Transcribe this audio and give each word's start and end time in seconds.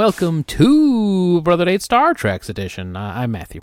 Welcome 0.00 0.44
to 0.44 1.42
Brother 1.42 1.68
Eight 1.68 1.82
Star 1.82 2.14
Treks 2.14 2.48
edition. 2.48 2.96
Uh, 2.96 3.12
I'm 3.16 3.32
Matthew. 3.32 3.60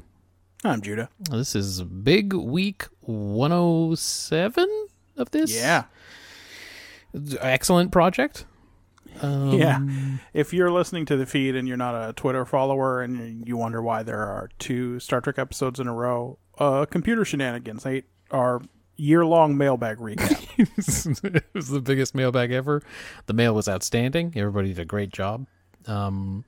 I'm 0.64 0.82
Judah. 0.82 1.10
This 1.32 1.56
is 1.56 1.82
big 1.82 2.32
week 2.32 2.86
107 3.00 4.88
of 5.18 5.32
this. 5.32 5.60
Yeah. 5.60 5.86
Excellent 7.40 7.92
project. 7.92 8.46
Um, 9.20 9.50
yeah. 9.54 9.80
If 10.32 10.54
you're 10.54 10.70
listening 10.70 11.08
to 11.08 11.18
the 11.18 11.26
feed 11.26 11.56
and 11.56 11.68
you're 11.68 11.76
not 11.76 11.96
a 11.96 12.14
Twitter 12.14 12.46
follower 12.46 13.02
and 13.02 13.48
you 13.48 13.58
wonder 13.58 13.82
why 13.82 14.04
there 14.04 14.22
are 14.22 14.52
two 14.60 15.00
Star 15.00 15.22
Trek 15.22 15.40
episodes 15.40 15.80
in 15.80 15.88
a 15.88 15.94
row, 15.94 16.38
uh, 16.60 16.86
computer 16.86 17.26
shenanigans, 17.26 17.82
they 17.82 18.04
are 18.30 18.62
year 18.96 19.26
long 19.26 19.58
mailbag 19.58 19.98
recap. 19.98 20.48
it 21.34 21.44
was 21.56 21.70
the 21.70 21.82
biggest 21.82 22.14
mailbag 22.14 22.52
ever. 22.52 22.84
The 23.26 23.34
mail 23.34 23.56
was 23.56 23.68
outstanding. 23.68 24.34
Everybody 24.36 24.68
did 24.68 24.80
a 24.80 24.86
great 24.86 25.10
job. 25.10 25.48
Um, 25.88 26.44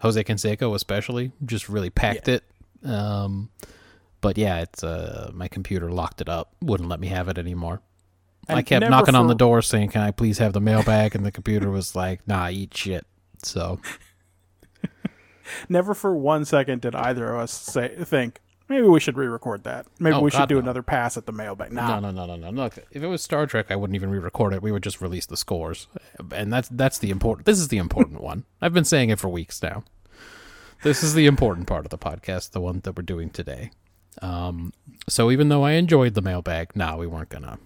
Jose 0.00 0.22
Canseco 0.22 0.74
especially 0.74 1.32
just 1.44 1.68
really 1.68 1.90
packed 1.90 2.28
Yeah. 2.28 2.34
it. 2.36 2.88
Um, 2.88 3.50
but 4.20 4.38
yeah, 4.38 4.60
it's 4.60 4.84
uh, 4.84 5.30
my 5.34 5.48
computer 5.48 5.90
locked 5.90 6.20
it 6.20 6.28
up, 6.28 6.54
wouldn't 6.62 6.88
let 6.88 7.00
me 7.00 7.08
have 7.08 7.28
it 7.28 7.38
anymore. 7.38 7.80
I 8.48 8.62
kept 8.62 8.88
knocking 8.88 9.14
on 9.14 9.26
the 9.26 9.34
door 9.34 9.60
saying, 9.60 9.90
"Can 9.90 10.00
I 10.00 10.10
please 10.10 10.38
have 10.38 10.52
the 10.54 10.60
mailbag?" 10.60 11.14
And 11.14 11.24
the 11.26 11.30
computer 11.32 11.70
was 11.70 11.94
like, 11.94 12.26
"Nah, 12.26 12.48
eat 12.48 12.74
shit." 12.74 13.06
So 13.42 13.80
Never 15.68 15.94
for 15.94 16.14
one 16.16 16.44
second 16.44 16.82
did 16.82 16.94
either 16.94 17.34
of 17.34 17.40
us 17.40 17.52
say 17.52 17.88
think 18.04 18.40
maybe 18.68 18.86
we 18.86 19.00
should 19.00 19.16
re-record 19.16 19.64
that. 19.64 19.86
Maybe 19.98 20.14
Oh, 20.16 20.20
we 20.20 20.30
should 20.30 20.48
do 20.48 20.56
no. 20.56 20.60
another 20.60 20.82
pass 20.82 21.16
at 21.16 21.26
the 21.26 21.32
mailbag. 21.32 21.72
Nah, 21.72 22.00
no, 22.00 22.10
no, 22.10 22.26
no, 22.26 22.36
no, 22.36 22.50
no. 22.50 22.62
Look, 22.62 22.78
if 22.90 23.02
it 23.02 23.06
was 23.06 23.22
Star 23.22 23.46
Trek, 23.46 23.66
I 23.70 23.76
wouldn't 23.76 23.94
even 23.94 24.10
re-record 24.10 24.52
it. 24.54 24.62
We 24.62 24.72
would 24.72 24.82
just 24.82 25.00
release 25.00 25.26
the 25.26 25.36
scores, 25.36 25.86
and 26.34 26.52
that's 26.52 26.68
that's 26.68 26.98
the 26.98 27.10
important. 27.10 27.46
This 27.46 27.58
is 27.58 27.68
the 27.68 27.78
important 27.78 28.20
one. 28.30 28.44
I've 28.60 28.74
been 28.74 28.84
saying 28.84 29.10
it 29.10 29.18
for 29.18 29.28
weeks 29.28 29.62
now. 29.62 29.84
This 30.82 31.02
is 31.02 31.14
the 31.14 31.26
important 31.26 31.66
part 31.66 31.84
of 31.86 31.90
the 31.90 31.98
podcast, 31.98 32.52
the 32.52 32.60
one 32.60 32.80
that 32.84 32.96
we're 32.96 33.02
doing 33.02 33.30
today. 33.30 33.72
Um, 34.22 34.72
so 35.08 35.30
even 35.30 35.48
though 35.48 35.64
I 35.64 35.72
enjoyed 35.72 36.14
the 36.14 36.22
mailbag, 36.22 36.76
no, 36.76 36.96
we 36.96 37.06
weren't 37.06 37.28
gonna 37.30 37.58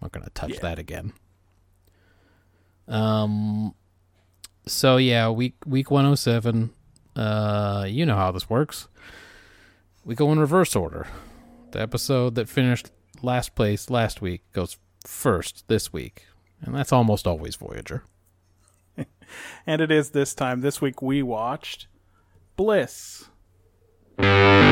weren't 0.00 0.12
gonna 0.12 0.30
touch 0.34 0.54
Yeah. 0.54 0.60
that 0.60 0.78
again. 0.78 1.12
Um. 2.88 3.74
So 4.66 4.96
yeah, 4.96 5.28
week 5.30 5.54
week 5.66 5.90
one 5.90 6.06
oh 6.06 6.14
seven. 6.14 6.70
Uh, 7.16 7.86
you 7.88 8.06
know 8.06 8.16
how 8.16 8.30
this 8.30 8.48
works. 8.48 8.88
We 10.02 10.14
go 10.14 10.32
in 10.32 10.38
reverse 10.38 10.74
order. 10.74 11.06
The 11.72 11.80
episode 11.82 12.34
that 12.36 12.48
finished 12.48 12.90
last 13.22 13.54
place 13.54 13.90
last 13.90 14.22
week 14.22 14.50
goes 14.52 14.78
first 15.06 15.64
this 15.68 15.92
week, 15.92 16.24
and 16.62 16.74
that's 16.74 16.90
almost 16.92 17.26
always 17.26 17.56
Voyager. 17.56 18.04
and 19.66 19.82
it 19.82 19.90
is 19.90 20.10
this 20.10 20.34
time. 20.34 20.62
This 20.62 20.80
week 20.80 21.02
we 21.02 21.22
watched 21.22 21.86
Bliss. 22.56 23.26
Voyager 24.16 24.70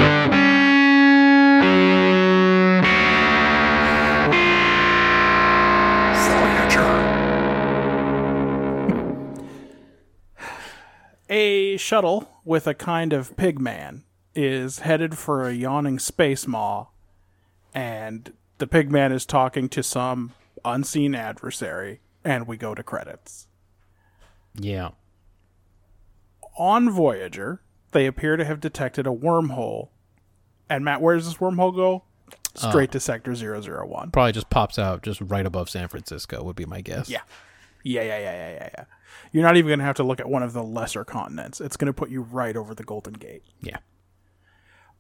A 11.29 11.77
shuttle 11.77 12.41
with 12.47 12.67
a 12.67 12.73
kind 12.73 13.13
of 13.13 13.37
pig 13.37 13.61
man 13.61 14.05
is 14.39 14.79
headed 14.79 15.19
for 15.19 15.49
a 15.49 15.53
yawning 15.53 15.99
space 15.99 16.47
maw, 16.47 16.87
and 17.75 18.33
the 18.59 18.69
pigman 18.69 19.13
is 19.13 19.27
talking 19.27 19.69
to 19.71 19.83
some 19.83 20.33
unseen 20.65 21.13
adversary, 21.17 22.01
and 22.25 22.47
we 22.47 22.57
go 22.57 22.73
to 22.73 22.85
credits. 22.85 23.49
Yeah. 24.55 24.91
On 26.57 26.89
Voyager, 26.89 27.63
they 27.91 28.07
appear 28.07 28.37
to 28.37 28.45
have 28.45 28.61
detected 28.61 29.09
a 29.09 29.11
wormhole. 29.11 29.89
And 30.71 30.85
Matt, 30.85 31.01
where 31.01 31.17
does 31.17 31.27
this 31.27 31.39
wormhole 31.39 31.75
go? 31.75 32.05
Straight 32.55 32.91
uh, 32.91 32.93
to 32.93 33.01
Sector 33.01 33.35
001. 33.35 34.13
Probably 34.13 34.33
just 34.33 34.51
pops 34.51 34.79
out 34.79 35.03
just 35.03 35.21
right 35.21 35.47
above 35.47 35.69
San 35.69 35.89
Francisco 35.89 36.45
would 36.45 36.57
be 36.57 36.65
my 36.65 36.81
guess. 36.81 37.11
Yeah. 37.11 37.23
Yeah, 37.83 38.03
yeah, 38.03 38.19
yeah, 38.19 38.33
yeah, 38.33 38.51
yeah, 38.53 38.69
yeah. 38.79 38.85
You're 39.33 39.43
not 39.43 39.57
even 39.57 39.69
going 39.69 39.79
to 39.81 39.85
have 39.85 39.97
to 39.97 40.05
look 40.05 40.21
at 40.21 40.29
one 40.29 40.45
of 40.45 40.53
the 40.53 40.63
lesser 40.63 41.05
continents. 41.05 41.61
It's 41.61 41.77
going 41.77 41.87
to 41.87 41.93
put 41.93 42.11
you 42.11 42.23
right 42.23 42.57
over 42.57 42.73
the 42.73 42.85
Golden 42.85 43.15
Gate. 43.15 43.43
Yeah. 43.63 43.79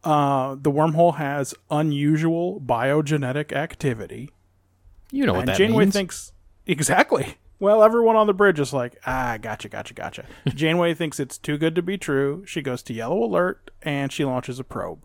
Uh, 0.04 0.54
the 0.54 0.70
wormhole 0.70 1.16
has 1.16 1.54
unusual 1.70 2.60
biogenetic 2.60 3.52
activity. 3.52 4.30
You 5.10 5.26
know 5.26 5.32
what 5.34 5.40
and 5.40 5.48
that 5.48 5.56
Janeway 5.58 5.84
means. 5.84 5.94
thinks 5.94 6.32
exactly. 6.66 7.36
Well, 7.60 7.82
everyone 7.82 8.14
on 8.14 8.28
the 8.28 8.34
bridge 8.34 8.60
is 8.60 8.72
like, 8.72 8.98
ah, 9.04 9.36
gotcha, 9.40 9.68
gotcha, 9.68 9.92
gotcha. 9.92 10.24
Janeway 10.46 10.94
thinks 10.94 11.18
it's 11.18 11.36
too 11.36 11.58
good 11.58 11.74
to 11.74 11.82
be 11.82 11.98
true. 11.98 12.44
She 12.46 12.62
goes 12.62 12.82
to 12.84 12.94
yellow 12.94 13.24
alert 13.24 13.70
and 13.82 14.12
she 14.12 14.24
launches 14.24 14.60
a 14.60 14.64
probe. 14.64 15.04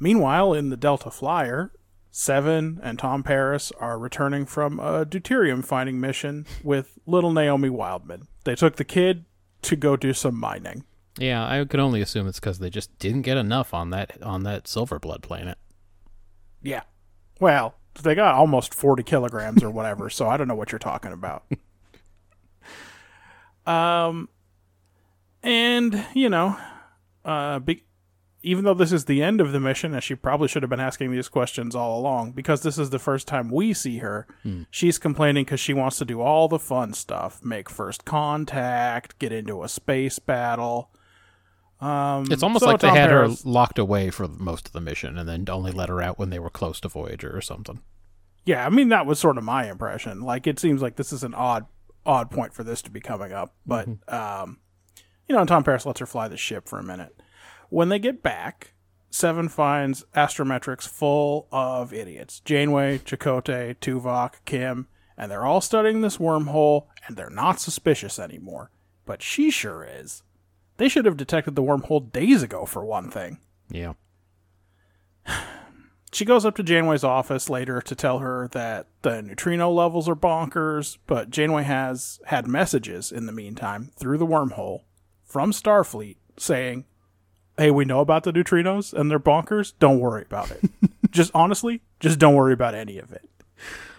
Meanwhile, 0.00 0.52
in 0.54 0.70
the 0.70 0.76
Delta 0.76 1.10
Flyer, 1.10 1.70
Seven 2.16 2.78
and 2.80 2.96
Tom 2.96 3.24
Paris 3.24 3.72
are 3.80 3.98
returning 3.98 4.46
from 4.46 4.78
a 4.78 5.04
deuterium 5.04 5.64
finding 5.64 6.00
mission 6.00 6.46
with 6.62 6.96
little 7.06 7.32
Naomi 7.32 7.68
Wildman. 7.68 8.28
They 8.44 8.54
took 8.54 8.76
the 8.76 8.84
kid 8.84 9.24
to 9.62 9.74
go 9.74 9.96
do 9.96 10.12
some 10.12 10.38
mining. 10.38 10.84
Yeah, 11.18 11.46
I 11.46 11.64
could 11.64 11.80
only 11.80 12.00
assume 12.00 12.26
it's 12.26 12.40
because 12.40 12.58
they 12.58 12.70
just 12.70 12.98
didn't 12.98 13.22
get 13.22 13.36
enough 13.36 13.72
on 13.72 13.90
that 13.90 14.22
on 14.22 14.42
that 14.44 14.66
silver 14.66 14.98
blood 14.98 15.22
planet. 15.22 15.58
Yeah. 16.62 16.82
Well, 17.40 17.74
they 18.02 18.14
got 18.14 18.34
almost 18.34 18.74
40 18.74 19.02
kilograms 19.02 19.62
or 19.62 19.70
whatever, 19.70 20.10
so 20.10 20.28
I 20.28 20.36
don't 20.36 20.48
know 20.48 20.54
what 20.54 20.72
you're 20.72 20.78
talking 20.78 21.12
about. 21.12 21.44
um, 23.66 24.28
and, 25.42 26.04
you 26.14 26.28
know, 26.28 26.56
uh, 27.24 27.58
be, 27.60 27.84
even 28.42 28.64
though 28.64 28.74
this 28.74 28.92
is 28.92 29.04
the 29.04 29.22
end 29.22 29.40
of 29.40 29.52
the 29.52 29.60
mission, 29.60 29.94
and 29.94 30.02
she 30.02 30.14
probably 30.14 30.48
should 30.48 30.62
have 30.62 30.70
been 30.70 30.80
asking 30.80 31.12
these 31.12 31.28
questions 31.28 31.74
all 31.74 31.98
along, 31.98 32.32
because 32.32 32.62
this 32.62 32.78
is 32.78 32.90
the 32.90 32.98
first 32.98 33.28
time 33.28 33.50
we 33.50 33.72
see 33.72 33.98
her, 33.98 34.26
she's 34.70 34.98
complaining 34.98 35.44
because 35.44 35.60
she 35.60 35.72
wants 35.72 35.98
to 35.98 36.04
do 36.04 36.20
all 36.20 36.48
the 36.48 36.58
fun 36.58 36.92
stuff 36.92 37.44
make 37.44 37.70
first 37.70 38.04
contact, 38.04 39.18
get 39.18 39.32
into 39.32 39.62
a 39.62 39.68
space 39.68 40.18
battle. 40.18 40.90
Um, 41.80 42.26
It's 42.30 42.42
almost 42.42 42.64
so 42.64 42.70
like 42.70 42.80
they 42.80 42.88
had 42.88 43.10
Paris- 43.10 43.42
her 43.42 43.50
locked 43.50 43.78
away 43.78 44.10
for 44.10 44.28
most 44.28 44.66
of 44.68 44.72
the 44.72 44.80
mission 44.80 45.18
and 45.18 45.28
then 45.28 45.44
only 45.48 45.72
let 45.72 45.88
her 45.88 46.00
out 46.00 46.18
when 46.18 46.30
they 46.30 46.38
were 46.38 46.50
close 46.50 46.80
to 46.80 46.88
Voyager 46.88 47.36
or 47.36 47.40
something. 47.40 47.80
Yeah, 48.44 48.64
I 48.66 48.70
mean 48.70 48.88
that 48.90 49.06
was 49.06 49.18
sort 49.18 49.38
of 49.38 49.44
my 49.44 49.70
impression. 49.70 50.20
Like 50.20 50.46
it 50.46 50.58
seems 50.58 50.82
like 50.82 50.96
this 50.96 51.12
is 51.12 51.24
an 51.24 51.34
odd 51.34 51.66
odd 52.06 52.30
point 52.30 52.52
for 52.52 52.62
this 52.62 52.82
to 52.82 52.90
be 52.90 53.00
coming 53.00 53.32
up, 53.32 53.54
but 53.66 53.88
um 54.08 54.58
you 55.26 55.34
know, 55.34 55.44
Tom 55.46 55.64
Paris 55.64 55.86
lets 55.86 56.00
her 56.00 56.06
fly 56.06 56.28
the 56.28 56.36
ship 56.36 56.68
for 56.68 56.78
a 56.78 56.82
minute. 56.84 57.18
When 57.70 57.88
they 57.88 57.98
get 57.98 58.22
back, 58.22 58.72
Seven 59.10 59.48
finds 59.48 60.04
Astrometrics 60.14 60.86
full 60.88 61.48
of 61.50 61.92
idiots. 61.94 62.40
Janeway, 62.40 62.98
Chakotay, 62.98 63.76
Tuvok, 63.78 64.34
Kim, 64.44 64.88
and 65.16 65.30
they're 65.30 65.46
all 65.46 65.60
studying 65.62 66.00
this 66.02 66.18
wormhole 66.18 66.86
and 67.06 67.16
they're 67.16 67.30
not 67.30 67.60
suspicious 67.60 68.18
anymore. 68.18 68.70
But 69.06 69.22
she 69.22 69.50
sure 69.50 69.84
is. 69.84 70.22
They 70.76 70.88
should 70.88 71.04
have 71.04 71.16
detected 71.16 71.54
the 71.54 71.62
wormhole 71.62 72.12
days 72.12 72.42
ago 72.42 72.64
for 72.64 72.84
one 72.84 73.10
thing. 73.10 73.38
Yeah. 73.70 73.94
She 76.14 76.24
goes 76.24 76.44
up 76.44 76.54
to 76.56 76.62
Janeway's 76.62 77.02
office 77.02 77.50
later 77.50 77.80
to 77.80 77.94
tell 77.96 78.20
her 78.20 78.48
that 78.52 78.86
the 79.02 79.20
neutrino 79.20 79.68
levels 79.72 80.08
are 80.08 80.14
bonkers, 80.14 80.96
but 81.08 81.28
Janeway 81.28 81.64
has 81.64 82.20
had 82.26 82.46
messages 82.46 83.10
in 83.10 83.26
the 83.26 83.32
meantime 83.32 83.90
through 83.96 84.18
the 84.18 84.26
wormhole 84.26 84.82
from 85.24 85.50
Starfleet 85.50 86.16
saying, 86.36 86.84
Hey, 87.58 87.72
we 87.72 87.84
know 87.84 87.98
about 87.98 88.22
the 88.22 88.32
neutrinos 88.32 88.92
and 88.92 89.10
they're 89.10 89.18
bonkers. 89.18 89.72
Don't 89.80 89.98
worry 89.98 90.22
about 90.22 90.52
it. 90.52 90.70
just 91.10 91.32
honestly, 91.34 91.82
just 91.98 92.20
don't 92.20 92.36
worry 92.36 92.52
about 92.52 92.76
any 92.76 92.98
of 92.98 93.12
it. 93.12 93.28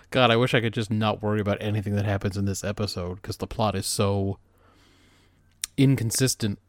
God, 0.10 0.32
I 0.32 0.38
wish 0.38 0.54
I 0.54 0.62
could 0.62 0.74
just 0.74 0.92
not 0.92 1.22
worry 1.22 1.42
about 1.42 1.58
anything 1.60 1.96
that 1.96 2.06
happens 2.06 2.38
in 2.38 2.46
this 2.46 2.64
episode 2.64 3.16
because 3.16 3.38
the 3.38 3.48
plot 3.48 3.76
is 3.76 3.86
so 3.86 4.40
inconsistent. 5.76 6.60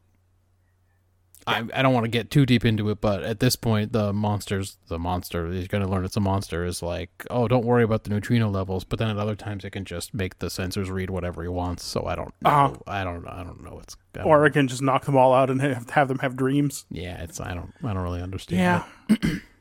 I, 1.46 1.58
I 1.74 1.82
don't 1.82 1.94
want 1.94 2.04
to 2.04 2.08
get 2.10 2.30
too 2.30 2.44
deep 2.44 2.64
into 2.64 2.90
it, 2.90 3.00
but 3.00 3.22
at 3.22 3.38
this 3.40 3.54
point, 3.54 3.92
the 3.92 4.12
monsters, 4.12 4.78
the 4.88 4.98
monster, 4.98 5.50
he's 5.52 5.68
going 5.68 5.84
to 5.84 5.88
learn 5.88 6.04
it's 6.04 6.16
a 6.16 6.20
monster, 6.20 6.64
is 6.64 6.82
like, 6.82 7.10
oh, 7.30 7.46
don't 7.46 7.64
worry 7.64 7.84
about 7.84 8.04
the 8.04 8.10
neutrino 8.10 8.48
levels. 8.50 8.82
But 8.84 8.98
then 8.98 9.08
at 9.10 9.16
other 9.16 9.36
times, 9.36 9.64
it 9.64 9.70
can 9.70 9.84
just 9.84 10.12
make 10.12 10.38
the 10.40 10.48
sensors 10.48 10.90
read 10.90 11.08
whatever 11.10 11.42
he 11.42 11.48
wants. 11.48 11.84
So 11.84 12.04
I 12.06 12.16
don't 12.16 12.34
know. 12.42 12.50
Uh-huh. 12.50 12.74
I 12.86 13.04
don't. 13.04 13.26
I 13.28 13.44
don't 13.44 13.62
know 13.62 13.74
what's. 13.74 13.96
I 14.14 14.18
don't- 14.18 14.26
Or 14.28 14.44
it 14.46 14.52
can 14.52 14.66
just 14.66 14.82
knock 14.82 15.04
them 15.04 15.16
all 15.16 15.32
out 15.34 15.50
and 15.50 15.60
have, 15.60 15.90
have 15.90 16.08
them 16.08 16.18
have 16.18 16.36
dreams. 16.36 16.84
yeah, 16.90 17.22
it's. 17.22 17.38
I 17.40 17.54
don't. 17.54 17.72
I 17.84 17.92
don't 17.92 18.02
really 18.02 18.22
understand. 18.22 18.82
Yeah. 19.08 19.16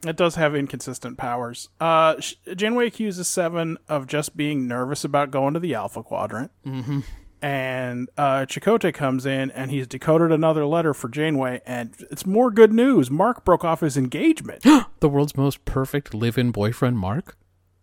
it 0.07 0.15
does 0.17 0.35
have 0.35 0.55
inconsistent 0.55 1.17
powers. 1.17 1.69
Uh, 1.79 2.15
Janeway 2.55 2.87
accuses 2.87 3.27
Seven 3.27 3.77
of 3.87 4.07
just 4.07 4.35
being 4.35 4.67
nervous 4.67 5.03
about 5.03 5.29
going 5.29 5.53
to 5.53 5.59
the 5.59 5.75
Alpha 5.75 6.01
Quadrant. 6.01 6.51
Mm-hmm. 6.65 7.01
And 7.45 8.09
uh, 8.17 8.47
Chakotay 8.47 8.91
comes 8.91 9.23
in 9.27 9.51
and 9.51 9.69
he's 9.69 9.85
decoded 9.85 10.31
another 10.31 10.65
letter 10.65 10.95
for 10.95 11.09
Janeway, 11.09 11.61
and 11.63 11.93
it's 12.09 12.25
more 12.25 12.49
good 12.49 12.73
news. 12.73 13.11
Mark 13.11 13.45
broke 13.45 13.63
off 13.63 13.81
his 13.81 13.97
engagement. 13.97 14.63
the 14.99 15.07
world's 15.07 15.37
most 15.37 15.63
perfect 15.63 16.15
live-in 16.15 16.49
boyfriend, 16.49 16.97
Mark. 16.97 17.37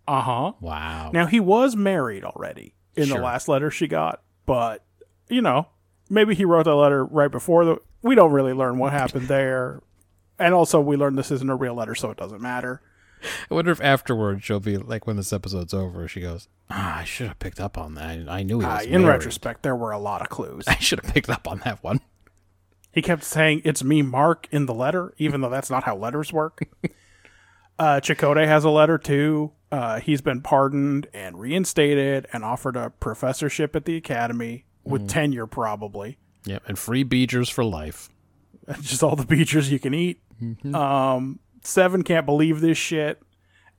uh 0.08 0.20
huh. 0.22 0.52
Wow. 0.60 1.12
Now 1.14 1.26
he 1.26 1.38
was 1.38 1.76
married 1.76 2.24
already 2.24 2.74
in 2.96 3.06
Sure. 3.06 3.18
the 3.18 3.22
last 3.22 3.46
letter 3.46 3.70
she 3.70 3.86
got, 3.86 4.20
but 4.46 4.84
you 5.28 5.40
know, 5.40 5.68
maybe 6.10 6.34
he 6.34 6.44
wrote 6.44 6.64
that 6.64 6.74
letter 6.74 7.04
right 7.04 7.30
before 7.30 7.64
the. 7.64 7.76
We 8.02 8.16
don't 8.16 8.32
really 8.32 8.52
learn 8.54 8.78
what 8.78 8.92
happened 8.92 9.28
there, 9.28 9.80
and 10.40 10.54
also 10.54 10.80
we 10.80 10.96
learned 10.96 11.16
this 11.16 11.30
isn't 11.30 11.48
a 11.48 11.54
real 11.54 11.74
letter, 11.76 11.94
so 11.94 12.10
it 12.10 12.16
doesn't 12.16 12.40
matter. 12.42 12.82
I 13.48 13.54
wonder 13.54 13.70
if 13.70 13.80
afterwards 13.80 14.42
she'll 14.42 14.58
be 14.58 14.76
like, 14.76 15.06
when 15.06 15.14
this 15.16 15.32
episode's 15.32 15.72
over, 15.72 16.08
she 16.08 16.20
goes, 16.20 16.48
"Ah, 16.74 16.98
I 17.00 17.04
should 17.04 17.28
have 17.28 17.38
picked 17.38 17.60
up 17.60 17.76
on 17.78 17.94
that. 17.94 18.28
I, 18.28 18.42
knew 18.42 18.60
he 18.60 18.66
Uh, 18.66 18.80
in 18.82 19.02
married. 19.02 19.06
retrospect, 19.18 19.62
there 19.62 19.76
were 19.76 19.90
a 19.92 19.98
lot 19.98 20.22
of 20.22 20.28
clues. 20.28 20.64
I 20.68 20.76
should 20.76 21.04
have 21.04 21.12
picked 21.14 21.28
up 21.30 21.46
on 21.46 21.60
that 21.64 21.82
one." 21.84 22.00
He 22.92 23.00
kept 23.00 23.24
saying, 23.24 23.62
It's 23.64 23.82
me, 23.82 24.02
Mark, 24.02 24.46
in 24.50 24.66
the 24.66 24.74
letter, 24.74 25.14
even 25.16 25.40
though 25.40 25.48
that's 25.48 25.70
not 25.70 25.84
how 25.84 25.96
letters 25.96 26.30
work. 26.32 26.60
uh, 27.78 28.00
Chakotay 28.02 28.46
has 28.46 28.64
a 28.64 28.70
letter 28.70 28.98
too. 28.98 29.52
Uh, 29.70 29.98
he's 30.00 30.20
been 30.20 30.42
pardoned 30.42 31.06
and 31.14 31.40
reinstated 31.40 32.26
and 32.34 32.44
offered 32.44 32.76
a 32.76 32.90
professorship 32.90 33.74
at 33.74 33.86
the 33.86 33.96
academy 33.96 34.66
with 34.84 35.08
tenure, 35.08 35.46
probably. 35.46 36.18
Yep, 36.44 36.62
and 36.68 36.78
free 36.78 37.04
beegers 37.04 37.50
for 37.50 37.64
life. 37.64 38.10
Just 38.82 39.02
all 39.02 39.16
the 39.16 39.24
beachers 39.24 39.70
you 39.72 39.78
can 39.78 39.94
eat. 39.94 40.20
Um, 40.74 41.38
Seven 41.62 42.02
can't 42.02 42.26
believe 42.26 42.60
this 42.60 42.76
shit. 42.76 43.22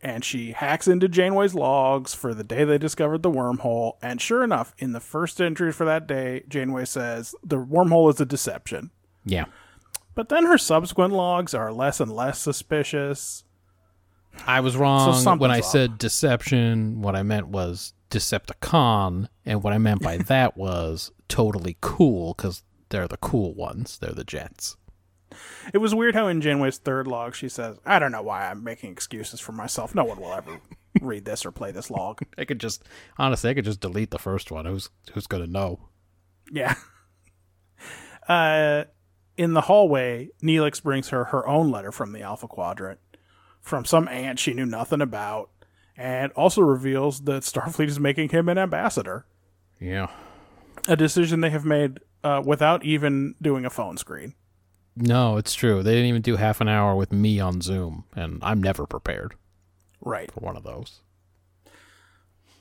And 0.04 0.26
she 0.26 0.52
hacks 0.52 0.86
into 0.86 1.08
Janeway's 1.08 1.56
logs 1.56 2.14
for 2.14 2.34
the 2.34 2.44
day 2.44 2.66
they 2.66 2.78
discovered 2.78 3.24
the 3.24 3.32
wormhole. 3.32 3.94
And 4.02 4.20
sure 4.20 4.44
enough, 4.44 4.76
in 4.78 4.92
the 4.92 5.00
first 5.00 5.40
entry 5.40 5.72
for 5.72 5.86
that 5.86 6.08
day, 6.08 6.44
Janeway 6.50 6.84
says 6.86 7.34
the 7.42 7.56
wormhole 7.56 8.14
is 8.14 8.20
a 8.20 8.26
deception. 8.26 8.92
Yeah. 9.24 9.46
But 10.14 10.28
then 10.28 10.46
her 10.46 10.58
subsequent 10.58 11.14
logs 11.14 11.54
are 11.54 11.72
less 11.72 12.02
and 12.02 12.12
less 12.12 12.38
suspicious. 12.38 13.46
I 14.46 14.60
was 14.60 14.76
wrong 14.76 15.14
something's 15.14 15.40
when 15.40 15.52
I 15.52 15.62
said 15.62 15.98
deception. 15.98 17.02
What 17.02 17.16
I 17.16 17.24
meant 17.24 17.48
was 17.48 17.94
Decepticon, 18.10 19.28
and 19.46 19.64
what 19.64 19.74
I 19.74 19.78
meant 19.78 20.02
by 20.02 20.18
that 20.28 20.58
was 20.58 21.12
totally 21.28 21.78
cool 21.82 22.34
because 22.34 22.64
they're 22.90 23.08
the 23.08 23.18
cool 23.18 23.54
ones. 23.54 23.98
They're 23.98 24.12
the 24.12 24.24
Jets. 24.24 24.76
It 25.74 25.78
was 25.80 25.94
weird 25.96 26.16
how 26.16 26.28
in 26.28 26.42
Janeway's 26.42 26.78
third 26.78 27.08
log 27.08 27.36
she 27.36 27.50
says, 27.50 27.78
I 27.86 28.00
don't 28.00 28.12
know 28.12 28.22
why 28.22 28.50
I'm 28.50 28.64
making 28.64 28.92
excuses 28.92 29.40
for 29.40 29.52
myself. 29.52 29.94
No 29.96 30.04
one 30.04 30.20
will 30.20 30.34
ever 30.34 30.60
read 31.02 31.26
this 31.26 31.46
or 31.46 31.52
play 31.52 31.72
this 31.72 31.90
log. 31.92 32.22
I 32.38 32.46
could 32.46 32.60
just 32.60 32.84
honestly, 33.18 33.50
I 33.50 33.54
could 33.54 33.66
just 33.66 33.80
delete 33.80 34.12
the 34.12 34.20
first 34.20 34.52
one. 34.52 34.66
Who's 34.66 34.90
who's 35.14 35.28
gonna 35.28 35.48
know? 35.48 35.80
Yeah. 36.52 36.76
Uh, 38.28 38.86
in 39.38 39.54
the 39.54 39.62
hallway, 39.62 40.30
Neelix 40.42 40.82
brings 40.82 41.10
her 41.10 41.26
her 41.26 41.46
own 41.48 41.72
letter 41.72 41.92
from 41.92 42.14
the 42.14 42.22
Alpha 42.22 42.48
Quadrant 42.48 43.00
from 43.60 43.84
some 43.86 44.08
aunt 44.08 44.40
she 44.40 44.54
knew 44.54 44.66
nothing 44.66 45.02
about, 45.02 45.50
and 45.98 46.32
also 46.34 46.62
reveals 46.62 47.22
that 47.24 47.44
Starfleet 47.44 47.88
is 47.88 48.00
making 48.00 48.30
him 48.30 48.48
an 48.50 48.58
ambassador, 48.58 49.26
Yeah. 49.80 50.08
a 50.88 50.96
decision 50.96 51.42
they 51.42 51.50
have 51.50 51.66
made 51.66 52.00
uh, 52.24 52.42
without 52.46 52.86
even 52.86 53.36
doing 53.42 53.66
a 53.66 53.70
phone 53.70 53.98
screen. 53.98 54.36
No, 54.96 55.38
it's 55.38 55.54
true. 55.56 55.82
They 55.82 55.92
didn't 55.94 56.08
even 56.08 56.22
do 56.22 56.36
half 56.36 56.62
an 56.62 56.68
hour 56.68 56.96
with 56.96 57.12
me 57.12 57.40
on 57.40 57.62
Zoom, 57.62 58.06
and 58.16 58.40
I'm 58.44 58.62
never 58.62 58.86
prepared 58.86 59.36
Right. 60.02 60.32
for 60.32 60.40
one 60.42 60.56
of 60.58 60.64
those. 60.64 61.00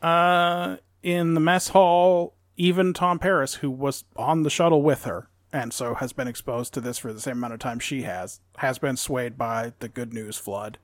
Uh, 0.01 0.77
in 1.03 1.35
the 1.35 1.41
mess 1.41 1.69
hall, 1.69 2.35
even 2.57 2.93
Tom 2.93 3.19
Paris, 3.19 3.57
who 3.57 3.71
was 3.71 4.05
on 4.17 4.43
the 4.43 4.51
shuttle 4.51 4.83
with 4.83 5.05
her, 5.05 5.29
and 5.53 5.73
so 5.73 5.95
has 5.95 6.13
been 6.13 6.29
exposed 6.29 6.73
to 6.75 6.81
this 6.81 6.99
for 6.99 7.13
the 7.13 7.21
same 7.21 7.37
amount 7.39 7.53
of 7.53 7.61
time 7.61 7.79
she 7.79 8.03
has, 8.03 8.41
has 8.59 8.79
been 8.79 8.97
swayed 8.97 9.37
by 9.37 9.73
the 9.81 9.89
good 9.89 10.13
news 10.13 10.37
flood. 10.37 10.79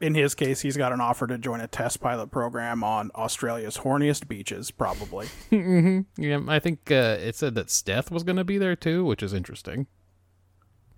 In 0.00 0.14
his 0.14 0.34
case, 0.34 0.62
he's 0.62 0.76
got 0.76 0.92
an 0.92 1.00
offer 1.00 1.28
to 1.28 1.38
join 1.38 1.60
a 1.60 1.68
test 1.68 2.00
pilot 2.00 2.32
program 2.32 2.82
on 2.82 3.12
Australia's 3.14 3.78
horniest 3.78 4.26
beaches, 4.26 4.72
probably. 4.72 5.26
mm-hmm. 5.52 6.20
Yeah, 6.20 6.40
I 6.48 6.58
think 6.58 6.90
uh, 6.90 7.18
it 7.20 7.36
said 7.36 7.54
that 7.54 7.68
Steth 7.68 8.10
was 8.10 8.24
going 8.24 8.36
to 8.36 8.42
be 8.44 8.58
there 8.58 8.74
too, 8.74 9.04
which 9.04 9.22
is 9.22 9.32
interesting. 9.32 9.86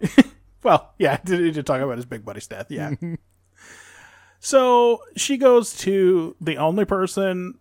Well, 0.65 0.95
yeah, 0.99 1.19
did 1.25 1.41
he 1.41 1.51
did 1.51 1.67
talk 1.67 1.81
about 1.83 1.99
his 1.99 2.07
big 2.07 2.25
buddy's 2.25 2.47
death? 2.47 2.67
Yeah. 2.71 2.93
so 4.41 5.01
she 5.17 5.37
goes 5.37 5.77
to 5.79 6.35
the 6.41 6.57
only 6.57 6.85
person 6.85 7.59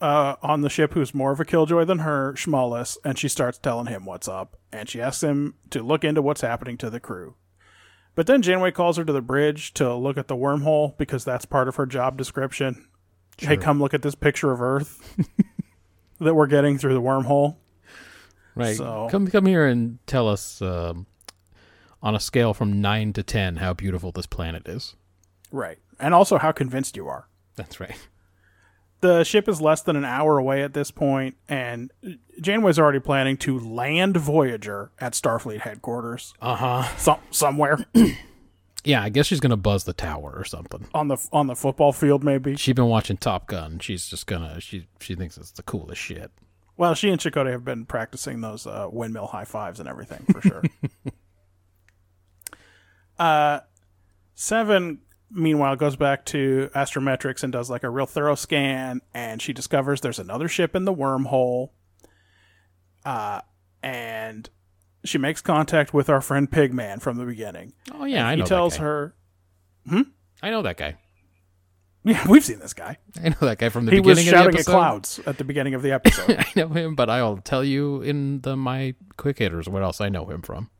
uh, 0.00 0.36
on 0.40 0.60
the 0.60 0.70
ship 0.70 0.94
who's 0.94 1.12
more 1.12 1.32
of 1.32 1.40
a 1.40 1.44
killjoy 1.44 1.84
than 1.84 1.98
her, 1.98 2.32
Schmullus, 2.34 2.96
and 3.04 3.18
she 3.18 3.28
starts 3.28 3.58
telling 3.58 3.86
him 3.86 4.04
what's 4.04 4.28
up. 4.28 4.56
And 4.72 4.88
she 4.88 5.00
asks 5.02 5.22
him 5.22 5.54
to 5.70 5.82
look 5.82 6.04
into 6.04 6.22
what's 6.22 6.40
happening 6.40 6.78
to 6.78 6.90
the 6.90 7.00
crew. 7.00 7.34
But 8.14 8.26
then 8.26 8.42
Janeway 8.42 8.70
calls 8.72 8.96
her 8.96 9.04
to 9.04 9.12
the 9.12 9.20
bridge 9.22 9.74
to 9.74 9.94
look 9.94 10.16
at 10.16 10.28
the 10.28 10.36
wormhole 10.36 10.96
because 10.96 11.24
that's 11.24 11.44
part 11.44 11.68
of 11.68 11.76
her 11.76 11.86
job 11.86 12.16
description. 12.16 12.86
Hey, 13.38 13.56
come 13.56 13.80
look 13.80 13.94
at 13.94 14.02
this 14.02 14.16
picture 14.16 14.50
of 14.50 14.60
Earth 14.60 15.16
that 16.20 16.34
we're 16.34 16.48
getting 16.48 16.78
through 16.78 16.94
the 16.94 17.02
wormhole. 17.02 17.56
Right. 18.56 18.76
So- 18.76 19.08
Come 19.10 19.28
come 19.28 19.46
here 19.46 19.66
and 19.66 19.98
tell 20.06 20.28
us 20.28 20.60
um, 20.62 21.06
on 22.02 22.14
a 22.14 22.20
scale 22.20 22.54
from 22.54 22.80
9 22.80 23.12
to 23.14 23.22
10 23.22 23.56
how 23.56 23.74
beautiful 23.74 24.12
this 24.12 24.26
planet 24.26 24.68
is. 24.68 24.94
Right. 25.50 25.78
And 25.98 26.14
also 26.14 26.38
how 26.38 26.52
convinced 26.52 26.96
you 26.96 27.08
are. 27.08 27.28
That's 27.56 27.80
right. 27.80 27.96
the 29.00 29.24
ship 29.24 29.48
is 29.48 29.60
less 29.60 29.82
than 29.82 29.96
an 29.96 30.04
hour 30.04 30.38
away 30.38 30.62
at 30.62 30.74
this 30.74 30.90
point, 30.90 31.36
and 31.48 31.92
Janeway's 32.40 32.78
already 32.78 33.00
planning 33.00 33.36
to 33.38 33.58
land 33.58 34.16
Voyager 34.16 34.90
at 35.00 35.12
Starfleet 35.14 35.60
headquarters, 35.60 36.34
Uh-huh. 36.40 36.82
some, 36.96 37.18
somewhere 37.30 37.84
Yeah, 38.84 39.02
I 39.02 39.08
guess 39.08 39.26
she's 39.26 39.40
going 39.40 39.50
to 39.50 39.56
buzz 39.56 39.84
the 39.84 39.92
tower 39.92 40.32
or 40.36 40.44
something. 40.44 40.86
on 40.94 41.08
the 41.08 41.16
on 41.32 41.48
the 41.48 41.56
football 41.56 41.92
field, 41.92 42.22
maybe. 42.22 42.54
She's 42.56 42.74
been 42.76 42.86
watching 42.86 43.16
Top 43.16 43.48
Gun. 43.48 43.80
She's 43.80 44.06
just 44.08 44.26
going 44.28 44.40
to 44.48 44.60
she 44.60 44.86
she 45.00 45.14
thinks 45.16 45.36
it's 45.36 45.50
the 45.50 45.64
coolest 45.64 46.00
shit. 46.00 46.30
Well, 46.76 46.94
she 46.94 47.10
and 47.10 47.20
Chakotay 47.20 47.50
have 47.50 47.64
been 47.64 47.84
practicing 47.86 48.40
those 48.40 48.66
uh, 48.68 48.86
windmill 48.90 49.26
high 49.26 49.44
fives 49.44 49.80
and 49.80 49.88
everything 49.88 50.24
for 50.32 50.40
sure. 50.40 50.62
uh, 53.18 53.60
Seven, 54.34 55.00
meanwhile, 55.32 55.74
goes 55.74 55.96
back 55.96 56.24
to 56.26 56.70
Astrometrics 56.74 57.42
and 57.42 57.52
does 57.52 57.68
like 57.68 57.82
a 57.82 57.90
real 57.90 58.06
thorough 58.06 58.36
scan, 58.36 59.00
and 59.12 59.42
she 59.42 59.52
discovers 59.52 60.00
there's 60.00 60.20
another 60.20 60.46
ship 60.46 60.76
in 60.76 60.84
the 60.84 60.94
wormhole. 60.94 61.70
Uh, 63.04 63.40
and 63.82 64.48
she 65.04 65.18
makes 65.18 65.40
contact 65.40 65.92
with 65.92 66.08
our 66.08 66.20
friend 66.20 66.48
Pigman 66.50 67.00
from 67.02 67.16
the 67.16 67.24
beginning. 67.24 67.72
Oh 67.92 68.04
yeah, 68.04 68.28
I 68.28 68.32
he 68.36 68.40
know 68.40 68.44
tells 68.46 68.74
that 68.74 68.78
guy. 68.78 68.84
her, 68.84 69.14
"Hmm, 69.88 70.02
I 70.42 70.50
know 70.50 70.62
that 70.62 70.76
guy. 70.76 70.96
"Yeah, 72.04 72.24
we've 72.28 72.44
seen 72.44 72.60
this 72.60 72.74
guy. 72.74 72.98
I 73.24 73.30
know 73.30 73.36
that 73.40 73.58
guy 73.58 73.70
from 73.70 73.86
the 73.86 73.92
He 73.92 74.00
was 74.00 74.18
beginning 74.18 74.28
of 74.38 74.52
the 74.52 74.58
shouting 74.58 74.60
at 74.60 74.66
clouds 74.66 75.20
at 75.26 75.38
the 75.38 75.44
beginning 75.44 75.74
of 75.74 75.82
the 75.82 75.92
episode." 75.92 76.30
I 76.38 76.46
know 76.54 76.68
him, 76.68 76.94
but 76.94 77.10
I'll 77.10 77.38
tell 77.38 77.64
you 77.64 78.02
in 78.02 78.40
the 78.42 78.56
my 78.56 78.94
quick 79.16 79.38
hitters 79.38 79.68
what 79.68 79.82
else 79.82 80.00
I 80.00 80.08
know 80.08 80.26
him 80.26 80.42
from. 80.42 80.70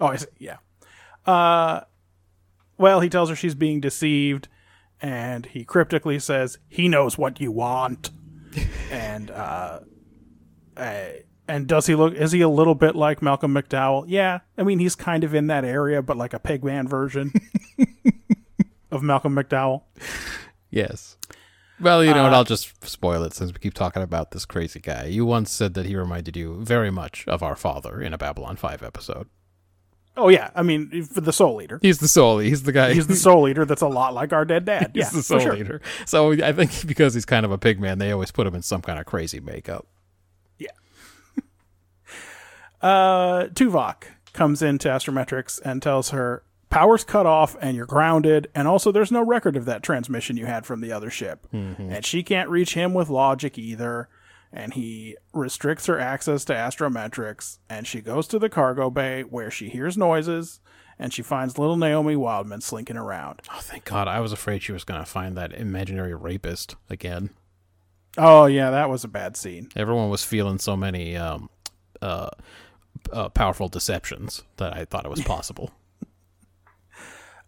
Oh, 0.00 0.06
I 0.06 0.16
see. 0.16 0.26
Yeah. 0.38 0.56
Uh, 1.28 1.82
well, 2.78 3.00
he 3.00 3.08
tells 3.08 3.28
her 3.28 3.36
she's 3.36 3.54
being 3.54 3.80
deceived, 3.80 4.48
and 5.00 5.46
he 5.46 5.64
cryptically 5.64 6.18
says 6.18 6.58
he 6.68 6.88
knows 6.88 7.18
what 7.18 7.40
you 7.40 7.52
want. 7.52 8.10
and 8.90 9.30
uh, 9.30 9.80
uh, 10.76 11.04
and 11.46 11.66
does 11.66 11.86
he 11.86 11.94
look? 11.94 12.14
Is 12.14 12.32
he 12.32 12.40
a 12.40 12.48
little 12.48 12.74
bit 12.74 12.94
like 12.96 13.20
Malcolm 13.22 13.54
McDowell? 13.54 14.04
Yeah. 14.08 14.40
I 14.56 14.62
mean, 14.62 14.78
he's 14.78 14.94
kind 14.94 15.24
of 15.24 15.34
in 15.34 15.48
that 15.48 15.64
area, 15.64 16.02
but 16.02 16.16
like 16.16 16.34
a 16.34 16.38
pigman 16.38 16.88
version 16.88 17.32
of 18.90 19.02
Malcolm 19.02 19.34
McDowell. 19.34 19.82
Yes. 20.70 21.16
Well, 21.80 22.02
you 22.04 22.12
know 22.12 22.20
Uh, 22.20 22.24
what? 22.24 22.34
I'll 22.34 22.44
just 22.44 22.84
spoil 22.84 23.22
it 23.22 23.34
since 23.34 23.52
we 23.52 23.58
keep 23.58 23.74
talking 23.74 24.02
about 24.02 24.32
this 24.32 24.44
crazy 24.44 24.80
guy. 24.80 25.04
You 25.04 25.24
once 25.24 25.50
said 25.50 25.74
that 25.74 25.86
he 25.86 25.94
reminded 25.94 26.36
you 26.36 26.62
very 26.64 26.90
much 26.90 27.24
of 27.28 27.42
our 27.42 27.54
father 27.54 28.00
in 28.02 28.12
a 28.12 28.18
Babylon 28.18 28.56
5 28.56 28.82
episode. 28.82 29.28
Oh 30.18 30.28
yeah. 30.28 30.50
I 30.54 30.62
mean, 30.62 31.04
for 31.04 31.20
the 31.20 31.32
soul 31.32 31.56
leader. 31.56 31.78
He's 31.80 31.98
the 31.98 32.08
soul. 32.08 32.38
He's 32.38 32.64
the 32.64 32.72
guy. 32.72 32.92
He's 32.92 33.06
the 33.06 33.14
soul 33.14 33.42
leader. 33.42 33.64
That's 33.64 33.82
a 33.82 33.88
lot 33.88 34.14
like 34.14 34.32
our 34.32 34.44
dead 34.44 34.64
dad. 34.64 34.90
he's 34.94 35.04
yeah, 35.04 35.10
the 35.10 35.22
soul 35.22 35.38
sure. 35.38 35.54
leader. 35.54 35.80
So 36.06 36.32
I 36.32 36.52
think 36.52 36.72
because 36.86 37.14
he's 37.14 37.24
kind 37.24 37.46
of 37.46 37.52
a 37.52 37.58
pig 37.58 37.80
man, 37.80 37.98
they 37.98 38.10
always 38.10 38.32
put 38.32 38.46
him 38.46 38.54
in 38.54 38.62
some 38.62 38.82
kind 38.82 38.98
of 38.98 39.06
crazy 39.06 39.38
makeup. 39.38 39.86
Yeah. 40.58 40.72
uh, 42.82 43.46
Tuvok 43.46 44.04
comes 44.32 44.60
into 44.60 44.88
Astrometrics 44.88 45.60
and 45.64 45.80
tells 45.80 46.10
her 46.10 46.42
power's 46.68 47.04
cut 47.04 47.24
off 47.24 47.56
and 47.60 47.76
you're 47.76 47.86
grounded, 47.86 48.48
and 48.54 48.66
also 48.66 48.90
there's 48.90 49.12
no 49.12 49.22
record 49.22 49.56
of 49.56 49.66
that 49.66 49.84
transmission 49.84 50.36
you 50.36 50.46
had 50.46 50.66
from 50.66 50.80
the 50.80 50.90
other 50.90 51.10
ship. 51.10 51.46
And 51.52 52.04
she 52.04 52.22
can't 52.22 52.48
reach 52.50 52.74
him 52.74 52.92
with 52.92 53.08
logic 53.08 53.56
either. 53.56 54.08
And 54.52 54.74
he 54.74 55.16
restricts 55.34 55.86
her 55.86 55.98
access 56.00 56.44
to 56.46 56.54
Astrometrics, 56.54 57.58
and 57.68 57.86
she 57.86 58.00
goes 58.00 58.26
to 58.28 58.38
the 58.38 58.48
cargo 58.48 58.88
bay 58.88 59.22
where 59.22 59.50
she 59.50 59.68
hears 59.68 59.98
noises 59.98 60.60
and 60.98 61.12
she 61.12 61.22
finds 61.22 61.58
little 61.58 61.76
Naomi 61.76 62.16
Wildman 62.16 62.60
slinking 62.60 62.96
around. 62.96 63.40
Oh, 63.52 63.60
thank 63.60 63.84
God! 63.84 64.08
I 64.08 64.20
was 64.20 64.32
afraid 64.32 64.62
she 64.62 64.72
was 64.72 64.84
going 64.84 65.00
to 65.00 65.06
find 65.06 65.36
that 65.36 65.52
imaginary 65.52 66.14
rapist 66.14 66.74
again. 66.90 67.30
Oh, 68.16 68.46
yeah, 68.46 68.70
that 68.70 68.90
was 68.90 69.04
a 69.04 69.08
bad 69.08 69.36
scene. 69.36 69.68
Everyone 69.76 70.10
was 70.10 70.24
feeling 70.24 70.58
so 70.58 70.76
many 70.76 71.16
um, 71.16 71.50
uh, 72.02 72.30
uh, 73.12 73.28
powerful 73.28 73.68
deceptions 73.68 74.42
that 74.56 74.76
I 74.76 74.84
thought 74.84 75.04
it 75.04 75.10
was 75.10 75.22
possible. 75.24 75.70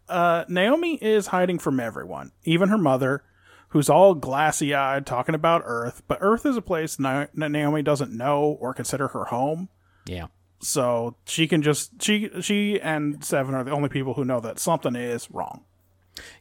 Uh, 0.09 0.45
Naomi 0.49 0.97
is 0.97 1.29
hiding 1.29 1.59
from 1.59 1.81
everyone, 1.81 2.33
even 2.45 2.69
her 2.69 2.79
mother, 2.79 3.23
who's 3.71 3.89
all 3.91 4.15
glassy 4.15 4.75
eyed 4.75 5.07
talking 5.07 5.35
about 5.35 5.63
Earth. 5.65 6.03
But 6.07 6.19
Earth 6.21 6.45
is 6.47 6.57
a 6.57 6.63
place 6.63 6.99
Na- 6.99 7.27
Naomi 7.35 7.83
doesn't 7.83 8.13
know 8.13 8.57
or 8.61 8.73
consider 8.75 9.09
her 9.09 9.25
home. 9.27 9.69
yeah. 10.07 10.27
So 10.63 11.17
she 11.25 11.49
can 11.49 11.63
just 11.63 12.03
she 12.03 12.29
she 12.43 12.79
and 12.79 13.25
Seven 13.25 13.55
are 13.55 13.65
the 13.65 13.71
only 13.71 13.89
people 13.89 14.13
who 14.13 14.27
know 14.27 14.41
that 14.41 14.59
something 14.59 14.95
is 14.95 15.31
wrong. 15.31 15.65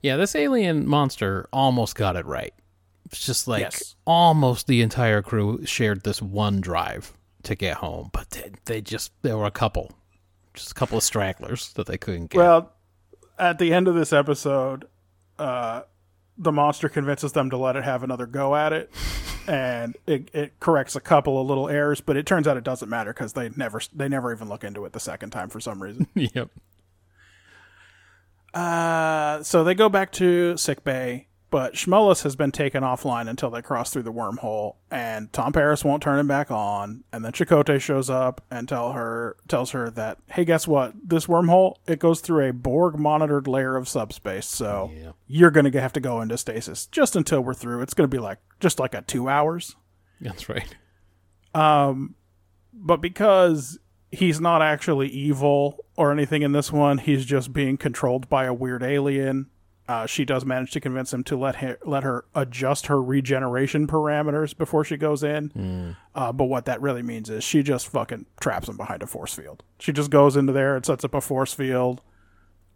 Yeah, 0.02 0.18
this 0.18 0.36
alien 0.36 0.86
monster 0.86 1.48
almost 1.54 1.96
got 1.96 2.18
it 2.18 2.26
right. 2.26 2.54
It's 3.06 3.26
just 3.26 3.48
like 3.48 3.62
Yes. 3.62 3.96
almost 4.06 4.68
the 4.68 4.82
entire 4.82 5.22
crew 5.22 5.66
shared 5.66 6.04
this 6.04 6.22
one 6.22 6.60
drive 6.60 7.14
to 7.44 7.56
get 7.56 7.78
home, 7.78 8.10
but 8.12 8.30
they, 8.32 8.52
they 8.66 8.82
just 8.82 9.14
there 9.22 9.38
were 9.38 9.46
a 9.46 9.52
couple, 9.52 9.90
just 10.54 10.72
a 10.72 10.74
couple 10.74 10.98
of 10.98 11.04
stragglers 11.04 11.72
that 11.76 11.88
they 11.88 11.98
couldn't 11.98 12.32
get. 12.32 12.40
Well, 12.40 12.74
at 13.38 13.58
the 13.58 13.72
end 13.74 13.88
of 13.88 13.96
this 13.96 14.12
episode, 14.12 14.86
uh, 15.40 15.84
the 16.40 16.52
monster 16.52 16.90
convinces 16.90 17.34
them 17.34 17.50
to 17.50 17.58
let 17.58 17.76
it 17.76 17.84
have 17.84 18.02
another 18.02 18.26
go 18.26 18.56
at 18.56 18.74
it, 18.74 18.90
and 19.46 19.96
it, 20.08 20.32
it 20.34 20.60
corrects 20.60 20.96
a 20.96 21.02
couple 21.02 21.40
of 21.40 21.46
little 21.46 21.68
errors. 21.70 22.02
But 22.02 22.18
it 22.18 22.26
turns 22.26 22.48
out 22.48 22.58
it 22.58 22.64
doesn't 22.64 22.90
matter 22.90 23.14
because 23.14 23.34
they 23.34 23.50
never 23.56 23.82
they 23.94 24.08
never 24.08 24.32
even 24.32 24.48
look 24.48 24.64
into 24.64 24.86
it 24.86 24.94
the 24.94 25.00
second 25.00 25.32
time 25.32 25.50
for 25.50 25.60
some 25.60 25.84
reason. 25.84 26.08
yep. 26.16 26.50
Uh, 28.54 29.44
so 29.44 29.64
they 29.64 29.76
go 29.76 29.90
back 29.90 30.12
to 30.14 30.58
sick 30.58 30.84
bay, 30.84 31.28
but 31.52 31.74
Schmullus 31.74 32.24
has 32.24 32.36
been 32.36 32.52
taken 32.52 32.84
offline 32.84 33.28
until 33.30 33.50
they 33.50 33.62
cross 33.62 33.90
through 33.92 34.04
the 34.04 34.14
wormhole, 34.14 34.76
and 34.92 35.32
Tom 35.34 35.52
Paris 35.54 35.84
won't 35.84 36.04
turn 36.04 36.20
him 36.20 36.28
back 36.28 36.52
on. 36.52 37.04
And 37.12 37.26
then 37.26 37.32
Chakotay 37.32 37.80
shows 37.82 38.10
up 38.10 38.42
and 38.52 38.68
tell 38.70 38.92
her 38.94 39.36
tells 39.48 39.72
her 39.72 39.90
that, 39.92 40.20
hey, 40.32 40.46
guess 40.46 40.68
what? 40.68 40.94
This 41.04 41.26
wormhole 41.28 41.76
it 41.88 42.00
goes 42.00 42.22
through 42.22 42.50
a 42.50 42.54
Borg 42.54 42.98
monitored 43.00 43.48
layer 43.48 43.76
of 43.76 43.88
subspace, 43.88 44.46
so 44.46 44.92
Yeah. 44.96 45.12
you're 45.28 45.52
gonna 45.52 45.72
have 45.80 45.94
to 45.94 46.00
go 46.00 46.22
into 46.22 46.38
stasis 46.38 46.86
just 46.86 47.16
until 47.16 47.42
we're 47.42 47.54
through. 47.54 47.82
It's 47.82 47.94
gonna 47.94 48.08
be 48.08 48.20
like 48.20 48.40
just 48.60 48.80
like 48.80 48.94
a 48.94 49.02
two 49.02 49.28
hours. 49.30 49.76
That's 50.22 50.50
right. 50.50 50.76
Um, 51.54 52.16
but 52.74 53.02
because 53.02 53.80
he's 54.12 54.40
not 54.40 54.62
actually 54.62 55.08
evil 55.08 55.84
or 55.96 56.12
anything 56.12 56.42
in 56.42 56.52
this 56.52 56.72
one, 56.72 56.98
he's 56.98 57.26
just 57.26 57.54
being 57.54 57.78
controlled 57.78 58.30
by 58.30 58.46
a 58.46 58.54
weird 58.54 58.84
alien. 58.84 59.48
Uh, 59.90 60.06
she 60.06 60.24
does 60.24 60.46
manage 60.46 60.70
to 60.70 60.80
convince 60.80 61.12
him 61.12 61.24
to 61.24 61.36
let 61.36 61.56
her, 61.56 61.80
let 61.84 62.04
her 62.04 62.24
adjust 62.36 62.86
her 62.86 63.02
regeneration 63.02 63.88
parameters 63.88 64.56
before 64.56 64.84
she 64.84 64.96
goes 64.98 65.24
in. 65.24 65.96
Uh, 66.14 66.32
but 66.32 66.46
what 66.46 66.66
that 66.66 66.80
really 66.80 67.02
means 67.02 67.28
is 67.28 67.44
she 67.44 67.64
just 67.64 67.88
fucking 67.88 68.28
traps 68.40 68.70
him 68.70 68.78
behind 68.78 69.02
a 69.02 69.08
force 69.08 69.34
field. 69.34 69.64
She 69.80 69.92
just 69.92 70.12
goes 70.12 70.38
into 70.38 70.54
there 70.54 70.76
and 70.76 70.86
sets 70.86 71.04
up 71.04 71.16
a 71.16 71.22
force 71.22 71.56
field 71.56 72.02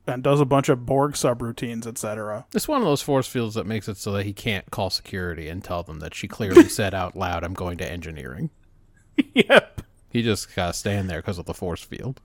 and 0.08 0.24
does 0.24 0.41
a 0.41 0.46
bunch 0.46 0.70
of 0.70 0.88
Borg 0.88 1.13
subroutines, 1.13 1.86
etc. 1.86 2.48
It's 2.51 2.67
one 2.67 2.82
of 2.82 2.88
those 2.88 3.03
force 3.03 3.27
fields 3.27 3.53
that 3.53 3.67
makes 3.67 3.88
it 3.88 3.98
so 3.98 4.12
that 4.13 4.25
he 4.25 4.34
can't 4.34 4.72
call 4.72 4.89
security 4.89 5.50
and 5.50 5.63
tell 5.63 5.84
them 5.84 6.00
that 6.00 6.15
she 6.15 6.27
clearly 6.27 6.63
said 6.67 6.96
out 6.96 7.15
loud, 7.15 7.43
"I'm 7.43 7.53
going 7.53 7.77
to 7.77 7.88
engineering." 7.88 8.50
yep. 9.36 9.84
He 10.10 10.24
just 10.24 10.55
gotta 10.55 10.74
stand 10.74 11.12
there 11.12 11.20
because 11.20 11.38
of 11.38 11.46
the 11.46 11.53
force 11.53 11.84
field. 11.84 12.22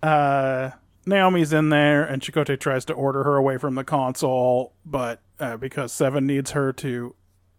uh, 0.00 0.70
Naomi's 1.06 1.52
in 1.52 1.68
there, 1.70 2.04
and 2.04 2.22
Chakotay 2.22 2.58
tries 2.58 2.84
to 2.86 2.92
order 2.92 3.24
her 3.24 3.36
away 3.36 3.58
from 3.58 3.74
the 3.74 3.84
console, 3.84 4.74
but 4.84 5.20
uh, 5.40 5.56
because 5.56 5.92
Seven 5.92 6.26
needs 6.26 6.52
her 6.52 6.72
to 6.74 7.14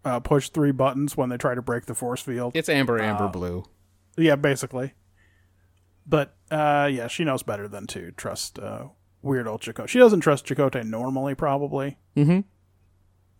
uh, 0.05 0.19
push 0.19 0.49
three 0.49 0.71
buttons 0.71 1.17
when 1.17 1.29
they 1.29 1.37
try 1.37 1.55
to 1.55 1.61
break 1.61 1.85
the 1.85 1.95
force 1.95 2.21
field. 2.21 2.53
It's 2.55 2.69
amber, 2.69 2.99
amber, 3.01 3.27
blue. 3.27 3.65
Yeah, 4.17 4.35
basically. 4.35 4.93
But 6.05 6.35
uh, 6.51 6.89
yeah, 6.91 7.07
she 7.07 7.23
knows 7.23 7.43
better 7.43 7.67
than 7.67 7.87
to 7.87 8.11
trust 8.11 8.59
uh, 8.59 8.87
weird 9.21 9.47
old 9.47 9.61
Chakotay. 9.61 9.87
She 9.87 9.99
doesn't 9.99 10.21
trust 10.21 10.45
Chakotay 10.45 10.85
normally, 10.85 11.35
probably. 11.35 11.97
Mm-hmm. 12.15 12.41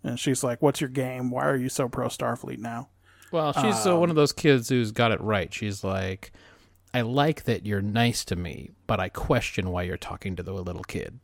And 0.06 0.20
she's 0.20 0.44
like, 0.44 0.62
"What's 0.62 0.82
your 0.82 0.90
game? 0.90 1.30
Why 1.30 1.46
are 1.46 1.56
you 1.56 1.70
so 1.70 1.88
pro 1.88 2.08
Starfleet 2.08 2.60
now?" 2.60 2.90
Well, 3.32 3.52
she's 3.54 3.88
uh, 3.88 3.98
one 3.98 4.10
of 4.12 4.16
those 4.16 4.32
kids 4.32 4.70
who's 4.70 4.92
got 4.92 5.12
it 5.12 5.20
right. 5.20 5.52
She's 5.52 5.84
like, 5.84 6.32
I 6.94 7.02
like 7.02 7.44
that 7.46 7.66
you're 7.66 7.82
nice 7.82 8.24
to 8.26 8.36
me, 8.36 8.72
but 8.88 9.00
I 9.00 9.10
question 9.10 9.70
why 9.72 9.84
you're 9.84 9.98
talking 9.98 10.36
to 10.36 10.44
the 10.44 10.54
little 10.54 10.84
kid. 10.84 11.20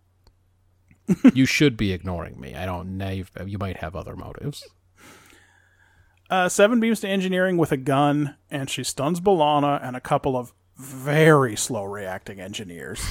you 1.34 1.46
should 1.46 1.78
be 1.78 1.92
ignoring 1.92 2.40
me. 2.40 2.56
I 2.56 2.66
don't 2.66 2.98
know. 2.98 3.10
you've- 3.10 3.58
might 3.58 3.78
have 3.78 3.96
other 3.96 4.16
motives. 4.16 4.68
Uh, 6.30 6.48
Seven 6.50 6.80
beams 6.80 7.00
to 7.02 7.08
engineering 7.08 7.58
with 7.58 7.72
a 7.72 7.78
gun, 7.78 8.36
and 8.52 8.70
she 8.70 8.84
stuns 8.84 9.20
B'Elanna 9.20 9.80
and 9.84 9.96
a 9.96 10.02
couple 10.02 10.38
of 10.38 10.54
very 10.78 11.56
slow 11.56 11.84
reacting 11.84 12.40
engineers. 12.40 13.04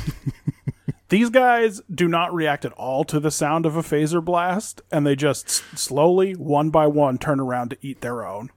These 1.11 1.31
guys 1.31 1.81
do 1.93 2.07
not 2.07 2.35
react 2.35 2.65
at 2.65 2.73
all 2.73 3.03
to 3.05 3.19
the 3.19 3.31
sound 3.31 3.67
of 3.67 3.77
a 3.77 3.83
phaser 3.83 4.25
blast, 4.25 4.83
and 4.93 5.07
they 5.07 5.17
just 5.17 5.47
s- 5.47 5.63
slowly, 5.75 6.35
one 6.35 6.71
by 6.71 6.87
one, 6.87 7.19
turn 7.19 7.41
around 7.41 7.71
to 7.71 7.79
eat 7.81 8.01
their 8.03 8.27
own. 8.27 8.51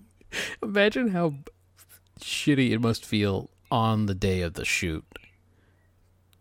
Imagine 0.62 1.08
how 1.08 1.34
shitty 2.20 2.70
it 2.70 2.80
must 2.80 3.04
feel 3.04 3.50
on 3.70 4.06
the 4.06 4.14
day 4.14 4.40
of 4.42 4.54
the 4.54 4.64
shoot 4.64 5.04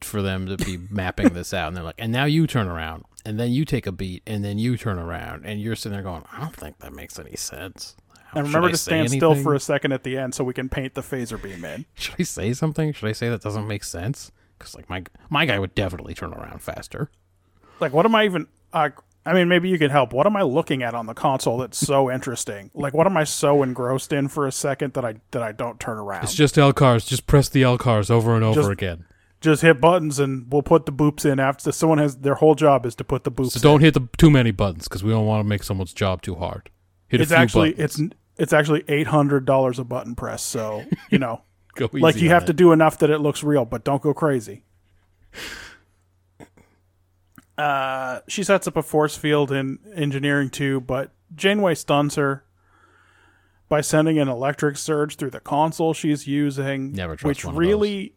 for 0.02 0.22
them 0.22 0.46
to 0.48 0.58
be 0.58 0.78
mapping 0.90 1.30
this 1.34 1.54
out. 1.54 1.68
And 1.70 1.78
they're 1.78 1.84
like, 1.84 1.96
and 1.98 2.12
now 2.12 2.26
you 2.26 2.48
turn 2.48 2.68
around, 2.68 3.04
and 3.26 3.40
then 3.40 3.52
you 3.52 3.66
take 3.66 3.88
a 3.88 3.92
beat, 3.92 4.24
and 4.28 4.44
then 4.44 4.58
you 4.60 4.78
turn 4.78 5.00
around, 5.00 5.46
and 5.46 5.62
you're 5.62 5.76
sitting 5.76 5.94
there 5.96 6.04
going, 6.04 6.24
I 6.32 6.40
don't 6.40 6.56
think 6.56 6.80
that 6.80 6.94
makes 6.94 7.20
any 7.20 7.36
sense. 7.36 7.96
How- 8.28 8.40
And 8.40 8.48
remember 8.48 8.70
to 8.70 8.78
stand 8.78 9.10
still 9.10 9.36
for 9.36 9.54
a 9.56 9.60
second 9.60 9.92
at 9.94 10.04
the 10.04 10.18
end 10.18 10.36
so 10.36 10.44
we 10.44 10.54
can 10.54 10.70
paint 10.70 10.94
the 10.94 11.02
phaser 11.02 11.42
beam 11.42 11.64
in. 11.66 11.86
Should 11.96 12.16
I 12.20 12.24
say 12.24 12.54
something? 12.54 12.94
Should 12.94 13.10
I 13.10 13.14
say 13.14 13.30
that 13.30 13.42
doesn't 13.42 13.68
make 13.68 13.84
sense? 13.84 14.32
Because 14.58 14.76
like 14.76 14.90
my 14.90 15.04
my 15.30 15.46
guy 15.46 15.60
would 15.60 15.76
definitely 15.76 16.14
turn 16.14 16.34
around 16.34 16.62
faster. 16.62 17.10
Like, 17.80 17.94
what 17.94 18.06
am 18.06 18.16
I 18.16 18.26
even? 18.26 18.48
Uh, 18.74 18.90
I 19.28 19.34
mean, 19.34 19.48
maybe 19.50 19.68
you 19.70 19.78
could 19.78 19.92
help. 19.92 20.14
What 20.14 20.26
am 20.26 20.36
I 20.38 20.42
looking 20.44 20.82
at 20.84 20.94
on 20.96 21.06
the 21.06 21.14
console 21.14 21.58
that's 21.58 21.78
so 21.78 22.10
interesting? 22.10 22.72
Like, 22.74 22.94
what 22.94 23.06
am 23.06 23.18
I 23.18 23.26
so 23.26 23.62
engrossed 23.62 24.14
in 24.14 24.28
for 24.30 24.48
a 24.48 24.52
second 24.52 24.94
that 24.94 25.04
I 25.06 25.16
that 25.32 25.44
I 25.44 25.52
don't 25.52 25.80
turn 25.80 25.98
around? 25.98 26.24
It's 26.24 26.34
just 26.34 26.56
LCARS. 26.56 27.06
Just 27.08 27.28
press 27.28 27.50
the 27.50 27.62
LCARS 27.64 28.10
over 28.10 28.36
and 28.36 28.44
over 28.44 28.62
Just- 28.62 28.72
again. 28.72 29.06
just 29.42 29.62
hit 29.62 29.80
buttons 29.82 30.18
and 30.18 30.52
we'll 30.52 30.64
put 30.64 30.86
the 30.88 30.92
boops 30.92 31.24
in 31.24 31.40
after 31.40 31.72
someone 31.72 31.98
has 32.00 32.18
their 32.18 32.36
whole 32.36 32.56
job 32.56 32.86
is 32.86 32.96
to 32.96 33.04
put 33.04 33.24
the 33.24 33.32
boops 33.32 33.52
So 33.52 33.60
don't 33.60 33.82
hit 33.82 33.94
the 33.94 34.08
too 34.18 34.32
many 34.32 34.52
buttons 34.52 34.88
because 34.88 35.04
we 35.04 35.12
don't 35.12 35.26
want 35.28 35.42
to 35.44 35.48
make 35.48 35.62
someone's 35.64 35.94
job 35.94 36.22
too 36.24 36.36
hard. 36.36 36.70
Hit 37.08 37.22
it's 37.22 37.30
a 37.32 37.36
few 37.36 37.44
actually 37.44 37.72
buttons. 37.74 38.00
it's 38.00 38.16
it's 38.38 38.54
actually 38.54 38.84
eight 38.88 39.08
hundred 39.08 39.46
dollars 39.46 39.78
a 39.78 39.84
button 39.84 40.16
press 40.16 40.42
so 40.42 40.84
you 41.10 41.20
know 41.20 41.42
Go 41.76 41.90
like 41.94 42.16
you 42.16 42.30
have 42.30 42.46
to 42.46 42.54
do 42.54 42.72
enough 42.72 42.98
that 43.00 43.10
it 43.12 43.20
looks 43.20 43.44
real 43.44 43.66
but 43.66 43.84
don't 43.84 44.02
go 44.02 44.14
crazy 44.14 44.64
uh 47.58 48.20
she 48.28 48.44
sets 48.44 48.68
up 48.68 48.78
a 48.78 48.84
force 48.84 49.16
field 49.18 49.52
in 49.52 49.80
engineering 49.96 50.50
too 50.50 50.80
but 50.82 51.12
janeway 51.36 51.74
stuns 51.74 52.16
her 52.16 52.44
by 53.70 53.82
sending 53.82 54.20
an 54.20 54.28
electric 54.28 54.78
surge 54.78 55.16
through 55.16 55.32
the 55.32 55.40
console 55.40 55.94
she's 55.94 56.28
using 56.28 56.92
Never 56.92 57.16
trust 57.16 57.26
which 57.28 57.46
one 57.46 57.56
really 57.56 58.14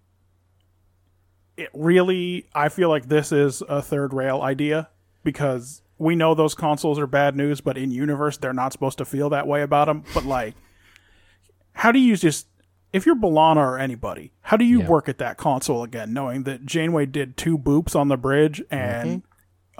it 1.56 1.70
really 1.74 2.46
i 2.54 2.68
feel 2.68 2.88
like 2.88 3.08
this 3.08 3.32
is 3.32 3.62
a 3.68 3.80
third 3.82 4.12
rail 4.12 4.42
idea 4.42 4.88
because 5.24 5.82
we 5.98 6.14
know 6.16 6.34
those 6.34 6.54
consoles 6.54 6.98
are 6.98 7.06
bad 7.06 7.34
news 7.36 7.60
but 7.60 7.76
in 7.78 7.90
universe 7.90 8.36
they're 8.36 8.52
not 8.52 8.72
supposed 8.72 8.98
to 8.98 9.04
feel 9.04 9.30
that 9.30 9.46
way 9.46 9.62
about 9.62 9.86
them 9.86 10.04
but 10.14 10.24
like 10.24 10.54
how 11.72 11.90
do 11.92 11.98
you 11.98 12.16
just 12.16 12.46
if 12.92 13.06
you're 13.06 13.14
B'Elanna 13.14 13.58
or 13.58 13.78
anybody, 13.78 14.32
how 14.40 14.56
do 14.56 14.64
you 14.64 14.80
Yeah. 14.80 14.88
work 14.88 15.08
at 15.08 15.18
that 15.18 15.36
console 15.36 15.84
again, 15.84 16.12
knowing 16.12 16.42
that 16.42 16.66
Janeway 16.66 17.06
did 17.06 17.36
two 17.36 17.56
boops 17.56 17.94
on 17.94 18.08
the 18.08 18.16
bridge 18.16 18.60
and 18.68 19.22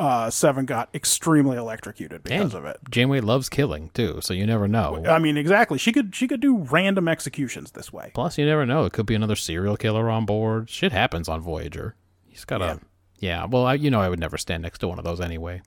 uh, 0.01 0.31
Seven 0.31 0.65
got 0.65 0.89
extremely 0.95 1.59
electrocuted 1.59 2.23
because 2.23 2.55
And 2.55 2.55
of 2.55 2.65
it? 2.65 2.79
Janeway 2.91 3.21
loves 3.21 3.51
killing 3.51 3.91
too, 3.91 4.21
so 4.23 4.33
you 4.33 4.47
never 4.47 4.67
know. 4.67 5.05
I 5.07 5.19
mean, 5.19 5.37
exactly. 5.37 5.79
She 5.79 5.93
could 5.93 6.15
she 6.17 6.27
could 6.27 6.41
do 6.41 6.57
random 6.57 7.07
executions 7.07 7.73
this 7.73 7.93
way. 7.93 8.11
Plus, 8.15 8.39
you 8.39 8.47
never 8.47 8.65
know. 8.65 8.87
It 8.87 8.95
could 8.95 9.05
be 9.05 9.15
another 9.15 9.37
serial 9.37 9.77
killer 9.77 10.09
on 10.09 10.25
board. 10.25 10.71
Shit 10.71 10.93
happens 10.93 11.29
on 11.29 11.43
Voyager. 11.43 11.97
He's 12.27 12.47
got 12.47 12.63
a 12.63 12.81
yeah. 13.19 13.45
Well, 13.45 13.67
I, 13.67 13.75
you 13.75 13.91
know, 13.91 14.01
I 14.01 14.09
would 14.09 14.19
never 14.19 14.39
stand 14.39 14.63
next 14.63 14.79
to 14.79 14.89
one 14.89 14.99
of 14.99 15.05
those 15.05 15.21
anyway. 15.21 15.61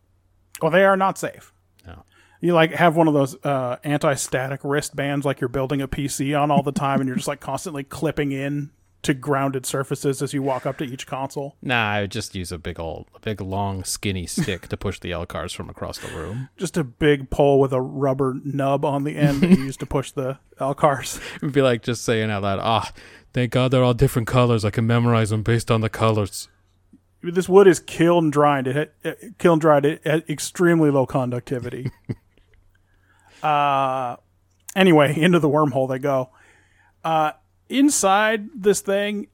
Well, 0.61 0.71
they 0.71 0.83
are 0.83 0.97
not 0.97 1.19
safe. 1.19 1.53
No. 1.85 2.03
You 2.41 2.55
like 2.55 2.71
have 2.71 2.95
one 2.95 3.07
of 3.07 3.13
those 3.13 3.35
uh, 3.45 3.77
anti-static 3.83 4.61
wristbands, 4.63 5.27
like 5.27 5.41
you're 5.41 5.47
building 5.47 5.79
a 5.79 5.87
PC 5.87 6.39
on 6.39 6.49
all 6.49 6.63
the 6.63 6.71
time, 6.71 6.99
and 7.01 7.07
you're 7.07 7.17
just 7.17 7.27
like 7.27 7.39
constantly 7.39 7.83
clipping 7.83 8.31
in 8.31 8.71
to 9.03 9.13
grounded 9.13 9.65
surfaces 9.65 10.21
as 10.21 10.33
you 10.33 10.41
walk 10.41 10.65
up 10.65 10.77
to 10.77 10.83
each 10.83 11.05
console? 11.05 11.55
Nah, 11.61 11.91
I 11.91 12.01
would 12.01 12.11
just 12.11 12.35
use 12.35 12.51
a 12.51 12.57
big 12.57 12.79
old, 12.79 13.07
a 13.13 13.19
big 13.19 13.41
long 13.41 13.83
skinny 13.83 14.25
stick 14.25 14.67
to 14.69 14.77
push 14.77 14.99
the 14.99 15.11
LCARS 15.11 15.53
from 15.53 15.69
across 15.69 15.99
the 15.99 16.07
room. 16.07 16.49
Just 16.57 16.77
a 16.77 16.83
big 16.83 17.29
pole 17.29 17.59
with 17.59 17.73
a 17.73 17.81
rubber 17.81 18.35
nub 18.43 18.85
on 18.85 19.03
the 19.03 19.17
end 19.17 19.41
that 19.41 19.51
you 19.51 19.65
use 19.65 19.77
to 19.77 19.85
push 19.85 20.11
the 20.11 20.39
LCARS. 20.59 21.19
It'd 21.35 21.51
be 21.51 21.61
like 21.61 21.83
just 21.83 22.03
saying 22.03 22.31
out 22.31 22.43
loud, 22.43 22.59
"Ah, 22.61 22.91
thank 23.33 23.51
God 23.51 23.71
they're 23.71 23.83
all 23.83 23.93
different 23.93 24.27
colors. 24.27 24.63
I 24.63 24.69
can 24.69 24.87
memorize 24.87 25.29
them 25.29 25.43
based 25.43 25.69
on 25.69 25.81
the 25.81 25.89
colors." 25.89 26.47
This 27.21 27.47
wood 27.47 27.67
is 27.67 27.79
kiln 27.79 28.29
dried. 28.29 28.67
It, 28.67 28.93
it 29.03 29.37
kiln 29.37 29.59
dried. 29.59 29.85
It 29.85 30.01
had 30.05 30.23
extremely 30.29 30.89
low 30.89 31.05
conductivity. 31.05 31.91
uh, 33.43 34.17
anyway, 34.75 35.17
into 35.17 35.39
the 35.39 35.49
wormhole 35.49 35.89
they 35.89 35.99
go. 35.99 36.29
Uh, 37.03 37.31
inside 37.77 38.49
this 38.55 38.81
thing, 38.81 39.27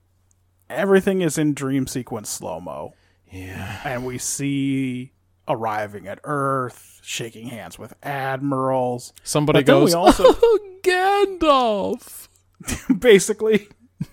everything 0.70 1.22
is 1.22 1.38
in 1.38 1.54
dream 1.54 1.88
sequence 1.88 2.30
slow 2.30 2.60
mo. 2.60 2.94
Yeah. 3.32 3.80
and 3.86 4.06
we 4.08 4.18
see 4.18 5.12
arriving 5.48 6.08
at 6.08 6.20
Earth, 6.24 7.00
shaking 7.04 7.48
hands 7.50 7.78
with 7.78 7.94
admirals. 8.02 9.14
Somebody 9.24 9.60
But 9.60 9.66
then 9.68 9.76
we 9.76 9.82
goes, 9.82 9.94
also- 9.94 10.24
"Oh, 10.28 10.60
Gandalf." 10.82 12.28
basically. 13.00 13.68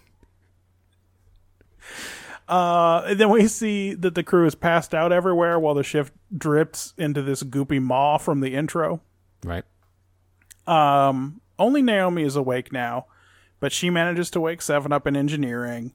Uh, 2.48 3.02
and 3.06 3.18
then 3.18 3.28
we 3.30 3.48
see 3.48 3.92
that 3.94 4.14
the 4.14 4.22
crew 4.22 4.46
is 4.46 4.54
passed 4.54 4.94
out 4.94 5.10
everywhere 5.10 5.58
while 5.58 5.74
the 5.74 5.82
ship 5.82 6.10
drips 6.36 6.94
into 6.96 7.20
this 7.20 7.42
goopy 7.42 7.82
maw 7.82 8.18
from 8.18 8.38
the 8.38 8.54
intro. 8.54 9.00
Right. 9.44 9.64
Um, 10.66 11.40
only 11.58 11.82
Naomi 11.82 12.22
is 12.22 12.36
awake 12.36 12.72
now, 12.72 13.06
but 13.60 13.72
she 13.72 13.90
manages 13.90 14.30
to 14.30 14.40
wake 14.40 14.62
Seven 14.62 14.92
up 14.92 15.06
in 15.06 15.16
engineering, 15.16 15.94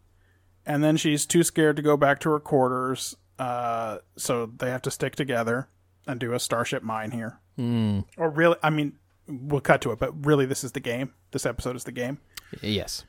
and 0.66 0.84
then 0.84 0.98
she's 0.98 1.26
too 1.26 1.44
scared 1.44 1.76
to 1.76 1.82
go 1.82 1.98
back 1.98 2.20
to 2.22 2.30
her 2.30 2.40
quarters. 2.40 3.16
Uh, 3.40 4.00
so 4.18 4.46
they 4.46 4.70
have 4.70 4.82
to 4.84 4.92
stick 4.92 5.16
together 5.16 5.68
and 6.06 6.20
do 6.20 6.34
a 6.34 6.40
starship 6.40 6.84
mine 6.84 7.12
here. 7.12 7.40
Hmm. 7.56 8.02
Or 8.18 8.30
really, 8.30 8.58
I 8.62 8.70
mean, 8.70 8.94
we'll 9.28 9.62
cut 9.62 9.82
to 9.82 9.92
it, 9.92 10.00
but 10.00 10.26
really, 10.26 10.46
this 10.46 10.64
is 10.64 10.74
the 10.74 10.80
game. 10.80 11.14
This 11.32 11.46
episode 11.46 11.76
is 11.76 11.84
the 11.84 11.92
game. 11.92 12.20
Yes. 12.62 13.06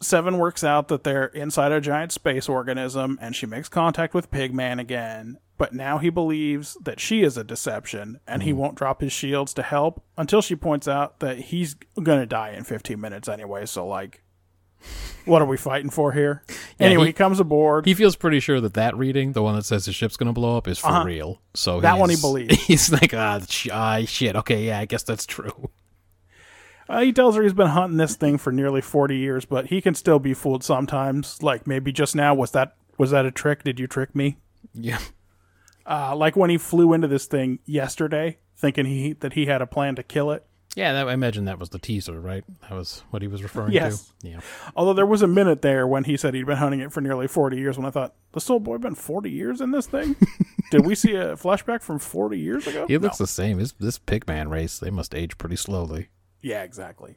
Seven 0.00 0.38
works 0.38 0.62
out 0.62 0.88
that 0.88 1.04
they're 1.04 1.26
inside 1.26 1.72
a 1.72 1.80
giant 1.80 2.12
space 2.12 2.48
organism, 2.48 3.18
and 3.20 3.34
she 3.34 3.46
makes 3.46 3.68
contact 3.68 4.12
with 4.12 4.30
Pigman 4.30 4.78
again. 4.78 5.38
But 5.58 5.72
now 5.72 5.98
he 5.98 6.10
believes 6.10 6.76
that 6.82 7.00
she 7.00 7.22
is 7.22 7.36
a 7.38 7.44
deception, 7.44 8.20
and 8.26 8.42
he 8.42 8.52
won't 8.52 8.74
drop 8.74 9.00
his 9.00 9.12
shields 9.12 9.54
to 9.54 9.62
help 9.62 10.04
until 10.18 10.42
she 10.42 10.54
points 10.54 10.86
out 10.86 11.20
that 11.20 11.38
he's 11.38 11.74
gonna 12.02 12.26
die 12.26 12.50
in 12.50 12.64
15 12.64 13.00
minutes 13.00 13.26
anyway. 13.28 13.64
So, 13.64 13.86
like, 13.86 14.22
what 15.24 15.40
are 15.40 15.46
we 15.46 15.56
fighting 15.56 15.88
for 15.90 16.12
here? 16.12 16.42
anyway, 16.78 17.04
he- 17.04 17.08
he, 17.08 17.12
comes 17.14 17.40
aboard. 17.40 17.86
He 17.86 17.94
feels 17.94 18.16
pretty 18.16 18.38
sure 18.40 18.60
that 18.60 18.74
that 18.74 18.94
reading, 18.96 19.32
the 19.32 19.42
one 19.42 19.56
that 19.56 19.64
says 19.64 19.86
the 19.86 19.92
ship's 19.92 20.16
going 20.18 20.26
to 20.26 20.32
blow 20.34 20.56
up, 20.58 20.68
is 20.68 20.78
for 20.78 21.04
real. 21.04 21.40
So 21.54 21.72
Uh-huh. 21.72 21.80
That 21.80 21.98
one 21.98 22.10
he 22.10 22.16
believes. 22.16 22.54
He's 22.66 22.92
like, 22.92 23.14
ah, 23.14 23.40
ah, 23.72 24.00
shit. 24.06 24.36
Okay, 24.36 24.66
yeah, 24.66 24.78
I 24.78 24.84
guess 24.84 25.02
that's 25.02 25.24
true. 25.26 25.70
Uh, 26.88 27.00
he 27.00 27.12
tells 27.12 27.34
her 27.34 27.42
he's 27.42 27.52
been 27.52 27.66
hunting 27.68 27.96
this 27.96 28.14
thing 28.14 28.38
for 28.38 28.52
nearly 28.52 28.80
40 28.80 29.16
years, 29.16 29.44
but 29.44 29.66
he 29.66 29.80
can 29.80 29.94
still 29.94 30.20
be 30.20 30.34
fooled 30.34 30.62
sometimes. 30.62 31.42
Like 31.42 31.66
maybe 31.66 31.90
just 31.90 32.14
now 32.14 32.32
was 32.34 32.52
that 32.52 32.76
was 32.96 33.10
that 33.10 33.26
a 33.26 33.32
trick? 33.32 33.64
Did 33.64 33.80
you 33.80 33.88
trick 33.88 34.14
me? 34.14 34.36
Yeah. 34.72 34.98
Uh, 35.88 36.14
like 36.16 36.36
when 36.36 36.50
he 36.50 36.58
flew 36.58 36.92
into 36.92 37.06
this 37.08 37.26
thing 37.26 37.58
yesterday, 37.64 38.38
thinking 38.56 38.86
he 38.86 39.12
that 39.14 39.34
he 39.34 39.46
had 39.46 39.62
a 39.62 39.66
plan 39.66 39.94
to 39.96 40.02
kill 40.02 40.30
it. 40.32 40.44
Yeah, 40.74 40.92
that, 40.92 41.08
I 41.08 41.14
imagine 41.14 41.46
that 41.46 41.58
was 41.58 41.70
the 41.70 41.78
teaser, 41.78 42.20
right? 42.20 42.44
That 42.62 42.72
was 42.72 43.02
what 43.08 43.22
he 43.22 43.28
was 43.28 43.42
referring 43.42 43.72
Yes. 43.72 44.12
to. 44.20 44.28
Yeah. 44.28 44.40
Although 44.74 44.92
there 44.92 45.06
was 45.06 45.22
a 45.22 45.26
minute 45.26 45.62
there 45.62 45.86
when 45.86 46.04
he 46.04 46.18
said 46.18 46.34
he'd 46.34 46.44
been 46.44 46.58
hunting 46.58 46.80
it 46.80 46.92
for 46.92 47.00
nearly 47.00 47.26
40 47.28 47.56
years, 47.56 47.78
when 47.78 47.86
I 47.86 47.90
thought, 47.90 48.14
this 48.34 48.50
old 48.50 48.64
boy 48.64 48.76
been 48.76 48.94
40 48.94 49.30
years 49.30 49.62
in 49.62 49.70
this 49.70 49.86
thing? 49.86 50.16
Did 50.70 50.84
we 50.84 50.94
see 50.94 51.14
a 51.14 51.34
flashback 51.36 51.80
from 51.82 51.98
40 51.98 52.38
years 52.38 52.66
ago? 52.66 52.86
He 52.88 52.98
looks 52.98 53.18
No. 53.18 53.24
the 53.24 53.28
same. 53.28 53.58
This, 53.58 53.72
this 53.80 53.98
Pigman 53.98 54.50
race, 54.50 54.78
they 54.78 54.90
must 54.90 55.14
age 55.14 55.38
pretty 55.38 55.56
slowly. 55.56 56.08
Yeah, 56.42 56.62
exactly. 56.62 57.16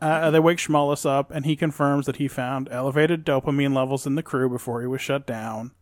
Uh, 0.00 0.30
they 0.30 0.38
wake 0.40 0.58
Schmullus 0.58 1.04
up, 1.04 1.32
and 1.32 1.44
he 1.44 1.56
confirms 1.56 2.06
that 2.06 2.16
he 2.16 2.28
found 2.28 2.68
elevated 2.70 3.24
dopamine 3.26 3.74
levels 3.74 4.06
in 4.06 4.14
the 4.14 4.22
crew 4.22 4.48
before 4.48 4.80
he 4.80 4.86
was 4.86 5.00
shut 5.00 5.26
down. 5.26 5.72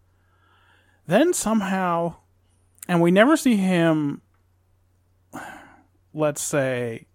Then 1.07 1.33
somehow, 1.35 2.17
and 2.89 3.01
we 3.03 3.11
never 3.11 3.37
see 3.37 3.57
him, 3.57 4.23
let's 6.13 6.43
say, 6.43 7.07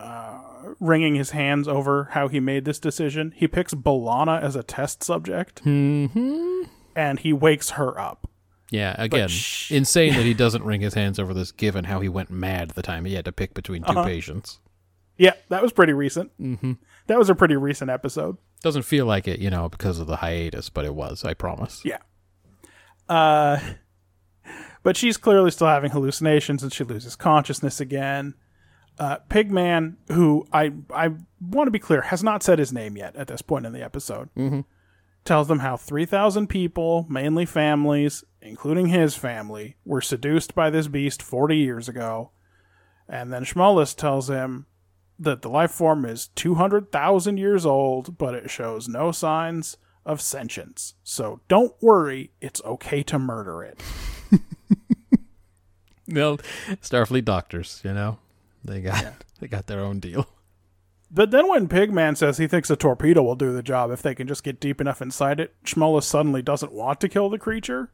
uh, 0.00 0.40
wringing 0.80 1.14
his 1.14 1.30
hands 1.30 1.68
over 1.68 2.08
how 2.12 2.28
he 2.28 2.40
made 2.40 2.64
this 2.64 2.78
decision. 2.78 3.32
He 3.36 3.46
picks 3.48 3.74
B'Elanna 3.74 4.40
as 4.42 4.56
a 4.56 4.62
test 4.62 5.02
subject, 5.02 5.62
Mm-hmm. 5.64 6.62
and 6.96 7.18
he 7.20 7.32
wakes 7.32 7.70
her 7.70 7.98
up. 7.98 8.28
Yeah, 8.70 8.94
again, 8.98 9.28
sh- 9.28 9.70
insane 9.70 10.14
that 10.14 10.22
he 10.24 10.34
doesn't 10.44 10.64
wring 10.64 10.80
his 10.80 10.94
hands 10.94 11.18
over 11.18 11.34
this 11.34 11.52
given 11.52 11.84
how 11.84 12.00
he 12.00 12.08
went 12.08 12.30
mad 12.30 12.70
the 12.70 12.82
time 12.82 13.04
he 13.04 13.14
had 13.14 13.24
to 13.26 13.32
pick 13.32 13.52
between 13.54 13.82
2 13.82 13.88
Uh-huh. 13.90 14.04
patients. 14.04 14.60
Yeah, 15.18 15.34
that 15.50 15.62
was 15.62 15.72
pretty 15.72 15.92
recent. 15.92 16.30
Mm-hmm. 16.40 16.72
That 17.06 17.18
was 17.18 17.28
a 17.28 17.34
pretty 17.34 17.54
recent 17.56 17.90
episode. 17.90 18.38
Doesn't 18.62 18.82
feel 18.82 19.04
like 19.04 19.28
it, 19.28 19.40
you 19.40 19.50
know, 19.50 19.68
because 19.68 19.98
of 19.98 20.06
the 20.06 20.16
hiatus, 20.16 20.70
but 20.70 20.84
it 20.86 20.94
was, 20.94 21.22
I 21.24 21.34
promise. 21.34 21.82
Yeah. 21.84 21.98
Uh, 23.08 23.58
but 24.82 24.96
she's 24.96 25.16
clearly 25.16 25.50
still 25.50 25.66
having 25.68 25.90
hallucinations 25.90 26.62
and 26.62 26.72
she 26.72 26.84
loses 26.84 27.16
consciousness 27.16 27.80
again. 27.80 28.34
Uh, 28.98 29.18
Pigman, 29.30 29.96
who 30.10 30.46
I 30.52 30.72
I 30.92 31.10
want 31.40 31.66
to 31.66 31.70
be 31.72 31.78
clear, 31.78 32.02
has 32.02 32.22
not 32.22 32.42
said 32.42 32.58
his 32.58 32.72
name 32.72 32.96
yet 32.96 33.16
at 33.16 33.28
this 33.28 33.42
point 33.42 33.64
in 33.66 33.72
the 33.72 33.82
episode, 33.82 34.28
tells 35.24 35.48
them 35.48 35.60
how 35.60 35.76
3,000 35.76 36.48
people, 36.48 37.06
mainly 37.08 37.46
families, 37.46 38.24
including 38.40 38.86
his 38.88 39.14
family, 39.14 39.76
were 39.84 40.00
seduced 40.00 40.54
by 40.54 40.68
this 40.68 40.88
beast 40.88 41.22
40 41.22 41.56
years 41.56 41.88
ago. 41.88 42.32
And 43.08 43.32
then 43.32 43.44
Schmullus 43.44 43.96
tells 43.96 44.28
him 44.28 44.66
that 45.18 45.42
the 45.42 45.48
life 45.48 45.70
form 45.70 46.04
is 46.04 46.28
200,000 46.28 47.36
years 47.38 47.64
old, 47.64 48.18
but 48.18 48.34
it 48.34 48.50
shows 48.50 48.88
no 48.88 49.12
signs 49.12 49.76
of 50.04 50.20
sentience. 50.20 50.94
So 51.02 51.40
don't 51.48 51.74
worry, 51.80 52.32
it's 52.40 52.62
okay 52.64 53.02
to 53.04 53.18
murder 53.18 53.62
it. 53.62 53.80
Well, 56.12 56.38
Starfleet 56.80 57.24
doctors, 57.24 57.80
you 57.84 57.92
know, 57.92 58.18
they 58.64 58.80
got 58.80 59.14
they 59.40 59.48
got 59.48 59.66
their 59.66 59.80
own 59.80 60.00
deal. 60.00 60.28
But 61.14 61.30
then 61.30 61.46
when 61.46 61.68
Pigman 61.68 62.16
says 62.16 62.38
he 62.38 62.46
thinks 62.46 62.70
a 62.70 62.74
torpedo 62.74 63.22
will 63.22 63.34
do 63.34 63.52
the 63.52 63.62
job 63.62 63.90
if 63.90 64.00
they 64.00 64.14
can 64.14 64.26
just 64.26 64.42
get 64.42 64.58
deep 64.58 64.80
enough 64.80 65.02
inside 65.02 65.40
it, 65.40 65.54
Schmullus 65.62 66.04
suddenly 66.04 66.40
doesn't 66.40 66.72
want 66.72 67.02
to 67.02 67.08
kill 67.10 67.28
the 67.28 67.38
creature. 67.38 67.92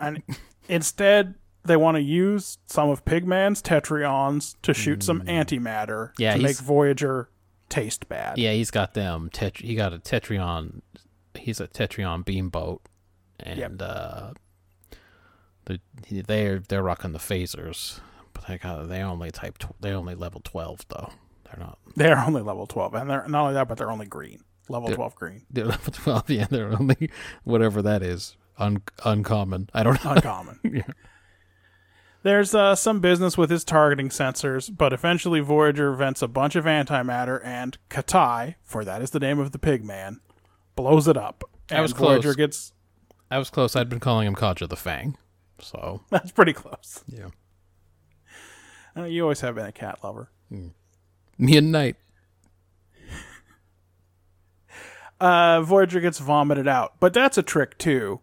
And 0.00 0.24
instead, 0.68 1.36
they 1.64 1.76
want 1.76 1.94
to 1.94 2.02
use 2.02 2.58
some 2.66 2.90
of 2.90 3.04
Pigman's 3.04 3.62
tetryons 3.62 4.56
to 4.62 4.74
shoot 4.74 5.04
some 5.04 5.20
hmm. 5.20 5.28
antimatter 5.28 6.10
Yeah, 6.18 6.34
to 6.34 6.42
make 6.42 6.56
Voyager 6.56 7.30
taste 7.68 8.08
bad. 8.08 8.38
Yeah, 8.38 8.52
he's 8.52 8.70
got 8.70 8.94
them. 8.94 9.30
Tet- 9.32 9.58
he 9.58 9.74
got 9.74 9.92
a 9.92 9.98
Tetryon. 9.98 10.80
He's 11.34 11.60
a 11.60 11.68
Tetryon 11.68 12.24
beamboat, 12.24 12.80
and 13.40 13.80
uh, 13.82 14.32
the 15.64 15.80
they're 16.10 16.58
they're 16.60 16.82
rocking 16.82 17.12
the 17.12 17.18
phasers, 17.18 18.00
but 18.32 18.46
they 18.46 18.58
got 18.58 18.88
they 18.88 19.02
only 19.02 19.30
type 19.30 19.58
tw- 19.58 19.80
they 19.80 19.92
only 19.92 20.14
level 20.14 20.40
twelve 20.42 20.80
though. 20.88 21.10
They're 21.44 21.64
not. 21.64 21.78
They're 21.96 22.18
only 22.18 22.42
level 22.42 22.66
12. 22.66 22.92
And 22.92 23.08
they're 23.08 23.26
not 23.26 23.40
only 23.40 23.54
that, 23.54 23.68
but 23.68 23.78
they're 23.78 23.90
only 23.90 24.04
green. 24.04 24.40
Level 24.68 24.88
They're- 24.88 24.96
12 24.96 25.14
green. 25.14 25.46
They're 25.50 25.64
level 25.64 25.92
twelve. 25.94 26.28
Yeah, 26.28 26.46
they're 26.50 26.78
only 26.78 27.08
whatever 27.44 27.80
that 27.80 28.02
is. 28.02 28.36
Un- 28.58 28.82
uncommon. 29.02 29.70
I 29.72 29.82
don't 29.82 30.04
know. 30.04 30.10
Uncommon. 30.12 30.60
Yeah. 30.70 30.82
There's 32.28 32.54
uh, 32.54 32.74
some 32.74 33.00
business 33.00 33.38
with 33.38 33.48
his 33.48 33.64
targeting 33.64 34.10
sensors, 34.10 34.70
but 34.76 34.92
eventually 34.92 35.40
Voyager 35.40 35.94
vents 35.94 36.20
a 36.20 36.28
bunch 36.28 36.56
of 36.56 36.66
antimatter 36.66 37.40
and 37.42 37.78
Qatai, 37.88 38.56
for 38.62 38.84
that 38.84 39.00
is 39.00 39.12
the 39.12 39.18
name 39.18 39.38
of 39.38 39.52
the 39.52 39.58
pig 39.58 39.82
man, 39.82 40.20
blows 40.76 41.08
it 41.08 41.16
up. 41.16 41.42
I 41.70 41.76
And 41.76 41.82
was 41.82 41.92
Voyager 41.92 42.34
close. 42.34 42.36
gets 42.36 42.72
I 43.30 43.38
was 43.38 43.48
close. 43.48 43.74
I'd 43.74 43.88
been 43.88 43.98
calling 43.98 44.26
him 44.26 44.34
Kaja 44.34 44.68
the 44.68 44.76
Fang. 44.76 45.16
So 45.58 46.02
that's 46.10 46.30
pretty 46.30 46.52
close. 46.52 47.02
yeah, 47.08 47.28
Uh, 48.94 49.04
you 49.04 49.22
always 49.22 49.40
have 49.40 49.54
been 49.54 49.64
a 49.64 49.72
cat 49.72 50.00
lover. 50.04 50.30
me 50.50 51.56
and 51.56 51.72
Knight. 51.72 51.96
Uh, 55.20 55.62
Voyager 55.62 56.00
gets 56.00 56.18
vomited 56.18 56.68
out, 56.68 56.92
but 57.00 57.12
that's 57.12 57.36
a 57.38 57.42
trick 57.42 57.76
too. 57.78 58.20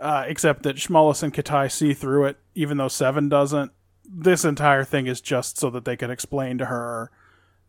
Uh, 0.00 0.24
except 0.26 0.62
that 0.62 0.76
Schmullus 0.76 1.22
and 1.22 1.32
Qatai 1.34 1.70
see 1.70 1.92
through 1.92 2.24
it, 2.24 2.38
even 2.54 2.78
though 2.78 2.88
Seven 2.88 3.28
doesn't. 3.28 3.70
This 4.08 4.44
entire 4.44 4.82
thing 4.82 5.06
is 5.06 5.20
just 5.20 5.58
so 5.58 5.68
that 5.70 5.84
they 5.84 5.96
can 5.96 6.10
explain 6.10 6.56
to 6.58 6.64
her 6.66 7.10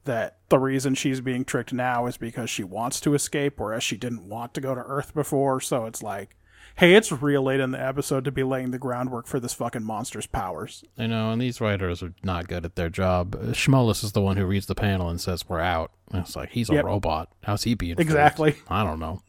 that 0.05 0.37
the 0.49 0.57
reason 0.57 0.95
she's 0.95 1.21
being 1.21 1.43
tricked 1.45 1.73
now 1.73 2.05
is 2.07 2.17
because 2.17 2.49
she 2.49 2.63
wants 2.63 2.99
to 3.01 3.13
escape, 3.13 3.59
whereas 3.59 3.83
she 3.83 3.97
didn't 3.97 4.27
want 4.27 4.53
to 4.55 4.61
go 4.61 4.73
to 4.73 4.81
Earth 4.81 5.13
before. 5.13 5.59
So 5.59 5.85
it's 5.85 6.01
like 6.01 6.35
Hey, 6.75 6.93
it's 6.95 7.11
real 7.11 7.43
late 7.43 7.59
in 7.59 7.71
the 7.71 7.81
episode 7.85 8.23
to 8.25 8.31
be 8.31 8.43
laying 8.43 8.71
the 8.71 8.79
groundwork 8.79 9.27
for 9.27 9.39
this 9.39 9.53
fucking 9.53 9.83
monster's 9.83 10.25
powers. 10.25 10.83
I 10.97 11.05
know, 11.07 11.31
and 11.31 11.41
these 11.41 11.59
writers 11.59 12.01
are 12.01 12.13
not 12.23 12.47
good 12.47 12.63
at 12.65 12.75
their 12.75 12.89
job. 12.89 13.33
Schmullus 13.53 14.03
is 14.05 14.13
the 14.13 14.21
one 14.21 14.37
who 14.37 14.45
reads 14.45 14.67
the 14.67 14.73
panel 14.75 15.09
and 15.09 15.19
says 15.19 15.47
we're 15.49 15.59
out. 15.59 15.91
And 16.11 16.21
it's 16.23 16.35
like 16.35 16.49
he's 16.51 16.69
a 16.69 16.75
Yep. 16.75 16.85
robot. 16.85 17.29
How's 17.43 17.63
he 17.63 17.73
being? 17.73 17.99
Exactly. 17.99 18.55
I 18.69 18.83
don't 18.85 18.99
know. 18.99 19.21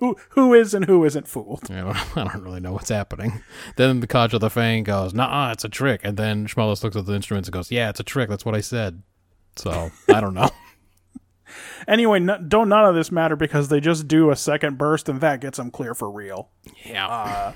Who 0.00 0.16
who 0.30 0.52
is 0.54 0.74
and 0.74 0.86
who 0.86 1.04
isn't 1.04 1.28
fooled? 1.28 1.70
I 1.70 1.80
don't, 1.80 2.16
I 2.16 2.24
don't 2.24 2.42
really 2.42 2.60
know 2.60 2.72
what's 2.72 2.88
happening. 2.88 3.42
Then 3.76 4.00
the 4.00 4.06
Kaj 4.06 4.32
of 4.32 4.40
the 4.40 4.50
Fang 4.50 4.82
goes, 4.82 5.14
"Nah, 5.14 5.52
it's 5.52 5.64
a 5.64 5.68
trick." 5.68 6.00
And 6.02 6.16
then 6.16 6.46
Schmullus 6.46 6.82
looks 6.82 6.96
at 6.96 7.06
the 7.06 7.14
instruments 7.14 7.48
and 7.48 7.52
goes, 7.52 7.70
"Yeah, 7.70 7.90
it's 7.90 8.00
a 8.00 8.04
trick. 8.04 8.28
That's 8.28 8.44
what 8.44 8.54
I 8.54 8.60
said." 8.60 9.02
So 9.56 9.90
I 10.12 10.20
don't 10.20 10.34
know. 10.34 10.50
Anyway, 11.88 12.20
no, 12.20 12.38
don't 12.38 12.68
none 12.68 12.84
of 12.84 12.94
this 12.94 13.10
matter 13.10 13.34
because 13.34 13.68
they 13.68 13.80
just 13.80 14.06
do 14.06 14.30
a 14.30 14.36
second 14.36 14.78
burst 14.78 15.08
and 15.08 15.20
that 15.20 15.40
gets 15.40 15.56
them 15.58 15.72
clear 15.72 15.94
for 15.94 16.08
real. 16.08 16.48
yeah. 16.84 17.08
Uh, 17.08 17.52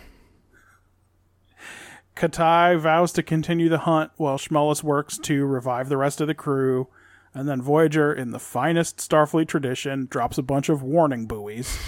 Qatai 2.16 2.78
vows 2.78 3.12
to 3.12 3.22
continue 3.22 3.68
the 3.68 3.78
hunt 3.78 4.10
while 4.16 4.36
Schmullus 4.38 4.82
works 4.82 5.16
to 5.18 5.44
revive 5.46 5.88
the 5.88 5.96
rest 5.96 6.20
of 6.20 6.26
the 6.26 6.34
crew. 6.34 6.88
And 7.32 7.48
then 7.48 7.62
Voyager, 7.62 8.12
in 8.12 8.30
the 8.30 8.38
finest 8.40 8.96
Starfleet 8.98 9.46
tradition, 9.46 10.06
drops 10.10 10.38
a 10.38 10.42
bunch 10.42 10.68
of 10.68 10.82
warning 10.82 11.26
buoys. 11.26 11.78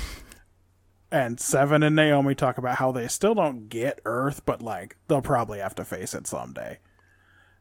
And 1.11 1.38
Seven 1.38 1.83
and 1.83 1.95
Naomi 1.95 2.35
talk 2.35 2.59
about 2.59 2.77
how 2.77 2.90
they 2.92 3.07
still 3.09 3.35
don't 3.35 3.69
get 3.69 4.01
Earth, 4.05 4.45
but 4.45 4.61
like 4.61 4.97
they'll 5.09 5.23
probably 5.23 5.61
have 5.61 5.75
to 5.77 5.85
face 5.85 6.14
it 6.14 6.27
someday. 6.27 6.79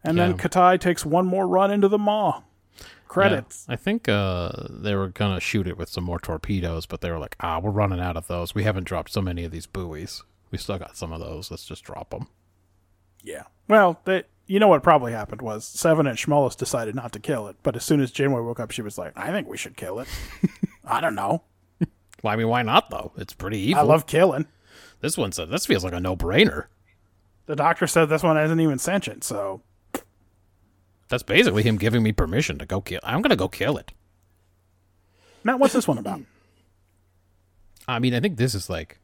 And 0.03 0.17
then 0.17 0.31
Yeah. 0.31 0.37
Qatai 0.37 0.79
takes 0.79 1.05
one 1.05 1.25
more 1.25 1.47
run 1.47 1.71
into 1.71 1.87
the 1.87 1.97
maw. 1.99 2.43
Credits. 3.07 3.65
Yeah. 3.67 3.73
I 3.73 3.75
think 3.77 4.09
uh, 4.09 4.51
they 4.69 4.95
were 4.95 5.09
gonna 5.09 5.39
shoot 5.39 5.67
it 5.67 5.77
with 5.77 5.89
some 5.89 6.03
more 6.03 6.19
torpedoes, 6.19 6.85
but 6.85 7.01
they 7.01 7.11
were 7.11 7.19
like, 7.19 7.35
"Ah, 7.39 7.59
we're 7.59 7.69
running 7.71 7.99
out 7.99 8.17
of 8.17 8.27
those. 8.27 8.55
We 8.55 8.63
haven't 8.63 8.85
dropped 8.85 9.11
so 9.11 9.21
many 9.21 9.43
of 9.45 9.51
these 9.51 9.67
buoys. 9.67 10.23
We 10.51 10.57
still 10.57 10.79
got 10.79 10.97
some 10.97 11.13
of 11.13 11.19
those. 11.19 11.51
Let's 11.51 11.65
just 11.65 11.83
drop 11.83 12.09
them." 12.09 12.27
Yeah. 13.23 13.43
Well, 13.67 13.99
they, 14.05 14.23
you 14.47 14.59
know 14.59 14.67
what 14.67 14.83
probably 14.83 15.11
happened 15.13 15.41
was 15.41 15.65
Seven 15.65 16.07
and 16.07 16.17
Schmullus 16.17 16.57
decided 16.57 16.95
not 16.95 17.11
to 17.13 17.19
kill 17.19 17.47
it, 17.47 17.55
but 17.63 17.75
as 17.75 17.83
soon 17.85 18.01
as 18.01 18.11
Janeway 18.11 18.41
woke 18.41 18.59
up, 18.59 18.71
she 18.71 18.81
was 18.81 18.97
like, 18.97 19.13
"I 19.15 19.31
think 19.31 19.47
we 19.47 19.57
should 19.57 19.77
kill 19.77 19.99
it." 19.99 20.07
I 20.85 20.99
don't 20.99 21.15
know. 21.15 21.43
Well, 22.25 22.33
I 22.33 22.37
mean, 22.37 22.47
why 22.47 22.63
not 22.63 22.89
though? 22.89 23.11
It's 23.17 23.33
pretty 23.33 23.59
evil. 23.59 23.81
I 23.81 23.83
love 23.85 24.07
killing. 24.07 24.47
this 24.99 25.15
one. 25.15 25.31
Said 25.31 25.49
this 25.51 25.67
feels 25.67 25.83
like 25.83 25.93
a 25.93 25.99
no-brainer. 25.99 26.65
The 27.45 27.55
doctor 27.55 27.85
said 27.85 28.05
this 28.05 28.23
one 28.23 28.35
isn't 28.35 28.59
even 28.59 28.79
sentient, 28.79 29.23
so 29.23 29.61
That's 31.07 31.21
basically 31.21 31.61
him 31.61 31.77
giving 31.77 32.01
me 32.01 32.11
permission 32.13 32.57
to 32.57 32.65
go 32.65 32.81
kill. 32.81 32.99
I'm 33.03 33.21
gonna 33.21 33.35
go 33.35 33.47
kill 33.47 33.77
it. 33.77 33.91
now 35.43 35.55
what's 35.57 35.75
this 35.75 35.87
one 35.87 35.99
about? 35.99 36.21
I 37.87 37.99
mean, 37.99 38.15
I 38.15 38.19
think 38.19 38.37
this 38.37 38.55
is 38.55 38.71
like 38.71 38.97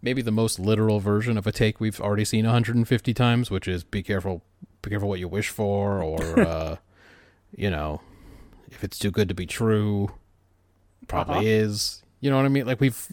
maybe 0.00 0.22
the 0.22 0.30
most 0.30 0.60
literal 0.60 1.00
version 1.00 1.36
of 1.36 1.48
a 1.48 1.52
take 1.52 1.80
we've 1.80 2.00
already 2.00 2.24
seen 2.24 2.44
150 2.44 3.12
times, 3.14 3.50
which 3.50 3.66
is 3.66 3.82
be 3.82 4.04
careful, 4.04 4.42
be 4.80 4.90
careful 4.90 5.08
what 5.08 5.18
you 5.18 5.26
wish 5.26 5.48
for, 5.48 6.00
or 6.00 6.38
uh, 6.46 6.76
you 7.56 7.68
know, 7.68 8.00
if 8.70 8.84
it's 8.84 8.96
too 9.00 9.10
good 9.10 9.28
to 9.28 9.34
be 9.34 9.46
true, 9.46 10.12
probably 11.08 11.34
Uh-huh. 11.38 11.42
is. 11.46 12.00
You 12.24 12.30
know 12.30 12.36
what 12.36 12.46
I 12.46 12.48
mean? 12.48 12.64
Like 12.64 12.80
we've 12.80 13.06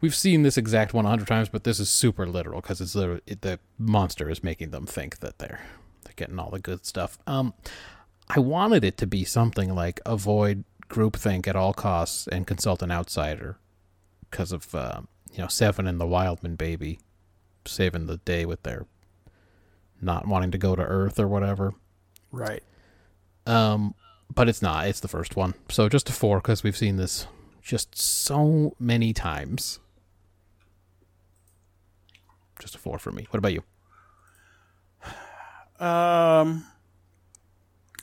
we've 0.00 0.14
seen 0.14 0.42
this 0.42 0.58
exact 0.58 0.92
one 0.92 1.04
a 1.04 1.08
100 1.08 1.28
times, 1.28 1.48
but 1.48 1.62
this 1.62 1.78
is 1.78 1.88
super 1.88 2.26
literal 2.26 2.60
because 2.60 2.80
it's 2.80 2.94
the 2.94 3.22
it, 3.28 3.42
the 3.42 3.60
monster 3.78 4.28
is 4.28 4.42
making 4.42 4.72
them 4.72 4.86
think 4.86 5.20
that 5.20 5.38
they're 5.38 5.60
they're 6.02 6.12
getting 6.16 6.40
all 6.40 6.50
the 6.50 6.58
good 6.58 6.84
stuff. 6.84 7.16
Um, 7.28 7.54
I 8.28 8.40
wanted 8.40 8.82
it 8.82 8.96
to 8.96 9.06
be 9.06 9.22
something 9.22 9.72
like 9.72 10.00
avoid 10.04 10.64
groupthink 10.88 11.46
at 11.46 11.54
all 11.54 11.72
costs 11.72 12.26
and 12.26 12.44
consult 12.44 12.82
an 12.82 12.90
outsider 12.90 13.56
because 14.32 14.50
of 14.50 14.74
uh, 14.74 15.02
you 15.30 15.38
know 15.38 15.46
Seven 15.46 15.86
and 15.86 16.00
the 16.00 16.08
Wildman 16.08 16.56
baby 16.56 16.98
saving 17.66 18.06
the 18.06 18.16
day 18.16 18.44
with 18.44 18.64
their 18.64 18.86
not 20.02 20.26
wanting 20.26 20.50
to 20.50 20.58
go 20.58 20.74
to 20.74 20.82
Earth 20.82 21.20
or 21.20 21.28
whatever. 21.28 21.72
Right. 22.32 22.64
Um, 23.46 23.94
but 24.34 24.48
it's 24.48 24.60
not. 24.60 24.88
It's 24.88 24.98
the 24.98 25.06
first 25.06 25.36
one, 25.36 25.54
so 25.68 25.88
just 25.88 26.10
a 26.10 26.12
four 26.12 26.38
because 26.38 26.64
we've 26.64 26.76
seen 26.76 26.96
this 26.96 27.28
just 27.66 27.98
so 27.98 28.76
many 28.78 29.12
times. 29.12 29.80
Just 32.60 32.76
a 32.76 32.78
four 32.78 32.98
for 32.98 33.10
me. 33.10 33.26
What 33.30 33.38
about 33.38 33.52
you? 33.52 33.62
Um. 35.84 36.64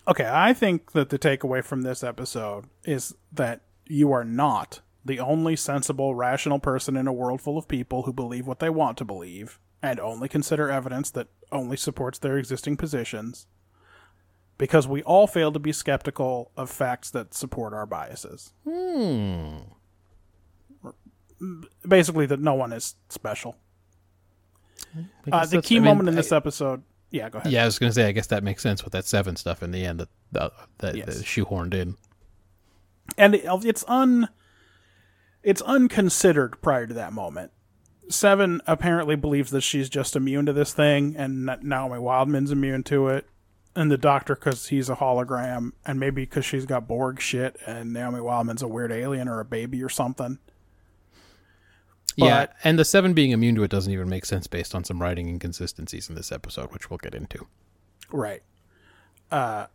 Okay, 0.05 0.29
I 0.29 0.53
think 0.53 0.91
that 0.91 1.09
the 1.09 1.17
takeaway 1.17 1.63
from 1.63 1.81
this 1.81 2.03
episode 2.03 2.65
is 2.83 3.15
that 3.31 3.61
you 3.87 4.11
are 4.11 4.25
not 4.25 4.81
the 5.05 5.19
only 5.19 5.55
sensible, 5.55 6.13
rational 6.13 6.59
person 6.59 6.97
in 6.97 7.07
a 7.07 7.13
world 7.13 7.41
full 7.41 7.57
of 7.57 7.69
people 7.69 8.03
who 8.03 8.11
believe 8.11 8.45
what 8.45 8.59
they 8.59 8.69
want 8.69 8.97
to 8.97 9.05
believe 9.05 9.59
and 9.81 9.99
only 9.99 10.27
consider 10.27 10.69
evidence 10.69 11.09
that 11.11 11.29
only 11.53 11.77
supports 11.77 12.19
their 12.19 12.37
existing 12.37 12.75
positions. 12.75 13.47
Because 14.57 14.87
we 14.87 15.01
all 15.03 15.25
fail 15.27 15.51
to 15.51 15.59
be 15.59 15.71
skeptical 15.71 16.51
of 16.55 16.69
facts 16.69 17.09
that 17.11 17.33
support 17.33 17.73
our 17.73 17.85
biases. 17.85 18.53
Hmm. 18.63 19.57
Basically, 21.87 22.25
that 22.27 22.39
no 22.39 22.53
one 22.53 22.71
is 22.71 22.95
special. 23.09 23.57
Uh, 25.31 25.45
the 25.45 25.61
key 25.61 25.77
I 25.77 25.79
mean, 25.79 25.85
moment 25.85 26.09
in 26.09 26.15
I- 26.15 26.17
this 26.17 26.31
episode. 26.31 26.83
Yeah, 27.09 27.29
go 27.29 27.39
ahead. 27.39 27.51
Yeah, 27.51 27.63
I 27.63 27.65
was 27.65 27.77
gonna 27.77 27.91
say. 27.91 28.07
I 28.07 28.11
guess 28.11 28.27
that 28.27 28.43
makes 28.43 28.63
sense 28.63 28.83
with 28.83 28.93
that 28.93 29.05
seven 29.05 29.35
stuff 29.35 29.61
in 29.61 29.71
the 29.71 29.85
end 29.85 29.99
that 29.99 30.09
that, 30.31 30.51
that, 30.79 30.95
Yes. 30.95 31.05
that 31.17 31.25
shoehorned 31.25 31.73
in. 31.73 31.95
and 33.17 33.35
it, 33.35 33.43
it's 33.65 33.83
un 33.87 34.29
it's 35.43 35.61
unconsidered 35.63 36.59
prior 36.61 36.87
to 36.87 36.93
that 36.93 37.13
moment. 37.13 37.51
Seven 38.09 38.61
apparently 38.65 39.15
believes 39.15 39.51
that 39.51 39.61
she's 39.61 39.89
just 39.89 40.15
immune 40.15 40.45
to 40.47 40.53
this 40.53 40.73
thing, 40.73 41.15
and 41.17 41.45
Na- 41.45 41.57
Naomi 41.61 41.99
Wildman's 41.99 42.51
immune 42.51 42.81
to 42.83 43.09
it, 43.09 43.27
and 43.75 43.91
the 43.91 43.97
doctor 43.97 44.35
because 44.35 44.67
he's 44.67 44.89
a 44.89 44.95
hologram, 44.95 45.71
and 45.85 45.99
maybe 45.99 46.23
because 46.23 46.45
she's 46.45 46.65
got 46.65 46.87
Borg 46.87 47.19
shit, 47.19 47.57
and 47.65 47.93
Naomi 47.93 48.19
Wildman's 48.19 48.61
a 48.61 48.67
weird 48.67 48.91
alien 48.91 49.27
or 49.27 49.39
a 49.39 49.45
baby 49.45 49.81
or 49.83 49.89
something. 49.89 50.39
yeah, 52.15 52.47
and 52.63 52.77
the 52.77 52.85
seven 52.85 53.13
being 53.13 53.31
immune 53.31 53.55
to 53.55 53.63
it 53.63 53.71
doesn't 53.71 53.91
even 53.91 54.07
make 54.09 54.25
sense 54.25 54.47
based 54.47 54.75
on 54.75 54.83
some 54.83 55.01
writing 55.01 55.27
inconsistencies 55.27 56.09
in 56.09 56.15
this 56.15 56.31
episode, 56.31 56.71
which 56.71 56.89
we'll 56.89 56.99
get 56.99 57.15
into. 57.15 57.47
Right. 58.11 58.43
Uh, 59.31 59.67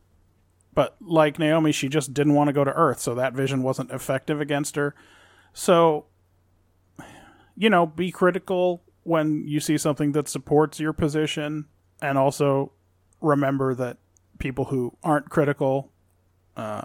but 0.74 0.96
like 1.00 1.40
Naomi, 1.40 1.72
she 1.72 1.88
just 1.88 2.14
didn't 2.14 2.34
want 2.34 2.46
to 2.48 2.52
go 2.52 2.62
to 2.62 2.72
Earth, 2.72 3.00
so 3.00 3.14
that 3.16 3.32
vision 3.32 3.64
wasn't 3.64 3.90
effective 3.90 4.40
against 4.40 4.76
her. 4.76 4.94
So, 5.52 6.06
you 7.56 7.68
know, 7.68 7.84
be 7.84 8.12
critical 8.12 8.84
when 9.02 9.48
you 9.48 9.58
see 9.58 9.76
something 9.76 10.12
that 10.12 10.28
supports 10.28 10.78
your 10.78 10.92
position, 10.92 11.64
and 12.00 12.16
also 12.16 12.70
remember 13.20 13.74
that 13.74 13.98
people 14.38 14.66
who 14.66 14.96
aren't 15.02 15.30
critical, 15.30 15.90
uh, 16.56 16.82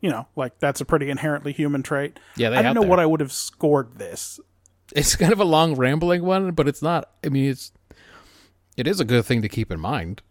you 0.00 0.10
know, 0.10 0.26
like 0.36 0.58
that's 0.58 0.80
a 0.80 0.84
pretty 0.84 1.10
inherently 1.10 1.52
human 1.52 1.82
trait. 1.82 2.18
Yeah, 2.36 2.50
they 2.50 2.56
I 2.56 2.62
don't 2.62 2.74
know 2.74 2.80
there. 2.82 2.90
what 2.90 3.00
I 3.00 3.06
would 3.06 3.20
have 3.20 3.32
scored 3.32 3.98
this. 3.98 4.40
It's 4.94 5.16
kind 5.16 5.32
of 5.32 5.40
a 5.40 5.44
long 5.44 5.74
rambling 5.74 6.22
one, 6.22 6.50
but 6.52 6.68
it's 6.68 6.82
not. 6.82 7.10
I 7.24 7.28
mean, 7.28 7.50
it's 7.50 7.72
it 8.76 8.86
is 8.86 9.00
a 9.00 9.04
good 9.04 9.24
thing 9.24 9.40
to 9.42 9.48
keep 9.48 9.70
in 9.70 9.80
mind. 9.80 10.22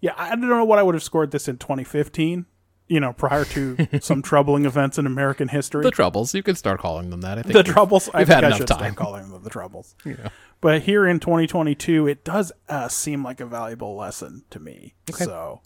Yeah, 0.00 0.12
I 0.16 0.30
don't 0.30 0.48
know 0.48 0.64
what 0.64 0.78
I 0.78 0.82
would 0.82 0.94
have 0.94 1.02
scored 1.02 1.30
this 1.30 1.48
in 1.48 1.58
2015. 1.58 2.46
You 2.88 3.00
know, 3.00 3.12
prior 3.12 3.44
to 3.46 3.88
some 4.00 4.22
troubling 4.30 4.64
events 4.64 4.96
in 4.96 5.06
American 5.06 5.48
history. 5.48 5.82
The 5.82 5.90
troubles, 5.90 6.34
you 6.34 6.42
can 6.44 6.54
start 6.54 6.78
calling 6.80 7.10
them 7.10 7.22
that. 7.22 7.38
I 7.38 7.42
think 7.42 7.54
the 7.54 7.64
troubles. 7.64 8.08
I 8.14 8.18
we've 8.18 8.28
think 8.28 8.34
had 8.36 8.44
I 8.44 8.46
enough 8.48 8.58
should 8.58 8.68
time. 8.68 8.94
calling 8.94 9.28
them 9.30 9.42
the 9.42 9.50
troubles. 9.50 9.94
Yeah. 10.04 10.28
But 10.60 10.82
here 10.82 11.06
in 11.06 11.20
2022, 11.20 12.06
it 12.06 12.24
does 12.24 12.50
uh, 12.68 12.88
seem 12.88 13.22
like 13.24 13.40
a 13.40 13.46
valuable 13.46 13.94
lesson 13.96 14.44
to 14.50 14.58
me. 14.60 14.94
Okay. 15.10 15.24
So 15.24 15.60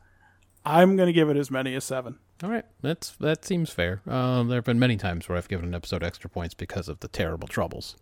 I'm 0.64 0.96
going 0.96 1.06
to 1.06 1.12
give 1.12 1.28
it 1.30 1.36
as 1.36 1.50
many 1.50 1.74
as 1.74 1.84
seven. 1.84 2.18
All 2.42 2.48
right, 2.50 2.64
that's 2.80 3.10
that 3.20 3.44
seems 3.44 3.68
fair. 3.70 4.00
Um, 4.06 4.48
there 4.48 4.56
have 4.56 4.64
been 4.64 4.78
many 4.78 4.96
times 4.96 5.28
where 5.28 5.36
I've 5.36 5.46
given 5.48 5.66
an 5.66 5.74
episode 5.74 6.02
extra 6.02 6.30
points 6.30 6.54
because 6.54 6.88
of 6.88 7.00
the 7.00 7.08
terrible 7.08 7.46
troubles. 7.46 7.96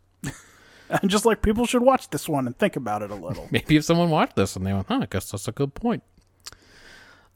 And 0.88 1.07
just 1.11 1.26
like 1.26 1.42
people 1.42 1.66
should 1.66 1.83
watch 1.83 2.09
this 2.11 2.28
one 2.28 2.46
and 2.46 2.57
think 2.57 2.76
about 2.76 3.02
it 3.02 3.11
a 3.11 3.16
little. 3.16 3.48
Maybe 3.50 3.76
if 3.76 3.85
someone 3.85 4.11
watched 4.11 4.37
this 4.37 4.54
and 4.54 4.64
they 4.64 4.72
went, 4.72 4.87
"Huh, 4.87 5.00
I 5.02 5.07
guess 5.11 5.28
that's 5.31 5.48
a 5.48 5.52
good 5.52 5.74
point." 5.74 6.04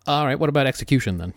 All 0.07 0.27
right, 0.27 0.39
what 0.39 0.49
about 0.49 0.67
execution 0.69 1.19
then? 1.19 1.35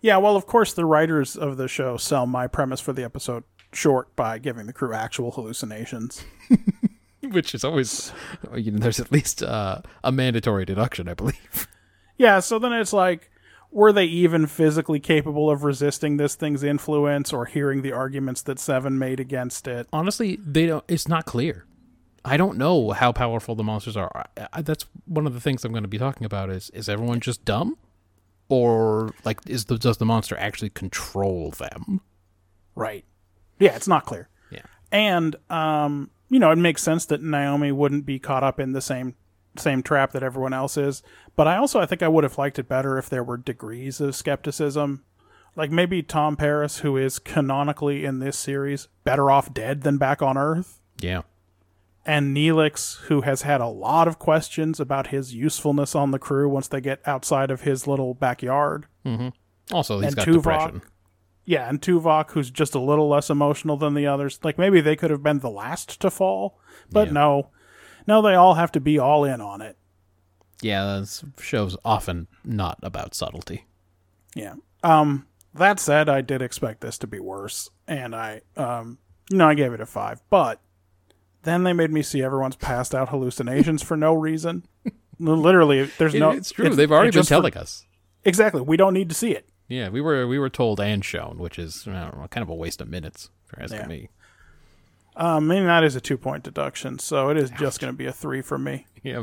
Yeah, 0.00 0.16
well, 0.16 0.36
of 0.36 0.46
course, 0.46 0.72
the 0.72 0.84
writers 0.84 1.36
of 1.36 1.56
the 1.56 1.68
show 1.68 1.96
sell 1.96 2.26
my 2.26 2.46
premise 2.46 2.80
for 2.80 2.92
the 2.92 3.04
episode 3.04 3.44
short 3.72 4.14
by 4.16 4.38
giving 4.38 4.66
the 4.66 4.72
crew 4.72 4.92
actual 4.92 5.30
hallucinations. 5.30 6.24
Which 7.22 7.54
is 7.54 7.64
always, 7.64 8.12
you 8.56 8.70
know, 8.70 8.78
there's 8.78 8.98
at 8.98 9.12
least 9.12 9.42
uh, 9.42 9.82
a 10.02 10.10
mandatory 10.10 10.64
deduction, 10.64 11.08
I 11.08 11.14
believe. 11.14 11.68
Yeah, 12.20 12.40
so 12.40 12.58
then 12.58 12.74
it's 12.74 12.92
like, 12.92 13.30
were 13.70 13.94
they 13.94 14.04
even 14.04 14.46
physically 14.46 15.00
capable 15.00 15.48
of 15.48 15.64
resisting 15.64 16.18
this 16.18 16.34
thing's 16.34 16.62
influence 16.62 17.32
or 17.32 17.46
hearing 17.46 17.80
the 17.80 17.92
arguments 17.92 18.42
that 18.42 18.58
Seven 18.58 18.98
made 18.98 19.20
against 19.20 19.66
it? 19.66 19.88
Honestly, 19.90 20.38
they 20.44 20.66
don't. 20.66 20.84
It's 20.86 21.08
not 21.08 21.24
clear. 21.24 21.64
I 22.22 22.36
don't 22.36 22.58
know 22.58 22.90
how 22.90 23.10
powerful 23.10 23.54
the 23.54 23.64
monsters 23.64 23.96
are. 23.96 24.26
I, 24.36 24.48
I, 24.52 24.60
that's 24.60 24.84
one 25.06 25.26
of 25.26 25.32
the 25.32 25.40
things 25.40 25.64
I'm 25.64 25.72
going 25.72 25.84
to 25.84 25.88
be 25.88 25.96
talking 25.96 26.26
about. 26.26 26.50
Is 26.50 26.68
is 26.74 26.90
everyone 26.90 27.20
just 27.20 27.46
dumb, 27.46 27.78
or 28.50 29.14
like 29.24 29.38
is 29.46 29.64
the 29.64 29.78
does 29.78 29.96
the 29.96 30.04
monster 30.04 30.36
actually 30.36 30.68
control 30.70 31.52
them? 31.52 32.02
Right. 32.74 33.06
Yeah, 33.58 33.74
it's 33.76 33.88
not 33.88 34.04
clear. 34.04 34.28
Yeah. 34.50 34.62
And 34.92 35.36
um, 35.48 36.10
you 36.28 36.38
know, 36.38 36.50
it 36.50 36.56
makes 36.56 36.82
sense 36.82 37.06
that 37.06 37.22
Naomi 37.22 37.72
wouldn't 37.72 38.04
be 38.04 38.18
caught 38.18 38.44
up 38.44 38.60
in 38.60 38.72
the 38.72 38.80
same 38.82 39.14
same 39.56 39.82
trap 39.82 40.12
that 40.12 40.22
everyone 40.22 40.52
else 40.52 40.76
is. 40.76 41.02
But 41.36 41.48
I 41.48 41.56
also 41.56 41.80
I 41.80 41.86
think 41.86 42.02
I 42.02 42.08
would 42.08 42.24
have 42.24 42.36
liked 42.38 42.58
it 42.58 42.68
better 42.68 42.98
if 42.98 43.08
there 43.08 43.24
were 43.24 43.36
degrees 43.38 44.00
of 44.00 44.14
skepticism. 44.14 45.04
Like 45.56 45.70
maybe 45.72 46.02
Tom 46.02 46.36
Paris, 46.36 46.78
who 46.78 46.96
is 46.96 47.18
canonically 47.18 48.04
in 48.04 48.20
this 48.20 48.38
series 48.38 48.86
better 49.02 49.30
off 49.30 49.52
dead 49.52 49.82
than 49.82 49.98
back 49.98 50.22
on 50.22 50.36
Earth, 50.38 50.80
Yeah. 51.00 51.22
And 52.06 52.36
Neelix, 52.36 52.98
who 53.02 53.20
has 53.22 53.42
had 53.42 53.60
a 53.60 53.66
lot 53.68 54.08
of 54.08 54.18
questions 54.18 54.80
about 54.80 55.08
his 55.08 55.34
usefulness 55.34 55.94
on 55.94 56.10
the 56.10 56.18
crew 56.18 56.48
once 56.48 56.68
they 56.68 56.80
get 56.80 57.00
outside 57.06 57.50
of 57.50 57.62
his 57.62 57.86
little 57.86 58.14
backyard. 58.14 58.86
Also, 59.72 60.00
he's 60.00 60.08
And 60.08 60.16
got 60.16 60.26
Tuvok. 60.26 60.34
depression. 60.34 60.82
Yeah, 61.44 61.68
and 61.68 61.80
Tuvok, 61.80 62.30
who's 62.32 62.50
just 62.50 62.74
a 62.74 62.80
little 62.80 63.08
less 63.08 63.28
emotional 63.30 63.76
than 63.76 63.94
the 63.94 64.06
others. 64.06 64.38
Like 64.42 64.58
maybe 64.58 64.80
they 64.80 64.96
could 64.96 65.10
have 65.10 65.22
been 65.22 65.38
the 65.40 65.50
last 65.50 66.00
to 66.00 66.10
fall, 66.10 66.58
but 66.90 67.08
Yeah. 67.08 67.12
no, 67.14 67.50
no, 68.06 68.22
they 68.22 68.34
all 68.34 68.54
have 68.54 68.72
to 68.72 68.80
be 68.80 68.98
all 68.98 69.24
in 69.24 69.40
on 69.40 69.60
it. 69.60 69.76
Yeah, 70.62 70.98
this 71.00 71.24
show's 71.40 71.76
often 71.84 72.28
not 72.44 72.78
about 72.82 73.14
subtlety. 73.14 73.66
Yeah. 74.34 74.54
Um. 74.82 75.26
That 75.52 75.80
said, 75.80 76.08
I 76.08 76.20
did 76.20 76.42
expect 76.42 76.80
this 76.80 76.96
to 76.98 77.08
be 77.08 77.18
worse, 77.18 77.68
and 77.88 78.14
I, 78.14 78.42
um, 78.56 78.98
you 79.30 79.36
know, 79.38 79.48
I 79.48 79.54
gave 79.54 79.72
it 79.72 79.80
a 79.80 79.86
five. 79.86 80.22
But 80.30 80.60
then 81.44 81.64
they 81.64 81.72
made 81.72 81.90
me 81.90 82.02
see 82.02 82.22
everyone's 82.22 82.56
passed 82.56 82.94
out 82.94 83.08
hallucinations 83.10 83.82
for 83.82 83.96
no 83.96 84.14
reason. 84.14 84.64
Literally, 85.18 85.84
there's 85.98 86.14
no. 86.14 86.30
it's 86.30 86.50
true. 86.50 86.70
They've 86.70 86.90
already 86.90 87.08
been 87.08 87.12
just 87.20 87.28
for- 87.28 87.34
telling 87.34 87.56
us. 87.56 87.84
exactly. 88.24 88.60
We 88.62 88.76
don't 88.76 88.94
need 88.94 89.08
to 89.10 89.14
see 89.14 89.32
it. 89.32 89.48
Yeah, 89.68 89.88
we 89.88 90.00
were 90.00 90.26
we 90.26 90.38
were 90.38 90.50
told 90.50 90.80
and 90.80 91.04
shown, 91.04 91.38
which 91.38 91.58
is 91.58 91.86
know, 91.86 92.26
kind 92.30 92.42
of 92.42 92.48
a 92.48 92.54
waste 92.54 92.80
of 92.80 92.88
minutes 92.88 93.30
if 93.46 93.52
you're 93.56 93.62
asking 93.64 93.80
Yeah. 93.80 93.86
me. 93.86 94.08
Um, 95.16 95.50
and 95.50 95.68
that 95.68 95.84
is 95.84 95.96
a 95.96 96.00
two 96.00 96.16
point 96.16 96.44
deduction, 96.44 96.98
so 96.98 97.28
it 97.30 97.36
is 97.36 97.50
just 97.50 97.80
going 97.80 97.92
to 97.92 97.96
be 97.96 98.06
a 98.06 98.12
three 98.12 98.42
for 98.42 98.58
me. 98.58 98.86
Yeah, 99.02 99.22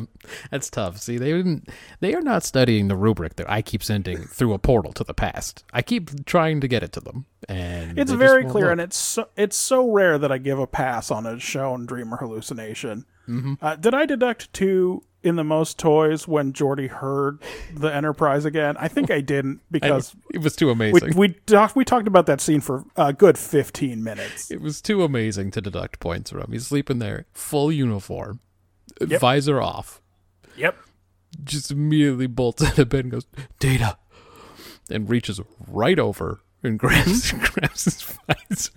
that's 0.50 0.72
tough. 0.72 0.98
See, 0.98 1.20
they 1.20 1.32
didn't. 1.32 1.70
They 2.00 2.16
are 2.16 2.22
not 2.22 2.42
studying 2.44 2.88
the 2.88 2.96
rubric 2.96 3.36
that 3.36 3.48
I 3.48 3.62
keep 3.62 3.84
sending 3.84 4.24
through 4.26 4.54
a 4.54 4.58
portal 4.58 4.92
to 4.94 5.04
the 5.04 5.14
past. 5.14 5.64
I 5.72 5.84
keep 5.84 6.26
trying 6.26 6.62
to 6.62 6.68
get 6.68 6.82
it 6.82 6.92
to 6.94 7.00
them, 7.00 7.28
and 7.48 8.00
It's 8.00 8.12
very 8.12 8.44
clear, 8.44 8.66
look. 8.66 8.72
and 8.72 8.82
it's 8.82 8.98
so, 8.98 9.30
it's 9.38 9.56
so 9.56 9.88
rare 9.92 10.18
that 10.18 10.32
I 10.32 10.40
give 10.40 10.58
a 10.58 10.66
pass 10.66 11.12
on 11.12 11.28
a 11.28 11.40
shown 11.40 11.86
dream 11.86 12.12
or 12.12 12.18
hallucination. 12.18 13.06
Mm-hmm. 13.30 13.54
Uh, 13.62 13.76
did 13.76 13.94
I 13.94 14.08
deduct 14.08 14.52
two 14.52 15.04
in 15.28 15.36
the 15.36 15.44
most 15.44 15.78
toys 15.78 16.28
when 16.28 16.54
Geordi 16.54 16.88
heard 16.90 17.40
the 17.74 17.94
Enterprise 17.94 18.46
again? 18.46 18.76
I 18.80 18.88
think 18.88 19.12
I 19.12 19.22
didn't 19.22 19.58
I- 19.62 19.64
because 19.72 20.16
it 20.34 20.42
was 20.42 20.56
too 20.56 20.70
amazing. 20.70 21.16
we 21.16 21.30
talked 21.30 21.76
we 21.76 21.86
talked 21.86 22.08
about 22.08 22.26
that 22.28 22.42
scene 22.42 22.62
for 22.62 22.86
a 22.96 23.14
good 23.14 23.38
fifteen 23.38 24.04
minutes. 24.04 24.50
it 24.50 24.62
was 24.62 24.82
too 24.82 25.04
amazing 25.04 25.52
to 25.52 25.62
deduct 25.62 26.00
points 26.00 26.32
from. 26.32 26.52
He's 26.52 26.68
sleeping 26.68 27.00
there, 27.00 27.26
full 27.34 27.72
uniform, 27.72 28.40
Yep. 29.06 29.22
visor 29.22 29.62
off, 29.62 30.02
Yep. 30.56 30.76
just 31.44 31.70
immediately 31.72 32.28
bolts 32.28 32.64
out 32.64 32.80
of 32.80 32.90
bed 32.90 33.06
and 33.06 33.12
goes, 33.12 33.28
Data. 33.60 33.98
And 34.90 35.10
reaches 35.10 35.42
right 35.68 36.00
over 36.00 36.40
and 36.64 36.80
grabs 36.80 37.32
grabs 37.34 37.84
his 37.84 38.02
visor. 38.02 38.72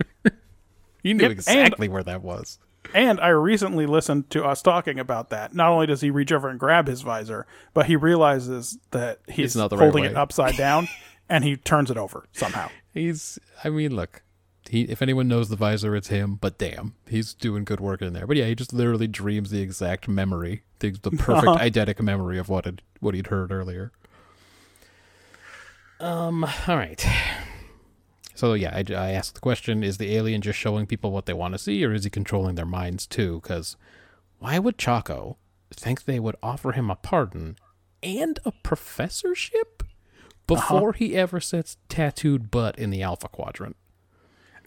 he 1.01 1.13
knew 1.13 1.21
Yep, 1.23 1.31
and- 1.31 1.39
exactly 1.39 1.87
where 1.87 2.03
that 2.03 2.21
was. 2.21 2.59
And 2.93 3.19
I 3.21 3.29
recently 3.29 3.85
listened 3.85 4.29
to 4.31 4.43
us 4.43 4.61
talking 4.61 4.99
about 4.99 5.29
that. 5.29 5.53
Not 5.55 5.69
only 5.71 5.87
does 5.87 6.01
he 6.01 6.09
reach 6.09 6.31
over 6.31 6.49
and 6.49 6.59
grab 6.59 6.87
his 6.87 7.01
visor, 7.01 7.47
but 7.73 7.85
he 7.85 7.95
realizes 7.95 8.77
that 8.91 9.19
he's 9.29 9.55
not 9.55 9.69
the 9.69 9.77
right 9.77 9.83
holding 9.85 10.03
it 10.05 10.15
upside 10.15 10.57
down, 10.57 10.87
and 11.29 11.43
he 11.43 11.55
turns 11.57 11.89
it 11.89 11.97
over 11.97 12.25
somehow. 12.33 12.69
He's 12.93 13.39
I 13.63 13.69
mean, 13.69 13.95
look. 13.95 14.23
He 14.69 14.83
if 14.83 15.01
anyone 15.01 15.27
knows 15.27 15.49
the 15.49 15.55
visor, 15.55 15.95
it's 15.95 16.09
him, 16.09 16.35
but 16.35 16.57
damn, 16.57 16.93
he's 17.07 17.33
doing 17.33 17.63
good 17.63 17.79
work 17.79 18.01
in 18.01 18.13
there. 18.13 18.27
But 18.27 18.37
yeah, 18.37 18.45
he 18.45 18.55
just 18.55 18.71
literally 18.73 19.07
dreams 19.07 19.49
the 19.49 19.61
exact 19.61 20.07
memory, 20.07 20.63
the, 20.79 20.91
the 20.91 21.11
perfect 21.17 21.47
Uh-huh. 21.47 21.57
eidetic 21.63 21.99
memory 22.01 22.37
of 22.37 22.47
what 22.49 22.65
had, 22.65 22.81
what 22.99 23.15
he'd 23.15 23.27
heard 23.27 23.51
earlier. 23.51 23.91
Um, 25.99 26.43
all 26.43 26.77
right. 26.77 27.05
So 28.41 28.53
yeah, 28.53 28.73
I, 28.73 28.91
I 28.95 29.11
asked 29.11 29.35
the 29.35 29.39
question: 29.39 29.83
Is 29.83 29.99
the 29.99 30.15
alien 30.15 30.41
just 30.41 30.57
showing 30.57 30.87
people 30.87 31.11
what 31.11 31.27
they 31.27 31.33
want 31.33 31.53
to 31.53 31.59
see, 31.59 31.85
or 31.85 31.93
is 31.93 32.05
he 32.05 32.09
controlling 32.09 32.55
their 32.55 32.65
minds 32.65 33.05
too? 33.05 33.39
Because 33.39 33.77
why 34.39 34.57
would 34.57 34.79
Chaco 34.79 35.37
think 35.69 36.05
they 36.05 36.19
would 36.19 36.35
offer 36.41 36.71
him 36.71 36.89
a 36.89 36.95
pardon 36.95 37.57
and 38.01 38.39
a 38.43 38.51
professorship 38.51 39.83
before 40.47 40.89
uh-huh. 40.89 40.97
he 40.97 41.15
ever 41.15 41.39
sets 41.39 41.77
tattooed 41.87 42.49
butt 42.49 42.79
in 42.79 42.89
the 42.89 43.03
Alpha 43.03 43.27
Quadrant? 43.27 43.75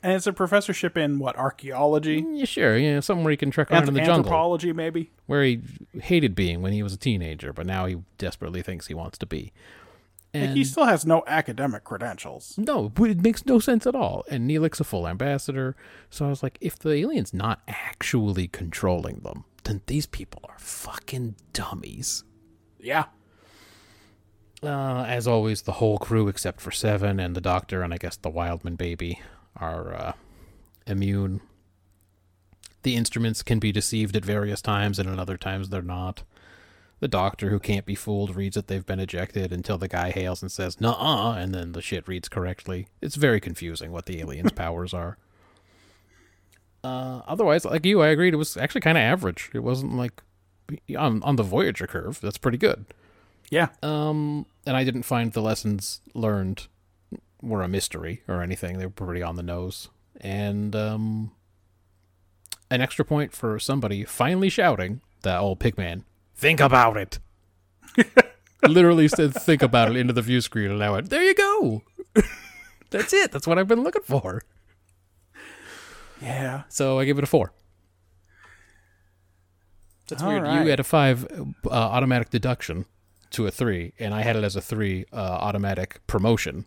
And 0.04 0.12
it's 0.12 0.28
a 0.28 0.32
professorship 0.32 0.96
in 0.96 1.18
what 1.18 1.34
archaeology, 1.37 2.22
mm, 2.22 2.38
Yeah, 2.38 2.44
sure. 2.44 2.76
Yeah, 2.76 3.00
somewhere 3.00 3.32
he 3.32 3.37
can 3.37 3.50
trek 3.50 3.72
around 3.72 3.88
in 3.88 3.94
the 3.94 4.00
jungle, 4.00 4.18
anthropology, 4.18 4.72
maybe. 4.72 5.10
where 5.26 5.42
he 5.42 5.62
hated 6.00 6.37
being 6.37 6.62
when 6.62 6.72
he 6.72 6.84
was 6.84 6.92
a 6.92 6.98
teenager, 6.98 7.52
but 7.52 7.66
now 7.66 7.87
he 7.87 7.96
desperately 8.18 8.62
thinks 8.62 8.87
he 8.87 8.94
wants 8.94 9.18
to 9.18 9.26
be. 9.26 9.52
And 10.35 10.57
he 10.57 10.64
still 10.64 10.85
has 10.85 11.07
no 11.07 11.23
academic 11.27 11.85
credentials. 11.85 12.55
no, 12.59 12.88
but 12.88 13.11
it 13.11 13.23
makes 13.23 13.47
no 13.47 13.59
sense 13.59 13.87
at 13.87 13.94
all. 13.94 14.25
And 14.29 14.49
Neelix's 14.49 14.81
a 14.81 14.85
full 14.85 15.07
ambassador, 15.07 15.77
so 16.11 16.27
I 16.27 16.29
was 16.29 16.42
like, 16.42 16.59
if 16.61 16.79
the 16.79 16.90
alien's 16.90 17.33
not 17.33 17.62
actually 17.68 18.49
controlling 18.49 19.20
them, 19.20 19.44
then 19.62 19.83
these 19.87 20.07
people 20.07 20.42
are 20.49 20.59
fucking 20.59 21.37
dummies. 21.53 22.25
Yeah. 22.81 23.05
Uh, 24.62 25.05
as 25.07 25.27
always, 25.29 25.62
the 25.62 25.73
whole 25.73 25.99
crew 25.99 26.29
except 26.29 26.61
for 26.61 26.70
Seven 26.70 27.20
and 27.20 27.37
the 27.37 27.40
Doctor 27.40 27.83
and 27.83 27.94
I 27.94 27.99
guess 27.99 28.16
the 28.16 28.31
Wildman 28.31 28.77
baby 28.77 29.20
are 29.57 29.94
uh, 29.94 30.12
immune. 30.87 31.40
The 32.83 32.97
instruments 32.97 33.42
can 33.42 33.59
be 33.59 33.73
deceived 33.73 34.16
at 34.16 34.25
various 34.25 34.61
times, 34.61 34.99
and 34.99 35.09
at 35.09 35.18
other 35.18 35.38
times 35.38 35.70
they're 35.70 35.81
not. 35.83 36.23
The 37.00 37.09
Doctor, 37.09 37.50
who 37.50 37.59
can't 37.59 37.85
be 37.85 37.94
fooled, 37.94 38.35
reads 38.35 38.54
that 38.54 38.68
they've 38.68 38.87
been 38.87 39.00
ejected 39.00 39.52
until 39.52 39.78
the 39.78 39.88
guy 39.88 40.11
hails 40.11 40.42
and 40.42 40.50
says 40.50 40.80
"Nuh-uh," 40.80 41.35
and 41.35 41.54
then 41.54 41.72
the 41.72 41.83
shit 41.83 42.09
reads 42.09 42.28
correctly. 42.28 42.88
It's 43.02 43.16
very 43.16 43.40
confusing 43.40 43.92
what 43.92 44.07
the 44.07 44.20
aliens' 44.20 44.52
powers 44.54 44.94
are. 44.94 45.18
Uh, 46.83 47.22
otherwise, 47.26 47.64
like 47.64 47.85
you, 47.85 48.02
I 48.02 48.09
agreed. 48.09 48.35
It 48.35 48.38
was 48.38 48.57
actually 48.57 48.83
kind 48.83 48.98
of 48.98 49.02
average. 49.02 49.50
It 49.52 49.61
wasn't 49.61 49.96
like 49.96 50.22
on 50.96 51.22
on 51.22 51.37
the 51.37 51.42
Voyager 51.42 51.87
curve. 51.87 52.20
That's 52.20 52.38
pretty 52.38 52.59
good. 52.59 52.87
Yeah. 53.50 53.68
Um, 53.83 54.46
and 54.66 54.76
I 54.76 54.85
didn't 54.85 55.02
find 55.02 55.33
the 55.33 55.42
lessons 55.42 56.00
learned 56.14 56.66
were 57.42 57.62
a 57.62 57.68
mystery 57.68 58.22
or 58.26 58.42
anything. 58.42 58.78
They 58.78 58.87
were 58.87 58.92
pretty 58.92 59.22
on 59.22 59.37
the 59.37 59.42
nose. 59.42 59.88
And 60.20 60.74
um, 60.74 61.33
an 62.70 62.80
extra 62.80 63.04
point 63.04 63.33
for 63.33 63.59
somebody 63.59 64.04
finally 64.04 64.48
shouting, 64.48 65.00
that 65.22 65.38
old 65.38 65.61
pigman, 65.61 66.04
think 66.35 66.61
about 66.61 66.97
it. 66.97 67.18
Literally 68.66 69.09
said, 69.09 69.35
think 69.35 69.62
about 69.62 69.90
it 69.90 69.97
into 69.97 70.12
the 70.12 70.23
view 70.23 70.40
screen, 70.40 70.70
and 70.70 70.83
I 70.83 70.90
went, 70.90 71.11
there 71.11 71.23
you 71.23 71.35
go. 71.35 71.83
That's 72.90 73.12
it. 73.12 73.33
That's 73.33 73.47
what 73.47 73.59
I've 73.59 73.68
been 73.68 73.83
looking 73.83 74.03
for. 74.03 74.42
Yeah. 76.23 76.62
So 76.68 76.99
I 76.99 77.05
gave 77.05 77.18
it 77.18 77.25
a 77.25 77.27
four. 77.27 77.53
That's 80.09 80.23
All 80.23 80.29
weird. 80.29 80.42
right. 80.42 80.62
You 80.62 80.70
had 80.70 80.81
a 80.81 80.85
five 80.85 81.27
uh, 81.66 81.70
automatic 81.70 82.31
deduction 82.31 82.87
to 83.31 83.47
a 83.47 83.51
three, 83.51 83.92
and 83.99 84.14
I 84.14 84.23
had 84.23 84.37
it 84.37 84.44
as 84.44 84.55
a 84.57 84.61
three 84.61 85.07
uh, 85.12 85.16
automatic 85.16 86.01
promotion 86.07 86.66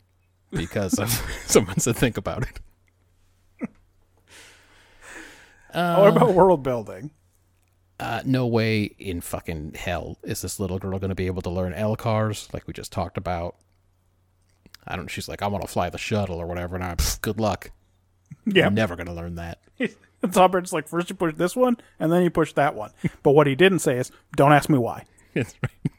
because 0.52 1.00
of 1.00 1.10
someone 1.46 1.80
said 1.80 1.96
think 1.96 2.18
about 2.18 2.44
it. 2.44 2.60
Oh, 5.74 6.02
what 6.02 6.16
about 6.16 6.34
world 6.34 6.64
building? 6.64 7.12
Uh, 8.00 8.22
no 8.26 8.46
way 8.46 8.84
in 9.00 9.22
fucking 9.22 9.74
hell 9.74 10.18
is 10.24 10.42
this 10.42 10.60
little 10.60 10.78
girl 10.78 11.00
going 11.00 11.10
to 11.10 11.16
be 11.16 11.26
able 11.26 11.42
to 11.42 11.50
learn 11.50 11.74
LCARS 11.74 12.54
like 12.54 12.68
we 12.68 12.74
just 12.74 12.92
talked 12.92 13.18
about. 13.18 13.56
I 14.86 14.96
don't. 14.96 15.08
She's 15.10 15.28
like, 15.28 15.42
I 15.42 15.48
want 15.48 15.64
to 15.64 15.68
fly 15.68 15.90
the 15.90 15.98
shuttle 15.98 16.38
or 16.38 16.46
whatever, 16.46 16.76
and 16.76 16.84
I'm 16.84 16.98
good 17.22 17.40
luck. 17.40 17.72
Yeah. 18.46 18.68
I'm 18.68 18.76
never 18.76 18.96
going 18.96 19.08
to 19.08 19.14
learn 19.14 19.36
that. 19.36 19.60
Albert's 20.36 20.74
like, 20.74 20.88
first 20.88 21.10
you 21.10 21.16
push 21.16 21.36
this 21.36 21.56
one, 21.56 21.78
and 22.00 22.12
then 22.12 22.24
you 22.24 22.30
push 22.30 22.54
that 22.54 22.76
one. 22.76 22.92
But 23.24 23.32
what 23.32 23.48
he 23.48 23.56
didn't 23.56 23.80
say 23.80 23.98
is, 23.98 24.12
don't 24.36 24.54
ask 24.54 24.70
me 24.70 24.78
why. 24.78 25.06
That's 25.34 25.56
right. 25.62 25.92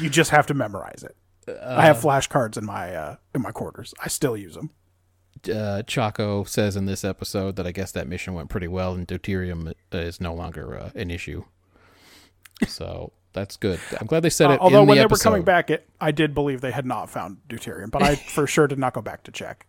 You 0.00 0.08
just 0.08 0.30
have 0.30 0.46
to 0.46 0.54
memorize 0.54 1.02
it. 1.02 1.16
I 1.62 1.86
have 1.86 1.98
flashcards 1.98 2.56
in 2.56 2.64
my 2.64 2.94
uh, 2.94 3.16
in 3.34 3.42
my 3.42 3.50
quarters. 3.50 3.92
I 4.02 4.08
still 4.08 4.36
use 4.36 4.54
them. 4.54 4.70
Uh, 5.48 5.82
Chaco 5.82 6.44
says 6.44 6.76
in 6.76 6.86
this 6.86 7.04
episode 7.04 7.56
that 7.56 7.66
I 7.66 7.72
guess 7.72 7.92
that 7.92 8.08
mission 8.08 8.34
went 8.34 8.48
pretty 8.48 8.68
well 8.68 8.94
and 8.94 9.06
deuterium 9.06 9.72
is 9.92 10.20
no 10.20 10.34
longer 10.34 10.76
uh, 10.76 10.90
an 10.94 11.10
issue. 11.10 11.44
So 12.66 13.12
that's 13.32 13.56
good. 13.56 13.80
I'm 14.00 14.06
glad 14.06 14.20
they 14.20 14.30
said 14.30 14.50
it. 14.50 14.60
Uh, 14.60 14.64
Although 14.64 14.84
when 14.84 14.96
the 14.96 15.02
they 15.02 15.06
were 15.06 15.16
coming 15.16 15.42
back, 15.42 15.70
it 15.70 15.88
I 16.00 16.12
did 16.12 16.34
believe 16.34 16.60
they 16.60 16.70
had 16.70 16.86
not 16.86 17.10
found 17.10 17.38
deuterium, 17.48 17.90
but 17.90 18.02
I 18.02 18.14
for 18.34 18.46
sure 18.46 18.66
did 18.66 18.78
not 18.78 18.94
go 18.94 19.02
back 19.02 19.24
to 19.24 19.32
check. 19.32 19.66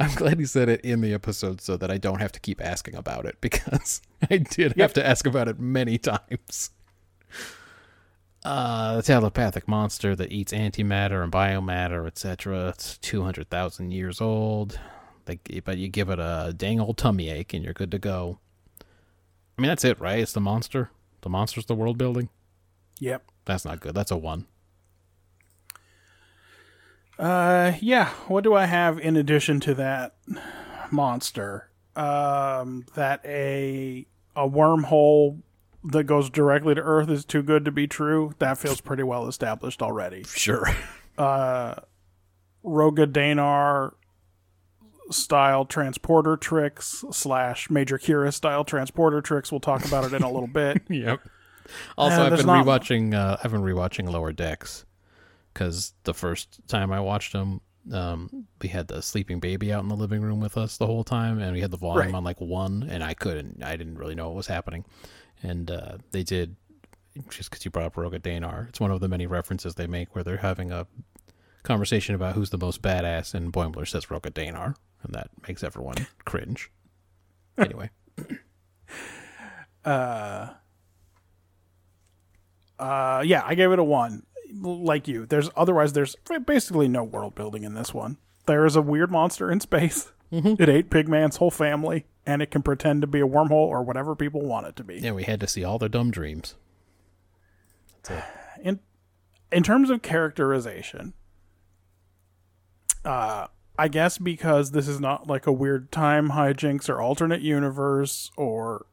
I'm 0.00 0.12
glad 0.14 0.40
he 0.40 0.46
said 0.46 0.68
it 0.68 0.80
in 0.80 1.02
the 1.02 1.14
episode 1.14 1.60
so 1.60 1.76
that 1.76 1.90
I 1.90 1.96
don't 1.98 2.20
have 2.20 2.32
to 2.32 2.40
keep 2.40 2.60
asking 2.60 2.96
about 2.96 3.26
it 3.26 3.36
because 3.40 4.02
I 4.30 4.38
did 4.38 4.72
have 4.76 4.92
to 4.94 5.06
ask 5.06 5.26
about 5.26 5.48
it 5.48 5.60
many 5.60 5.98
times. 5.98 6.70
Uh, 8.44 8.96
the 8.96 9.02
telepathic 9.02 9.68
monster 9.68 10.16
that 10.16 10.32
eats 10.32 10.52
antimatter 10.52 11.22
and 11.22 11.30
biomatter, 11.30 12.08
etc. 12.08 12.70
It's 12.70 12.98
200,000 12.98 13.92
years 13.92 14.20
old. 14.20 14.80
They, 15.26 15.38
but 15.64 15.78
you 15.78 15.88
give 15.88 16.08
it 16.10 16.18
a 16.18 16.52
dang 16.56 16.80
old 16.80 16.98
tummy 16.98 17.30
ache 17.30 17.54
and 17.54 17.64
you're 17.64 17.74
good 17.74 17.90
to 17.92 17.98
go. 17.98 18.38
I 18.80 19.62
mean, 19.62 19.68
that's 19.68 19.84
it, 19.84 20.00
right? 20.00 20.18
It's 20.18 20.32
the 20.32 20.40
monster. 20.40 20.90
The 21.20 21.28
monster's 21.28 21.66
the 21.66 21.74
world 21.74 21.98
building. 21.98 22.28
Yep. 23.00 23.24
That's 23.44 23.64
not 23.64 23.80
good. 23.80 23.94
That's 23.94 24.10
a 24.10 24.16
one. 24.16 24.46
Uh, 27.18 27.72
yeah. 27.80 28.08
What 28.26 28.44
do 28.44 28.54
I 28.54 28.66
have 28.66 28.98
in 28.98 29.16
addition 29.16 29.60
to 29.60 29.74
that 29.74 30.14
monster? 30.90 31.68
Um, 31.94 32.86
that 32.94 33.20
a 33.24 34.06
a 34.34 34.48
wormhole 34.48 35.42
that 35.84 36.04
goes 36.04 36.30
directly 36.30 36.74
to 36.74 36.80
Earth 36.80 37.10
is 37.10 37.24
too 37.24 37.42
good 37.42 37.64
to 37.64 37.70
be 37.70 37.86
true. 37.86 38.34
That 38.38 38.56
feels 38.58 38.80
pretty 38.80 39.02
well 39.02 39.26
established 39.28 39.82
already. 39.82 40.24
Sure. 40.34 40.68
Uh, 41.18 41.74
Roga 42.64 43.06
Danar 43.06 43.92
style 45.10 45.64
transporter 45.64 46.36
tricks 46.36 47.04
slash 47.10 47.68
Major 47.70 47.98
Kira 47.98 48.32
style 48.32 48.64
transporter 48.64 49.20
tricks. 49.20 49.50
We'll 49.50 49.60
talk 49.60 49.84
about 49.84 50.04
it 50.04 50.12
in 50.12 50.22
a 50.22 50.30
little 50.30 50.46
bit. 50.48 50.82
yep. 50.88 51.20
Also, 51.96 52.22
Uh, 52.22 52.26
I've 52.26 52.36
been 52.36 52.46
not- 52.46 52.64
rewatching. 52.66 53.14
Uh, 53.14 53.36
I've 53.42 53.50
been 53.52 53.62
rewatching 53.62 54.10
Lower 54.10 54.32
Decks 54.32 54.84
because 55.52 55.92
the 56.04 56.14
first 56.14 56.60
time 56.68 56.92
I 56.92 57.00
watched 57.00 57.32
them, 57.32 57.60
um, 57.92 58.46
we 58.60 58.68
had 58.68 58.88
the 58.88 59.02
sleeping 59.02 59.40
baby 59.40 59.72
out 59.72 59.82
in 59.82 59.88
the 59.88 59.96
living 59.96 60.22
room 60.22 60.40
with 60.40 60.56
us 60.56 60.76
the 60.76 60.86
whole 60.86 61.04
time, 61.04 61.38
and 61.40 61.52
we 61.52 61.60
had 61.60 61.70
the 61.70 61.76
volume 61.76 62.06
Right. 62.06 62.14
on 62.14 62.24
like 62.24 62.40
one, 62.40 62.86
and 62.88 63.02
I 63.02 63.14
couldn't. 63.14 63.62
I 63.62 63.76
didn't 63.76 63.96
really 63.98 64.14
know 64.14 64.28
what 64.28 64.36
was 64.36 64.46
happening, 64.46 64.84
and 65.42 65.70
uh, 65.70 65.98
they 66.12 66.22
did. 66.22 66.56
Just 67.28 67.50
because 67.50 67.64
you 67.64 67.70
brought 67.70 67.84
up 67.86 67.94
Roga 67.96 68.18
Danar, 68.20 68.68
it's 68.70 68.80
one 68.80 68.90
of 68.90 69.00
the 69.00 69.08
many 69.08 69.26
references 69.26 69.74
they 69.74 69.86
make 69.86 70.14
where 70.14 70.24
they're 70.24 70.38
having 70.38 70.72
a 70.72 70.86
conversation 71.62 72.14
about 72.14 72.34
who's 72.34 72.50
the 72.50 72.58
most 72.58 72.80
badass, 72.82 73.34
and 73.34 73.52
Boimler 73.52 73.86
says 73.86 74.06
Roga 74.06 74.30
Danar, 74.30 74.74
and 75.02 75.14
that 75.14 75.30
makes 75.46 75.62
everyone 75.64 76.06
cringe. 76.24 76.70
Anyway, 77.58 77.90
Uh, 79.84 80.48
uh 82.78 83.22
yeah, 83.26 83.42
I 83.44 83.54
gave 83.54 83.70
it 83.72 83.78
a 83.78 83.84
one. 83.84 84.24
Like 84.54 85.06
you, 85.08 85.26
there's 85.26 85.50
otherwise 85.56 85.92
there's 85.92 86.16
basically 86.46 86.88
no 86.88 87.04
world 87.04 87.34
building 87.34 87.64
in 87.64 87.74
this 87.74 87.92
one. 87.92 88.16
There 88.46 88.64
is 88.66 88.74
a 88.76 88.82
weird 88.82 89.10
monster 89.10 89.50
in 89.50 89.60
space. 89.60 90.12
It 90.30 90.68
ate 90.70 90.88
Pigman's 90.88 91.36
whole 91.36 91.50
family, 91.50 92.06
and 92.24 92.40
it 92.40 92.50
can 92.50 92.62
pretend 92.62 93.02
to 93.02 93.06
be 93.06 93.20
a 93.20 93.26
wormhole 93.26 93.52
or 93.52 93.82
whatever 93.82 94.16
people 94.16 94.40
want 94.40 94.66
it 94.66 94.76
to 94.76 94.84
be. 94.84 94.94
yeah, 94.98 95.12
we 95.12 95.24
had 95.24 95.40
to 95.40 95.46
see 95.46 95.62
all 95.62 95.78
their 95.78 95.90
dumb 95.90 96.10
dreams. 96.10 96.54
in 98.62 98.80
in 99.52 99.62
terms 99.62 99.90
of 99.90 100.00
characterization, 100.00 101.12
uh, 103.04 103.48
I 103.78 103.88
guess 103.88 104.18
because 104.18 104.72
this 104.72 104.86
is 104.86 105.00
not 105.00 105.26
like 105.26 105.46
a 105.46 105.52
weird 105.52 105.90
time 105.90 106.30
hijinks 106.30 106.88
or 106.88 107.00
alternate 107.00 107.40
universe 107.40 108.30
or 108.36 108.86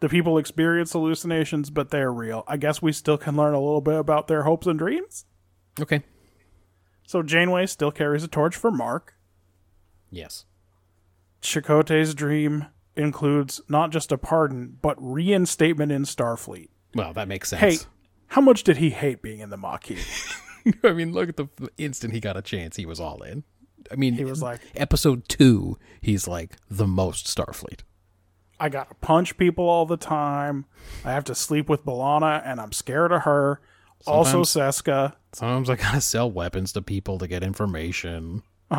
the 0.00 0.08
people 0.08 0.38
experience 0.38 0.92
hallucinations, 0.92 1.70
but 1.70 1.90
they're 1.90 2.12
real. 2.12 2.44
I 2.46 2.56
guess 2.56 2.82
we 2.82 2.92
still 2.92 3.18
can 3.18 3.36
learn 3.36 3.54
a 3.54 3.60
little 3.60 3.80
bit 3.80 3.98
about 3.98 4.28
their 4.28 4.42
hopes 4.42 4.66
and 4.66 4.78
dreams. 4.78 5.26
Okay. 5.80 6.02
So 7.06 7.22
Janeway 7.22 7.66
still 7.66 7.92
carries 7.92 8.24
a 8.24 8.28
torch 8.28 8.56
for 8.56 8.70
Mark. 8.70 9.14
Yes. 10.10 10.44
Chakotay's 11.42 12.14
dream 12.14 12.66
includes 12.96 13.60
not 13.68 13.90
just 13.90 14.10
a 14.10 14.18
pardon, 14.18 14.78
but 14.80 14.96
reinstatement 14.98 15.92
in 15.92 16.02
Starfleet. 16.02 16.68
Well, 16.94 17.12
that 17.12 17.28
makes 17.28 17.50
sense. 17.50 17.60
Hey, 17.60 17.88
how 18.28 18.40
much 18.40 18.64
did 18.64 18.78
he 18.78 18.90
hate 18.90 19.22
being 19.22 19.40
in 19.40 19.50
the 19.50 19.56
Maquis? 19.56 20.34
I 20.84 20.92
mean, 20.92 21.12
look 21.12 21.28
at 21.28 21.36
the 21.36 21.46
the 21.56 21.70
instant 21.78 22.12
he 22.12 22.20
got 22.20 22.36
a 22.36 22.42
chance, 22.42 22.76
he 22.76 22.86
was 22.86 22.98
all 22.98 23.22
in. 23.22 23.44
I 23.90 23.96
mean, 23.96 24.14
He 24.14 24.24
was 24.24 24.42
like- 24.42 24.60
episode 24.74 25.28
two, 25.28 25.78
he's 26.00 26.26
like 26.28 26.56
the 26.70 26.86
most 26.86 27.26
Starfleet. 27.26 27.80
I 28.58 28.68
gotta 28.70 28.94
punch 28.96 29.36
people 29.36 29.68
all 29.68 29.84
the 29.86 29.96
time. 29.98 30.64
I 31.04 31.12
have 31.12 31.24
to 31.24 31.34
sleep 31.34 31.68
with 31.68 31.84
B'Elanna, 31.84 32.42
and 32.44 32.60
I'm 32.60 32.72
scared 32.72 33.12
of 33.12 33.22
her. 33.22 33.60
Also, 34.06 34.42
Seska. 34.42 35.14
Sometimes 35.32 35.68
I 35.68 35.76
gotta 35.76 36.00
sell 36.00 36.30
weapons 36.30 36.72
to 36.72 36.82
people 36.82 37.18
to 37.18 37.26
get 37.28 37.42
information. 37.42 38.42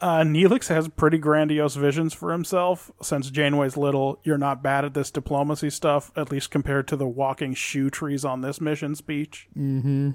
Uh, 0.00 0.22
Neelix 0.22 0.68
has 0.68 0.86
pretty 0.86 1.18
grandiose 1.18 1.74
visions 1.74 2.14
for 2.14 2.30
himself. 2.30 2.88
Since 3.02 3.30
Janeway's 3.32 3.76
little, 3.76 4.20
you're 4.22 4.38
not 4.38 4.62
bad 4.62 4.84
at 4.84 4.94
this 4.94 5.10
diplomacy 5.10 5.70
stuff, 5.70 6.12
at 6.14 6.30
least 6.30 6.52
compared 6.52 6.86
to 6.88 6.96
the 6.96 7.08
walking 7.08 7.52
shoe 7.52 7.90
trees 7.90 8.24
on 8.24 8.40
this 8.40 8.60
mission 8.60 8.94
speech. 8.94 9.48
Mm-hmm. 9.56 10.10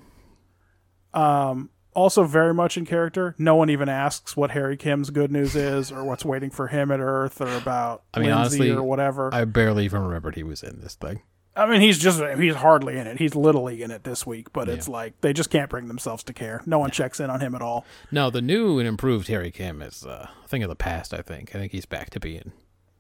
Um, 1.20 1.70
also, 1.94 2.24
very 2.24 2.54
much 2.54 2.78
in 2.78 2.86
character. 2.86 3.36
No 3.38 3.56
one 3.56 3.70
even 3.70 3.90
asks 3.90 4.36
what 4.36 4.52
Harry 4.52 4.78
Kim's 4.78 5.10
good 5.10 5.32
news 5.32 5.56
is, 5.56 5.92
or 5.92 6.04
what's 6.04 6.26
waiting 6.26 6.50
for 6.50 6.68
him 6.68 6.92
at 6.92 7.00
Earth, 7.00 7.42
or 7.42 7.56
about 7.56 8.04
I 8.14 8.20
mean, 8.20 8.30
Lindsay 8.30 8.40
honestly, 8.40 8.72
or 8.72 8.84
whatever. 8.84 9.34
I 9.34 9.46
barely 9.46 9.86
even 9.86 10.02
remembered 10.02 10.36
he 10.36 10.44
was 10.44 10.64
in 10.64 10.82
this 10.82 10.96
thing. 10.96 11.22
I 11.56 11.68
mean, 11.68 11.82
he's 11.82 12.00
just, 12.00 12.20
he's 12.40 12.56
hardly 12.56 12.98
in 12.98 13.06
it. 13.06 13.20
He's 13.20 13.36
literally 13.36 13.84
in 13.84 13.92
it 13.92 14.04
this 14.04 14.26
week, 14.26 14.52
but 14.54 14.68
it's 14.68 14.88
like 14.88 15.22
they 15.22 15.34
just 15.34 15.52
can't 15.52 15.70
bring 15.70 15.88
themselves 15.88 16.24
to 16.24 16.34
care. 16.34 16.64
No 16.66 16.80
one 16.80 16.90
checks 16.90 17.20
in 17.20 17.30
on 17.30 17.42
him 17.42 17.54
at 17.54 17.62
all. 17.62 17.86
No, 18.12 18.32
the 18.32 18.42
new 18.42 18.80
and 18.80 18.88
improved 18.88 19.28
Harry 19.28 19.52
Kim 19.52 19.80
is 19.84 20.04
uh, 20.04 20.30
a 20.44 20.48
thing 20.48 20.64
of 20.64 20.70
the 20.70 20.76
past, 20.76 21.14
I 21.14 21.22
think. 21.22 21.54
I 21.54 21.60
think 21.60 21.72
he's 21.72 21.86
back 21.86 22.10
to 22.12 22.20
being 22.20 22.54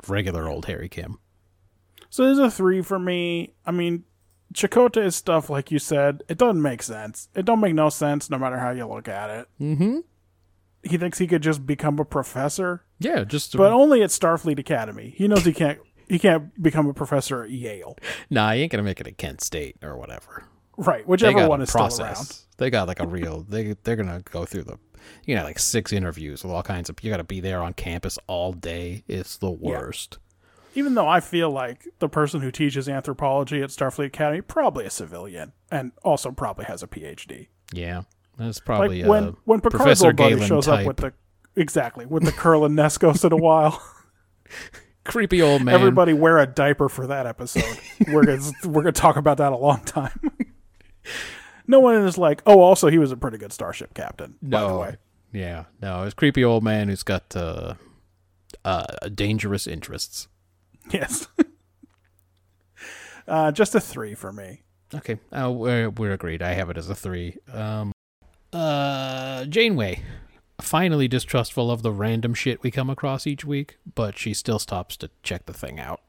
regular 0.08 0.47
old 0.47 0.65
Harry 0.65 0.88
Kim. 0.88 1.17
So 2.12 2.25
there's 2.25 2.38
a 2.38 2.51
three 2.51 2.84
for 2.84 2.99
me. 2.99 3.56
I 3.65 3.71
mean, 3.71 4.03
Chakotay's 4.53 5.15
stuff, 5.15 5.49
like 5.49 5.71
you 5.71 5.79
said, 5.79 6.23
it 6.29 6.37
doesn't 6.37 6.61
make 6.61 6.83
sense. 6.83 7.29
It 7.35 7.45
don't 7.45 7.59
make 7.59 7.73
no 7.73 7.89
sense 7.89 8.29
no 8.29 8.37
matter 8.37 8.57
how 8.59 8.71
you 8.71 8.87
look 8.87 9.07
at 9.07 9.29
it. 9.29 9.47
Mm-hmm. 9.59 9.99
He 10.83 10.97
thinks 10.97 11.17
he 11.17 11.27
could 11.27 11.41
just 11.41 11.65
become 11.65 11.97
a 11.99 12.05
professor, 12.05 12.83
Yeah, 12.99 13.23
just 13.23 13.55
but 13.55 13.71
only 13.71 14.01
at 14.03 14.09
Starfleet 14.09 14.59
Academy. 14.59 15.13
He 15.15 15.27
knows 15.27 15.45
he 15.45 15.53
can't. 15.53 15.79
He 16.09 16.19
can't 16.19 16.61
become 16.61 16.87
a 16.87 16.93
professor 16.93 17.43
at 17.43 17.49
Yale, 17.49 17.97
nah, 18.29 18.51
he 18.51 18.61
ain't 18.61 18.71
gonna 18.71 18.83
make 18.83 18.99
it 18.99 19.07
at 19.07 19.17
Kent 19.17 19.41
State 19.41 19.77
or 19.81 19.97
whatever. 19.97 20.43
right? 20.77 21.07
Whichever 21.07 21.47
one 21.47 21.61
is 21.61 21.69
still 21.69 21.87
around. 22.01 22.37
They 22.57 22.69
got 22.69 22.87
like 22.87 22.99
a 22.99 23.07
real. 23.07 23.43
They 23.47 23.75
they're 23.83 23.95
gonna 23.95 24.21
go 24.29 24.45
through 24.45 24.63
the. 24.63 24.77
You 25.25 25.35
know, 25.35 25.43
like 25.43 25.59
six 25.59 25.91
interviews 25.91 26.43
with 26.43 26.53
all 26.53 26.63
kinds 26.63 26.89
of. 26.89 26.95
You 27.01 27.09
got 27.11 27.17
to 27.17 27.23
be 27.25 27.39
there 27.41 27.61
on 27.61 27.73
campus 27.73 28.17
all 28.27 28.53
day. 28.53 29.03
It's 29.07 29.37
the 29.37 29.51
worst. 29.51 30.17
Even 30.75 30.95
though 30.95 31.07
I 31.07 31.19
feel 31.19 31.51
like 31.51 31.88
the 31.99 32.09
person 32.09 32.41
who 32.41 32.51
teaches 32.51 32.89
anthropology 32.89 33.62
at 33.62 33.69
Starfleet 33.69 34.07
Academy 34.07 34.41
probably 34.41 34.86
a 34.86 34.89
civilian 34.89 35.53
and 35.71 35.91
also 36.03 36.31
probably 36.31 36.65
has 36.65 36.81
a 36.81 36.88
PhD. 36.88 37.47
Yeah, 37.71 38.03
that's 38.38 38.57
Like 38.59 38.65
probably 38.65 39.03
when 39.03 39.23
uh, 39.23 39.31
when 39.45 39.62
Picard's 39.62 39.75
Professor 39.83 40.13
Galen 40.13 40.47
shows 40.47 40.65
type. 40.65 40.81
up 40.81 40.86
with 40.88 40.97
the 40.97 41.13
exactly 41.55 42.05
with 42.05 42.23
the 42.23 42.31
curl 42.31 42.65
and 42.65 42.77
Neskos 42.77 43.23
in 43.23 43.31
a 43.31 43.38
while. 43.38 43.81
creepy 45.03 45.41
old 45.41 45.62
man. 45.62 45.75
Everybody 45.75 46.13
wear 46.13 46.39
a 46.39 46.47
diaper 46.47 46.89
for 46.89 47.07
that 47.07 47.25
episode. 47.27 47.77
we're 48.07 48.23
gonna 48.25 48.51
we're 48.65 48.81
gonna 48.81 48.91
talk 48.91 49.15
about 49.17 49.38
that 49.38 49.51
a 49.51 49.57
long 49.57 49.83
time. 49.83 50.19
no 51.67 51.79
one 51.79 51.95
is 52.05 52.17
like, 52.17 52.41
oh, 52.45 52.59
also 52.62 52.89
he 52.89 52.97
was 52.97 53.12
a 53.12 53.17
pretty 53.17 53.38
good 53.38 53.53
starship 53.53 53.93
captain. 53.93 54.36
By 54.41 54.62
the 54.62 54.67
No, 54.67 54.79
way, 54.79 54.97
yeah, 55.31 55.65
no, 55.81 56.03
it's 56.03 56.13
creepy 56.13 56.43
old 56.43 56.63
man 56.63 56.88
who's 56.89 57.03
got 57.03 57.36
uh, 57.36 57.75
uh, 58.63 58.86
dangerous 59.13 59.67
interests. 59.67 60.27
yes. 60.91 61.28
uh, 63.28 63.52
just 63.52 63.76
a 63.76 63.80
three 63.80 64.15
for 64.15 64.32
me. 64.32 64.62
Okay, 64.93 65.19
uh, 65.32 65.52
we're, 65.52 65.89
we're 65.89 66.13
agreed. 66.13 66.43
I 66.43 66.54
have 66.54 66.69
it 66.69 66.78
as 66.78 66.89
a 66.89 66.96
three. 66.96 67.38
Um, 67.52 67.91
uh, 68.52 69.46
Janeway, 69.46 70.04
finally 70.62 71.08
distrustful 71.08 71.72
of 71.72 71.82
the 71.82 71.91
random 71.91 72.34
shit 72.34 72.62
we 72.62 72.69
come 72.69 72.89
across 72.89 73.26
each 73.26 73.43
week, 73.43 73.78
but 73.96 74.17
she 74.17 74.34
still 74.34 74.60
stops 74.60 74.96
to 74.98 75.10
check 75.24 75.46
the 75.48 75.54
thing 75.54 75.80
out. 75.80 76.02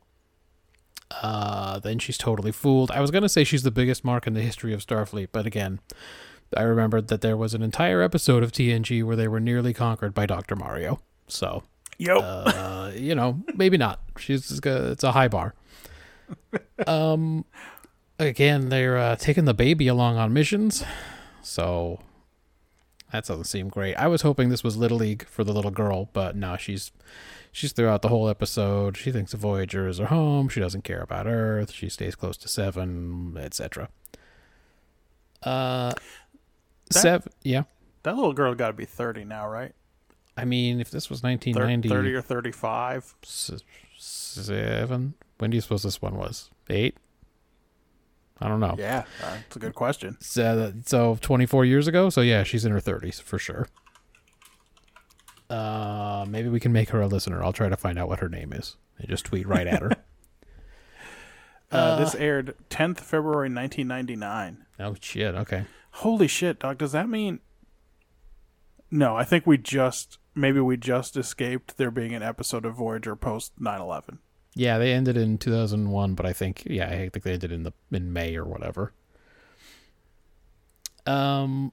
Uh, 1.11 1.79
then 1.79 1.99
she's 1.99 2.19
totally 2.19 2.53
fooled. 2.53 2.91
I 2.91 3.01
was 3.01 3.11
gonna 3.11 3.29
say 3.29 3.45
she's 3.45 3.63
the 3.63 3.71
biggest 3.71 4.05
mark 4.05 4.27
in 4.27 4.35
the 4.35 4.43
history 4.43 4.75
of 4.75 4.85
Starfleet, 4.85 5.29
but 5.33 5.47
again, 5.47 5.81
I 6.57 6.63
remembered 6.63 7.09
that 7.09 7.21
there 7.21 7.37
was 7.37 7.55
an 7.55 7.63
entire 7.63 8.03
episode 8.03 8.43
of 8.43 8.53
TNG 8.53 9.03
where 9.03 9.17
they 9.17 9.29
were 9.29 9.41
nearly 9.41 9.73
conquered 9.73 10.15
by 10.15 10.27
Doctor 10.27 10.57
Mario. 10.57 11.01
So, 11.27 11.65
Yo, 11.99 12.19
uh, 12.19 12.93
you 12.95 13.15
know, 13.15 13.43
maybe 13.55 13.77
not. 13.77 14.01
She's 14.19 14.61
it's 14.65 15.05
a 15.05 15.13
high 15.13 15.29
bar. 15.29 15.55
Um, 16.87 17.45
again, 18.19 18.69
they're 18.71 18.97
uh, 18.97 19.17
taking 19.17 19.45
the 19.45 19.55
baby 19.55 19.87
along 19.89 20.17
on 20.17 20.33
missions, 20.33 20.83
so 21.43 22.01
that 23.13 23.27
doesn't 23.27 23.45
seem 23.45 23.69
great. 23.69 23.95
I 23.95 24.07
was 24.09 24.23
hoping 24.23 24.49
this 24.49 24.65
was 24.65 24.77
Little 24.77 24.99
League 24.99 25.27
for 25.27 25.45
the 25.45 25.53
little 25.53 25.71
girl, 25.71 26.09
but 26.13 26.35
no, 26.35 26.57
she's 26.57 26.91
she's 27.53 27.73
throughout 27.73 28.03
the 28.03 28.09
whole 28.09 28.29
episode. 28.29 28.97
She 28.97 29.13
thinks 29.13 29.31
the 29.33 29.37
Voyager 29.37 29.87
is 29.87 29.99
her 29.99 30.07
home. 30.07 30.49
She 30.49 30.59
doesn't 30.61 30.83
care 30.83 31.01
about 31.03 31.27
Earth. 31.27 31.71
She 31.71 31.89
stays 31.89 32.15
close 32.17 32.37
to 32.39 32.49
Seven, 32.49 33.37
etc. 33.39 33.89
Uh, 35.43 35.93
That- 36.91 37.01
seven. 37.01 37.33
Yeah, 37.43 37.65
that 38.03 38.17
little 38.17 38.33
girl 38.33 38.55
got 38.55 38.69
to 38.69 38.73
be 38.73 38.87
thirty 38.87 39.25
now, 39.25 39.49
right? 39.49 39.73
I 40.37 40.45
mean, 40.45 40.81
if 40.81 40.91
this 40.91 41.09
was 41.09 41.21
Thir- 41.21 41.29
1990, 41.29 41.89
Thirty 41.89 42.15
or 42.15 42.21
thirty-five. 42.23 43.15
seven. 43.97 45.15
When 45.39 45.51
do 45.51 45.57
you 45.57 45.61
suppose 45.61 45.83
this 45.83 46.03
one 46.03 46.17
was? 46.17 46.51
Eight. 46.71 46.97
I 48.41 48.49
don't 48.49 48.61
know. 48.61 48.75
Yeah, 48.79 49.05
uh, 49.23 49.37
it's 49.47 49.57
a 49.57 49.59
good 49.61 49.75
question. 49.77 50.17
So, 50.21 50.73
so 50.85 51.17
24 51.21 51.65
years 51.65 51.87
ago. 51.87 52.11
So 52.11 52.21
yeah, 52.21 52.43
she's 52.43 52.65
in 52.65 52.73
her 52.73 52.81
30s 52.81 53.23
for 53.23 53.39
sure. 53.39 53.69
Uh, 55.49 56.25
maybe 56.29 56.49
we 56.49 56.59
can 56.59 56.73
make 56.73 56.91
her 56.91 57.01
a 57.01 57.07
listener. 57.07 57.43
I'll 57.45 57.53
try 57.53 57.69
to 57.69 57.77
find 57.77 57.99
out 57.99 58.09
what 58.09 58.19
her 58.21 58.29
name 58.29 58.53
is 58.53 58.77
and 58.99 59.09
just 59.09 59.25
tweet 59.25 59.47
right 59.47 59.67
at 59.67 59.83
her. 59.83 59.91
Uh, 61.73 61.97
this 61.99 62.15
aired 62.15 62.55
10th 62.71 63.01
February 63.01 63.49
1999. 63.53 64.65
oh 64.79 64.95
shit. 65.01 65.35
Okay. 65.35 65.65
Holy 65.91 66.29
shit, 66.29 66.61
Doc. 66.61 66.79
Does 66.79 66.93
that 66.93 67.09
mean. 67.09 67.41
No, 68.93 69.17
I 69.17 69.25
think 69.25 69.45
we 69.45 69.59
just. 69.59 70.19
Maybe 70.35 70.61
we 70.61 70.77
just 70.77 71.17
escaped 71.17 71.77
there 71.77 71.91
being 71.91 72.15
an 72.15 72.23
episode 72.23 72.65
of 72.65 72.75
Voyager 72.75 73.15
post 73.15 73.53
9 73.59 73.81
11. 73.81 74.19
Yeah, 74.55 74.79
they 74.79 74.93
ended 74.93 75.17
in 75.17 75.39
2001, 75.39 76.15
but 76.15 76.27
I 76.27 76.33
think 76.33 76.63
yeah, 76.67 76.89
I 76.89 77.09
think 77.09 77.23
they 77.23 77.33
ended 77.33 77.53
in 77.53 77.65
the 77.65 77.73
in 77.91 78.13
May 78.13 78.37
or 78.37 78.45
whatever. 78.45 78.93
Um, 81.07 81.73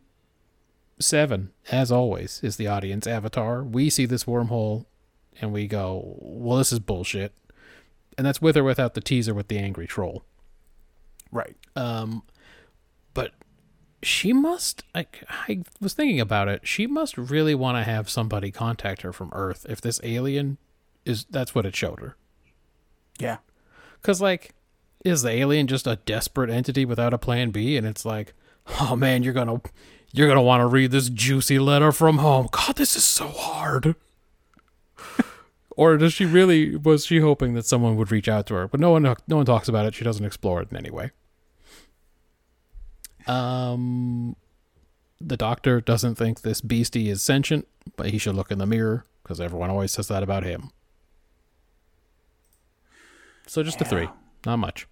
seven, 0.99 1.51
as 1.71 1.91
always, 1.91 2.39
is 2.43 2.57
the 2.57 2.67
audience 2.67 3.05
avatar. 3.05 3.63
We 3.63 3.89
see 3.89 4.05
this 4.05 4.23
wormhole, 4.23 4.85
and 5.39 5.53
we 5.53 5.67
go, 5.67 6.17
"Well, 6.19 6.57
this 6.57 6.71
is 6.71 6.79
bullshit," 6.79 7.33
and 8.17 8.25
that's 8.25 8.41
with 8.41 8.57
or 8.57 8.63
without 8.63 8.95
the 8.95 9.01
teaser 9.01 9.33
with 9.33 9.47
the 9.47 9.59
angry 9.59 9.87
troll. 9.87 10.23
Right. 11.31 11.55
Um, 11.75 12.23
but 13.13 13.31
she 14.03 14.33
must. 14.33 14.83
I, 14.95 15.05
I 15.29 15.63
was 15.79 15.93
thinking 15.93 16.19
about 16.19 16.47
it. 16.47 16.67
She 16.67 16.87
must 16.87 17.17
really 17.17 17.55
want 17.55 17.77
to 17.77 17.83
have 17.83 18.09
somebody 18.09 18.51
contact 18.51 19.01
her 19.03 19.13
from 19.13 19.29
Earth 19.33 19.65
if 19.69 19.81
this 19.81 19.99
alien 20.03 20.57
is. 21.05 21.25
That's 21.25 21.53
what 21.53 21.65
it 21.65 21.75
showed 21.75 21.99
her. 21.99 22.15
Yeah. 23.19 23.37
Because, 24.01 24.21
like, 24.21 24.53
is 25.05 25.21
the 25.21 25.29
alien 25.29 25.67
just 25.67 25.87
a 25.87 25.97
desperate 25.97 26.49
entity 26.49 26.85
without 26.85 27.13
a 27.13 27.17
plan 27.17 27.51
B? 27.51 27.77
And 27.77 27.85
it's 27.85 28.05
like, 28.05 28.33
oh 28.79 28.95
man, 28.95 29.23
you're 29.23 29.33
gonna, 29.33 29.61
you're 30.11 30.27
gonna 30.27 30.41
want 30.41 30.61
to 30.61 30.67
read 30.67 30.91
this 30.91 31.09
juicy 31.09 31.59
letter 31.59 31.91
from 31.91 32.17
home. 32.17 32.47
God, 32.51 32.75
this 32.75 32.95
is 32.95 33.03
so 33.03 33.27
hard. 33.27 33.95
or 35.71 35.97
does 35.97 36.13
she 36.13 36.25
really? 36.25 36.75
Was 36.75 37.05
she 37.05 37.19
hoping 37.19 37.53
that 37.53 37.65
someone 37.65 37.95
would 37.97 38.11
reach 38.11 38.27
out 38.27 38.47
to 38.47 38.55
her? 38.55 38.67
But 38.67 38.79
no 38.79 38.91
one, 38.91 39.03
no 39.03 39.37
one 39.37 39.45
talks 39.45 39.67
about 39.67 39.85
it. 39.85 39.93
She 39.93 40.03
doesn't 40.03 40.25
explore 40.25 40.61
it 40.61 40.71
in 40.71 40.77
any 40.77 40.89
way. 40.89 41.11
Um, 43.27 44.35
the 45.19 45.37
doctor 45.37 45.81
doesn't 45.81 46.15
think 46.15 46.41
this 46.41 46.61
beastie 46.61 47.09
is 47.09 47.21
sentient, 47.21 47.67
but 47.95 48.07
he 48.07 48.17
should 48.17 48.35
look 48.35 48.51
in 48.51 48.57
the 48.57 48.65
mirror 48.65 49.05
because 49.23 49.39
everyone 49.39 49.69
always 49.69 49.91
says 49.91 50.07
that 50.07 50.23
about 50.23 50.43
him. 50.43 50.71
So 53.47 53.63
just 53.63 53.81
a 53.81 53.85
three, 53.85 54.09
not 54.45 54.57
much. 54.57 54.87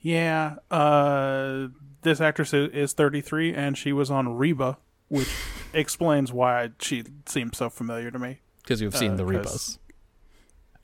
Yeah. 0.00 0.56
Uh, 0.70 1.68
this 2.02 2.20
actress 2.20 2.52
is 2.52 2.92
33, 2.92 3.54
and 3.54 3.76
she 3.76 3.92
was 3.92 4.10
on 4.10 4.36
Reba, 4.36 4.78
which 5.08 5.28
explains 5.72 6.32
why 6.32 6.70
she 6.80 7.04
seemed 7.26 7.56
so 7.56 7.70
familiar 7.70 8.10
to 8.10 8.18
me. 8.18 8.40
Because 8.62 8.80
you've 8.80 8.96
seen 8.96 9.12
Uh, 9.12 9.16
the 9.16 9.24
Rebus. 9.24 9.78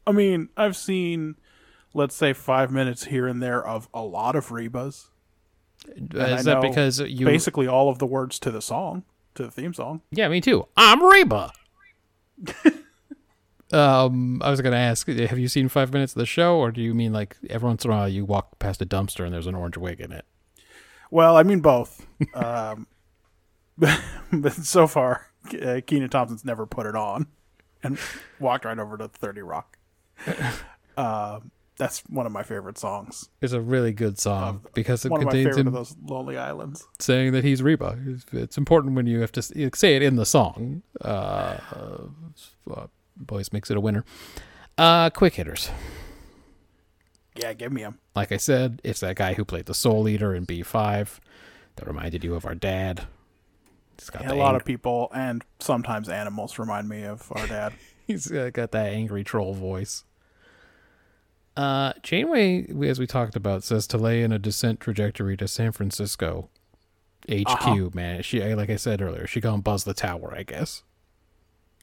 I 0.06 0.12
mean, 0.12 0.48
I've 0.56 0.76
seen, 0.76 1.36
let's 1.94 2.16
say, 2.16 2.32
five 2.32 2.70
minutes 2.72 3.04
here 3.04 3.26
and 3.28 3.42
there 3.42 3.64
of 3.64 3.88
a 3.94 4.02
lot 4.02 4.34
of 4.34 4.48
Rebas. 4.48 5.09
Is 5.86 6.46
I 6.46 6.54
that 6.54 6.62
because 6.62 7.00
you? 7.00 7.26
Basically, 7.26 7.66
all 7.66 7.88
of 7.88 7.98
the 7.98 8.06
words 8.06 8.38
to 8.40 8.50
the 8.50 8.62
song, 8.62 9.04
to 9.34 9.44
the 9.44 9.50
theme 9.50 9.74
song. 9.74 10.02
Yeah, 10.10 10.28
me 10.28 10.40
too. 10.40 10.66
I'm 10.76 11.02
Reba. 11.02 11.52
um, 13.72 14.42
I 14.42 14.50
was 14.50 14.60
gonna 14.60 14.76
ask, 14.76 15.08
have 15.08 15.38
you 15.38 15.48
seen 15.48 15.68
five 15.68 15.92
minutes 15.92 16.12
of 16.12 16.18
the 16.18 16.26
show, 16.26 16.58
or 16.58 16.70
do 16.70 16.80
you 16.80 16.94
mean 16.94 17.12
like 17.12 17.36
every 17.48 17.68
once 17.68 17.84
in 17.84 17.90
a 17.90 17.94
while 17.94 18.08
you 18.08 18.24
walk 18.24 18.58
past 18.58 18.82
a 18.82 18.86
dumpster 18.86 19.24
and 19.24 19.32
there's 19.32 19.46
an 19.46 19.54
orange 19.54 19.76
wig 19.76 20.00
in 20.00 20.12
it? 20.12 20.24
Well, 21.10 21.36
I 21.36 21.42
mean 21.42 21.60
both. 21.60 22.06
um, 22.34 22.86
but 24.32 24.52
so 24.52 24.86
far, 24.86 25.30
uh, 25.60 25.80
Kenan 25.86 26.10
Thompson's 26.10 26.44
never 26.44 26.66
put 26.66 26.86
it 26.86 26.94
on 26.94 27.26
and 27.82 27.98
walked 28.38 28.64
right 28.64 28.78
over 28.78 28.96
to 28.98 29.08
30 29.08 29.40
Rock. 29.42 29.78
Uh, 30.96 31.40
that's 31.80 32.00
one 32.10 32.26
of 32.26 32.32
my 32.32 32.42
favorite 32.42 32.76
songs. 32.76 33.30
It's 33.40 33.54
a 33.54 33.60
really 33.60 33.92
good 33.92 34.18
song 34.18 34.60
because 34.74 35.06
it 35.06 35.10
One 35.10 35.22
of 35.22 35.26
my 35.26 35.32
contains 35.32 35.56
him 35.56 35.72
those 35.72 35.96
Lonely 36.04 36.36
Islands. 36.36 36.86
saying 36.98 37.32
that 37.32 37.42
he's 37.42 37.62
Reba. 37.62 37.98
It's, 38.32 38.58
important 38.58 38.94
when 38.94 39.06
you 39.06 39.20
have 39.20 39.32
to 39.32 39.42
say 39.42 39.96
it 39.96 40.02
in 40.02 40.16
the 40.16 40.26
song. 40.26 40.82
Uh, 41.00 41.56
uh, 42.68 42.86
voice 43.16 43.50
makes 43.50 43.70
it 43.70 43.78
a 43.78 43.80
winner. 43.80 44.04
Uh, 44.76 45.08
quick 45.08 45.34
hitters. 45.34 45.70
Yeah, 47.34 47.54
give 47.54 47.72
me 47.72 47.80
him. 47.80 47.98
Like 48.14 48.30
I 48.30 48.36
said, 48.36 48.82
it's 48.84 49.00
that 49.00 49.16
guy 49.16 49.32
who 49.34 49.44
played 49.46 49.64
the 49.64 49.74
Soul 49.74 50.06
Eater 50.06 50.34
in 50.34 50.46
B5 50.46 51.18
that 51.76 51.86
reminded 51.86 52.24
you 52.24 52.34
of 52.34 52.44
our 52.44 52.54
dad. 52.54 53.06
He's 53.98 54.10
got 54.10 54.26
a 54.26 54.28
the 54.28 54.34
lot 54.34 54.50
ang- 54.50 54.56
of 54.56 54.64
people 54.66 55.10
and 55.14 55.42
sometimes 55.60 56.10
animals 56.10 56.58
remind 56.58 56.90
me 56.90 57.04
of 57.04 57.32
our 57.34 57.46
dad. 57.46 57.72
he's 58.06 58.26
got 58.26 58.72
that 58.72 58.92
angry 58.92 59.24
troll 59.24 59.54
voice. 59.54 60.04
Uh, 61.60 61.92
Janeway, 62.02 62.66
as 62.88 62.98
we 62.98 63.06
talked 63.06 63.36
about, 63.36 63.62
says 63.64 63.86
to 63.88 63.98
lay 63.98 64.22
in 64.22 64.32
a 64.32 64.38
descent 64.38 64.80
trajectory 64.80 65.36
to 65.36 65.46
San 65.46 65.72
Francisco 65.72 66.48
HQ. 67.28 67.44
Uh-huh. 67.46 67.90
Man, 67.92 68.22
she 68.22 68.42
like 68.54 68.70
I 68.70 68.76
said 68.76 69.02
earlier, 69.02 69.26
she 69.26 69.40
gonna 69.40 69.60
buzz 69.60 69.84
the 69.84 69.92
tower, 69.92 70.32
I 70.34 70.42
guess. 70.42 70.84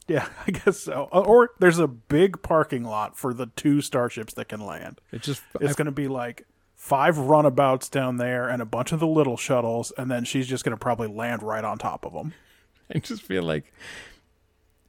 yeah, 0.08 0.28
I 0.46 0.50
guess 0.50 0.80
so. 0.80 1.08
Uh, 1.12 1.20
Or 1.20 1.50
there's 1.60 1.78
a 1.78 1.86
big 1.86 2.42
parking 2.42 2.82
lot 2.82 3.16
for 3.16 3.32
the 3.32 3.46
two 3.46 3.80
starships 3.80 4.34
that 4.34 4.48
can 4.48 4.60
land. 4.60 5.00
It 5.12 5.22
just 5.22 5.42
It's 5.60 5.76
going 5.76 5.86
to 5.86 5.92
be 5.92 6.08
like 6.08 6.46
five 6.74 7.16
runabouts 7.16 7.88
down 7.88 8.16
there 8.16 8.48
and 8.48 8.60
a 8.60 8.66
bunch 8.66 8.90
of 8.90 8.98
the 8.98 9.06
little 9.06 9.36
shuttles, 9.36 9.92
and 9.96 10.10
then 10.10 10.24
she's 10.24 10.48
just 10.48 10.64
going 10.64 10.76
to 10.76 10.80
probably 10.80 11.08
land 11.08 11.44
right 11.44 11.62
on 11.64 11.78
top 11.78 12.04
of 12.04 12.12
them. 12.12 12.34
I 12.94 12.98
just 12.98 13.22
feel 13.22 13.44
like 13.44 13.72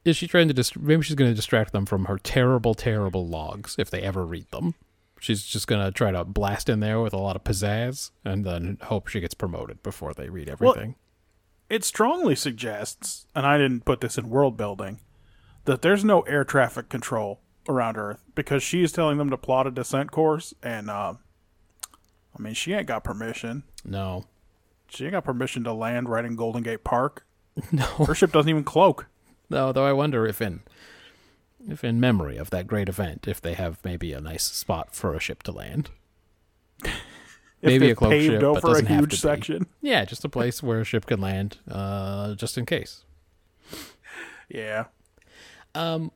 is 0.04 0.16
she 0.16 0.26
trying 0.26 0.48
to 0.48 0.54
dist- 0.54 0.78
maybe 0.78 1.02
she's 1.02 1.16
going 1.16 1.30
to 1.30 1.34
distract 1.34 1.72
them 1.72 1.86
from 1.86 2.06
her 2.06 2.18
terrible, 2.18 2.74
terrible 2.74 3.26
logs 3.26 3.76
if 3.78 3.90
they 3.90 4.00
ever 4.02 4.24
read 4.24 4.50
them. 4.50 4.74
She's 5.18 5.44
just 5.44 5.66
going 5.66 5.84
to 5.84 5.90
try 5.92 6.10
to 6.10 6.24
blast 6.24 6.68
in 6.70 6.80
there 6.80 7.00
with 7.00 7.12
a 7.12 7.18
lot 7.18 7.36
of 7.36 7.44
pizzazz 7.44 8.10
and 8.24 8.44
then 8.44 8.78
hope 8.84 9.08
she 9.08 9.20
gets 9.20 9.34
promoted 9.34 9.82
before 9.82 10.14
they 10.14 10.30
read 10.30 10.48
Well, 10.58 10.70
everything. 10.70 10.94
It 11.68 11.84
strongly 11.84 12.34
suggests, 12.34 13.26
and 13.34 13.44
I 13.46 13.58
didn't 13.58 13.84
put 13.84 14.00
this 14.00 14.16
in 14.16 14.30
world 14.30 14.56
building, 14.56 15.00
that 15.66 15.82
there's 15.82 16.04
no 16.04 16.22
air 16.22 16.42
traffic 16.44 16.88
control 16.88 17.40
around 17.68 17.98
Earth 17.98 18.24
because 18.34 18.62
she's 18.62 18.92
telling 18.92 19.18
them 19.18 19.28
to 19.30 19.36
plot 19.36 19.66
a 19.66 19.70
descent 19.70 20.10
course, 20.10 20.54
and 20.62 20.88
uh, 20.88 21.14
I 22.36 22.42
mean, 22.42 22.54
she 22.54 22.72
ain't 22.72 22.86
got 22.86 23.04
permission. 23.04 23.64
no. 23.84 24.24
She 24.92 25.04
ain't 25.04 25.12
got 25.12 25.24
permission 25.24 25.62
to 25.64 25.72
land 25.72 26.08
right 26.08 26.24
in 26.24 26.34
Golden 26.34 26.62
Gate 26.64 26.82
Park. 26.82 27.24
No. 27.70 27.84
Her 27.84 28.14
ship 28.14 28.32
doesn't 28.32 28.48
even 28.48 28.64
cloak. 28.64 29.06
No, 29.50 29.72
though 29.72 29.84
I 29.84 29.92
wonder 29.92 30.26
if 30.26 30.40
in 30.40 30.60
if 31.68 31.84
in 31.84 32.00
memory 32.00 32.36
of 32.36 32.50
that 32.50 32.66
great 32.66 32.88
event, 32.88 33.28
if 33.28 33.40
they 33.40 33.54
have 33.54 33.78
maybe 33.84 34.12
a 34.12 34.20
nice 34.20 34.44
spot 34.44 34.94
for 34.94 35.14
a 35.14 35.20
ship 35.20 35.42
to 35.42 35.52
land. 35.52 35.90
Maybe 37.62 37.90
a 37.90 37.94
cloak 37.94 38.12
ship, 38.12 38.40
but 38.40 38.62
doesn't 38.62 38.86
have 38.86 39.00
huge 39.00 39.20
to 39.20 39.58
be. 39.58 39.66
Yeah, 39.82 40.06
just 40.06 40.24
a 40.24 40.30
place 40.30 40.62
where 40.62 40.80
a 40.80 40.84
ship 40.84 41.04
can 41.04 41.20
land, 41.20 41.58
uh, 41.70 42.34
just 42.34 42.56
in 42.56 42.64
case. 42.64 43.04
Yeah. 44.48 44.86
Um, 45.74 46.10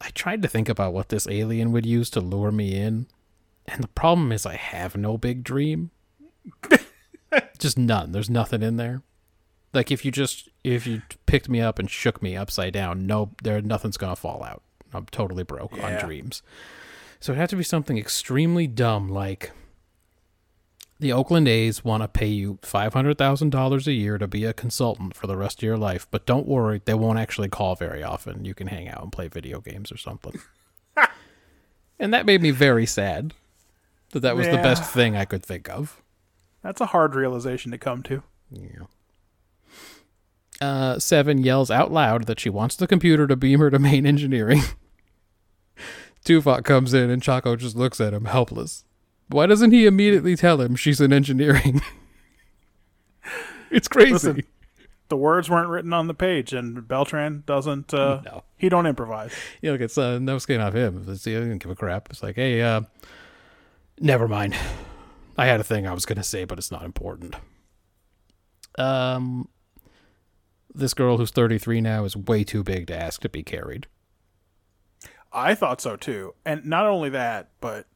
I 0.00 0.10
tried 0.10 0.42
to 0.42 0.48
think 0.48 0.68
about 0.68 0.92
what 0.92 1.08
this 1.08 1.26
alien 1.26 1.72
would 1.72 1.84
use 1.84 2.08
to 2.10 2.20
lure 2.20 2.52
me 2.52 2.74
in, 2.74 3.08
and 3.66 3.82
the 3.82 3.88
problem 3.88 4.30
is 4.30 4.46
I 4.46 4.54
have 4.56 4.96
no 4.96 5.18
big 5.18 5.42
dream. 5.42 5.90
just 7.58 7.76
none. 7.76 8.12
There's 8.12 8.30
nothing 8.30 8.62
in 8.62 8.76
there. 8.76 9.02
Like 9.74 9.90
if 9.90 10.04
you 10.04 10.10
just 10.10 10.48
if 10.62 10.86
you 10.86 11.02
picked 11.26 11.48
me 11.48 11.60
up 11.60 11.78
and 11.78 11.90
shook 11.90 12.22
me 12.22 12.36
upside 12.36 12.72
down, 12.72 13.06
no, 13.06 13.32
there 13.42 13.60
nothing's 13.60 13.96
gonna 13.96 14.16
fall 14.16 14.42
out. 14.44 14.62
I'm 14.92 15.06
totally 15.06 15.42
broke 15.44 15.76
Yeah. 15.76 15.98
on 15.98 16.04
dreams. 16.06 16.42
So 17.20 17.32
it 17.32 17.36
had 17.36 17.48
to 17.50 17.56
be 17.56 17.64
something 17.64 17.98
extremely 17.98 18.66
dumb, 18.66 19.08
like 19.08 19.50
the 21.00 21.12
Oakland 21.12 21.48
A's 21.48 21.82
want 21.84 22.02
to 22.02 22.08
pay 22.08 22.26
you 22.28 22.58
five 22.62 22.94
hundred 22.94 23.18
thousand 23.18 23.50
dollars 23.50 23.88
a 23.88 23.92
year 23.92 24.16
to 24.18 24.28
be 24.28 24.44
a 24.44 24.52
consultant 24.52 25.16
for 25.16 25.26
the 25.26 25.36
rest 25.36 25.58
of 25.58 25.62
your 25.64 25.76
life, 25.76 26.06
but 26.10 26.24
don't 26.26 26.46
worry, 26.46 26.80
they 26.84 26.94
won't 26.94 27.18
actually 27.18 27.48
call 27.48 27.74
very 27.74 28.02
often. 28.02 28.44
You 28.44 28.54
can 28.54 28.68
hang 28.68 28.88
out 28.88 29.02
and 29.02 29.10
play 29.12 29.26
video 29.28 29.60
games 29.60 29.90
or 29.90 29.96
something. 29.96 30.40
and 31.98 32.14
that 32.14 32.26
made 32.26 32.42
me 32.42 32.50
very 32.52 32.86
sad. 32.86 33.34
That 34.10 34.20
that 34.20 34.36
was 34.36 34.46
the 34.46 34.54
best 34.58 34.84
thing 34.92 35.16
I 35.16 35.24
could 35.24 35.42
think 35.44 35.68
of. 35.68 36.00
That's 36.62 36.80
a 36.80 36.86
hard 36.86 37.14
realization 37.16 37.72
to 37.72 37.78
come 37.78 38.02
to. 38.04 38.22
Yeah. 38.50 38.84
Uh, 40.64 40.98
Seven 40.98 41.38
yells 41.38 41.70
out 41.70 41.92
loud 41.92 42.24
that 42.24 42.40
she 42.40 42.48
wants 42.48 42.74
the 42.76 42.86
computer 42.86 43.26
to 43.26 43.36
beam 43.36 43.60
her 43.60 43.70
to 43.70 43.78
main 43.78 44.06
engineering. 44.06 44.62
Tuvok 46.24 46.64
comes 46.64 46.94
in 46.94 47.10
and 47.10 47.22
Chaco 47.22 47.54
just 47.54 47.76
looks 47.76 48.00
at 48.00 48.14
him 48.14 48.24
helpless. 48.24 48.84
Why 49.28 49.44
doesn't 49.46 49.72
he 49.72 49.84
immediately 49.84 50.36
tell 50.36 50.60
him 50.62 50.74
she's 50.74 51.02
in 51.02 51.12
engineering? 51.12 51.82
it's 53.70 53.88
crazy. 53.88 54.12
Listen, 54.12 54.44
the 55.08 55.18
words 55.18 55.50
weren't 55.50 55.68
written 55.68 55.92
on 55.92 56.06
the 56.06 56.14
page, 56.14 56.54
and 56.54 56.88
Beltran 56.88 57.42
doesn't. 57.46 57.92
Uh, 57.92 58.22
No. 58.24 58.44
He 58.56 58.70
don't 58.70 58.86
improvise. 58.86 59.34
you 59.60 59.70
look, 59.72 59.82
it's 59.82 59.98
uh, 59.98 60.18
no 60.18 60.38
skin 60.38 60.62
off 60.62 60.72
him. 60.74 61.04
It's, 61.06 61.24
he 61.24 61.34
doesn't 61.34 61.58
give 61.58 61.70
a 61.70 61.74
crap. 61.74 62.08
It's 62.08 62.22
like, 62.22 62.36
hey, 62.36 62.62
uh, 62.62 62.82
never 64.00 64.26
mind. 64.28 64.56
I 65.36 65.44
had 65.44 65.60
a 65.60 65.64
thing 65.64 65.86
I 65.86 65.92
was 65.92 66.06
gonna 66.06 66.22
say, 66.24 66.44
but 66.44 66.56
it's 66.56 66.70
not 66.70 66.84
important. 66.84 67.34
Um, 68.78 69.48
this 70.74 70.94
girl 70.94 71.18
who's 71.18 71.30
33 71.30 71.80
now 71.80 72.04
is 72.04 72.16
way 72.16 72.44
too 72.44 72.62
big 72.62 72.86
to 72.88 72.96
ask 72.96 73.20
to 73.22 73.28
be 73.28 73.42
carried. 73.42 73.86
I 75.32 75.54
thought 75.54 75.80
so 75.80 75.96
too. 75.96 76.34
And 76.44 76.64
not 76.64 76.86
only 76.86 77.08
that, 77.10 77.50
but 77.60 77.86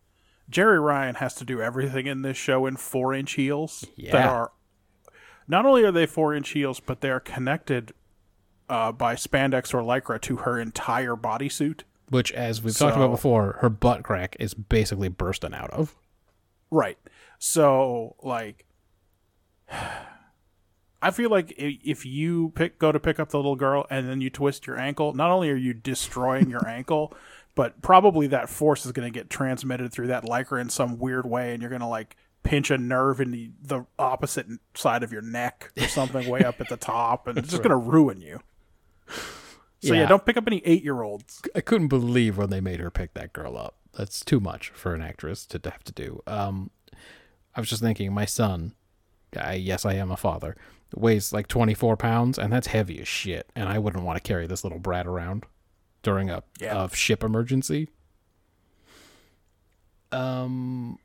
Jeri 0.50 0.82
Ryan 0.82 1.16
has 1.16 1.34
to 1.36 1.44
do 1.44 1.60
everything 1.60 2.06
in 2.06 2.22
this 2.22 2.36
show 2.36 2.66
in 2.66 2.76
four 2.76 3.14
inch 3.14 3.32
heels 3.32 3.84
that 4.12 4.26
are 4.26 4.52
not 5.46 5.64
only 5.64 5.84
are 5.84 5.92
they 5.92 6.06
four 6.06 6.34
inch 6.34 6.50
heels, 6.50 6.80
but 6.80 7.00
they 7.00 7.10
are 7.10 7.20
connected 7.20 7.92
uh, 8.68 8.92
by 8.92 9.14
spandex 9.14 9.72
or 9.72 9.82
lycra 9.82 10.20
to 10.22 10.36
her 10.38 10.58
entire 10.58 11.16
bodysuit. 11.16 11.82
Which, 12.10 12.32
as 12.32 12.62
we've 12.62 12.76
talked 12.76 12.96
about 12.96 13.10
before, 13.10 13.58
her 13.60 13.68
butt 13.68 14.02
crack 14.02 14.36
is 14.40 14.54
basically 14.54 15.08
bursting 15.08 15.54
out 15.54 15.70
of. 15.70 15.94
Right. 16.70 16.98
So 17.38 18.16
like 18.22 18.64
I 21.00 21.10
feel 21.12 21.30
like 21.30 21.54
if 21.56 22.04
you 22.04 22.50
pick 22.54 22.78
go 22.78 22.90
to 22.90 22.98
pick 22.98 23.20
up 23.20 23.30
the 23.30 23.36
little 23.36 23.56
girl 23.56 23.86
and 23.88 24.08
then 24.08 24.20
you 24.20 24.30
twist 24.30 24.66
your 24.66 24.78
ankle, 24.78 25.12
not 25.14 25.30
only 25.30 25.50
are 25.50 25.56
you 25.56 25.72
destroying 25.74 26.50
your 26.50 26.66
ankle, 26.68 27.14
but 27.54 27.80
probably 27.82 28.26
that 28.28 28.48
force 28.48 28.84
is 28.84 28.92
going 28.92 29.10
to 29.10 29.16
get 29.16 29.30
transmitted 29.30 29.92
through 29.92 30.08
that 30.08 30.24
lycra 30.24 30.60
in 30.60 30.70
some 30.70 30.98
weird 30.98 31.26
way 31.26 31.52
and 31.52 31.62
you're 31.62 31.70
going 31.70 31.80
to 31.80 31.86
like 31.86 32.16
pinch 32.42 32.70
a 32.70 32.78
nerve 32.78 33.20
in 33.20 33.30
the, 33.30 33.50
the 33.62 33.84
opposite 33.98 34.46
side 34.74 35.02
of 35.02 35.12
your 35.12 35.22
neck 35.22 35.72
or 35.76 35.88
something 35.88 36.28
way 36.28 36.42
up 36.42 36.60
at 36.60 36.68
the 36.68 36.76
top 36.76 37.26
and 37.26 37.38
it's 37.38 37.48
just 37.48 37.62
going 37.62 37.70
to 37.70 37.76
ruin 37.76 38.20
you. 38.20 38.40
So 39.08 39.94
yeah. 39.94 40.00
Yeah. 40.00 40.06
don't 40.06 40.24
pick 40.24 40.36
up 40.36 40.44
any 40.46 40.60
8-year-olds. 40.62 41.42
I 41.54 41.60
couldn't 41.60 41.88
believe 41.88 42.36
when 42.36 42.50
they 42.50 42.60
made 42.60 42.80
her 42.80 42.90
pick 42.90 43.14
that 43.14 43.32
girl 43.32 43.56
up. 43.56 43.76
That's 43.96 44.24
too 44.24 44.40
much 44.40 44.70
for 44.70 44.94
an 44.94 45.02
actress 45.02 45.46
to 45.46 45.60
have 45.64 45.84
to 45.84 45.92
do. 45.92 46.22
Um, 46.26 46.70
I 47.54 47.60
was 47.60 47.68
just 47.68 47.82
thinking, 47.82 48.12
my 48.12 48.24
son, 48.24 48.74
I, 49.36 49.54
yes, 49.54 49.84
I 49.84 49.94
am 49.94 50.10
a 50.10 50.16
father, 50.16 50.56
weighs 50.94 51.32
like 51.32 51.48
24 51.48 51.96
pounds, 51.96 52.38
and 52.38 52.52
that's 52.52 52.68
heavy 52.68 53.00
as 53.00 53.08
shit. 53.08 53.50
And 53.54 53.68
I 53.68 53.78
wouldn't 53.78 54.04
want 54.04 54.16
to 54.16 54.22
carry 54.22 54.46
this 54.46 54.64
little 54.64 54.78
brat 54.78 55.06
around 55.06 55.44
during 56.02 56.30
a, 56.30 56.42
Yeah. 56.60 56.84
a 56.84 56.94
ship 56.94 57.22
emergency. 57.22 57.88
Um, 60.10 60.98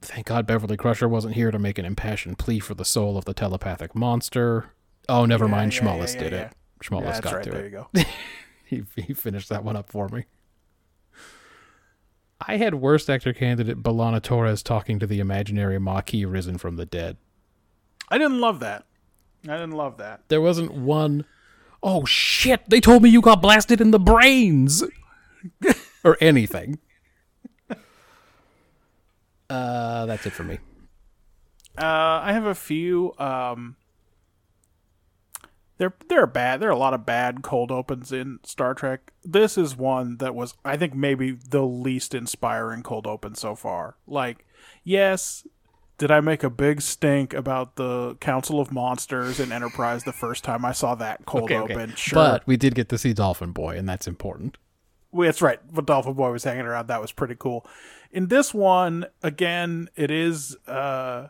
thank 0.00 0.26
God 0.26 0.46
Beverly 0.46 0.76
Crusher 0.76 1.08
wasn't 1.08 1.34
here 1.34 1.50
to 1.50 1.58
make 1.58 1.78
an 1.78 1.84
impassioned 1.84 2.38
plea 2.38 2.60
for 2.60 2.74
the 2.74 2.84
soul 2.84 3.16
of 3.18 3.24
the 3.24 3.34
telepathic 3.34 3.94
monster. 3.94 4.66
Oh, 5.08 5.24
never 5.24 5.46
Yeah, 5.46 5.50
mind. 5.50 5.74
yeah, 5.74 6.06
did 6.06 6.32
it. 6.32 6.52
Schmullus 6.82 7.04
Yeah, 7.14 7.20
got 7.20 7.34
right. 7.34 7.44
to 7.44 7.50
There 7.50 7.60
it 7.64 7.72
you 7.72 7.86
go. 7.94 8.02
he, 8.64 8.82
he 9.02 9.14
finished 9.14 9.48
that 9.48 9.64
one 9.64 9.76
up 9.76 9.90
for 9.90 10.08
me. 10.08 10.26
I 12.44 12.56
had 12.56 12.74
worst 12.74 13.08
actor 13.08 13.32
candidate 13.32 13.82
B'Elanna 13.82 14.20
Torres 14.20 14.62
talking 14.64 14.98
to 14.98 15.06
the 15.06 15.20
imaginary 15.20 15.78
Maquis 15.78 16.24
risen 16.26 16.58
from 16.58 16.76
the 16.76 16.86
dead. 16.86 17.16
I 18.08 18.18
didn't 18.18 18.40
love 18.40 18.58
that. 18.60 18.84
I 19.48 19.52
didn't 19.52 19.72
love 19.72 19.98
that. 19.98 20.22
There 20.28 20.40
wasn't 20.40 20.72
one 20.72 21.24
oh 21.82 22.04
shit, 22.04 22.68
they 22.68 22.80
told 22.80 23.02
me 23.02 23.10
you 23.10 23.20
got 23.20 23.42
blasted 23.42 23.80
in 23.80 23.90
the 23.90 23.98
brains 23.98 24.84
or 26.04 26.16
anything. 26.20 26.78
Uh 29.50 30.06
that's 30.06 30.26
it 30.26 30.32
for 30.32 30.44
me. 30.44 30.58
Uh, 31.76 32.20
I 32.22 32.32
have 32.32 32.44
a 32.44 32.54
few. 32.54 33.14
Um, 33.18 33.76
there, 35.78 35.94
there 36.08 36.22
are 36.22 36.26
bad. 36.26 36.60
There 36.60 36.68
are 36.68 36.72
a 36.72 36.78
lot 36.78 36.94
of 36.94 37.06
bad 37.06 37.42
cold 37.42 37.72
opens 37.72 38.12
in 38.12 38.40
Star 38.44 38.74
Trek. 38.74 39.12
This 39.24 39.56
is 39.56 39.76
one 39.76 40.18
that 40.18 40.34
was, 40.34 40.54
I 40.64 40.76
think, 40.76 40.94
maybe 40.94 41.32
the 41.32 41.62
least 41.62 42.14
inspiring 42.14 42.82
cold 42.82 43.06
open 43.06 43.34
so 43.34 43.54
far. 43.54 43.96
Like, 44.06 44.44
yes, 44.84 45.46
did 45.98 46.10
I 46.10 46.20
make 46.20 46.42
a 46.42 46.50
big 46.50 46.80
stink 46.82 47.32
about 47.34 47.76
the 47.76 48.16
Council 48.20 48.60
of 48.60 48.72
Monsters 48.72 49.38
in 49.38 49.52
Enterprise 49.52 50.04
the 50.04 50.12
first 50.12 50.42
time 50.44 50.64
I 50.64 50.72
saw 50.72 50.94
that 50.96 51.24
cold 51.26 51.44
Okay, 51.44 51.58
okay. 51.58 51.74
open? 51.74 51.94
Sure, 51.96 52.16
But 52.16 52.46
we 52.46 52.56
did 52.56 52.74
get 52.74 52.88
to 52.88 52.98
see 52.98 53.12
Dolphin 53.12 53.52
Boy 53.52 53.76
and 53.76 53.88
that's 53.88 54.06
important. 54.08 54.58
well, 55.12 55.26
that's 55.26 55.42
right. 55.42 55.60
But 55.72 55.86
Dolphin 55.86 56.14
Boy 56.14 56.32
was 56.32 56.44
hanging 56.44 56.66
around. 56.66 56.88
That 56.88 57.00
was 57.00 57.12
pretty 57.12 57.36
cool. 57.38 57.66
In 58.10 58.28
this 58.28 58.52
one, 58.52 59.06
again, 59.22 59.88
it 59.96 60.10
is 60.10 60.56
uh 60.66 61.28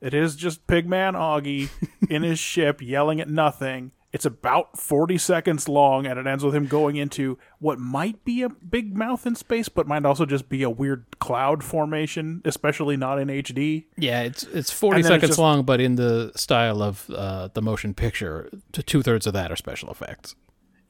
it 0.00 0.14
is 0.14 0.34
just 0.36 0.66
Pigman 0.66 1.14
Augie 1.14 1.68
in 2.10 2.22
his 2.22 2.38
ship 2.52 2.80
yelling 2.82 3.20
at 3.20 3.28
nothing. 3.28 3.92
It's 4.12 4.26
about 4.26 4.78
40 4.78 5.16
seconds 5.16 5.68
long 5.70 6.06
and 6.06 6.18
it 6.18 6.26
ends 6.26 6.44
with 6.44 6.54
him 6.54 6.66
going 6.66 6.96
into 6.96 7.38
what 7.60 7.78
might 7.78 8.24
be 8.26 8.42
a 8.42 8.50
big 8.50 8.94
mouth 8.94 9.26
in 9.26 9.34
space 9.34 9.70
but 9.70 9.86
might 9.86 10.04
also 10.04 10.26
just 10.26 10.50
be 10.50 10.62
a 10.62 10.68
weird 10.68 11.06
cloud 11.18 11.64
formation, 11.64 12.42
especially 12.44 12.98
not 12.98 13.18
in 13.18 13.28
HD. 13.28 13.86
Yeah, 13.96 14.20
it's 14.20 14.42
it's 14.44 14.70
40 14.70 14.96
And 14.96 15.04
then 15.04 15.12
it's 15.12 15.14
seconds 15.16 15.30
just- 15.30 15.38
long, 15.38 15.62
but 15.64 15.80
in 15.80 15.94
the 15.96 16.30
style 16.36 16.82
of 16.82 17.08
uh, 17.08 17.48
the 17.54 17.62
motion 17.62 17.94
picture, 17.94 18.50
two 18.72 19.02
thirds 19.02 19.26
of 19.26 19.32
that 19.32 19.50
are 19.50 19.56
special 19.56 19.90
effects. 19.90 20.34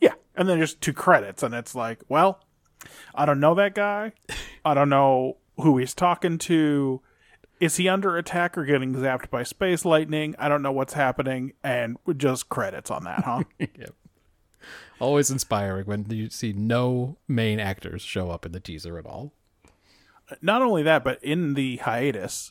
Yeah, 0.00 0.14
and 0.34 0.48
then 0.48 0.58
just 0.58 0.80
two 0.80 0.92
credits, 0.92 1.44
and 1.44 1.54
it's 1.54 1.76
like, 1.76 2.00
well, 2.08 2.42
I 3.14 3.24
don't 3.24 3.38
know 3.38 3.54
that 3.54 3.76
guy. 3.76 4.14
I 4.64 4.74
don't 4.74 4.88
know 4.88 5.36
who 5.60 5.78
he's 5.78 5.94
talking 5.94 6.38
to. 6.38 7.00
Is 7.62 7.76
he 7.76 7.88
under 7.88 8.16
attack 8.16 8.58
or 8.58 8.64
getting 8.64 8.92
zapped 8.92 9.30
by 9.30 9.44
space 9.44 9.84
lightning? 9.84 10.34
I 10.36 10.48
don't 10.48 10.62
know 10.62 10.72
what's 10.72 10.94
happening, 10.94 11.52
and 11.62 11.96
just 12.16 12.48
credits 12.48 12.90
on 12.90 13.04
that, 13.04 13.22
huh? 13.22 13.44
Yep. 13.60 13.94
Always 14.98 15.30
inspiring 15.30 15.86
when 15.86 16.10
you 16.10 16.28
see 16.28 16.52
no 16.52 17.18
main 17.28 17.60
actors 17.60 18.02
show 18.02 18.30
up 18.30 18.44
in 18.44 18.50
the 18.50 18.58
teaser 18.58 18.98
at 18.98 19.06
all. 19.06 19.32
Not 20.40 20.60
only 20.60 20.82
that, 20.82 21.04
but 21.04 21.22
in 21.22 21.54
the 21.54 21.76
hiatus, 21.76 22.50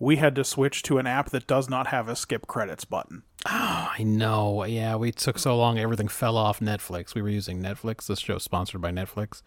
we 0.00 0.16
had 0.16 0.34
to 0.34 0.42
switch 0.42 0.82
to 0.84 0.98
an 0.98 1.06
app 1.06 1.30
that 1.30 1.46
does 1.46 1.68
not 1.68 1.86
have 1.88 2.08
a 2.08 2.16
skip 2.16 2.48
credits 2.48 2.84
button. 2.84 3.22
Oh, 3.46 3.92
I 3.96 4.02
know. 4.02 4.64
Yeah, 4.64 4.96
we 4.96 5.12
took 5.12 5.38
so 5.38 5.56
long, 5.56 5.78
everything 5.78 6.08
fell 6.08 6.36
off 6.36 6.58
Netflix. 6.58 7.14
We 7.14 7.22
were 7.22 7.28
using 7.28 7.62
Netflix. 7.62 8.08
This 8.08 8.18
show's 8.18 8.42
sponsored 8.42 8.80
by 8.80 8.90
Netflix, 8.90 9.42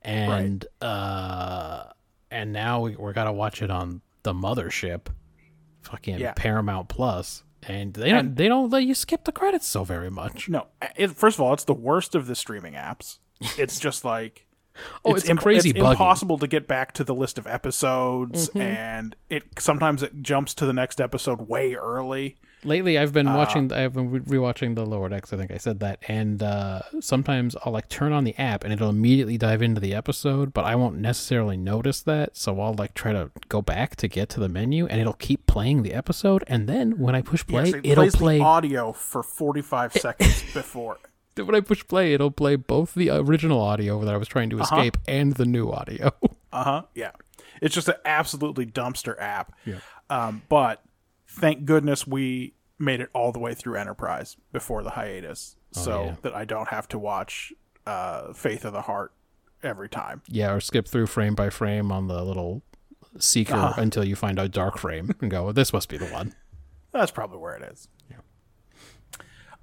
and 0.00 0.64
uh, 0.80 1.86
and 2.30 2.52
now 2.52 2.82
we 2.82 2.94
we 2.94 3.12
gotta 3.12 3.32
watch 3.32 3.60
it 3.60 3.72
on 3.72 4.00
the 4.24 4.32
mothership, 4.34 5.06
fucking 5.82 6.18
Yeah. 6.18 6.32
Paramount 6.36 6.88
Plus, 6.88 7.44
and 7.62 7.94
they 7.94 8.10
don't 8.10 8.34
they 8.36 8.48
don't 8.48 8.70
let 8.70 8.84
you 8.84 8.94
skip 8.94 9.24
the 9.24 9.32
credits 9.32 9.66
so 9.66 9.84
very 9.84 10.10
much. 10.10 10.48
No, 10.48 10.66
it, 10.96 11.12
first 11.12 11.36
of 11.38 11.40
all, 11.42 11.52
it's 11.54 11.64
the 11.64 11.72
worst 11.74 12.14
of 12.14 12.26
the 12.26 12.34
streaming 12.34 12.74
apps. 12.74 13.18
It's 13.58 13.78
just 13.78 14.04
like 14.04 14.46
Oh, 15.04 15.14
it's 15.14 15.28
a 15.28 15.36
crazy 15.36 15.70
it's 15.70 15.78
buggy. 15.78 15.92
impossible 15.92 16.36
to 16.38 16.48
get 16.48 16.66
back 16.66 16.92
to 16.94 17.04
the 17.04 17.14
list 17.14 17.38
of 17.38 17.46
episodes, 17.46 18.48
Mm-hmm. 18.48 18.60
and 18.60 19.16
it 19.30 19.44
sometimes 19.58 20.02
it 20.02 20.20
jumps 20.22 20.52
to 20.54 20.66
the 20.66 20.72
next 20.72 21.00
episode 21.00 21.42
way 21.48 21.74
early. 21.74 22.36
Lately, 22.64 22.98
I've 22.98 23.12
been 23.12 23.28
Uh, 23.28 23.36
watching. 23.36 23.72
I've 23.72 23.92
been 23.92 24.10
rewatching 24.22 24.74
the 24.74 24.86
Lower 24.86 25.08
Decks. 25.08 25.32
I 25.32 25.36
think 25.36 25.50
I 25.50 25.58
said 25.58 25.80
that, 25.80 26.00
and 26.08 26.42
uh, 26.42 26.80
sometimes 27.00 27.54
I'll 27.64 27.72
like 27.72 27.88
turn 27.88 28.12
on 28.12 28.24
the 28.24 28.34
app 28.38 28.64
and 28.64 28.72
it'll 28.72 28.88
immediately 28.88 29.36
dive 29.38 29.60
into 29.62 29.80
the 29.80 29.94
episode, 29.94 30.52
but 30.54 30.64
I 30.64 30.74
won't 30.74 30.96
necessarily 30.96 31.56
notice 31.56 32.00
that. 32.02 32.36
So 32.36 32.60
I'll 32.60 32.74
like 32.74 32.94
try 32.94 33.12
to 33.12 33.30
go 33.48 33.60
back 33.62 33.96
to 33.96 34.08
get 34.08 34.28
to 34.30 34.40
the 34.40 34.48
menu, 34.48 34.86
and 34.86 35.00
it'll 35.00 35.12
keep 35.12 35.46
playing 35.46 35.82
the 35.82 35.92
episode, 35.94 36.42
and 36.46 36.68
then 36.68 36.98
when 36.98 37.14
I 37.14 37.22
push 37.22 37.46
play, 37.46 37.64
Yes, 37.66 37.74
it 37.74 37.86
it'll 37.86 38.02
plays 38.04 38.16
play. 38.16 38.38
the 38.38 38.44
audio 38.44 38.92
for 38.92 39.22
forty 39.22 39.62
five 39.62 39.92
seconds 40.06 40.42
before. 40.54 40.98
when 41.36 41.54
I 41.54 41.60
push 41.60 41.84
play, 41.86 42.14
it'll 42.14 42.30
play 42.30 42.54
both 42.56 42.94
the 42.94 43.10
original 43.10 43.60
audio 43.60 44.00
that 44.04 44.14
I 44.14 44.16
was 44.16 44.28
trying 44.28 44.50
to 44.50 44.60
Uh-huh. 44.60 44.76
escape 44.76 44.96
and 45.08 45.32
the 45.34 45.44
new 45.46 45.70
audio. 45.70 46.12
Uh 46.54 46.62
huh. 46.62 46.82
Yeah, 46.94 47.10
it's 47.60 47.74
just 47.74 47.88
an 47.88 47.96
absolutely 48.04 48.64
dumpster 48.64 49.16
app. 49.20 49.52
Yeah. 49.66 49.78
Um, 50.08 50.42
but 50.48 50.83
thank 51.34 51.64
goodness 51.64 52.06
we 52.06 52.54
made 52.78 53.00
it 53.00 53.08
all 53.14 53.32
the 53.32 53.38
way 53.38 53.54
through 53.54 53.76
Enterprise 53.76 54.36
before 54.52 54.82
the 54.82 54.90
hiatus, 54.90 55.56
so 55.72 55.92
Oh, 55.92 56.04
yeah. 56.06 56.14
that 56.22 56.34
I 56.34 56.44
don't 56.44 56.68
have 56.68 56.88
to 56.88 56.98
watch 56.98 57.52
uh, 57.86 58.32
Faith 58.32 58.64
of 58.64 58.72
the 58.72 58.82
Heart 58.82 59.12
every 59.62 59.88
time. 59.88 60.22
yeah, 60.28 60.52
or 60.52 60.60
skip 60.60 60.86
through 60.88 61.06
frame 61.06 61.34
by 61.34 61.50
frame 61.50 61.90
on 61.92 62.08
the 62.08 62.22
little 62.24 62.62
seeker 63.18 63.54
Uh-huh. 63.54 63.80
until 63.80 64.04
you 64.04 64.16
find 64.16 64.38
a 64.38 64.48
dark 64.48 64.76
frame 64.78 65.10
and 65.20 65.30
go, 65.30 65.52
"This 65.52 65.72
must 65.72 65.88
be 65.88 65.96
the 65.96 66.06
one." 66.06 66.34
That's 66.92 67.10
probably 67.12 67.38
where 67.38 67.54
it 67.56 67.62
is. 67.72 67.88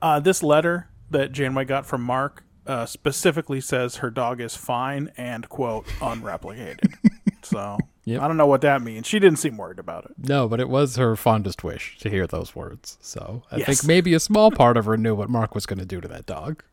Uh, 0.01 0.19
this 0.19 0.41
letter 0.41 0.89
that 1.11 1.31
Janeway 1.31 1.65
got 1.65 1.85
from 1.85 2.01
Mark 2.01 2.43
uh, 2.65 2.85
specifically 2.85 3.61
says 3.61 3.97
her 3.97 4.09
dog 4.09 4.41
is 4.41 4.55
fine 4.55 5.11
and 5.17 5.47
quote 5.49 5.85
unreplicated. 5.99 6.93
so 7.51 7.77
Yep. 8.05 8.19
I 8.21 8.27
don't 8.27 8.37
know 8.37 8.47
what 8.47 8.61
that 8.61 8.81
means. 8.81 9.05
She 9.05 9.19
didn't 9.19 9.37
seem 9.37 9.57
worried 9.57 9.77
about 9.77 10.05
it. 10.05 10.13
No, 10.17 10.47
but 10.47 10.59
it 10.59 10.69
was 10.69 10.95
her 10.95 11.15
fondest 11.15 11.63
wish 11.63 11.99
to 11.99 12.09
hear 12.09 12.25
those 12.25 12.55
words. 12.55 12.97
So 12.99 13.43
I 13.51 13.57
Yes. 13.57 13.67
think 13.67 13.85
maybe 13.85 14.15
a 14.15 14.19
small 14.19 14.49
part 14.49 14.75
of 14.75 14.85
her 14.85 14.97
knew 14.97 15.13
what 15.13 15.29
Mark 15.29 15.53
was 15.53 15.67
going 15.67 15.77
to 15.77 15.85
do 15.85 16.01
to 16.01 16.07
that 16.07 16.25
dog. 16.25 16.63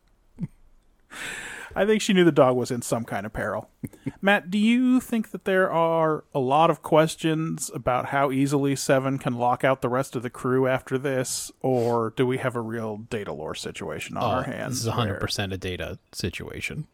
I 1.75 1.85
think 1.85 2.01
she 2.01 2.13
knew 2.13 2.25
the 2.25 2.31
dog 2.31 2.55
was 2.57 2.71
in 2.71 2.81
some 2.81 3.05
kind 3.05 3.27
of 3.27 3.33
peril. 3.33 3.69
Matt, 4.21 4.49
do 4.49 4.57
you 4.57 4.99
think 4.99 5.29
that 5.29 5.45
there 5.45 5.71
are 5.71 6.23
a 6.33 6.39
lot 6.39 6.71
of 6.71 6.81
questions 6.81 7.69
about 7.75 8.07
how 8.07 8.31
easily 8.31 8.75
Seven 8.75 9.19
can 9.19 9.35
lock 9.35 9.63
out 9.63 9.81
the 9.81 9.89
rest 9.89 10.15
of 10.15 10.23
the 10.23 10.31
crew 10.31 10.67
after 10.67 10.97
this, 10.97 11.51
or 11.61 12.11
do 12.15 12.25
we 12.25 12.39
have 12.39 12.55
a 12.55 12.61
real 12.61 12.97
data 12.97 13.31
lore 13.31 13.53
situation 13.53 14.17
on 14.17 14.23
our 14.23 14.39
Uh, 14.39 14.43
hands? 14.45 14.77
this 14.79 14.81
is 14.81 14.87
100% 14.87 15.53
a 15.53 15.57
data 15.57 15.99
situation. 16.11 16.87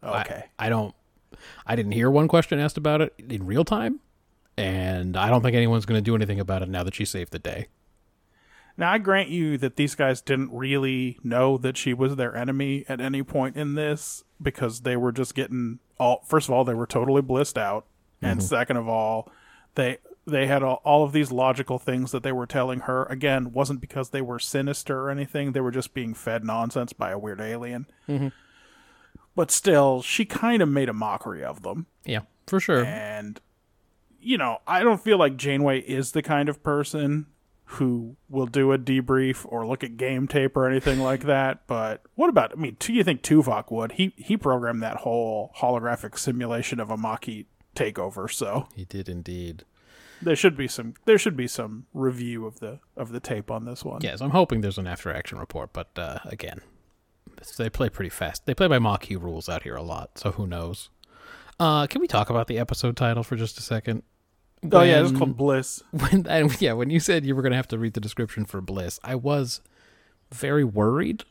where- 0.00 0.20
okay. 0.20 0.44
I 0.58 0.68
don't 0.68 0.94
I 1.66 1.76
didn't 1.76 1.92
hear 1.92 2.10
one 2.10 2.28
question 2.28 2.58
asked 2.58 2.76
about 2.76 3.00
it 3.00 3.14
in 3.18 3.46
real 3.46 3.64
time, 3.64 4.00
and 4.56 5.16
I 5.16 5.28
don't 5.28 5.42
think 5.42 5.56
anyone's 5.56 5.86
going 5.86 5.98
to 5.98 6.04
do 6.04 6.14
anything 6.14 6.40
about 6.40 6.62
it 6.62 6.68
now 6.68 6.82
that 6.82 6.94
she 6.94 7.04
saved 7.04 7.32
the 7.32 7.38
day. 7.38 7.68
Now, 8.76 8.90
I 8.90 8.98
grant 8.98 9.28
you 9.28 9.58
that 9.58 9.76
these 9.76 9.94
guys 9.94 10.22
didn't 10.22 10.50
really 10.52 11.18
know 11.22 11.58
that 11.58 11.76
she 11.76 11.92
was 11.92 12.16
their 12.16 12.34
enemy 12.34 12.84
at 12.88 13.00
any 13.00 13.22
point 13.22 13.56
in 13.56 13.74
this 13.74 14.24
because 14.40 14.80
they 14.80 14.96
were 14.96 15.12
just 15.12 15.34
getting 15.34 15.78
all. 15.98 16.24
First 16.26 16.48
of 16.48 16.54
all, 16.54 16.64
they 16.64 16.74
were 16.74 16.86
totally 16.86 17.22
blissed 17.22 17.58
out, 17.58 17.86
and 18.22 18.40
mm-hmm. 18.40 18.46
second 18.46 18.76
of 18.78 18.88
all, 18.88 19.30
they 19.74 19.98
they 20.26 20.46
had 20.46 20.62
all, 20.62 20.80
all 20.84 21.04
of 21.04 21.12
these 21.12 21.30
logical 21.30 21.78
things 21.78 22.12
that 22.12 22.22
they 22.22 22.32
were 22.32 22.46
telling 22.46 22.80
her. 22.80 23.04
Again, 23.04 23.52
wasn't 23.52 23.80
because 23.80 24.10
they 24.10 24.22
were 24.22 24.38
sinister 24.38 25.00
or 25.00 25.10
anything; 25.10 25.52
they 25.52 25.60
were 25.60 25.70
just 25.70 25.92
being 25.92 26.14
fed 26.14 26.42
nonsense 26.44 26.92
by 26.92 27.10
a 27.10 27.18
weird 27.18 27.40
alien. 27.40 27.86
Mm-hmm. 28.08 28.28
But 29.34 29.50
still, 29.50 30.02
she 30.02 30.24
kind 30.24 30.60
of 30.62 30.68
made 30.68 30.88
a 30.88 30.92
mockery 30.92 31.42
of 31.42 31.62
them. 31.62 31.86
Yeah, 32.04 32.20
for 32.46 32.60
sure. 32.60 32.84
And, 32.84 33.40
you 34.20 34.36
know, 34.36 34.58
I 34.66 34.82
don't 34.82 35.00
feel 35.02 35.18
like 35.18 35.36
Janeway 35.36 35.80
is 35.80 36.12
the 36.12 36.22
kind 36.22 36.48
of 36.48 36.62
person 36.62 37.26
who 37.76 38.16
will 38.28 38.44
do 38.46 38.72
a 38.72 38.78
debrief 38.78 39.46
or 39.48 39.66
look 39.66 39.82
at 39.82 39.96
game 39.96 40.28
tape 40.28 40.54
or 40.56 40.68
anything 40.68 41.00
like 41.10 41.22
that. 41.24 41.66
But 41.66 42.02
what 42.14 42.28
about, 42.28 42.52
I 42.52 42.56
mean, 42.56 42.76
do 42.78 42.92
you 42.92 43.02
think 43.02 43.22
Tuvok 43.22 43.70
would? 43.72 43.92
He, 43.92 44.12
he 44.16 44.36
programmed 44.36 44.82
that 44.82 44.98
whole 44.98 45.52
holographic 45.58 46.18
simulation 46.18 46.78
of 46.80 46.90
a 46.90 46.96
Maquis 46.98 47.46
takeover. 47.74 48.30
So 48.30 48.68
He 48.74 48.84
did 48.84 49.08
indeed. 49.08 49.64
there 50.20 50.36
should 50.36 50.58
be 50.58 50.68
some, 50.68 50.92
there 51.06 51.16
should 51.16 51.36
be 51.38 51.48
some 51.48 51.86
review 51.94 52.44
of 52.44 52.60
the, 52.60 52.80
of 52.98 53.12
the 53.12 53.20
tape 53.20 53.50
on 53.50 53.64
this 53.64 53.82
one. 53.82 54.00
Yes, 54.02 54.20
I'm 54.20 54.30
hoping 54.30 54.60
there's 54.60 54.76
an 54.76 54.86
after 54.86 55.10
action 55.10 55.38
report, 55.38 55.72
but 55.72 55.88
uh, 55.96 56.18
again, 56.26 56.60
they 57.56 57.70
play 57.70 57.88
pretty 57.88 58.10
fast. 58.10 58.46
They 58.46 58.54
play 58.54 58.66
by 58.66 58.78
Maquis 58.78 59.16
rules 59.16 59.48
out 59.48 59.62
here 59.62 59.76
a 59.76 59.82
lot, 59.82 60.18
so 60.18 60.32
who 60.32 60.46
knows? 60.46 60.90
Uh, 61.60 61.86
can 61.86 62.00
we 62.00 62.08
talk 62.08 62.30
about 62.30 62.46
the 62.46 62.58
episode 62.58 62.96
title 62.96 63.22
for 63.22 63.36
just 63.36 63.58
a 63.58 63.62
second? 63.62 64.02
Oh 64.70 64.82
yeah, 64.82 65.02
it's 65.02 65.16
called 65.16 65.36
Bliss. 65.36 65.82
when 65.90 66.26
and 66.28 66.60
yeah, 66.60 66.72
when 66.72 66.90
you 66.90 67.00
said 67.00 67.26
you 67.26 67.34
were 67.34 67.42
gonna 67.42 67.56
have 67.56 67.68
to 67.68 67.78
read 67.78 67.94
the 67.94 68.00
description 68.00 68.44
for 68.44 68.60
Bliss, 68.60 69.00
I 69.02 69.14
was 69.16 69.60
very 70.30 70.64
worried 70.64 71.24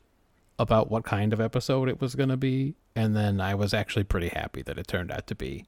about 0.60 0.92
what 0.92 1.04
kind 1.04 1.34
of 1.34 1.40
episode 1.40 1.90
it 1.90 2.02
was 2.02 2.16
gonna 2.16 2.38
be, 2.38 2.76
and 2.96 3.16
then 3.16 3.40
I 3.40 3.56
was 3.56 3.74
actually 3.74 4.04
pretty 4.04 4.30
happy 4.30 4.62
that 4.64 4.78
it 4.78 4.88
turned 4.88 5.12
out 5.12 5.28
to 5.28 5.36
be 5.36 5.66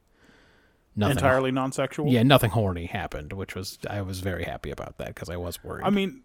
nothing 0.96 1.18
Entirely 1.18 1.52
non-sexual. 1.52 2.08
Yeah, 2.10 2.24
nothing 2.24 2.52
horny 2.52 2.86
happened, 2.86 3.34
which 3.34 3.56
was 3.56 3.80
I 3.90 4.02
was 4.02 4.20
very 4.20 4.44
happy 4.44 4.70
about 4.70 4.98
that 4.98 5.08
because 5.08 5.30
I 5.30 5.38
was 5.38 5.64
worried. 5.64 5.86
I 5.86 5.90
mean, 5.90 6.22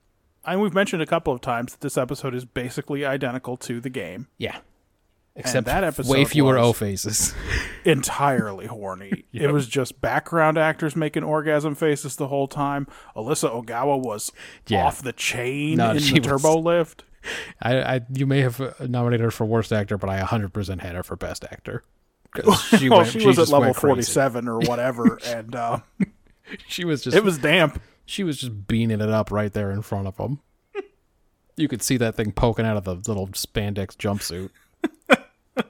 I 0.53 0.57
we've 0.57 0.75
mentioned 0.75 1.03
a 1.03 1.07
couple 1.07 1.33
of 1.33 1.41
times 1.41 1.73
that 1.73 1.81
this 1.81 1.97
episode 1.99 2.35
is 2.35 2.45
basically 2.45 3.05
identical 3.05 3.57
to 3.59 3.81
the 3.81 3.91
game. 3.91 4.29
yeah, 4.39 4.59
except 5.37 5.67
that 5.67 5.85
episode 5.85 6.11
way 6.13 6.25
fewer 6.25 6.59
O 6.59 6.73
faces. 6.73 7.35
entirely 7.85 8.67
horny. 8.67 9.25
It 9.33 9.53
was 9.53 9.69
just 9.69 10.01
background 10.01 10.59
actors 10.59 10.97
making 10.97 11.23
orgasm 11.23 11.75
faces 11.77 12.17
the 12.17 12.27
whole 12.29 12.49
time. 12.49 12.89
Alyssa 13.15 13.49
Ogawa 13.65 14.01
was 14.03 14.33
Yeah. 14.67 14.85
off 14.85 15.01
the 15.03 15.13
chain 15.13 15.77
No, 15.77 15.93
in 15.93 15.99
she 16.01 16.19
the 16.19 16.33
was- 16.33 16.43
turbo 16.43 16.59
lift. 16.59 17.05
I, 17.63 17.81
I 17.97 18.01
you 18.13 18.27
may 18.27 18.41
have 18.41 18.61
uh, 18.61 18.73
nominated 18.81 19.23
her 19.25 19.31
for 19.31 19.45
worst 19.45 19.73
actor, 19.73 19.97
but 19.99 20.09
I 20.11 20.21
100% 20.23 20.81
had 20.81 20.95
her 20.97 21.03
for 21.05 21.15
best 21.17 21.45
actor. 21.45 21.85
She, 22.79 22.89
well, 22.89 23.01
went- 23.01 23.11
she, 23.13 23.27
was 23.27 23.39
at 23.39 23.49
level 23.49 23.73
forty-seven 23.75 24.49
or 24.49 24.59
whatever, 24.61 25.19
and 25.25 25.55
uh, 25.55 25.79
She 26.69 26.85
was 26.85 27.03
just 27.03 27.17
it 27.17 27.25
was 27.25 27.39
damp. 27.39 27.81
She 28.11 28.25
was 28.25 28.39
just 28.39 28.67
beaning 28.67 29.03
it 29.03 29.11
up 29.11 29.31
right 29.31 29.53
there 29.53 29.71
in 29.71 29.83
front 29.83 30.07
of 30.09 30.17
him. 30.17 30.41
You 31.57 31.69
could 31.69 31.83
see 31.83 31.99
that 31.99 32.15
thing 32.15 32.33
poking 32.33 32.65
out 32.65 32.77
of 32.79 32.85
the 32.85 32.95
little 32.95 33.27
spandex 33.29 33.97
jumpsuit. 33.97 34.49
it 35.11 35.67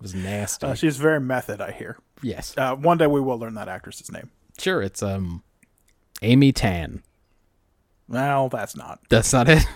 was 0.00 0.14
nasty. 0.14 0.66
Uh, 0.66 0.74
she's 0.74 0.98
very 0.98 1.18
method, 1.20 1.60
I 1.60 1.72
hear. 1.72 1.98
yes, 2.22 2.54
Uh, 2.56 2.76
one 2.76 2.98
day 2.98 3.06
we 3.08 3.20
will 3.20 3.38
learn 3.38 3.54
that 3.54 3.68
actress's 3.68 4.12
name. 4.12 4.30
sure. 4.58 4.82
It's 4.82 5.02
um, 5.02 5.42
Amy 6.22 6.52
Tan. 6.52 7.02
Well, 8.08 8.48
that's 8.48 8.76
not. 8.76 9.00
That's 9.08 9.32
not 9.32 9.48
it. 9.48 9.66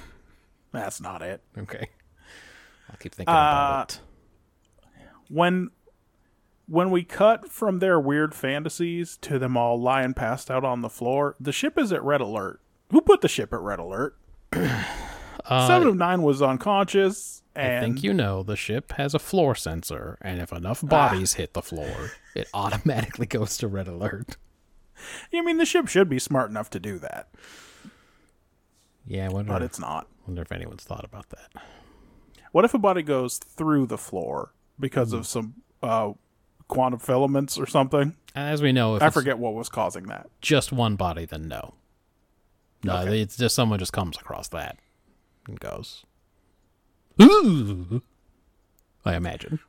That's 0.73 1.01
not 1.01 1.23
it. 1.23 1.41
Okay, 1.59 1.89
I'll 2.91 2.97
keep 3.01 3.14
thinking 3.14 3.33
about 3.33 3.95
it. 3.95 4.01
when 5.31 5.71
when 6.67 6.91
we 6.91 7.03
cut 7.05 7.51
from 7.51 7.79
their 7.79 7.99
weird 8.01 8.35
fantasies 8.35 9.17
to 9.19 9.39
them 9.39 9.57
all 9.57 9.81
lying 9.81 10.14
passed 10.14 10.51
out 10.51 10.64
on 10.64 10.83
the 10.83 10.89
floor, 10.91 11.37
the 11.41 11.53
ship 11.53 11.79
is 11.79 11.93
at 11.93 12.03
red 12.03 12.21
alert. 12.21 12.61
Who 12.91 13.01
put 13.01 13.21
the 13.21 13.29
ship 13.29 13.53
at 13.53 13.61
red 13.61 13.79
alert? 13.79 14.17
Seven 15.49 15.87
of 15.89 15.97
Nine 15.97 16.23
was 16.23 16.43
unconscious, 16.43 17.43
I 17.55 17.81
think 17.81 18.03
you 18.03 18.12
know 18.12 18.43
the 18.43 18.57
ship 18.57 18.93
has 18.93 19.14
a 19.14 19.19
floor 19.19 19.55
sensor, 19.55 20.19
and 20.21 20.41
if 20.43 20.53
enough 20.53 20.83
bodies 20.83 21.35
hit 21.35 21.55
the 21.55 21.62
floor, 21.62 22.11
it 22.35 22.49
automatically 22.53 23.27
goes 23.39 23.57
to 23.59 23.69
red 23.69 23.89
alert. 23.89 24.37
I 25.33 25.41
mean 25.41 25.57
the 25.59 25.64
ship 25.64 25.89
should 25.89 26.09
be 26.09 26.19
smart 26.19 26.51
enough 26.51 26.69
to 26.71 26.81
do 26.81 26.99
that, 26.99 27.29
Yeah, 29.07 29.27
I 29.27 29.29
wonder, 29.29 29.53
but 29.53 29.62
it's 29.62 29.79
not. 29.79 30.09
wonder 30.27 30.43
if 30.43 30.53
anyone's 30.53 30.85
thought 30.85 31.05
about 31.05 31.31
that. 31.31 31.62
What 32.53 32.64
if 32.64 32.75
a 32.75 32.79
body 32.79 33.03
goes 33.03 33.39
through 33.39 33.87
the 33.87 33.99
floor 33.99 34.53
because 34.81 35.11
Hmm. 35.12 35.17
of 35.19 35.27
some 35.27 35.55
uh, 35.83 36.12
quantum 36.69 36.99
filaments 37.01 37.57
or 37.59 37.67
something? 37.67 38.17
As 38.35 38.61
we 38.62 38.73
know, 38.73 38.97
if 38.97 39.03
I 39.03 39.11
forget 39.11 39.39
what 39.39 39.55
was 39.55 39.69
causing 39.69 40.05
that. 40.05 40.29
just 40.41 40.73
one 40.73 40.97
body, 40.97 41.25
then 41.25 41.49
no. 41.49 41.75
No, 42.85 42.99
Okay. 42.99 43.21
it's 43.23 43.37
just 43.37 43.55
someone 43.55 43.79
just 43.79 43.93
comes 43.93 44.17
across 44.19 44.49
that 44.49 44.79
and 45.49 45.59
goes. 45.59 46.05
Ooh, 47.21 48.03
I 49.05 49.14
imagine. 49.17 49.59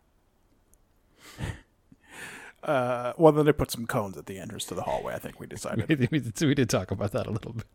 Uh, 2.63 3.13
well, 3.17 3.31
then 3.31 3.45
they 3.45 3.53
put 3.53 3.71
some 3.71 3.85
cones 3.87 4.17
at 4.17 4.25
the 4.25 4.37
entrance 4.39 4.65
to 4.65 4.73
the 4.73 4.81
hallway. 4.81 5.13
I 5.13 5.19
think 5.19 5.39
we 5.39 5.47
decided. 5.47 5.87
we 6.11 6.19
did 6.19 6.41
we 6.41 6.53
did 6.55 6.69
talk 6.69 6.91
about 6.91 7.11
that 7.13 7.25
a 7.27 7.31
little 7.31 7.53
bit. 7.53 7.65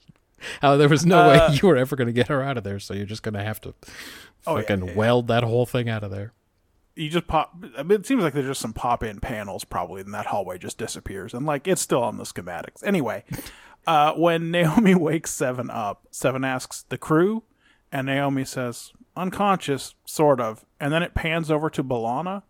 How 0.60 0.76
there 0.76 0.88
was 0.88 1.06
no 1.06 1.20
Uh, 1.20 1.28
way 1.48 1.56
you 1.62 1.68
were 1.68 1.76
ever 1.76 1.96
going 1.96 2.08
to 2.08 2.12
get 2.12 2.28
her 2.28 2.42
out 2.42 2.58
of 2.58 2.64
there, 2.64 2.78
so 2.78 2.92
you're 2.92 3.06
just 3.06 3.22
going 3.22 3.34
to 3.34 3.42
have 3.42 3.60
to 3.62 3.74
Oh, 4.46 4.56
yeah, 4.56 4.62
fucking 4.62 4.84
yeah, 4.84 4.90
yeah. 4.90 4.96
weld 4.98 5.28
that 5.28 5.44
whole 5.44 5.64
thing 5.64 5.88
out 5.88 6.02
of 6.02 6.10
there. 6.10 6.32
You 6.94 7.08
just 7.08 7.26
pop. 7.26 7.56
I 7.76 7.82
mean, 7.82 8.00
it 8.00 8.06
seems 8.06 8.22
like 8.22 8.34
there's 8.34 8.46
just 8.46 8.60
some 8.60 8.74
pop-in 8.74 9.20
panels 9.20 9.64
probably, 9.64 10.02
and 10.02 10.12
that 10.14 10.26
hallway 10.26 10.58
just 10.58 10.78
disappears, 10.78 11.32
and 11.32 11.46
like 11.46 11.66
it's 11.66 11.80
still 11.80 12.02
on 12.02 12.18
the 12.18 12.24
schematics. 12.24 12.84
Anyway, 12.84 13.24
uh, 13.86 14.12
when 14.12 14.50
Naomi 14.50 14.94
wakes 14.96 15.30
Seven 15.30 15.70
up, 15.70 16.06
Seven 16.10 16.44
asks 16.44 16.82
the 16.88 16.98
crew, 16.98 17.44
and 17.90 18.06
Naomi 18.06 18.44
says 18.44 18.92
unconscious, 19.16 19.94
sort 20.04 20.40
of, 20.40 20.64
and 20.80 20.92
then 20.92 21.02
it 21.02 21.14
pans 21.14 21.50
over 21.50 21.70
to 21.70 21.84
B'Elanna. 21.84 22.42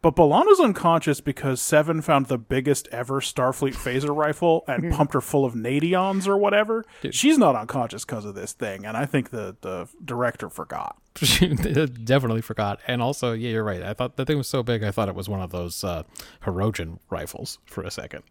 But 0.00 0.16
B'Elanna's 0.16 0.58
unconscious 0.58 1.20
because 1.20 1.60
Seven 1.60 2.02
found 2.02 2.26
the 2.26 2.38
biggest 2.38 2.88
ever 2.90 3.20
Starfleet 3.20 3.74
phaser 3.74 4.14
rifle 4.14 4.64
and 4.66 4.92
pumped 4.92 5.14
her 5.14 5.20
full 5.20 5.44
of 5.44 5.54
nadions 5.54 6.26
or 6.26 6.36
whatever. 6.36 6.84
She's 7.10 7.38
not 7.38 7.54
unconscious 7.54 8.04
because 8.04 8.24
of 8.24 8.34
this 8.34 8.52
thing, 8.52 8.84
and 8.84 8.96
I 8.96 9.06
think 9.06 9.30
the, 9.30 9.56
the 9.60 9.88
director 10.04 10.50
forgot. 10.50 11.00
Definitely 12.04 12.40
forgot. 12.40 12.80
And 12.86 13.02
also, 13.02 13.32
yeah, 13.32 13.50
you're 13.50 13.64
right. 13.64 13.82
I 13.82 13.92
thought 13.94 14.16
the 14.16 14.24
thing 14.24 14.38
was 14.38 14.48
so 14.48 14.62
big, 14.62 14.82
I 14.82 14.90
thought 14.90 15.08
it 15.08 15.14
was 15.14 15.28
one 15.28 15.40
of 15.40 15.50
those 15.50 15.84
uh, 15.84 16.04
Hirogen 16.44 16.98
rifles 17.10 17.58
for 17.66 17.82
a 17.82 17.90
second. 17.90 18.22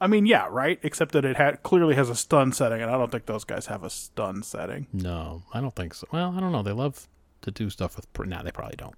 I 0.00 0.06
mean, 0.06 0.26
yeah, 0.26 0.46
right. 0.50 0.78
Except 0.82 1.12
that 1.12 1.24
it 1.24 1.36
had 1.36 1.62
clearly 1.62 1.94
has 1.94 2.10
a 2.10 2.14
stun 2.16 2.52
setting, 2.52 2.82
and 2.82 2.90
I 2.90 2.98
don't 2.98 3.10
think 3.10 3.26
those 3.26 3.44
guys 3.44 3.66
have 3.66 3.84
a 3.84 3.90
stun 3.90 4.42
setting. 4.42 4.86
No, 4.92 5.44
I 5.54 5.60
don't 5.60 5.74
think 5.74 5.94
so. 5.94 6.06
Well, 6.12 6.34
I 6.36 6.40
don't 6.40 6.52
know. 6.52 6.62
They 6.62 6.72
love 6.72 7.08
to 7.42 7.50
do 7.50 7.70
stuff 7.70 7.96
with. 7.96 8.12
Pr- 8.12 8.24
nah, 8.24 8.42
they 8.42 8.50
probably 8.50 8.76
don't. 8.76 8.96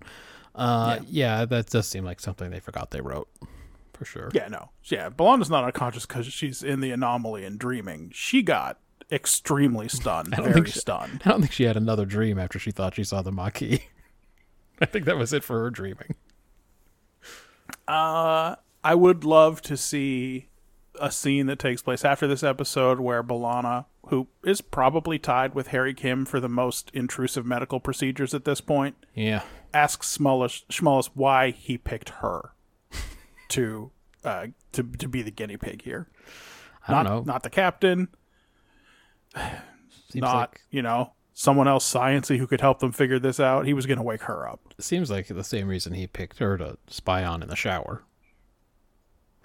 Uh, 0.55 1.01
yeah. 1.07 1.45
that 1.45 1.67
does 1.67 1.87
seem 1.87 2.05
like 2.05 2.19
something 2.19 2.51
they 2.51 2.61
forgot 2.61 2.91
they 2.91 3.03
wrote, 3.03 3.29
for 3.93 4.05
sure. 4.07 4.31
Yeah, 4.33 4.49
no, 4.49 4.71
yeah. 4.85 5.11
B'Elanna's 5.11 5.51
not 5.51 5.65
unconscious 5.65 6.07
because 6.07 6.27
she's 6.27 6.63
in 6.63 6.81
the 6.81 6.91
anomaly 6.91 7.45
and 7.45 7.59
dreaming. 7.59 8.11
She 8.15 8.43
got 8.43 8.79
extremely 9.11 9.89
stunned, 9.89 10.29
I 10.35 10.37
don't 10.39 10.45
very 10.47 10.55
think 10.55 10.67
she- 10.69 10.79
stunned. 10.81 11.23
I 11.25 11.31
don't 11.31 11.41
think 11.41 11.53
she 11.53 11.65
had 11.65 11.77
another 11.77 12.05
dream 12.05 12.39
after 12.39 12.59
she 12.59 12.71
thought 12.71 12.95
she 12.95 13.05
saw 13.05 13.23
the 13.23 13.33
Maquis. 13.33 13.81
I 14.81 14.85
think 14.87 15.05
that 15.07 15.17
was 15.17 15.33
it 15.33 15.43
for 15.45 15.61
her 15.61 15.71
dreaming. 15.71 16.15
Uh, 17.89 18.57
I 18.85 18.95
would 18.95 19.25
love 19.25 19.63
to 19.63 19.77
see 19.77 20.49
a 21.01 21.11
scene 21.11 21.47
that 21.47 21.59
takes 21.59 21.83
place 21.83 22.05
after 22.05 22.27
this 22.27 22.43
episode 22.43 23.01
where 23.01 23.23
B'Elanna, 23.23 23.87
who 24.09 24.29
is 24.45 24.61
probably 24.61 25.19
tied 25.19 25.55
with 25.55 25.69
Harry 25.69 25.95
Kim 25.95 26.25
for 26.25 26.41
the 26.41 26.49
most 26.49 26.91
intrusive 26.95 27.45
medical 27.47 27.81
procedures 27.81 28.35
at 28.35 28.45
this 28.45 28.61
point, 28.61 28.97
Yeah, 29.15 29.43
asks 29.75 30.17
Schmullus, 30.19 30.65
Schmullus 30.67 31.11
why 31.15 31.51
he 31.51 31.79
picked 31.79 32.11
her 32.21 32.53
to 33.49 33.91
uh, 34.25 34.49
to 34.73 34.83
to 34.83 35.09
be 35.09 35.23
the 35.23 35.31
guinea 35.31 35.57
pig 35.57 35.83
here. 35.83 36.09
I 36.89 36.93
not, 36.93 37.03
don't 37.05 37.27
know. 37.27 37.33
Not 37.33 37.43
the 37.43 37.51
captain. 37.51 38.09
seems 40.11 40.23
not 40.23 40.51
like 40.53 40.61
you 40.71 40.83
know 40.83 41.13
someone 41.35 41.69
else 41.69 41.91
sciency 41.93 42.39
who 42.39 42.47
could 42.47 42.61
help 42.61 42.79
them 42.79 42.93
figure 42.93 43.19
this 43.19 43.39
out. 43.39 43.67
He 43.67 43.75
was 43.75 43.87
going 43.87 43.99
to 43.99 44.03
wake 44.03 44.23
her 44.23 44.49
up. 44.49 44.75
seems 44.81 45.11
like 45.11 45.29
the 45.29 45.45
same 45.45 45.69
reason 45.69 45.93
he 45.93 46.07
picked 46.07 46.39
her 46.39 46.57
to 46.57 46.79
spy 46.89 47.25
on 47.25 47.43
in 47.43 47.49
the 47.49 47.57
shower. 47.57 48.03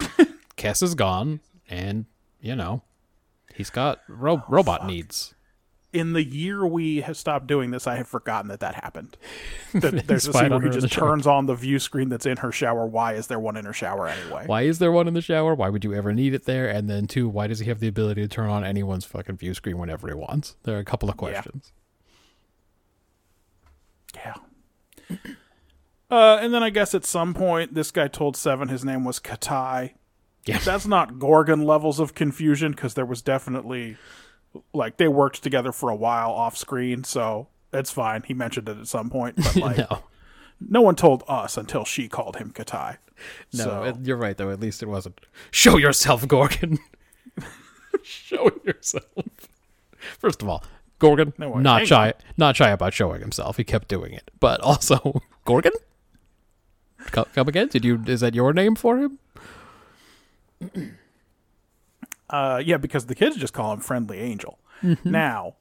Kes 0.56 0.82
is 0.82 0.94
gone, 0.94 1.40
and 1.68 2.06
you 2.40 2.56
know 2.56 2.82
he's 3.54 3.70
got 3.70 4.00
ro- 4.08 4.44
robot 4.48 4.86
needs. 4.86 5.34
In 5.92 6.14
the 6.14 6.24
year 6.24 6.66
we 6.66 7.02
have 7.02 7.16
stopped 7.18 7.46
doing 7.46 7.70
this, 7.70 7.86
I 7.86 7.96
have 7.96 8.08
forgotten 8.08 8.48
that 8.48 8.60
that 8.60 8.76
happened. 8.76 9.16
That 9.74 10.06
there's 10.06 10.26
a 10.26 10.32
scene 10.32 10.50
where 10.50 10.60
he 10.60 10.68
just 10.68 10.90
shower. 10.92 11.08
turns 11.08 11.26
on 11.26 11.46
the 11.46 11.54
view 11.54 11.78
screen 11.78 12.10
that's 12.10 12.26
in 12.26 12.38
her 12.38 12.52
shower. 12.52 12.86
Why 12.86 13.14
is 13.14 13.26
there 13.28 13.40
one 13.40 13.56
in 13.56 13.64
her 13.64 13.72
shower 13.72 14.06
anyway? 14.06 14.44
Why 14.46 14.62
is 14.62 14.78
there 14.78 14.92
one 14.92 15.08
in 15.08 15.14
the 15.14 15.22
shower? 15.22 15.54
Why 15.54 15.70
would 15.70 15.82
you 15.82 15.94
ever 15.94 16.12
need 16.12 16.34
it 16.34 16.44
there? 16.44 16.68
And 16.68 16.90
then 16.90 17.06
two, 17.06 17.28
why 17.28 17.46
does 17.46 17.60
he 17.60 17.66
have 17.66 17.80
the 17.80 17.88
ability 17.88 18.20
to 18.20 18.28
turn 18.28 18.50
on 18.50 18.64
anyone's 18.64 19.06
fucking 19.06 19.36
view 19.38 19.54
screen 19.54 19.78
whenever 19.78 20.08
he 20.08 20.14
wants? 20.14 20.56
There 20.64 20.76
are 20.76 20.80
a 20.80 20.84
couple 20.84 21.08
of 21.08 21.16
questions. 21.16 21.72
Yeah. 24.14 24.34
Uh, 26.10 26.36
and 26.42 26.52
then 26.52 26.62
I 26.62 26.68
guess 26.68 26.94
at 26.94 27.06
some 27.06 27.32
point, 27.32 27.72
this 27.72 27.90
guy 27.90 28.06
told 28.06 28.36
Seven 28.36 28.68
his 28.68 28.84
name 28.84 29.02
was 29.02 29.18
Qatai. 29.18 29.94
Yeah. 30.44 30.58
That's 30.58 30.86
not 30.86 31.18
Gorgon 31.18 31.64
levels 31.64 31.98
of 31.98 32.14
confusion 32.14 32.72
because 32.72 32.92
there 32.92 33.06
was 33.06 33.22
definitely, 33.22 33.96
like, 34.72 34.96
they 34.96 35.08
worked 35.08 35.42
together 35.42 35.72
for 35.72 35.88
a 35.90 35.94
while 35.96 36.30
off 36.30 36.56
screen, 36.56 37.04
so 37.04 37.48
it's 37.72 37.90
fine. 37.90 38.22
He 38.22 38.34
mentioned 38.34 38.68
it 38.68 38.78
at 38.78 38.86
some 38.88 39.08
point, 39.10 39.36
but, 39.36 39.56
like, 39.56 39.76
no. 39.78 40.04
no, 40.60 40.82
one 40.82 40.94
told 40.96 41.22
us 41.28 41.56
until 41.56 41.84
she 41.84 42.08
called 42.08 42.36
him 42.36 42.50
Qatai. 42.52 42.98
no, 43.54 43.64
So- 43.64 43.82
it- 43.84 43.96
you're 44.02 44.16
right 44.16 44.36
though. 44.36 44.50
At 44.50 44.60
least 44.60 44.82
it 44.82 44.86
wasn't. 44.86 45.20
Show 45.50 45.76
yourself, 45.78 46.26
Gorgon. 46.28 46.78
Show 48.02 48.50
yourself. 48.64 49.04
First 50.18 50.42
of 50.42 50.48
all, 50.48 50.64
Gorgon 50.98 51.32
No, 51.38 51.54
not 51.58 51.78
hang 51.80 51.86
shy, 51.86 52.12
not 52.36 52.56
shy 52.56 52.70
about 52.70 52.92
showing 52.94 53.20
himself. 53.20 53.56
He 53.56 53.64
kept 53.64 53.88
doing 53.88 54.12
it, 54.12 54.30
but 54.40 54.60
also 54.60 55.20
Gorgon. 55.44 55.72
Come, 57.06 57.26
come 57.34 57.48
again? 57.48 57.68
Did 57.68 57.84
you? 57.84 58.02
Is 58.06 58.20
that 58.20 58.34
your 58.34 58.52
name 58.52 58.74
for 58.76 58.98
him? 58.98 59.18
Uh, 62.32 62.60
yeah, 62.64 62.78
because 62.78 63.06
the 63.06 63.14
kids 63.14 63.36
just 63.36 63.52
call 63.52 63.72
him 63.72 63.80
Friendly 63.80 64.18
Angel. 64.18 64.58
Now, 65.04 65.54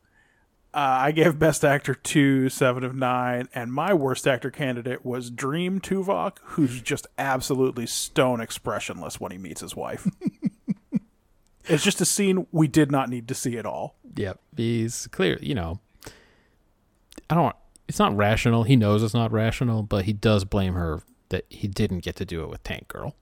uh, 0.74 0.80
I 0.80 1.11
gave 1.11 1.38
Best 1.38 1.63
Actor 1.63 1.93
to 1.93 2.49
Seven 2.49 2.84
of 2.84 2.95
Nine, 2.95 3.49
and 3.53 3.72
my 3.72 3.93
worst 3.93 4.26
actor 4.26 4.49
candidate 4.49 5.05
was 5.05 5.30
Dream 5.30 5.80
Tuvok, 5.80 6.38
who's 6.41 6.82
just 6.82 7.05
absolutely 7.19 7.86
stone 7.86 8.41
expressionless 8.41 9.19
when 9.19 9.32
he 9.32 9.38
meets 9.38 9.61
his 9.61 9.76
wife. 9.76 10.07
it's 11.65 11.84
just 11.84 12.01
a 12.01 12.05
scene 12.05 12.47
we 12.51 12.67
did 12.67 12.89
not 12.89 13.09
need 13.09 13.28
to 13.28 13.36
see 13.36 13.59
at 13.59 13.65
all. 13.67 13.95
Yep, 14.15 14.39
he's 14.57 15.05
clear. 15.11 15.38
You 15.39 15.53
know, 15.53 15.80
I 17.30 17.36
don't. 17.36 17.55
It's 17.88 17.99
not 17.99 18.15
rational. 18.15 18.63
He 18.63 18.76
knows 18.76 19.03
it's 19.03 19.13
not 19.13 19.32
rational, 19.32 19.84
but 19.84 20.05
he 20.05 20.13
does 20.13 20.45
blame 20.45 20.74
her 20.74 21.03
that 21.30 21.45
he 21.49 21.67
didn't 21.67 21.99
get 21.99 22.15
to 22.15 22.26
do 22.26 22.41
it 22.43 22.49
with 22.49 22.63
Tank 22.63 22.88
Girl 22.88 23.13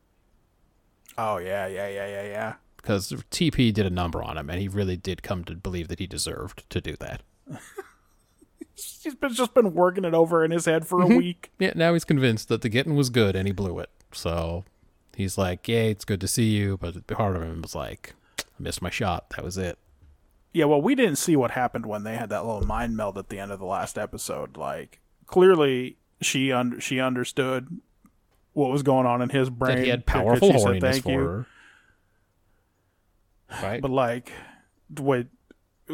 Oh 1.21 1.37
yeah, 1.37 1.67
yeah, 1.67 1.89
yeah, 1.89 2.07
yeah, 2.07 2.23
yeah. 2.23 2.53
Because 2.81 3.11
TP 3.31 3.73
did 3.73 3.85
a 3.85 3.89
number 3.89 4.23
on 4.23 4.37
him, 4.37 4.49
and 4.49 4.59
he 4.59 4.67
really 4.67 4.97
did 4.97 5.23
come 5.23 5.43
to 5.45 5.55
believe 5.55 5.87
that 5.89 5.99
he 5.99 6.07
deserved 6.07 6.69
to 6.69 6.81
do 6.81 6.95
that. 6.97 7.21
He's 9.03 9.15
been 9.15 9.33
just 9.33 9.53
been 9.53 9.73
working 9.73 10.05
it 10.05 10.13
over 10.13 10.43
in 10.43 10.51
his 10.51 10.65
head 10.65 10.87
for 10.87 11.01
a 11.01 11.05
mm-hmm. 11.05 11.17
week. 11.17 11.51
Yeah, 11.59 11.73
now 11.75 11.93
he's 11.93 12.05
convinced 12.05 12.47
that 12.47 12.61
the 12.61 12.69
getting 12.69 12.95
was 12.95 13.09
good, 13.09 13.35
and 13.35 13.45
he 13.45 13.51
blew 13.51 13.77
it. 13.79 13.89
So 14.13 14.63
he's 15.15 15.37
like, 15.37 15.67
"Yeah, 15.67 15.81
it's 15.81 16.05
good 16.05 16.21
to 16.21 16.29
see 16.29 16.45
you," 16.51 16.77
but 16.77 17.05
part 17.07 17.35
of 17.35 17.43
him 17.43 17.61
was 17.61 17.75
like, 17.75 18.13
"I 18.39 18.43
missed 18.57 18.81
my 18.81 18.89
shot. 18.89 19.31
That 19.31 19.43
was 19.43 19.57
it." 19.57 19.77
Yeah, 20.53 20.65
well, 20.65 20.81
we 20.81 20.95
didn't 20.95 21.17
see 21.17 21.35
what 21.35 21.51
happened 21.51 21.85
when 21.85 22.03
they 22.03 22.15
had 22.15 22.29
that 22.29 22.45
little 22.45 22.65
mind 22.65 22.95
meld 22.95 23.17
at 23.17 23.29
the 23.29 23.37
end 23.37 23.51
of 23.51 23.59
the 23.59 23.65
last 23.65 23.97
episode. 23.97 24.55
Like, 24.55 24.99
clearly, 25.27 25.97
she 26.21 26.51
un- 26.51 26.79
she 26.79 27.01
understood 27.01 27.81
what 28.53 28.71
was 28.71 28.81
going 28.81 29.05
on 29.05 29.21
in 29.21 29.29
his 29.29 29.49
brain. 29.49 29.75
That 29.75 29.83
he 29.83 29.89
had 29.89 30.05
powerful 30.05 30.51
horniness 30.51 30.81
"Thank 30.81 31.03
for 31.03 31.11
you." 31.11 31.19
her. 31.19 31.47
Right? 33.63 33.81
But 33.81 33.91
like, 33.91 34.31
wait, 34.99 35.27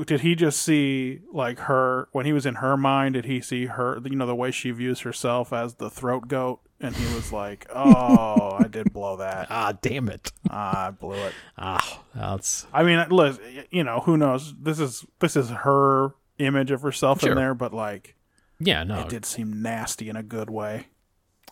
did 0.06 0.22
he 0.22 0.36
just 0.36 0.62
see 0.62 1.22
like 1.32 1.60
her 1.60 2.10
when 2.12 2.26
he 2.26 2.34
was 2.34 2.45
in 2.45 2.56
her 2.56 2.76
mind? 2.78 3.14
Did 3.14 3.26
he 3.26 3.39
see 3.41 3.66
her? 3.68 3.99
You 4.03 4.16
know, 4.16 4.26
the 4.26 4.36
way 4.36 4.51
she 4.51 4.72
views 4.72 5.01
herself 5.01 5.53
as 5.53 5.76
the 5.76 5.89
throat 5.89 6.28
goat, 6.28 6.60
and 6.82 6.93
he 6.95 7.16
was 7.16 7.32
like, 7.32 7.66
"Oh, 7.74 8.58
I 8.60 8.68
did 8.68 8.91
blow 8.91 9.18
that. 9.18 9.47
ah, 9.49 9.74
damn 9.82 10.10
it. 10.10 10.32
Ah, 10.49 10.88
I 10.88 10.91
blew 10.91 11.14
it." 11.14 11.34
Ah, 11.58 12.03
that's 12.14 12.68
I 12.74 12.84
mean, 12.84 13.06
look, 13.10 13.39
you 13.72 13.84
know, 13.86 14.01
who 14.01 14.18
knows? 14.18 14.53
This 14.60 14.80
is 14.80 15.06
this 15.20 15.36
is 15.38 15.49
her 15.49 16.14
image 16.39 16.72
of 16.72 16.82
herself 16.82 17.22
Sure. 17.22 17.32
in 17.32 17.38
there, 17.38 17.53
but 17.53 17.74
like, 17.74 18.16
yeah, 18.60 18.84
no. 18.84 18.99
it 18.99 19.08
did 19.10 19.26
seem 19.26 19.62
nasty 19.62 20.10
in 20.10 20.18
a 20.18 20.24
good 20.24 20.49
way. 20.49 20.88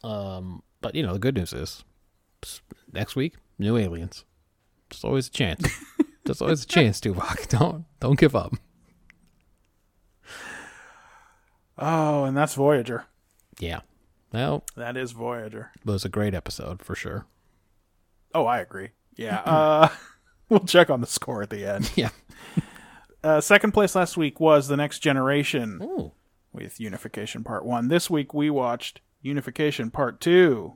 Um, 0.03 0.63
but 0.81 0.95
you 0.95 1.03
know, 1.03 1.13
the 1.13 1.19
good 1.19 1.35
news 1.35 1.53
is 1.53 1.85
s- 2.43 2.59
next 2.91 3.15
week, 3.15 3.35
new 3.57 3.77
aliens. 3.77 4.25
There's 4.89 5.05
always 5.05 5.27
a 5.27 5.31
chance. 5.31 5.65
There's 6.25 6.41
always 6.41 6.63
a 6.63 6.67
chance, 6.75 6.99
Tuvok. 7.01 7.47
Don't 7.59 7.85
don't 7.99 8.19
give 8.19 8.35
up. 8.35 8.53
Oh, 11.77 12.23
and 12.25 12.35
that's 12.37 12.53
Voyager. 12.55 13.05
Yeah. 13.59 13.81
Well, 14.31 14.63
That 14.75 14.95
is 14.97 15.11
Voyager. 15.11 15.71
it 15.75 15.85
was 15.85 16.05
a 16.05 16.09
great 16.09 16.33
episode 16.33 16.81
for 16.83 16.95
sure. 16.95 17.25
Oh, 18.33 18.45
I 18.45 18.59
agree. 18.59 18.89
Yeah. 19.15 19.39
uh, 19.45 19.89
we'll 20.49 20.59
check 20.61 20.89
on 20.89 21.01
the 21.01 21.07
score 21.07 21.41
at 21.43 21.49
the 21.49 21.65
end. 21.65 21.91
Yeah. 21.95 22.09
Uh, 23.23 23.39
second 23.41 23.71
place 23.71 23.95
last 23.95 24.17
week 24.17 24.39
was 24.39 24.67
The 24.67 24.77
Next 24.77 24.99
Generation 24.99 25.79
Ooh. 25.81 26.11
with 26.51 26.79
Unification 26.79 27.43
Part 27.43 27.65
1. 27.65 27.87
This 27.87 28.09
week 28.09 28.33
we 28.33 28.49
watched 28.49 29.01
Unification 29.21 29.91
Part 29.91 30.19
2. 30.19 30.73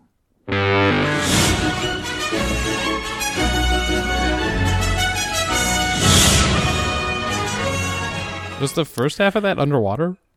Was 8.60 8.74
the 8.74 8.86
first 8.86 9.20
half 9.20 9.36
of 9.36 9.44
that 9.44 9.60
underwater? 9.60 10.18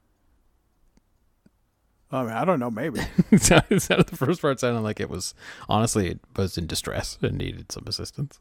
I 2.12 2.23
mean, 2.25 2.33
I 2.33 2.45
don't 2.45 2.61
know, 2.61 2.71
maybe. 2.71 3.01
it 3.31 3.43
sounded 3.43 4.09
the 4.09 4.16
first 4.16 4.43
part 4.43 4.61
sounded 4.61 4.81
like 4.81 5.01
it 5.01 5.09
was 5.09 5.33
honestly 5.68 6.09
it 6.09 6.21
was 6.37 6.59
in 6.59 6.66
distress 6.66 7.16
and 7.23 7.39
needed 7.39 7.71
some 7.71 7.85
assistance. 7.87 8.41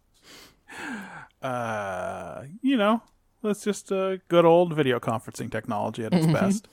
uh, 1.42 2.44
you 2.62 2.78
know, 2.78 3.02
that's 3.44 3.64
just 3.64 3.92
uh, 3.92 4.18
good 4.28 4.44
old 4.44 4.74
video 4.74 5.00
conferencing 5.00 5.52
technology 5.52 6.04
at 6.04 6.14
its 6.14 6.26
best. 6.28 6.68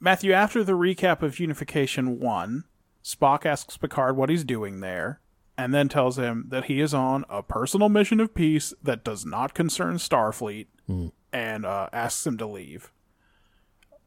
Matthew, 0.00 0.32
after 0.32 0.62
the 0.62 0.72
recap 0.72 1.22
of 1.22 1.40
Unification 1.40 2.20
1, 2.20 2.64
Spock 3.04 3.44
asks 3.44 3.76
Picard 3.76 4.16
what 4.16 4.30
he's 4.30 4.44
doing 4.44 4.80
there, 4.80 5.20
and 5.56 5.74
then 5.74 5.88
tells 5.88 6.18
him 6.18 6.44
that 6.48 6.66
he 6.66 6.80
is 6.80 6.94
on 6.94 7.24
a 7.28 7.42
personal 7.42 7.88
mission 7.88 8.20
of 8.20 8.34
peace 8.34 8.72
that 8.82 9.04
does 9.04 9.26
not 9.26 9.54
concern 9.54 9.96
Starfleet, 9.96 10.66
and 11.32 11.64
uh, 11.66 11.88
asks 11.92 12.26
him 12.26 12.36
to 12.38 12.46
leave. 12.46 12.90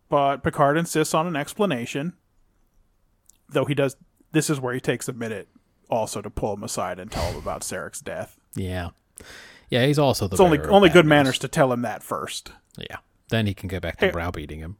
But 0.09 0.43
Picard 0.43 0.77
insists 0.77 1.13
on 1.13 1.27
an 1.27 1.35
explanation, 1.35 2.13
though 3.49 3.65
he 3.65 3.73
does. 3.73 3.95
This 4.33 4.49
is 4.49 4.59
where 4.59 4.73
he 4.73 4.79
takes 4.79 5.07
a 5.07 5.13
minute 5.13 5.47
also 5.89 6.21
to 6.21 6.29
pull 6.29 6.53
him 6.53 6.63
aside 6.63 6.99
and 6.99 7.11
tell 7.11 7.23
him 7.31 7.37
about 7.37 7.61
Sarek's 7.61 7.99
death. 8.01 8.37
Yeah. 8.55 8.89
Yeah, 9.69 9.85
he's 9.85 9.99
also 9.99 10.27
the 10.27 10.33
It's 10.35 10.41
only 10.41 10.59
only 10.59 10.89
good 10.89 11.05
news. 11.05 11.09
manners 11.09 11.39
to 11.39 11.47
tell 11.47 11.71
him 11.71 11.81
that 11.83 12.03
first. 12.03 12.51
Yeah. 12.77 12.97
Then 13.29 13.45
he 13.47 13.53
can 13.53 13.69
go 13.69 13.79
back 13.79 13.97
to 13.99 14.07
Hey. 14.07 14.11
browbeating 14.11 14.59
him. 14.59 14.77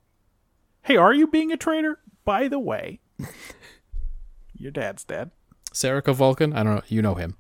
Hey, 0.84 0.98
are 0.98 1.14
you 1.14 1.28
being 1.28 1.52
a 1.52 1.58
traitor? 1.58 2.00
By 2.26 2.48
the 2.50 2.60
way, 2.60 3.00
your 4.58 4.72
dad's 4.72 5.04
dead. 5.04 5.32
Serica 5.74 6.14
Vulcan, 6.14 6.54
I 6.54 6.64
don't 6.64 6.76
know, 6.76 6.82
you 6.88 7.02
know 7.02 7.16
him. 7.16 7.38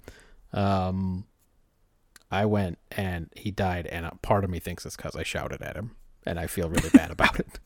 Um, 0.53 1.25
I 2.32 2.45
went 2.45 2.79
and 2.91 3.29
he 3.36 3.51
died, 3.51 3.88
and 3.88 4.05
a 4.05 4.15
part 4.21 4.43
of 4.43 4.49
me 4.49 4.59
thinks 4.59 4.86
it's 4.86 4.95
because 4.95 5.15
I 5.15 5.23
shouted 5.23 5.61
at 5.61 5.75
him, 5.75 5.95
and 6.25 6.39
I 6.39 6.47
feel 6.47 6.69
really 6.69 6.89
bad 6.89 7.11
about 7.11 7.39
it. 7.39 7.47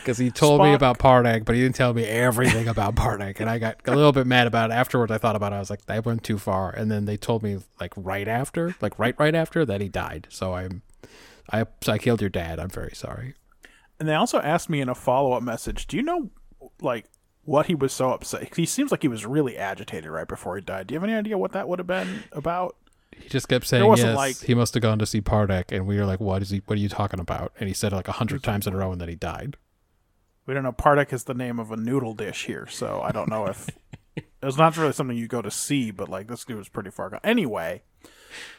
Because 0.00 0.18
he 0.18 0.30
told 0.30 0.60
me 0.60 0.74
about 0.74 0.98
Pardek, 0.98 1.46
but 1.46 1.54
he 1.54 1.62
didn't 1.62 1.76
tell 1.76 1.94
me 1.94 2.04
everything 2.04 2.68
about 2.68 2.94
Pardek, 2.94 3.40
and 3.40 3.48
I 3.48 3.58
got 3.58 3.80
a 3.86 3.94
little 3.94 4.12
bit 4.12 4.26
mad 4.26 4.46
about 4.46 4.70
it. 4.70 4.74
Afterwards, 4.74 5.10
I 5.10 5.16
thought 5.16 5.34
about 5.34 5.54
it. 5.54 5.56
I 5.56 5.60
was 5.60 5.70
like, 5.70 5.80
I 5.88 5.98
went 6.00 6.24
too 6.24 6.36
far, 6.36 6.70
and 6.70 6.90
then 6.90 7.06
they 7.06 7.16
told 7.16 7.42
me 7.42 7.56
like 7.80 7.94
right 7.96 8.28
after, 8.28 8.74
like 8.82 8.98
right 8.98 9.18
right 9.18 9.34
after 9.34 9.64
that 9.64 9.80
he 9.80 9.88
died. 9.88 10.26
So 10.28 10.52
I'm, 10.52 10.82
I 11.50 11.64
so 11.80 11.92
I 11.92 11.96
killed 11.96 12.20
your 12.20 12.28
dad. 12.28 12.60
I'm 12.60 12.68
very 12.68 12.94
sorry. 12.94 13.34
And 13.98 14.06
they 14.08 14.14
also 14.14 14.40
asked 14.40 14.68
me 14.68 14.80
in 14.82 14.90
a 14.90 14.94
follow 14.94 15.32
up 15.32 15.42
message, 15.42 15.86
do 15.86 15.96
you 15.96 16.02
know 16.02 16.30
like 16.82 17.06
what 17.44 17.66
he 17.66 17.74
was 17.74 17.92
so 17.92 18.10
upset? 18.10 18.54
He 18.54 18.66
seems 18.66 18.90
like 18.90 19.02
he 19.02 19.08
was 19.08 19.24
really 19.24 19.56
agitated 19.56 20.10
right 20.10 20.28
before 20.28 20.56
he 20.56 20.62
died. 20.62 20.88
Do 20.88 20.94
you 20.94 21.00
have 21.00 21.08
any 21.08 21.16
idea 21.16 21.38
what 21.38 21.52
that 21.52 21.66
would 21.68 21.78
have 21.78 21.86
been 21.86 22.24
about? 22.32 22.76
He 23.18 23.28
just 23.28 23.48
kept 23.48 23.66
saying 23.66 23.82
yes. 24.08 24.16
like- 24.16 24.40
he 24.40 24.54
must 24.54 24.74
have 24.74 24.82
gone 24.82 24.98
to 24.98 25.06
see 25.06 25.20
Pardek, 25.20 25.72
and 25.72 25.86
we 25.86 25.96
were 25.98 26.06
like, 26.06 26.20
"What 26.20 26.42
is 26.42 26.50
he? 26.50 26.62
What 26.66 26.76
are 26.76 26.80
you 26.80 26.88
talking 26.88 27.20
about?" 27.20 27.52
And 27.58 27.68
he 27.68 27.74
said 27.74 27.92
it 27.92 27.96
like 27.96 28.08
a 28.08 28.12
hundred 28.12 28.42
times 28.42 28.66
in 28.66 28.74
a 28.74 28.76
row, 28.76 28.92
and 28.92 29.00
then 29.00 29.08
he 29.08 29.14
died. 29.14 29.56
We 30.46 30.54
don't 30.54 30.64
know. 30.64 30.72
Pardek 30.72 31.12
is 31.12 31.24
the 31.24 31.34
name 31.34 31.58
of 31.60 31.70
a 31.70 31.76
noodle 31.76 32.14
dish 32.14 32.46
here, 32.46 32.66
so 32.66 33.00
I 33.00 33.12
don't 33.12 33.28
know 33.28 33.46
if 33.46 33.68
it 34.16 34.24
was 34.42 34.58
not 34.58 34.76
really 34.76 34.92
something 34.92 35.16
you 35.16 35.28
go 35.28 35.42
to 35.42 35.50
see, 35.50 35.90
but 35.90 36.08
like 36.08 36.26
this 36.28 36.44
dude 36.44 36.58
was 36.58 36.68
pretty 36.68 36.90
far 36.90 37.10
gone. 37.10 37.20
Anyway, 37.22 37.82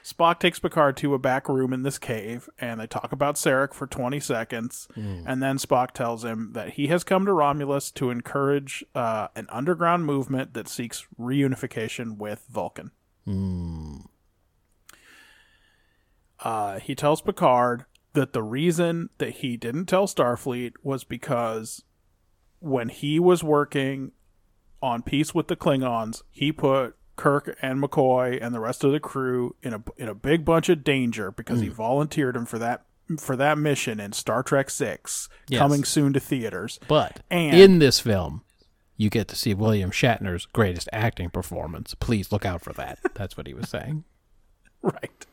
Spock 0.04 0.40
takes 0.40 0.60
Picard 0.60 0.96
to 0.98 1.14
a 1.14 1.20
back 1.20 1.50
room 1.50 1.74
in 1.74 1.84
this 1.84 1.98
cave, 1.98 2.48
and 2.60 2.80
they 2.80 2.88
talk 2.88 3.12
about 3.12 3.36
Sarek 3.36 3.74
for 3.74 3.86
20 3.86 4.20
seconds, 4.22 4.88
and 4.96 5.44
then 5.44 5.58
Spock 5.58 5.92
tells 5.92 6.24
him 6.24 6.52
that 6.54 6.72
he 6.72 6.88
has 6.88 7.04
come 7.04 7.26
to 7.26 7.34
Romulus 7.34 7.92
to 7.92 8.10
encourage 8.12 8.86
uh, 8.96 9.28
an 9.36 9.48
underground 9.50 10.06
movement 10.06 10.54
that 10.54 10.70
seeks 10.70 11.06
reunification 11.20 12.18
with 12.18 12.46
Vulcan. 12.50 12.92
Uh, 16.44 16.80
he 16.80 16.94
tells 16.96 17.22
Picard 17.22 17.86
that 18.14 18.34
the 18.34 18.44
reason 18.44 19.10
that 19.18 19.30
he 19.38 19.58
didn't 19.58 19.86
tell 19.86 20.06
Starfleet 20.08 20.74
was 20.84 21.04
because 21.04 21.84
when 22.60 22.90
he 22.90 23.20
was 23.20 23.44
working 23.44 24.12
on 24.82 25.02
Peace 25.02 25.34
with 25.34 25.48
the 25.48 25.56
Klingons, 25.56 26.22
he 26.30 26.52
put 26.52 26.96
Kirk 27.16 27.58
and 27.62 27.82
McCoy 27.82 28.38
and 28.42 28.54
the 28.54 28.60
rest 28.60 28.84
of 28.84 28.92
the 28.92 29.00
crew 29.00 29.56
in 29.64 29.74
a 29.74 29.84
in 29.98 30.08
a 30.10 30.16
big 30.16 30.44
bunch 30.44 30.68
of 30.70 30.84
danger 30.84 31.32
because 31.32 31.62
he 31.62 31.70
volunteered 31.70 32.36
him 32.36 32.46
for 32.46 32.58
that 32.60 32.86
for 33.20 33.36
that 33.36 33.58
mission 33.58 34.00
in 34.00 34.12
Star 34.14 34.42
Trek 34.44 34.70
6 34.70 35.30
Yes. 35.48 35.60
coming 35.60 35.84
soon 35.84 36.14
to 36.14 36.20
theaters. 36.20 36.80
But 36.88 37.22
And- 37.30 37.56
in 37.58 37.80
this 37.80 38.00
film, 38.00 38.42
you 38.98 39.10
get 39.10 39.28
to 39.30 39.36
see 39.36 39.54
William 39.54 39.92
Shatner's 39.92 40.46
greatest 40.48 40.88
acting 40.94 41.30
performance. 41.30 41.94
Please 41.96 42.32
look 42.32 42.46
out 42.46 42.62
for 42.62 42.74
that. 42.74 43.00
That's 43.14 43.36
what 43.38 43.46
he 43.48 43.54
was 43.54 43.70
saying. 43.70 44.04
right. 44.82 45.26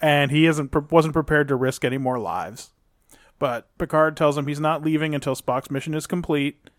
And 0.00 0.30
he 0.30 0.46
isn't 0.46 0.74
wasn't 0.90 1.14
prepared 1.14 1.48
to 1.48 1.56
risk 1.56 1.84
any 1.84 1.98
more 1.98 2.18
lives. 2.18 2.70
But 3.38 3.66
Picard 3.78 4.16
tells 4.16 4.38
him 4.38 4.46
he's 4.46 4.60
not 4.60 4.82
leaving 4.82 5.14
until 5.14 5.34
Spock's 5.34 5.70
mission 5.70 5.94
is 5.94 6.06
complete. 6.06 6.70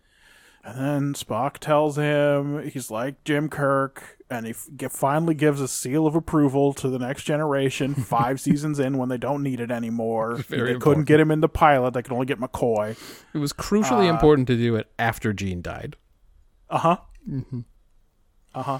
And 0.64 0.80
then 0.80 1.14
Spock 1.14 1.58
tells 1.58 1.96
him 1.96 2.68
he's 2.68 2.90
like 2.90 3.22
Jim 3.22 3.48
Kirk, 3.48 4.18
and 4.28 4.46
he 4.46 4.50
f- 4.50 4.66
ge- 4.74 4.90
finally 4.90 5.34
gives 5.34 5.60
a 5.60 5.68
seal 5.68 6.08
of 6.08 6.16
approval 6.16 6.72
to 6.74 6.88
the 6.88 6.98
next 6.98 7.22
generation. 7.22 7.94
Five 7.94 8.40
seasons 8.40 8.80
in, 8.80 8.98
when 8.98 9.08
they 9.08 9.18
don't 9.18 9.44
need 9.44 9.60
it 9.60 9.70
anymore, 9.70 10.34
Very 10.36 10.72
they 10.72 10.78
couldn't 10.80 11.04
get 11.04 11.20
him 11.20 11.30
in 11.30 11.40
the 11.40 11.48
pilot. 11.48 11.94
They 11.94 12.02
could 12.02 12.12
only 12.12 12.26
get 12.26 12.40
McCoy. 12.40 12.96
It 13.32 13.38
was 13.38 13.52
crucially 13.52 14.08
important 14.08 14.48
to 14.48 14.56
do 14.56 14.74
it 14.74 14.90
after 14.98 15.32
Gene 15.32 15.62
died. 15.62 15.94
Uh 16.68 16.78
huh. 16.78 16.96
Uh 18.52 18.62
huh. 18.62 18.78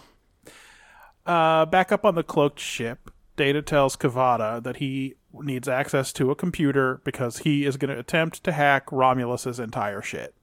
Uh, 1.24 1.66
back 1.66 1.92
up 1.92 2.04
on 2.04 2.16
the 2.16 2.24
cloaked 2.24 2.58
ship, 2.58 3.12
Data 3.36 3.62
tells 3.62 3.96
K'Vada 3.96 4.62
that 4.62 4.76
he 4.76 5.14
needs 5.32 5.68
access 5.68 6.12
to 6.14 6.30
a 6.30 6.34
computer 6.34 7.00
because 7.04 7.38
he 7.38 7.64
is 7.66 7.76
going 7.76 7.92
to 7.94 7.98
attempt 8.00 8.42
to 8.44 8.52
hack 8.52 8.86
Romulus's 8.86 9.60
entire 9.60 10.00
shit. 10.02 10.34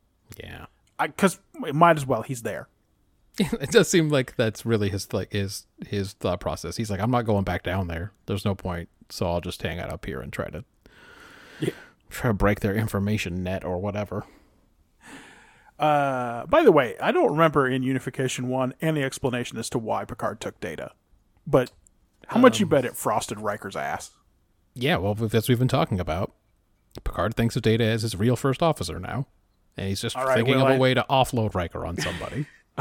Yeah. 0.42 0.66
Because 1.00 1.40
it 1.66 1.76
might 1.76 1.98
as 1.98 2.06
well. 2.06 2.22
He's 2.22 2.44
there. 2.44 2.68
it 3.40 3.72
does 3.72 3.90
seem 3.90 4.10
like 4.10 4.36
that's 4.36 4.64
really 4.64 4.90
his 4.90 5.12
like 5.12 5.34
his 5.34 5.66
his 5.88 6.14
thought 6.14 6.40
process. 6.40 6.78
He's 6.78 6.92
like, 6.92 7.00
I'm 7.00 7.10
not 7.10 7.26
going 7.26 7.44
back 7.44 7.64
down 7.64 7.88
there. 7.88 8.12
There's 8.28 8.46
no 8.46 8.54
point, 8.54 8.90
so 9.10 9.26
I'll 9.26 9.42
just 9.42 9.62
hang 9.64 9.80
out 9.80 9.92
up 9.92 10.06
here 10.06 10.22
and 10.22 10.32
try 10.32 10.50
to 10.52 10.64
Yeah. 11.60 11.72
try 12.12 12.30
to 12.30 12.34
break 12.36 12.60
their 12.60 12.76
information 12.76 13.42
net 13.42 13.66
or 13.66 13.80
whatever. 13.80 14.24
Uh, 15.80 16.46
by 16.46 16.64
the 16.64 16.72
way, 16.72 16.96
I 17.02 17.12
don't 17.12 17.32
remember 17.32 17.68
in 17.68 17.82
Unification 17.82 18.48
One 18.48 18.74
any 18.82 19.02
explanation 19.02 19.58
as 19.58 19.70
to 19.72 19.80
why 19.80 20.06
Picard 20.06 20.40
took 20.40 20.60
Data, 20.60 20.92
but 21.48 21.72
how 22.28 22.40
much 22.40 22.60
you 22.60 22.66
um, 22.66 22.70
bet 22.70 22.86
it 22.86 22.96
frosted 22.96 23.40
Riker's 23.40 23.76
ass? 23.76 24.12
Yeah, 24.76 24.98
well, 24.98 25.14
that's 25.14 25.34
what 25.34 25.50
we've 25.50 25.60
been 25.60 25.68
talking 25.68 26.00
about. 26.00 26.34
Picard 27.04 27.36
thinks 27.36 27.56
of 27.56 27.62
Data 27.62 27.84
as 27.84 28.02
his 28.04 28.16
real 28.16 28.36
first 28.36 28.62
officer 28.64 29.00
now, 29.00 29.28
and 29.78 29.88
he's 29.90 30.02
just 30.02 30.16
right, 30.16 30.36
thinking 30.36 30.56
well, 30.56 30.66
of 30.68 30.72
a 30.72 30.76
I- 30.76 30.80
way 30.80 30.94
to 30.94 31.06
offload 31.10 31.54
Riker 31.56 31.86
on 31.86 31.98
somebody. 31.98 32.46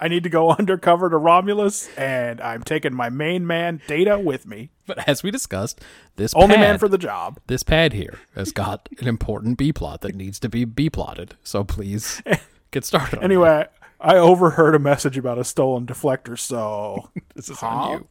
I 0.00 0.08
need 0.08 0.24
to 0.24 0.28
go 0.28 0.50
undercover 0.58 1.08
to 1.10 1.16
Romulus, 1.16 1.88
and 1.96 2.40
I'm 2.40 2.62
taking 2.64 2.92
my 2.92 3.08
main 3.08 3.46
man 3.46 3.80
Data 3.86 4.18
with 4.18 4.46
me. 4.46 4.70
but 4.86 5.08
as 5.08 5.22
we 5.22 5.30
discussed, 5.30 5.80
this 6.16 6.34
Only 6.34 6.56
pad, 6.56 6.60
man 6.60 6.78
for 6.78 6.88
the 6.88 6.98
job. 6.98 7.38
this 7.46 7.62
pad 7.62 7.92
here 7.92 8.18
has 8.34 8.50
got 8.50 8.88
an 9.00 9.06
important 9.06 9.56
B 9.56 9.72
plot 9.72 10.00
that 10.00 10.16
needs 10.16 10.40
to 10.40 10.48
be 10.48 10.64
B 10.64 10.90
plotted. 10.90 11.36
So 11.44 11.62
please 11.62 12.20
get 12.72 12.84
started. 12.84 13.18
On 13.18 13.24
Anyway, 13.24 13.66
I 14.00 14.16
overheard 14.16 14.74
a 14.74 14.80
message 14.80 15.16
about 15.16 15.38
a 15.38 15.44
stolen 15.44 15.86
deflector, 15.86 16.36
so 16.36 17.08
this 17.36 17.48
is 17.48 17.60
Huh? 17.60 17.66
on 17.68 17.92
you. 17.92 18.08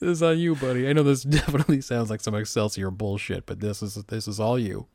This 0.00 0.08
is 0.10 0.22
on 0.22 0.38
you, 0.38 0.54
buddy. 0.54 0.88
I 0.88 0.92
know 0.92 1.02
this 1.02 1.22
definitely 1.40 1.80
sounds 1.80 2.10
like 2.10 2.20
some 2.20 2.34
Excelsior 2.34 2.90
bullshit, 2.90 3.46
but 3.46 3.60
this 3.60 3.82
is 3.82 3.94
this 3.94 4.26
is 4.28 4.38
all 4.40 4.58
you. 4.58 4.86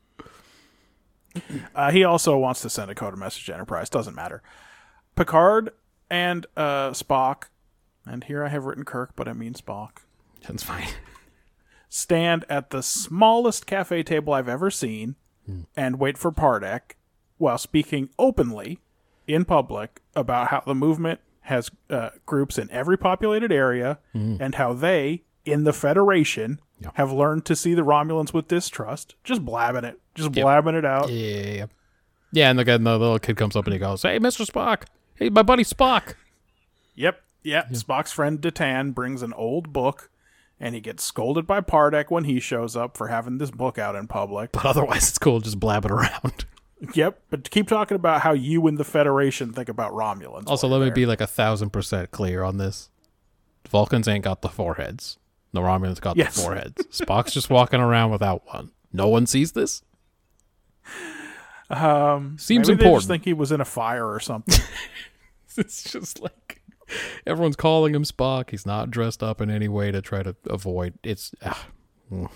uh, 1.74 1.90
he 1.90 2.04
also 2.04 2.36
wants 2.36 2.60
to 2.62 2.70
send 2.70 2.90
a 2.90 2.94
code 2.94 3.16
message 3.16 3.46
to 3.46 3.54
Enterprise. 3.54 3.88
Doesn't 3.90 4.14
matter. 4.14 4.42
Picard 5.16 5.70
and 6.10 6.46
uh, 6.56 6.90
Spock, 6.90 7.44
and 8.06 8.24
here 8.24 8.44
I 8.44 8.48
have 8.48 8.64
written 8.64 8.84
Kirk, 8.84 9.12
but 9.16 9.28
I 9.28 9.32
mean 9.32 9.54
Spock, 9.54 9.98
That's 10.46 10.62
fine. 10.62 10.88
stand 11.88 12.44
at 12.48 12.70
the 12.70 12.82
smallest 12.82 13.66
cafe 13.66 14.02
table 14.02 14.32
I've 14.32 14.48
ever 14.48 14.70
seen 14.70 15.16
and 15.74 15.98
wait 15.98 16.18
for 16.18 16.30
Pardek 16.30 16.92
while 17.38 17.56
speaking 17.56 18.10
openly 18.18 18.80
in 19.26 19.46
public 19.46 20.02
about 20.14 20.48
how 20.48 20.60
the 20.66 20.74
movement 20.74 21.20
has 21.48 21.70
uh, 21.90 22.10
groups 22.26 22.56
in 22.58 22.70
every 22.70 22.96
populated 22.96 23.52
area 23.52 23.98
and 24.14 24.54
how 24.54 24.72
they, 24.72 25.24
in 25.44 25.64
the 25.64 25.72
Federation, 25.72 26.60
Yeah. 26.80 26.90
have 26.94 27.10
learned 27.12 27.44
to 27.46 27.56
see 27.56 27.74
the 27.74 27.82
Romulans 27.82 28.32
with 28.32 28.48
distrust. 28.48 29.14
Just 29.24 29.44
blabbing 29.44 29.84
it. 29.84 30.00
Just 30.14 30.34
Yep. 30.34 30.42
blabbing 30.44 30.74
it 30.76 30.84
out. 30.84 31.10
Yeah. 31.10 31.66
Yeah, 32.32 32.50
and 32.50 32.58
the, 32.58 32.64
guy- 32.64 32.74
and 32.74 32.86
the 32.86 32.98
little 32.98 33.18
kid 33.18 33.36
comes 33.36 33.56
up 33.56 33.64
and 33.66 33.72
he 33.72 33.78
goes, 33.78 34.02
Hey, 34.02 34.18
Mr. 34.18 34.46
Spock. 34.48 34.84
Hey, 35.16 35.30
my 35.30 35.42
buddy 35.42 35.64
Spock. 35.64 36.14
Yep, 36.94 37.20
yep. 37.42 37.70
Spock's 37.70 38.12
friend 38.12 38.40
D'Tan 38.40 38.90
brings 38.92 39.22
an 39.22 39.32
old 39.32 39.72
book, 39.72 40.10
and 40.60 40.74
he 40.74 40.80
gets 40.80 41.02
scolded 41.04 41.46
by 41.46 41.60
Pardek 41.60 42.10
when 42.10 42.24
he 42.24 42.38
shows 42.40 42.76
up 42.76 42.96
for 42.96 43.08
having 43.08 43.38
this 43.38 43.50
book 43.50 43.78
out 43.78 43.94
in 43.96 44.06
public. 44.08 44.52
But 44.52 44.66
otherwise, 44.66 45.08
it's 45.08 45.18
cool 45.18 45.40
just 45.40 45.58
blab 45.60 45.84
it 45.84 45.90
around. 45.90 46.44
Yep, 46.94 47.20
but 47.30 47.50
keep 47.50 47.66
talking 47.66 47.96
about 47.96 48.20
how 48.20 48.32
you 48.32 48.66
and 48.68 48.78
the 48.78 48.84
Federation 48.84 49.52
think 49.52 49.68
about 49.68 49.92
Romulans. 49.92 50.44
Also, 50.46 50.68
let 50.68 50.80
me 50.80 50.90
be 50.90 51.06
like 51.06 51.20
a 51.20 51.26
thousand 51.26 51.70
percent 51.70 52.10
clear 52.12 52.42
on 52.44 52.58
this. 52.58 52.88
Vulcans 53.68 54.06
ain't 54.06 54.24
got 54.24 54.42
the 54.42 54.48
foreheads. 54.48 55.18
The 55.52 55.60
Romulans 55.60 56.00
got 56.00 56.16
Yes. 56.16 56.36
the 56.36 56.42
foreheads. 56.42 56.82
Spock's 56.92 57.32
just 57.32 57.50
walking 57.50 57.80
around 57.80 58.10
without 58.12 58.46
one. 58.46 58.70
No 58.92 59.08
one 59.08 59.26
sees 59.26 59.52
this? 59.52 59.82
um, 61.70 62.36
Seems 62.38 62.68
maybe 62.68 62.78
They 62.78 62.84
important. 62.84 63.00
just 63.00 63.08
think 63.08 63.24
he 63.24 63.32
was 63.32 63.52
in 63.52 63.60
a 63.60 63.64
fire 63.64 64.06
or 64.06 64.20
something. 64.20 64.58
It's 65.56 65.90
just 65.90 66.20
like 66.20 66.62
everyone's 67.26 67.56
calling 67.56 67.92
him 67.92 68.04
Spock. 68.04 68.50
He's 68.50 68.64
not 68.64 68.92
dressed 68.92 69.24
up 69.24 69.40
in 69.40 69.50
any 69.50 69.66
way 69.66 69.90
to 69.90 70.00
try 70.00 70.22
to 70.22 70.36
avoid 70.48 70.94
it's. 71.02 71.34
ah, 71.44 71.66
mm. 72.12 72.30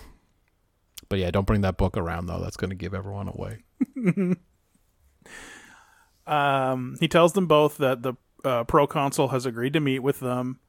But 1.12 1.18
yeah, 1.18 1.30
don't 1.30 1.46
bring 1.46 1.60
that 1.60 1.76
book 1.76 1.98
around 1.98 2.24
though. 2.24 2.40
That's 2.40 2.56
going 2.56 2.70
to 2.70 2.74
give 2.74 2.94
everyone 2.94 3.28
away. 3.28 3.64
um, 6.26 6.96
he 7.00 7.06
tells 7.06 7.34
them 7.34 7.46
both 7.46 7.76
that 7.76 8.00
the 8.00 8.14
uh, 8.46 8.64
proconsul 8.64 9.28
has 9.28 9.44
agreed 9.44 9.74
to 9.74 9.80
meet 9.80 9.98
with 9.98 10.20
them. 10.20 10.60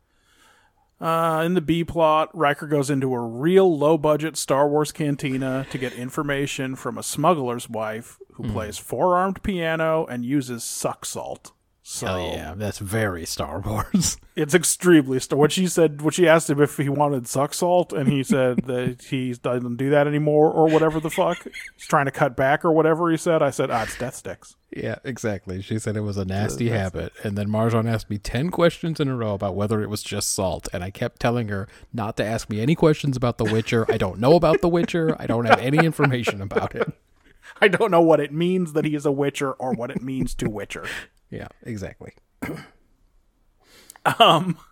Uh, 0.99 1.43
in 1.45 1.53
the 1.53 1.61
B 1.61 1.85
plot, 1.85 2.29
Riker 2.33 2.67
goes 2.67 2.89
into 2.89 3.13
a 3.13 3.25
real 3.25 3.77
low 3.77 3.97
budget 3.97 4.35
Star 4.35 4.67
Wars 4.67 4.91
cantina 4.91 5.65
to 5.69 5.77
get 5.77 5.93
information 5.93 6.75
from 6.75 6.97
a 6.97 7.03
smuggler's 7.03 7.69
wife 7.69 8.19
who 8.33 8.51
plays 8.51 8.77
four 8.77 9.15
armed 9.15 9.43
piano 9.43 10.05
and 10.07 10.25
uses 10.25 10.65
suck 10.65 11.05
salt. 11.05 11.53
So 11.85 12.07
Hell 12.07 12.31
yeah, 12.33 12.53
that's 12.55 12.79
very 12.79 13.25
Star 13.25 13.59
Wars. 13.65 14.15
it's 14.37 14.53
extremely 14.55 15.19
st- 15.19 15.37
what 15.37 15.51
she 15.51 15.67
said. 15.67 16.01
What 16.01 16.13
she 16.13 16.29
asked 16.29 16.49
him 16.49 16.61
if 16.61 16.77
he 16.77 16.87
wanted 16.87 17.27
suck 17.27 17.53
salt, 17.53 17.91
and 17.91 18.07
he 18.07 18.23
said 18.23 18.57
that 18.67 19.01
he 19.09 19.33
doesn't 19.33 19.75
do 19.75 19.89
that 19.89 20.07
anymore, 20.07 20.49
or 20.49 20.69
whatever 20.69 21.01
the 21.01 21.09
fuck. 21.09 21.43
He's 21.43 21.85
trying 21.87 22.05
to 22.05 22.11
cut 22.11 22.37
back, 22.37 22.63
or 22.63 22.71
whatever 22.71 23.11
he 23.11 23.17
said. 23.17 23.41
I 23.43 23.49
said, 23.49 23.69
ah, 23.69 23.83
it's 23.83 23.97
death 23.97 24.15
sticks. 24.15 24.55
yeah, 24.71 24.95
exactly. 25.03 25.61
She 25.61 25.77
said 25.77 25.97
it 25.97 26.01
was 26.01 26.15
a 26.15 26.23
nasty 26.23 26.69
habit, 26.69 27.11
and 27.21 27.37
then 27.37 27.49
Marjan 27.49 27.85
asked 27.91 28.09
me 28.09 28.17
ten 28.17 28.49
questions 28.49 29.01
in 29.01 29.09
a 29.09 29.15
row 29.17 29.33
about 29.33 29.55
whether 29.55 29.81
it 29.81 29.89
was 29.89 30.03
just 30.03 30.31
salt, 30.31 30.69
and 30.71 30.85
I 30.85 30.89
kept 30.89 31.19
telling 31.19 31.49
her 31.49 31.67
not 31.91 32.15
to 32.15 32.23
ask 32.23 32.49
me 32.49 32.61
any 32.61 32.75
questions 32.75 33.17
about 33.17 33.37
The 33.37 33.43
Witcher. 33.45 33.85
I 33.91 33.97
don't 33.97 34.19
know 34.21 34.35
about 34.37 34.61
The 34.61 34.69
Witcher. 34.69 35.17
I 35.19 35.27
don't 35.27 35.43
have 35.45 35.59
any 35.59 35.79
information 35.85 36.41
about 36.41 36.75
it. 36.75 36.93
I 37.61 37.67
don't 37.67 37.91
know 37.91 38.01
what 38.01 38.21
it 38.21 38.31
means 38.31 38.71
that 38.71 38.85
he 38.85 38.95
is 38.95 39.05
a 39.05 39.11
Witcher, 39.11 39.51
or 39.51 39.73
what 39.73 39.91
it 39.91 40.01
means 40.01 40.33
to 40.35 40.49
Witcher. 40.49 40.85
Yeah, 41.33 41.47
exactly. 41.63 42.13
um 44.19 44.57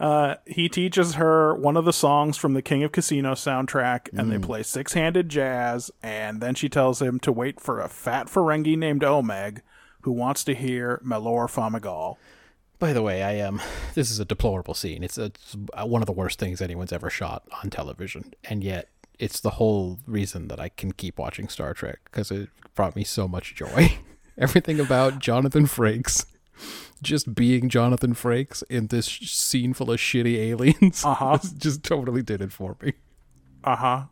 Uh, 0.00 0.36
he 0.46 0.66
teaches 0.66 1.16
her 1.16 1.54
one 1.54 1.76
of 1.76 1.84
the 1.84 1.92
songs 1.92 2.38
from 2.38 2.54
the 2.54 2.62
King 2.62 2.82
of 2.82 2.90
Casino 2.90 3.34
soundtrack, 3.34 4.08
and 4.18 4.32
they 4.32 4.38
play 4.38 4.62
six 4.62 4.94
handed 4.94 5.28
jazz. 5.28 5.90
And 6.02 6.40
then 6.40 6.54
she 6.54 6.70
tells 6.70 7.02
him 7.02 7.20
to 7.20 7.30
wait 7.30 7.60
for 7.60 7.80
a 7.80 7.88
fat 7.88 8.28
Ferengi 8.28 8.78
named 8.78 9.02
Omag 9.02 9.60
who 10.00 10.12
wants 10.12 10.42
to 10.44 10.54
hear 10.54 11.02
Melor 11.04 11.46
Famagal. 11.46 12.16
By 12.78 12.94
the 12.94 13.02
way, 13.02 13.22
I 13.22 13.40
um, 13.40 13.60
this 13.94 14.10
is 14.10 14.18
a 14.18 14.24
deplorable 14.24 14.72
scene. 14.72 15.04
It's, 15.04 15.18
it's 15.18 15.54
one 15.84 16.00
of 16.00 16.06
the 16.06 16.12
worst 16.12 16.38
things 16.38 16.62
anyone's 16.62 16.92
ever 16.92 17.10
shot 17.10 17.42
on 17.62 17.68
television, 17.68 18.32
and 18.44 18.64
yet 18.64 18.88
it's 19.18 19.40
the 19.40 19.50
whole 19.50 19.98
reason 20.06 20.48
that 20.48 20.58
I 20.58 20.70
can 20.70 20.92
keep 20.92 21.18
watching 21.18 21.48
Star 21.48 21.74
Trek 21.74 21.98
because 22.04 22.30
it 22.30 22.48
brought 22.74 22.96
me 22.96 23.04
so 23.04 23.28
much 23.28 23.54
joy. 23.54 23.98
Everything 24.38 24.80
about 24.80 25.18
Jonathan 25.18 25.64
Frakes, 25.66 26.24
just 27.02 27.34
being 27.34 27.68
Jonathan 27.68 28.14
Frakes 28.14 28.62
in 28.70 28.86
this 28.88 29.06
scene 29.06 29.74
full 29.74 29.90
of 29.90 29.98
shitty 30.00 30.36
aliens, 30.38 31.02
Uh-huh. 31.06 31.38
just 31.58 31.82
totally 31.82 32.22
did 32.22 32.40
it 32.40 32.52
for 32.52 32.76
me. 32.82 32.92
Uh 33.64 33.76
huh. 33.76 34.02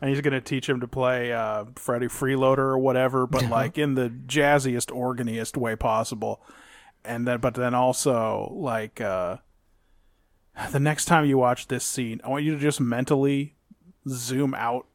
And 0.00 0.08
he's 0.10 0.20
going 0.22 0.32
to 0.32 0.40
teach 0.40 0.66
him 0.68 0.80
to 0.80 0.88
play 0.88 1.30
uh, 1.32 1.66
Freddie 1.76 2.06
Freeloader 2.06 2.58
or 2.58 2.78
whatever, 2.78 3.26
but 3.26 3.50
like 3.50 3.76
in 3.76 3.94
the 3.96 4.08
jazziest, 4.08 4.90
organiest 4.94 5.58
way 5.58 5.76
possible. 5.76 6.40
And 7.04 7.28
then, 7.28 7.40
but 7.40 7.54
then 7.54 7.74
also 7.74 8.50
like 8.56 8.98
uh, 9.00 9.36
the 10.72 10.80
next 10.80 11.04
time 11.04 11.26
you 11.26 11.36
watch 11.36 11.68
this 11.68 11.84
scene, 11.84 12.20
I 12.24 12.28
want 12.30 12.44
you 12.44 12.54
to 12.54 12.58
just 12.60 12.80
mentally 12.80 13.56
zoom 14.08 14.54
out 14.54 14.86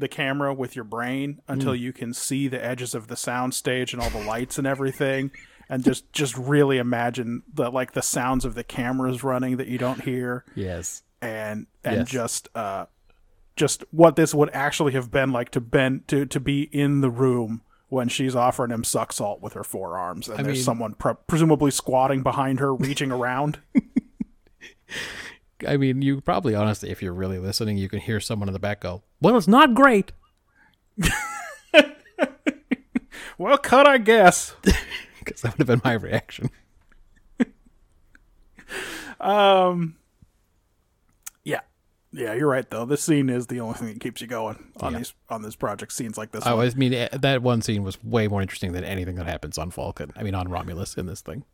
the 0.00 0.08
camera 0.08 0.52
with 0.52 0.74
your 0.74 0.84
brain 0.84 1.40
until 1.46 1.74
you 1.74 1.92
can 1.92 2.12
see 2.12 2.48
the 2.48 2.62
edges 2.64 2.94
of 2.94 3.06
the 3.06 3.16
sound 3.16 3.54
stage 3.54 3.92
and 3.92 4.02
all 4.02 4.10
the 4.10 4.24
lights 4.24 4.58
and 4.58 4.66
everything 4.66 5.30
and 5.68 5.84
just 5.84 6.12
just 6.12 6.36
really 6.36 6.78
imagine 6.78 7.42
the 7.54 7.70
like 7.70 7.92
the 7.92 8.02
sounds 8.02 8.44
of 8.44 8.54
the 8.54 8.64
cameras 8.64 9.22
running 9.22 9.56
that 9.58 9.68
you 9.68 9.78
don't 9.78 10.02
hear 10.02 10.44
Yes. 10.56 11.02
and 11.22 11.66
and 11.84 11.98
Yes. 11.98 12.08
just 12.08 12.48
uh 12.56 12.86
just 13.56 13.84
what 13.90 14.16
this 14.16 14.34
would 14.34 14.50
actually 14.52 14.92
have 14.92 15.10
been 15.10 15.30
like 15.32 15.50
to 15.50 15.60
been 15.60 16.02
to 16.08 16.26
to 16.26 16.40
be 16.40 16.62
in 16.72 17.02
the 17.02 17.10
room 17.10 17.62
when 17.88 18.08
she's 18.08 18.34
offering 18.34 18.70
him 18.70 18.84
suck 18.84 19.12
salt 19.12 19.40
with 19.42 19.52
her 19.52 19.64
forearms 19.64 20.28
and 20.28 20.46
there's 20.46 20.58
mean- 20.58 20.64
someone 20.64 20.94
pre- 20.94 21.14
presumably 21.26 21.70
squatting 21.70 22.22
behind 22.22 22.58
her 22.58 22.74
reaching 22.74 23.12
around 23.12 23.58
I 25.66 25.76
mean, 25.76 26.02
you 26.02 26.20
probably 26.20 26.54
honestly, 26.54 26.90
if 26.90 27.02
you're 27.02 27.12
really 27.14 27.38
listening, 27.38 27.76
you 27.78 27.88
can 27.88 28.00
hear 28.00 28.20
someone 28.20 28.48
in 28.48 28.52
the 28.52 28.58
back 28.58 28.80
go, 28.80 29.02
"Well, 29.20 29.36
it's 29.36 29.48
not 29.48 29.74
great." 29.74 30.12
well 33.38 33.56
cut 33.56 33.86
i 33.86 33.96
guess 33.96 34.54
Because 35.18 35.40
that 35.40 35.52
would 35.56 35.66
have 35.66 35.66
been 35.66 35.80
my 35.82 35.94
reaction. 35.94 36.50
yeah 41.44 41.60
yeah 42.12 42.34
you're 42.34 42.48
right 42.48 42.68
though 42.70 42.84
this 42.84 43.02
scene 43.02 43.28
is 43.30 43.46
the 43.46 43.60
only 43.60 43.74
thing 43.74 43.88
that 43.88 44.00
keeps 44.00 44.20
you 44.20 44.26
going 44.26 44.72
on 44.80 44.92
Yeah. 44.92 44.98
these 44.98 45.14
on 45.28 45.42
this 45.42 45.56
project 45.56 45.92
scenes 45.92 46.18
like 46.18 46.32
this 46.32 46.42
Oh, 46.46 46.56
one. 46.56 46.66
I 46.68 46.74
mean, 46.74 46.92
eh, 46.92 47.08
that 47.12 47.42
one 47.42 47.62
scene 47.62 47.82
was 47.82 48.02
way 48.04 48.28
more 48.28 48.42
interesting 48.42 48.72
than 48.72 48.84
anything 48.84 49.14
that 49.16 49.26
happens 49.26 49.56
on 49.58 49.70
Falcon. 49.70 50.12
I 50.16 50.22
mean, 50.22 50.34
on 50.34 50.48
Romulus 50.48 50.96
in 50.96 51.06
this 51.06 51.20
thing. 51.20 51.44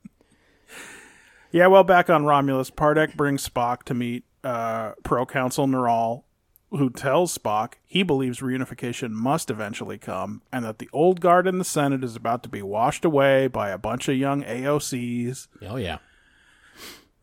Yeah, 1.56 1.68
well, 1.68 1.84
back 1.84 2.10
on 2.10 2.26
Romulus, 2.26 2.70
Pardek 2.70 3.16
brings 3.16 3.48
Spock 3.48 3.84
to 3.84 3.94
meet 3.94 4.24
uh, 4.44 4.92
Proconsul 5.04 5.66
Neral, 5.66 6.24
who 6.68 6.90
tells 6.90 7.36
Spock 7.36 7.76
he 7.86 8.02
believes 8.02 8.40
reunification 8.40 9.12
must 9.12 9.50
eventually 9.50 9.96
come, 9.96 10.42
and 10.52 10.66
that 10.66 10.80
the 10.80 10.90
old 10.92 11.22
guard 11.22 11.46
in 11.46 11.56
the 11.56 11.64
Senate 11.64 12.04
is 12.04 12.14
about 12.14 12.42
to 12.42 12.50
be 12.50 12.60
washed 12.60 13.06
away 13.06 13.46
by 13.46 13.70
a 13.70 13.78
bunch 13.78 14.06
of 14.06 14.18
young 14.18 14.42
AOCs. 14.42 15.48
Oh 15.62 15.76
yeah. 15.76 15.96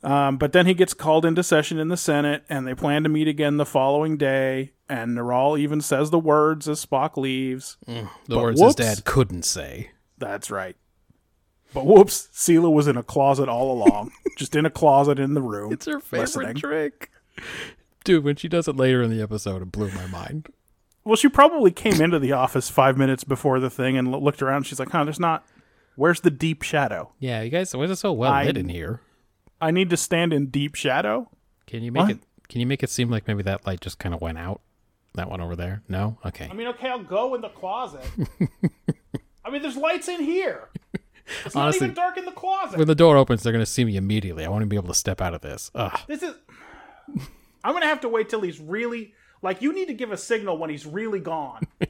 Um, 0.01 0.37
but 0.37 0.51
then 0.51 0.65
he 0.65 0.73
gets 0.73 0.95
called 0.95 1.25
into 1.25 1.43
session 1.43 1.77
in 1.77 1.89
the 1.89 1.95
Senate, 1.95 2.43
and 2.49 2.65
they 2.65 2.73
plan 2.73 3.03
to 3.03 3.09
meet 3.09 3.27
again 3.27 3.57
the 3.57 3.67
following 3.67 4.17
day. 4.17 4.71
And 4.89 5.15
Neral 5.15 5.59
even 5.59 5.79
says 5.79 6.09
the 6.09 6.17
words 6.17 6.67
as 6.67 6.83
Spock 6.83 7.17
leaves. 7.17 7.77
The 7.85 8.07
But 8.27 8.37
words 8.39 8.59
whoops. 8.59 8.79
his 8.79 8.95
dad 8.95 9.05
couldn't 9.05 9.43
say. 9.43 9.91
That's 10.17 10.49
right. 10.49 10.75
But 11.73 11.85
whoops, 11.85 12.29
Sela 12.33 12.71
was 12.71 12.87
in 12.87 12.97
a 12.97 13.03
closet 13.03 13.49
all 13.49 13.71
along, 13.71 14.11
just 14.37 14.55
in 14.55 14.65
a 14.65 14.69
closet 14.69 15.19
in 15.19 15.33
the 15.33 15.41
room. 15.41 15.71
It's 15.73 15.85
her 15.87 15.99
favorite 15.99 16.21
listening. 16.21 16.55
trick. 16.55 17.11
Dude, 18.03 18.23
when 18.23 18.35
she 18.35 18.47
does 18.47 18.67
it 18.67 18.75
later 18.75 19.01
in 19.01 19.09
the 19.09 19.21
episode, 19.21 19.61
it 19.61 19.71
blew 19.71 19.89
my 19.91 20.05
mind. 20.07 20.47
Well, 21.03 21.15
she 21.15 21.29
probably 21.29 21.71
came 21.71 21.99
into 22.01 22.19
the 22.19 22.31
office 22.31 22.69
five 22.69 22.97
minutes 22.97 23.23
before 23.23 23.59
the 23.59 23.69
thing 23.69 23.97
and 23.97 24.11
looked 24.11 24.41
around. 24.41 24.57
And 24.57 24.65
she's 24.67 24.79
like, 24.79 24.89
"Huh, 24.91 25.03
there's 25.03 25.19
not. 25.19 25.45
Where's 25.95 26.21
the 26.21 26.31
deep 26.31 26.61
shadow? 26.63 27.11
Yeah, 27.19 27.41
you 27.41 27.49
guys, 27.49 27.75
why 27.75 27.83
is 27.83 27.91
it 27.91 27.95
so 27.97 28.13
well 28.13 28.31
I- 28.31 28.45
lit 28.45 28.57
in 28.57 28.69
here? 28.69 29.01
I 29.59 29.71
need 29.71 29.89
to 29.89 29.97
stand 29.97 30.31
in 30.33 30.47
deep 30.47 30.75
shadow." 30.75 31.29
Can 31.67 31.81
you 31.83 31.91
make 31.91 32.01
What? 32.03 32.11
it? 32.11 32.19
Can 32.49 32.61
you 32.61 32.67
make 32.67 32.83
it 32.83 32.89
seem 32.89 33.09
like 33.09 33.27
maybe 33.27 33.41
that 33.43 33.65
light 33.65 33.81
just 33.81 33.97
kind 33.99 34.13
of 34.13 34.21
went 34.21 34.37
out? 34.37 34.61
That 35.15 35.29
one 35.29 35.41
over 35.41 35.55
there? 35.55 35.81
No. 35.87 36.17
Okay. 36.25 36.47
I 36.49 36.53
mean, 36.53 36.67
okay, 36.67 36.89
I'll 36.89 37.01
go 37.03 37.35
in 37.35 37.41
the 37.41 37.49
closet. 37.49 38.03
I 39.45 39.49
mean, 39.49 39.61
there's 39.61 39.77
lights 39.77 40.07
in 40.07 40.21
here. 40.21 40.69
It's 41.45 41.55
not 41.55 41.63
Honestly- 41.63 41.85
even 41.87 41.95
dark 41.95 42.17
in 42.17 42.25
the 42.25 42.31
closet. 42.31 42.77
when 42.77 42.87
the 42.87 42.95
door 42.95 43.15
opens, 43.17 43.43
they're 43.43 43.53
gonna 43.53 43.65
see 43.65 43.85
me 43.85 43.95
immediately. 43.95 44.45
I 44.45 44.49
want 44.49 44.61
to 44.63 44.67
be 44.67 44.75
able 44.75 44.89
to 44.89 44.93
step 44.93 45.21
out 45.21 45.33
of 45.33 45.41
this. 45.41 45.71
Ugh. 45.75 45.99
this 46.07 46.21
is. 46.23 46.35
I'm 47.63 47.73
gonna 47.73 47.85
have 47.85 48.01
to 48.01 48.09
wait 48.09 48.29
till 48.29 48.41
he's 48.41 48.59
really 48.59 49.13
like. 49.41 49.61
You 49.61 49.71
need 49.73 49.87
to 49.87 49.93
give 49.93 50.11
a 50.11 50.17
signal 50.17 50.57
when 50.57 50.69
he's 50.69 50.85
really 50.85 51.19
gone. 51.19 51.65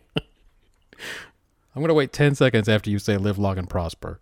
I'm 1.76 1.82
gonna 1.82 1.94
wait 1.96 2.14
ten 2.14 2.36
seconds 2.36 2.70
after 2.70 2.90
you 2.92 3.00
say 3.00 3.18
"live 3.18 3.40
long 3.40 3.58
and 3.58 3.70
prosper." 3.70 4.20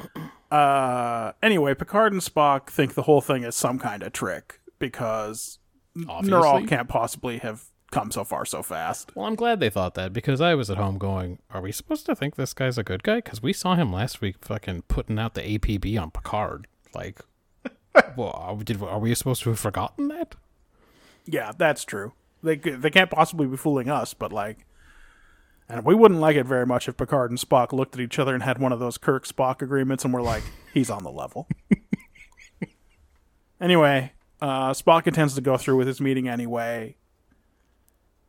Uh, 0.50 1.32
anyway, 1.42 1.74
Picard 1.74 2.12
and 2.12 2.22
Spock 2.22 2.68
think 2.68 2.94
the 2.94 3.02
whole 3.02 3.20
thing 3.20 3.42
is 3.42 3.56
some 3.56 3.76
kind 3.76 4.04
of 4.04 4.12
trick 4.12 4.60
because 4.78 5.58
Obviously. 6.08 6.38
Neral 6.40 6.68
can't 6.68 6.86
possibly 6.88 7.38
have 7.38 7.64
come 7.94 8.10
so 8.10 8.24
far 8.24 8.44
so 8.44 8.62
fast. 8.62 9.14
Well, 9.14 9.26
I'm 9.26 9.36
glad 9.36 9.60
they 9.60 9.70
thought 9.70 9.94
that 9.94 10.12
because 10.12 10.40
I 10.40 10.54
was 10.54 10.68
at 10.68 10.76
home 10.76 10.98
going, 10.98 11.38
"Are 11.50 11.60
we 11.62 11.70
supposed 11.72 12.04
to 12.06 12.16
think 12.16 12.34
this 12.34 12.52
guy's 12.52 12.76
a 12.76 12.82
good 12.82 13.02
guy?" 13.04 13.16
Because 13.16 13.40
we 13.42 13.52
saw 13.52 13.76
him 13.76 13.92
last 13.92 14.20
week, 14.20 14.36
fucking 14.44 14.82
putting 14.88 15.18
out 15.18 15.34
the 15.34 15.42
APB 15.42 15.96
on 16.00 16.10
Picard. 16.10 16.66
Like, 16.94 17.20
well, 18.16 18.32
are 18.34 18.54
we- 18.54 18.64
did 18.64 18.82
are 18.82 18.98
we 18.98 19.14
supposed 19.14 19.42
to 19.44 19.50
have 19.50 19.60
forgotten 19.60 20.08
that? 20.08 20.34
Yeah, 21.24 21.52
that's 21.56 21.84
true. 21.84 22.12
They 22.42 22.56
they 22.56 22.90
can't 22.90 23.10
possibly 23.10 23.46
be 23.46 23.56
fooling 23.56 23.88
us, 23.88 24.12
but 24.12 24.32
like, 24.32 24.66
and 25.68 25.84
we 25.84 25.94
wouldn't 25.94 26.20
like 26.20 26.36
it 26.36 26.44
very 26.46 26.66
much 26.66 26.88
if 26.88 26.96
Picard 26.96 27.30
and 27.30 27.38
Spock 27.38 27.72
looked 27.72 27.94
at 27.94 28.00
each 28.00 28.18
other 28.18 28.34
and 28.34 28.42
had 28.42 28.58
one 28.58 28.72
of 28.72 28.80
those 28.80 28.98
Kirk 28.98 29.26
Spock 29.26 29.62
agreements, 29.62 30.04
and 30.04 30.12
we're 30.12 30.20
like, 30.20 30.42
he's 30.74 30.90
on 30.90 31.04
the 31.04 31.10
level. 31.12 31.48
anyway, 33.60 34.12
uh, 34.40 34.70
Spock 34.72 35.06
intends 35.06 35.34
to 35.36 35.40
go 35.40 35.56
through 35.56 35.76
with 35.76 35.86
his 35.86 36.00
meeting 36.00 36.28
anyway. 36.28 36.96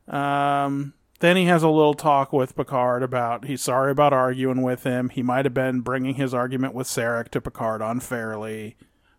Um, 0.08 0.94
then 1.20 1.38
he 1.38 1.46
has 1.46 1.64
a 1.64 1.70
little 1.70 1.94
talk 1.94 2.34
with 2.34 2.56
Picard 2.56 3.04
about 3.04 3.46
he's 3.46 3.62
sorry 3.62 3.92
about 3.92 4.14
arguing 4.14 4.62
with 4.62 4.84
him. 4.84 5.10
He 5.10 5.24
might 5.24 5.46
have 5.46 5.54
been 5.54 5.82
bringing 5.82 6.16
his 6.16 6.34
argument 6.34 6.74
with 6.74 6.88
Sarek 6.88 7.30
to 7.30 7.42
Picard 7.42 7.82
unfairly, 7.82 8.76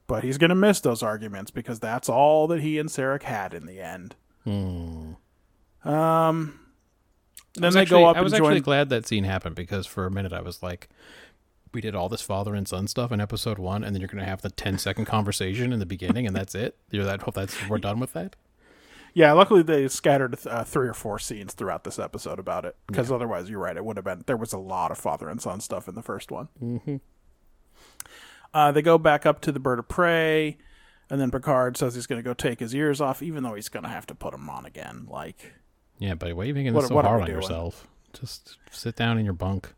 but 0.07 0.23
he's 0.23 0.39
going 0.39 0.51
to 0.51 0.55
miss 0.55 0.81
those 0.81 1.03
arguments 1.03 1.51
because 1.51 1.81
that's 1.81 2.09
all 2.09 2.47
that 2.49 2.61
he 2.61 2.79
and 2.79 2.89
Sarek 2.89 3.23
had 3.25 3.55
in 3.55 3.67
the 3.67 3.81
end. 3.81 4.15
Um, 4.47 5.17
then 7.55 7.73
they 7.73 7.81
actually- 7.81 8.03
go 8.03 8.07
up 8.07 8.17
I 8.17 8.21
was 8.21 8.33
and 8.33 8.43
actually 8.43 8.57
join. 8.57 8.63
glad 8.63 8.89
that 8.91 9.07
scene 9.07 9.25
happened 9.25 9.57
because 9.57 9.87
for 9.87 10.07
a 10.07 10.11
minute 10.11 10.33
I 10.33 10.43
was 10.43 10.63
like, 10.63 10.89
we 11.73 11.81
did 11.81 11.95
all 11.95 12.09
this 12.09 12.23
father 12.23 12.55
and 12.55 12.67
son 12.67 12.87
stuff 12.87 13.13
in 13.13 13.21
episode 13.21 13.59
one, 13.59 13.85
and 13.85 13.95
then 13.95 14.01
you're 14.01 14.09
going 14.09 14.23
to 14.25 14.29
have 14.31 14.41
the 14.43 14.51
10 14.51 14.79
second 14.79 15.05
conversation 15.05 15.73
in 15.73 15.79
the 15.79 15.87
beginning, 15.87 16.27
and 16.27 16.35
that's 16.35 16.55
it. 16.55 16.77
You're 16.91 17.05
that. 17.05 17.23
Hope 17.23 17.35
that's 17.35 17.69
we're 17.69 17.79
done 17.79 17.99
with 18.01 18.13
that. 18.15 18.35
Yeah, 19.17 19.33
luckily 19.33 19.63
they 19.63 19.89
scattered 19.89 20.37
uh, 20.47 20.63
three 20.65 20.87
or 20.89 20.93
four 20.93 21.19
scenes 21.19 21.55
throughout 21.55 21.85
this 21.85 21.99
episode 21.99 22.39
about 22.39 22.67
it 22.67 22.77
because 22.87 23.11
otherwise, 23.11 23.49
you're 23.49 23.61
right. 23.61 23.75
It 23.75 23.83
would 23.83 23.97
have 23.97 24.05
been 24.05 24.25
there 24.27 24.37
was 24.37 24.53
a 24.53 24.59
lot 24.59 24.91
of 24.91 24.99
father 24.99 25.31
and 25.31 25.41
son 25.41 25.61
stuff 25.61 25.89
in 25.89 25.95
the 25.95 26.03
first 26.03 26.31
one. 26.31 26.49
Mm-hmm. 26.63 26.97
Uh, 28.53 28.73
they 28.73 28.83
go 28.83 28.99
back 28.99 29.25
up 29.25 29.41
to 29.41 29.53
the 29.53 29.59
bird 29.59 29.79
of 29.79 29.89
prey, 29.89 30.59
and 31.09 31.19
then 31.19 31.31
Picard 31.31 31.79
says 31.79 31.95
he's 31.95 32.07
going 32.07 32.19
to 32.19 32.23
go 32.23 32.35
take 32.35 32.61
his 32.61 32.75
ears 32.75 33.01
off, 33.01 33.23
even 33.23 33.43
though 33.43 33.55
he's 33.55 33.71
going 33.71 33.85
to 33.85 33.89
have 33.89 34.07
to 34.09 34.15
put 34.15 34.33
them 34.33 34.51
on 34.51 34.67
again. 34.67 35.07
Like, 35.09 35.55
Yeah, 35.99 36.15
but 36.15 36.35
why 36.37 36.43
are 36.43 36.47
you 36.47 36.55
making 36.55 36.75
What- 36.75 36.83
this 36.83 36.89
so 36.89 36.95
what 36.95 37.07
hard 37.07 37.23
on 37.23 37.27
doing? 37.27 37.37
yourself? 37.41 37.87
Just 38.13 38.59
sit 38.71 38.97
down 38.97 39.17
in 39.19 39.25
your 39.25 39.35
bunk. 39.35 39.73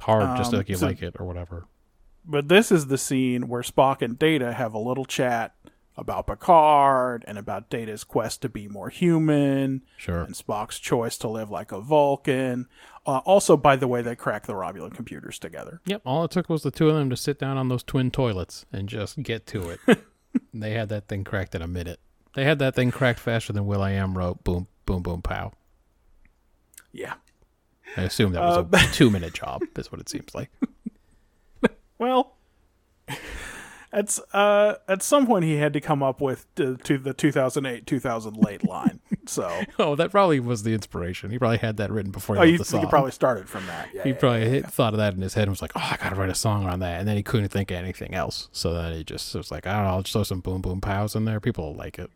Hard, 0.00 0.38
just 0.38 0.52
Um, 0.54 0.58
like 0.60 0.68
you 0.70 0.76
so- 0.76 0.86
like 0.86 1.02
it 1.02 1.14
or 1.20 1.26
whatever. 1.26 1.66
but 2.24 2.48
this 2.48 2.72
is 2.72 2.86
the 2.86 2.96
scene 2.96 3.48
where 3.48 3.60
Spock 3.62 4.00
and 4.00 4.18
Data 4.18 4.54
have 4.54 4.72
a 4.72 4.78
little 4.78 5.04
chat 5.04 5.54
about 6.00 6.26
Picard 6.26 7.24
and 7.28 7.38
about 7.38 7.70
Data's 7.70 8.02
quest 8.04 8.42
to 8.42 8.48
be 8.48 8.66
more 8.68 8.88
human. 8.88 9.82
Sure. 9.96 10.22
and 10.22 10.34
Spock's 10.34 10.78
choice 10.78 11.16
to 11.18 11.28
live 11.28 11.50
like 11.50 11.70
a 11.72 11.80
Vulcan. 11.80 12.66
Uh, 13.06 13.18
also, 13.18 13.56
by 13.56 13.76
the 13.76 13.88
way, 13.88 14.02
they 14.02 14.16
crack 14.16 14.46
the 14.46 14.52
Romulan 14.54 14.94
computers 14.94 15.38
together. 15.38 15.80
Yep. 15.86 16.02
All 16.04 16.24
it 16.24 16.30
took 16.30 16.48
was 16.48 16.62
the 16.62 16.70
two 16.70 16.88
of 16.88 16.94
them 16.96 17.10
to 17.10 17.16
sit 17.16 17.38
down 17.38 17.56
on 17.56 17.68
those 17.68 17.82
twin 17.82 18.10
toilets 18.10 18.66
and 18.72 18.88
just 18.88 19.22
get 19.22 19.46
to 19.48 19.70
it. 19.70 19.80
They 20.54 20.74
had 20.74 20.88
that 20.90 21.08
thing 21.08 21.24
cracked 21.24 21.56
in 21.56 21.62
a 21.62 21.66
minute. 21.66 21.98
They 22.36 22.44
had 22.44 22.60
that 22.60 22.76
thing 22.76 22.92
cracked 22.92 23.18
faster 23.18 23.52
than 23.52 23.66
will.i.am 23.66 24.16
wrote. 24.16 24.44
Boom, 24.44 24.68
boom, 24.86 25.02
boom, 25.02 25.22
pow. 25.22 25.52
Yeah. 26.92 27.14
I 27.96 28.02
assume 28.02 28.30
that 28.34 28.40
was 28.40 28.58
Uh, 28.58 28.68
a 28.72 28.78
two 28.92 29.10
minute 29.10 29.34
job. 29.34 29.62
Is 29.76 29.90
what 29.90 30.00
it 30.00 30.08
seems 30.08 30.32
like. 30.32 30.50
Well, 31.98 32.36
at 33.92 34.18
uh, 34.32 34.74
at 34.88 35.02
some 35.02 35.26
point 35.26 35.44
he 35.44 35.56
had 35.56 35.72
to 35.72 35.80
come 35.80 36.02
up 36.02 36.20
with 36.20 36.52
to, 36.54 36.76
to 36.78 36.98
the 36.98 37.12
2008 37.12 37.86
2000 37.86 38.36
late 38.36 38.64
line. 38.64 39.00
So, 39.26 39.62
Oh, 39.78 39.96
that 39.96 40.10
probably 40.10 40.40
was 40.40 40.62
the 40.62 40.74
inspiration. 40.74 41.30
He 41.30 41.38
probably 41.38 41.58
had 41.58 41.76
that 41.78 41.90
written 41.90 42.12
before 42.12 42.36
he 42.36 42.40
oh, 42.40 42.42
wrote 42.44 42.50
you, 42.52 42.58
the 42.58 42.64
song. 42.64 42.88
probably 42.88 43.10
started 43.10 43.48
from 43.48 43.66
that. 43.66 43.88
Yeah, 43.92 44.04
he 44.04 44.10
yeah, 44.10 44.16
probably 44.16 44.58
yeah. 44.58 44.66
thought 44.66 44.94
of 44.94 44.98
that 44.98 45.14
in 45.14 45.20
his 45.20 45.34
head 45.34 45.42
and 45.42 45.50
was 45.50 45.62
like, 45.62 45.72
"Oh, 45.74 45.88
I 45.90 45.96
gotta 45.96 46.16
write 46.16 46.30
a 46.30 46.34
song 46.34 46.66
on 46.66 46.80
that," 46.80 47.00
and 47.00 47.08
then 47.08 47.16
he 47.16 47.22
couldn't 47.22 47.48
think 47.48 47.70
of 47.70 47.76
anything 47.76 48.14
else. 48.14 48.48
So 48.52 48.72
then 48.74 48.92
he 48.92 49.04
just 49.04 49.34
was 49.34 49.50
like, 49.50 49.66
"I 49.66 49.74
don't 49.74 49.84
know, 49.84 49.90
I'll 49.90 50.02
just 50.02 50.12
throw 50.12 50.22
some 50.22 50.40
boom 50.40 50.62
boom 50.62 50.80
pows 50.80 51.16
in 51.16 51.24
there. 51.24 51.40
People 51.40 51.66
will 51.66 51.76
like 51.76 51.98
it." 51.98 52.10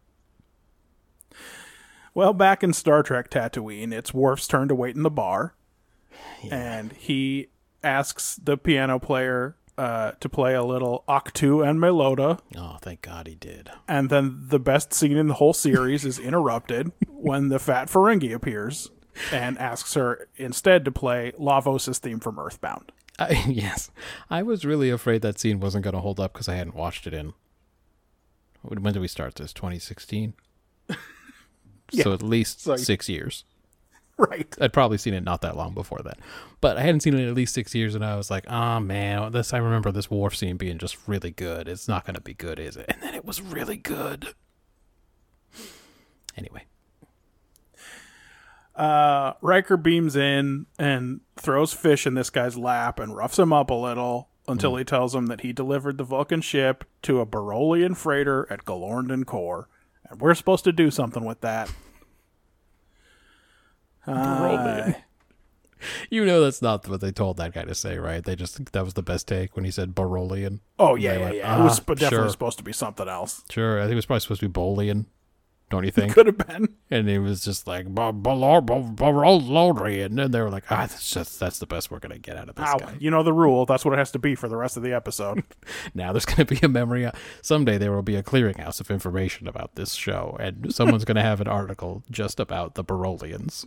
Well, 2.14 2.32
back 2.32 2.62
in 2.62 2.72
Star 2.72 3.02
Trek 3.02 3.28
Tatooine, 3.28 3.92
it's 3.92 4.14
Worf's 4.14 4.46
turn 4.46 4.68
to 4.68 4.74
wait 4.74 4.94
in 4.94 5.02
the 5.02 5.10
bar, 5.10 5.54
and 6.50 6.92
he 6.92 7.48
asks 7.82 8.36
the 8.36 8.56
piano 8.56 8.98
player 8.98 9.56
uh, 9.76 10.12
to 10.20 10.28
play 10.28 10.54
a 10.54 10.62
little 10.62 11.04
Aktuh 11.08 11.62
and 11.68 11.78
Melota. 11.78 12.38
Oh, 12.56 12.76
thank 12.80 13.02
God 13.02 13.26
he 13.26 13.34
did. 13.34 13.70
And 13.88 14.08
then 14.10 14.44
the 14.48 14.58
best 14.60 14.92
scene 14.94 15.16
in 15.16 15.26
the 15.28 15.34
whole 15.34 15.52
series 15.52 16.04
is 16.04 16.18
interrupted 16.18 16.92
when 17.08 17.48
the 17.48 17.58
fat 17.58 17.88
Ferengi 17.88 18.32
appears 18.34 18.90
and 19.32 19.58
asks 19.58 19.94
her 19.94 20.28
instead 20.36 20.84
to 20.84 20.92
play 20.92 21.32
Lavos' 21.38 21.98
theme 21.98 22.20
from 22.20 22.38
Earthbound. 22.38 22.92
I, 23.18 23.30
yes, 23.48 23.90
I 24.30 24.42
was 24.42 24.64
really 24.64 24.90
afraid 24.90 25.22
that 25.22 25.38
scene 25.38 25.60
wasn't 25.60 25.84
going 25.84 25.94
to 25.94 26.00
hold 26.00 26.18
up 26.20 26.32
because 26.32 26.48
I 26.48 26.54
hadn't 26.54 26.74
watched 26.74 27.06
it 27.06 27.14
in. 27.14 27.32
When 28.62 28.92
did 28.92 29.00
we 29.00 29.08
start 29.08 29.34
this? 29.36 29.52
2016. 29.52 30.34
So 31.92 32.12
at 32.14 32.22
least 32.22 32.62
So- 32.62 32.76
six 32.76 33.08
years. 33.10 33.44
Right. 34.18 34.54
I'd 34.60 34.72
probably 34.72 34.98
seen 34.98 35.12
it 35.12 35.24
not 35.24 35.42
that 35.42 35.56
long 35.56 35.74
before 35.74 35.98
that, 36.04 36.18
but 36.60 36.76
I 36.76 36.82
hadn't 36.82 37.00
seen 37.00 37.14
it 37.14 37.20
in 37.20 37.28
at 37.28 37.34
least 37.34 37.52
six 37.52 37.74
years, 37.74 37.96
and 37.96 38.04
I 38.04 38.14
was 38.14 38.30
like, 38.30 38.48
"Oh 38.48 38.78
man, 38.78 39.32
this." 39.32 39.52
I 39.52 39.58
remember 39.58 39.90
this 39.90 40.08
Worf 40.08 40.36
scene 40.36 40.56
being 40.56 40.78
just 40.78 40.96
really 41.08 41.32
good. 41.32 41.66
It's 41.66 41.88
not 41.88 42.04
going 42.06 42.14
to 42.14 42.20
be 42.20 42.32
good, 42.34 42.60
is 42.60 42.76
it? 42.76 42.86
And 42.88 43.02
then 43.02 43.14
it 43.16 43.24
was 43.24 43.42
really 43.42 43.76
good. 43.76 44.28
Anyway, 46.36 46.64
Uh, 48.74 49.34
Riker 49.40 49.76
beams 49.76 50.16
in 50.16 50.66
and 50.78 51.20
throws 51.36 51.72
fish 51.72 52.06
in 52.06 52.14
this 52.14 52.30
guy's 52.30 52.56
lap 52.56 52.98
and 52.98 53.16
roughs 53.16 53.38
him 53.38 53.52
up 53.52 53.70
a 53.70 53.74
little 53.74 54.28
until 54.48 54.76
he 54.76 54.84
tells 54.84 55.14
him 55.14 55.26
that 55.26 55.40
he 55.42 55.52
delivered 55.52 55.96
the 55.96 56.04
Vulcan 56.04 56.40
ship 56.40 56.84
to 57.02 57.20
a 57.20 57.26
Barolian 57.26 57.94
freighter 57.96 58.46
at 58.50 58.64
Galorndon 58.64 59.26
Core. 59.26 59.68
And 60.08 60.20
we're 60.20 60.34
supposed 60.34 60.64
to 60.64 60.72
do 60.72 60.90
something 60.90 61.24
with 61.24 61.40
that. 61.40 61.72
Uh, 64.06 64.92
you 66.10 66.24
know 66.24 66.40
that's 66.42 66.62
not 66.62 66.86
what 66.88 67.00
they 67.00 67.12
told 67.12 67.36
that 67.36 67.52
guy 67.52 67.64
to 67.64 67.74
say, 67.74 67.98
right? 67.98 68.24
They 68.24 68.36
just 68.36 68.72
that 68.72 68.84
was 68.84 68.94
the 68.94 69.02
best 69.02 69.28
take 69.28 69.54
when 69.56 69.64
he 69.64 69.70
said 69.70 69.94
Barolian. 69.94 70.60
oh, 70.78 70.94
yeah, 70.94 71.12
yeah, 71.14 71.18
went, 71.18 71.36
yeah. 71.36 71.60
it 71.60 71.62
was 71.62 71.80
"Ah, 71.80 71.94
definitely 71.94 72.16
sure. 72.16 72.30
supposed 72.30 72.58
to 72.58 72.64
be 72.64 72.72
something 72.72 73.08
else. 73.08 73.42
Sure, 73.50 73.78
I 73.78 73.82
think 73.82 73.92
it 73.92 73.96
was 73.96 74.06
probably 74.06 74.20
supposed 74.20 74.40
to 74.40 74.48
be 74.48 74.52
Bolian. 74.60 75.06
Don't 75.70 75.84
you 75.84 75.90
think? 75.90 76.12
Could 76.12 76.26
have 76.26 76.38
been. 76.38 76.68
and 76.90 77.08
it 77.08 77.18
was 77.20 77.42
just 77.42 77.66
like 77.66 77.86
Barolian, 78.94 80.18
and 80.22 80.32
they 80.34 80.40
were 80.40 80.50
like, 80.50 80.64
"Ah, 80.70 80.80
that's 80.86 81.10
just 81.10 81.40
that's 81.40 81.58
the 81.58 81.66
best 81.66 81.90
we're 81.90 81.98
gonna 81.98 82.18
get 82.18 82.36
out 82.36 82.48
of 82.48 82.54
this 82.54 82.66
Ow, 82.68 82.76
guy." 82.78 82.94
you 83.00 83.10
know 83.10 83.22
the 83.22 83.32
rule. 83.32 83.66
That's 83.66 83.84
what 83.84 83.94
it 83.94 83.98
has 83.98 84.10
to 84.12 84.18
be 84.18 84.34
for 84.34 84.48
the 84.48 84.56
rest 84.56 84.76
of 84.76 84.82
the 84.82 84.92
episode. 84.92 85.42
Now 85.94 86.12
there's 86.12 86.24
going 86.24 86.44
to 86.46 86.54
be 86.54 86.58
a 86.62 86.68
memory. 86.68 87.08
Someday 87.42 87.78
there 87.78 87.92
will 87.92 88.02
be 88.02 88.16
a 88.16 88.22
clearinghouse 88.22 88.80
of 88.80 88.90
information 88.90 89.46
about 89.48 89.74
this 89.74 89.94
show, 89.94 90.36
and 90.40 90.74
someone's 90.74 91.04
going 91.04 91.16
to 91.16 91.22
have 91.22 91.40
an 91.40 91.48
article 91.48 92.02
just 92.10 92.38
about 92.40 92.74
the 92.74 92.82
Barolians. 92.84 93.64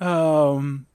Um, 0.00 0.86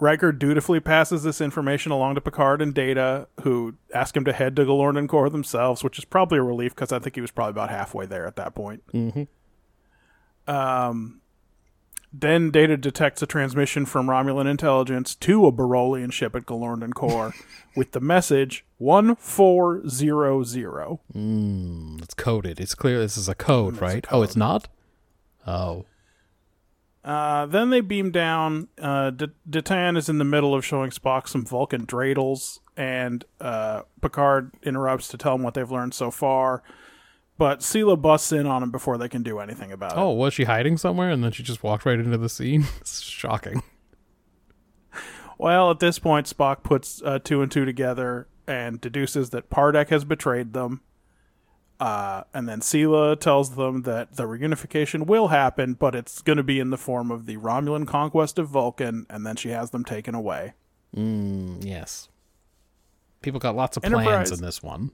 Riker 0.00 0.32
dutifully 0.32 0.80
passes 0.80 1.22
this 1.22 1.40
information 1.40 1.92
along 1.92 2.16
to 2.16 2.20
Picard 2.20 2.60
and 2.60 2.74
Data, 2.74 3.28
who 3.42 3.74
ask 3.94 4.16
him 4.16 4.24
to 4.24 4.32
head 4.32 4.56
to 4.56 4.64
Galorndon 4.64 5.08
Core 5.08 5.30
themselves, 5.30 5.84
which 5.84 5.98
is 5.98 6.04
probably 6.04 6.38
a 6.38 6.42
relief 6.42 6.74
because 6.74 6.92
I 6.92 6.98
think 6.98 7.14
he 7.14 7.20
was 7.20 7.30
probably 7.30 7.50
about 7.52 7.70
halfway 7.70 8.06
there 8.06 8.26
at 8.26 8.36
that 8.36 8.54
point. 8.54 8.82
Mhm. 8.92 9.28
Um, 10.46 11.20
then 12.12 12.50
Data 12.50 12.76
detects 12.76 13.22
a 13.22 13.26
transmission 13.26 13.86
from 13.86 14.06
Romulan 14.06 14.48
intelligence 14.48 15.14
to 15.16 15.46
a 15.46 15.52
Barolian 15.52 16.12
ship 16.12 16.36
at 16.36 16.46
Galorndon 16.46 16.94
Core 16.94 17.32
with 17.76 17.92
the 17.92 18.00
message 18.00 18.64
1400. 18.78 20.98
Mm, 21.14 22.02
it's 22.02 22.14
coded. 22.14 22.60
It's 22.60 22.74
clear 22.74 22.98
this 23.00 23.16
is 23.16 23.28
a 23.28 23.34
code, 23.34 23.80
right? 23.80 24.06
Oh, 24.10 24.22
it's 24.22 24.36
not. 24.36 24.68
Oh, 25.46 25.86
Uh, 27.04 27.44
then 27.46 27.68
they 27.70 27.82
beam 27.82 28.10
down. 28.10 28.68
Uh, 28.80 29.10
D- 29.10 29.26
D'Tan 29.48 29.96
is 29.96 30.08
in 30.08 30.16
the 30.18 30.24
middle 30.24 30.54
of 30.54 30.64
showing 30.64 30.90
Spock 30.90 31.28
some 31.28 31.44
Vulcan 31.44 31.86
dreidels, 31.86 32.60
and 32.78 33.24
uh, 33.40 33.82
Picard 34.00 34.52
interrupts 34.62 35.08
to 35.08 35.18
tell 35.18 35.34
him 35.34 35.42
what 35.42 35.52
they've 35.54 35.70
learned 35.70 35.92
so 35.92 36.10
far. 36.10 36.62
But 37.36 37.60
Sela 37.60 38.00
busts 38.00 38.32
in 38.32 38.46
on 38.46 38.62
him 38.62 38.70
before 38.70 38.96
they 38.96 39.08
can 39.08 39.22
do 39.22 39.38
anything 39.40 39.70
about 39.72 39.92
it. 39.92 39.98
oh, 39.98 40.12
was 40.12 40.32
she 40.32 40.44
hiding 40.44 40.76
somewhere, 40.78 41.10
and 41.10 41.22
then 41.22 41.32
she 41.32 41.42
just 41.42 41.62
walked 41.62 41.84
right 41.84 41.98
into 41.98 42.16
the 42.16 42.28
scene? 42.28 42.64
It's 42.80 43.00
shocking. 43.02 43.62
Well, 45.36 45.70
at 45.70 45.80
this 45.80 45.98
point, 45.98 46.26
Spock 46.32 46.62
puts 46.62 47.02
uh, 47.02 47.18
two 47.18 47.42
and 47.42 47.50
two 47.50 47.64
together 47.64 48.28
and 48.46 48.80
deduces 48.80 49.30
that 49.30 49.50
Pardek 49.50 49.88
has 49.88 50.04
betrayed 50.04 50.52
them. 50.52 50.82
Uh, 51.84 52.24
and 52.32 52.48
then 52.48 52.60
Sela 52.60 53.20
tells 53.20 53.56
them 53.56 53.82
that 53.82 54.16
the 54.16 54.22
reunification 54.22 55.04
will 55.04 55.28
happen, 55.28 55.74
but 55.74 55.94
it's 55.94 56.22
going 56.22 56.38
to 56.38 56.42
be 56.42 56.58
in 56.58 56.70
the 56.70 56.78
form 56.78 57.10
of 57.10 57.26
the 57.26 57.36
Romulan 57.36 57.86
conquest 57.86 58.38
of 58.38 58.48
Vulcan, 58.48 59.04
and 59.10 59.26
then 59.26 59.36
she 59.36 59.50
has 59.50 59.70
them 59.70 59.84
taken 59.84 60.14
away. 60.14 60.54
Mm, 60.96 61.62
yes. 61.62 62.08
People 63.20 63.38
got 63.38 63.54
lots 63.54 63.76
of 63.76 63.82
plans 63.82 64.32
in 64.32 64.40
this 64.40 64.62
one. 64.62 64.92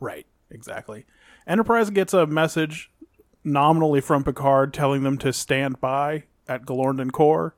Right, 0.00 0.26
exactly. 0.50 1.06
Enterprise 1.46 1.88
gets 1.90 2.12
a 2.12 2.26
message 2.26 2.90
nominally 3.44 4.00
from 4.00 4.24
Picard 4.24 4.74
telling 4.74 5.04
them 5.04 5.18
to 5.18 5.32
stand 5.32 5.80
by 5.80 6.24
at 6.48 6.64
Galorndon 6.64 7.12
Core. 7.12 7.54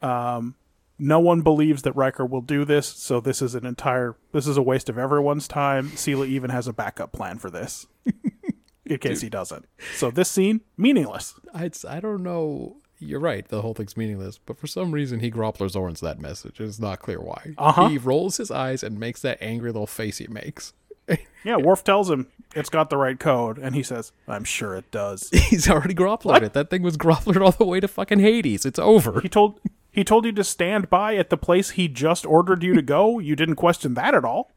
Um, 0.00 0.54
no 1.00 1.18
one 1.18 1.40
believes 1.40 1.82
that 1.82 1.96
Riker 1.96 2.24
will 2.24 2.40
do 2.42 2.64
this, 2.64 2.86
so 2.86 3.20
this 3.20 3.42
is 3.42 3.54
an 3.54 3.66
entire 3.66 4.16
this 4.32 4.46
is 4.46 4.56
a 4.56 4.62
waste 4.62 4.88
of 4.88 4.98
everyone's 4.98 5.48
time. 5.48 5.88
Sela 5.90 6.26
even 6.26 6.50
has 6.50 6.68
a 6.68 6.72
backup 6.72 7.12
plan 7.12 7.38
for 7.38 7.50
this. 7.50 7.86
in 8.84 8.98
case 8.98 9.20
he 9.20 9.28
doesn't. 9.28 9.66
So 9.94 10.10
this 10.10 10.28
scene 10.30 10.60
meaningless. 10.76 11.34
I, 11.54 11.70
I 11.88 12.00
don't 12.00 12.22
know. 12.22 12.76
You're 12.98 13.20
right. 13.20 13.48
The 13.48 13.62
whole 13.62 13.72
thing's 13.72 13.96
meaningless. 13.96 14.38
But 14.38 14.58
for 14.58 14.66
some 14.66 14.92
reason, 14.92 15.20
he 15.20 15.30
Groppler 15.30 15.70
Zorns 15.70 16.00
that 16.00 16.20
message. 16.20 16.60
It's 16.60 16.78
not 16.78 16.98
clear 17.00 17.20
why. 17.20 17.54
Uh-huh. 17.56 17.88
He 17.88 17.96
rolls 17.96 18.36
his 18.36 18.50
eyes 18.50 18.82
and 18.82 19.00
makes 19.00 19.22
that 19.22 19.38
angry 19.40 19.70
little 19.70 19.86
face 19.86 20.18
he 20.18 20.26
makes. 20.26 20.74
Yeah, 21.42 21.56
Worf 21.56 21.82
tells 21.84 22.10
him 22.10 22.26
it's 22.54 22.68
got 22.68 22.90
the 22.90 22.98
right 22.98 23.18
code, 23.18 23.56
and 23.56 23.74
he 23.74 23.82
says, 23.82 24.12
"I'm 24.28 24.44
sure 24.44 24.76
it 24.76 24.90
does." 24.90 25.30
He's 25.48 25.70
already 25.70 25.94
Gropplered 25.94 26.42
it. 26.42 26.52
That 26.52 26.68
thing 26.68 26.82
was 26.82 26.98
Gropplered 26.98 27.42
all 27.42 27.52
the 27.52 27.64
way 27.64 27.80
to 27.80 27.88
fucking 27.88 28.18
Hades. 28.18 28.66
It's 28.66 28.78
over. 28.78 29.20
He 29.22 29.28
told 29.30 29.58
he 29.92 30.04
told 30.04 30.24
you 30.24 30.32
to 30.32 30.44
stand 30.44 30.90
by 30.90 31.16
at 31.16 31.30
the 31.30 31.36
place 31.36 31.70
he 31.70 31.88
just 31.88 32.24
ordered 32.26 32.62
you 32.62 32.74
to 32.74 32.82
go. 32.82 33.18
You 33.18 33.36
didn't 33.36 33.56
question 33.56 33.94
that 33.94 34.14
at 34.14 34.24
all. 34.24 34.52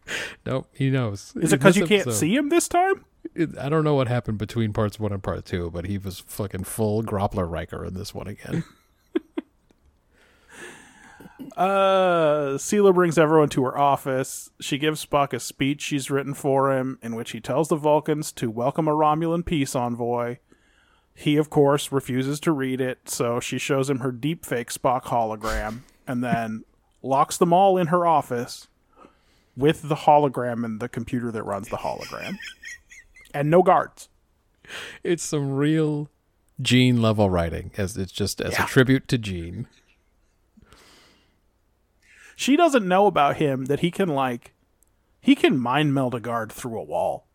Nope, 0.45 0.67
he 0.73 0.89
knows. 0.89 1.33
Is 1.35 1.53
it 1.53 1.59
because 1.59 1.77
you 1.77 1.87
can't 1.87 2.11
see 2.11 2.35
him 2.35 2.49
this 2.49 2.67
time? 2.67 3.05
It, 3.35 3.57
I 3.57 3.69
don't 3.69 3.83
know 3.83 3.95
what 3.95 4.07
happened 4.07 4.37
between 4.37 4.73
parts 4.73 4.99
one 4.99 5.11
and 5.11 5.23
part 5.23 5.45
two, 5.45 5.71
but 5.71 5.85
he 5.85 5.97
was 5.97 6.19
fucking 6.19 6.65
full 6.65 7.03
Groppler 7.03 7.49
Riker 7.49 7.85
in 7.85 7.93
this 7.93 8.13
one 8.13 8.27
again. 8.27 8.63
Uh, 11.57 12.57
Sela 12.57 12.93
brings 12.93 13.17
everyone 13.17 13.49
to 13.49 13.63
her 13.63 13.77
office. 13.77 14.49
She 14.59 14.77
gives 14.77 15.05
Spock 15.05 15.33
a 15.33 15.39
speech 15.39 15.81
she's 15.81 16.09
written 16.09 16.33
for 16.33 16.75
him, 16.75 16.97
in 17.01 17.15
which 17.15 17.31
he 17.31 17.39
tells 17.39 17.67
the 17.67 17.75
Vulcans 17.75 18.31
to 18.33 18.49
welcome 18.49 18.87
a 18.87 18.91
Romulan 18.91 19.45
peace 19.45 19.75
envoy. 19.75 20.37
He, 21.15 21.37
of 21.37 21.49
course, 21.49 21.91
refuses 21.91 22.39
to 22.41 22.51
read 22.51 22.81
it, 22.81 23.07
so 23.09 23.39
she 23.39 23.57
shows 23.57 23.89
him 23.89 23.99
her 23.99 24.11
deepfake 24.11 24.71
Spock 24.75 25.03
hologram, 25.03 25.79
and 26.07 26.23
then 26.23 26.63
locks 27.03 27.37
them 27.37 27.53
all 27.53 27.77
in 27.77 27.87
her 27.87 28.05
office 28.05 28.67
with 29.55 29.87
the 29.89 29.95
hologram 29.95 30.65
and 30.65 30.79
the 30.79 30.89
computer 30.89 31.31
that 31.31 31.43
runs 31.43 31.69
the 31.69 31.77
hologram, 31.77 32.37
and 33.33 33.49
no 33.51 33.61
guards. 33.61 34.09
it's 35.03 35.23
some 35.23 35.51
real 35.51 36.09
Gene 36.61 37.01
level 37.01 37.29
writing, 37.29 37.71
as 37.77 37.97
it's 37.97 38.11
just 38.11 38.39
as 38.41 38.53
Yeah. 38.53 38.63
a 38.65 38.67
tribute 38.67 39.07
to 39.09 39.17
Gene. 39.17 39.67
She 42.35 42.55
doesn't 42.55 42.87
know 42.87 43.05
about 43.05 43.37
him 43.37 43.65
that 43.65 43.81
he 43.81 43.91
can 43.91 44.09
like, 44.09 44.53
he 45.21 45.35
can 45.35 45.57
mind 45.57 45.93
meld 45.93 46.15
a 46.15 46.19
guard 46.19 46.51
through 46.51 46.79
a 46.79 46.83
wall. 46.83 47.25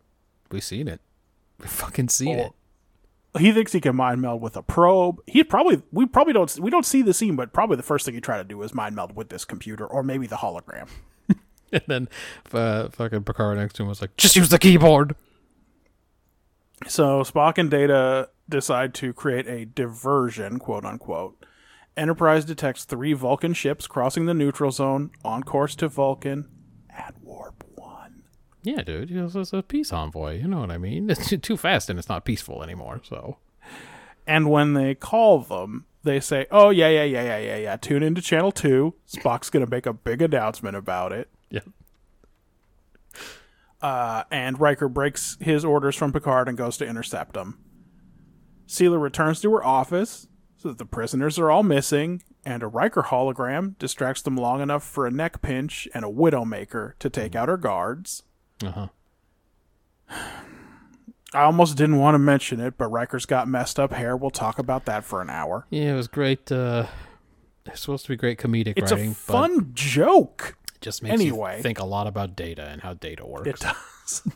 We've 0.51 0.63
seen 0.63 0.87
it. 0.87 0.99
We've 1.59 1.69
fucking 1.69 2.09
seen 2.09 2.39
Oh. 2.39 2.45
it. 2.47 2.51
He 3.37 3.51
thinks 3.51 3.71
he 3.73 3.81
can 3.81 3.95
mind 3.95 4.21
meld 4.21 4.41
with 4.41 4.57
a 4.57 4.63
probe. 4.63 5.21
He 5.27 5.43
probably 5.43 5.81
we 5.91 6.05
probably 6.05 6.33
don't 6.33 6.59
we 6.59 6.71
don't 6.71 6.85
see 6.85 7.01
the 7.01 7.13
scene, 7.13 7.35
but 7.35 7.53
probably 7.53 7.77
the 7.77 7.83
first 7.83 8.05
thing 8.05 8.15
he 8.15 8.21
tried 8.21 8.39
to 8.39 8.43
do 8.43 8.61
is 8.63 8.73
mind 8.73 8.95
meld 8.95 9.15
with 9.15 9.29
this 9.29 9.45
computer 9.45 9.85
or 9.85 10.03
maybe 10.03 10.27
the 10.27 10.37
hologram. 10.37 10.87
And 11.71 11.83
then 11.85 12.09
uh, 12.51 12.89
fucking 12.89 13.25
Picard 13.25 13.59
next 13.59 13.75
to 13.75 13.83
him 13.83 13.89
was 13.89 14.01
like, 14.01 14.17
just 14.17 14.35
use 14.35 14.49
the 14.49 14.57
keyboard. 14.57 15.15
So 16.87 17.21
Spock 17.21 17.59
and 17.59 17.69
Data 17.69 18.29
decide 18.49 18.95
to 18.95 19.13
create 19.13 19.47
a 19.47 19.65
diversion, 19.65 20.57
quote 20.57 20.83
unquote. 20.83 21.45
Enterprise 21.95 22.45
detects 22.45 22.85
three 22.85 23.13
Vulcan 23.13 23.53
ships 23.53 23.85
crossing 23.85 24.25
the 24.25 24.33
neutral 24.33 24.71
zone 24.71 25.11
on 25.23 25.43
course 25.43 25.75
to 25.75 25.87
Vulcan 25.87 26.47
at 26.89 27.13
warp. 27.21 27.63
Yeah, 28.63 28.81
dude, 28.81 29.09
it's 29.11 29.53
a 29.53 29.63
peace 29.63 29.93
envoy. 29.93 30.39
You 30.39 30.47
know 30.47 30.59
what 30.59 30.71
I 30.71 30.77
mean? 30.77 31.09
It's 31.09 31.33
too 31.41 31.57
fast 31.57 31.89
and 31.89 31.97
it's 31.97 32.09
not 32.09 32.25
peaceful 32.25 32.61
anymore. 32.63 33.01
So 33.03 33.37
And 34.27 34.49
when 34.49 34.73
they 34.73 34.95
call 34.95 35.39
them, 35.39 35.85
they 36.03 36.19
say, 36.19 36.45
"Oh 36.51 36.69
yeah, 36.69 36.89
yeah, 36.89 37.03
yeah, 37.03 37.23
yeah, 37.23 37.37
yeah, 37.37 37.57
yeah. 37.57 37.75
Tune 37.77 38.03
into 38.03 38.21
channel 38.21 38.51
two. 38.51 38.95
Spock's 39.07 39.49
gonna 39.49 39.67
make 39.67 39.85
a 39.85 39.93
big 39.93 40.21
announcement 40.21 40.75
about 40.75 41.11
it." 41.11 41.29
yeah, 41.49 41.61
uh, 43.81 44.23
and 44.29 44.59
Riker 44.59 44.89
breaks 44.89 45.37
his 45.39 45.63
orders 45.63 45.95
from 45.95 46.11
Picard 46.11 46.47
and 46.47 46.57
goes 46.57 46.77
to 46.77 46.87
intercept 46.87 47.33
them. 47.33 47.59
Sela 48.67 49.01
returns 49.01 49.41
to 49.41 49.51
her 49.51 49.63
office, 49.63 50.27
so 50.57 50.69
that 50.69 50.77
the 50.77 50.85
prisoners 50.85 51.39
are 51.39 51.49
all 51.49 51.63
missing, 51.63 52.21
and 52.45 52.61
a 52.61 52.67
Riker 52.67 53.03
hologram 53.03 53.77
distracts 53.79 54.21
them 54.21 54.35
long 54.35 54.61
enough 54.61 54.83
for 54.83 55.07
a 55.07 55.11
neck 55.11 55.41
pinch 55.41 55.87
and 55.93 56.05
a 56.05 56.09
Widowmaker 56.09 56.93
to 56.99 57.09
take 57.09 57.35
out 57.35 57.49
her 57.49 57.57
guards. 57.57 58.23
Uh 58.63 58.71
huh. 58.71 58.87
I 61.33 61.43
almost 61.43 61.77
didn't 61.77 61.97
want 61.97 62.15
to 62.15 62.19
mention 62.19 62.59
it, 62.59 62.77
but 62.77 62.87
Riker's 62.87 63.25
got 63.27 63.47
messed 63.47 63.79
up 63.79 63.93
hair. 63.93 64.17
We'll 64.17 64.31
talk 64.31 64.57
about 64.57 64.85
that 64.85 65.03
for 65.03 65.21
an 65.21 65.29
hour. 65.29 65.67
Yeah, 65.69 65.93
it 65.93 65.95
was 65.95 66.07
great. 66.07 66.51
Uh, 66.51 66.87
it's 67.67 67.81
supposed 67.81 68.05
to 68.05 68.09
be 68.09 68.15
great 68.15 68.39
comedic 68.39 68.73
It's 68.77 68.91
writing, 68.91 69.11
a 69.11 69.15
fun 69.15 69.71
joke. 69.73 70.57
it 70.73 70.81
just 70.81 71.03
makes 71.03 71.13
anyway. 71.13 71.57
you 71.57 71.63
think 71.63 71.79
a 71.79 71.85
lot 71.85 72.07
about 72.07 72.35
data 72.35 72.63
and 72.63 72.81
how 72.81 72.95
data 72.95 73.27
works. 73.27 73.47
It 73.47 73.59
does. 73.59 74.27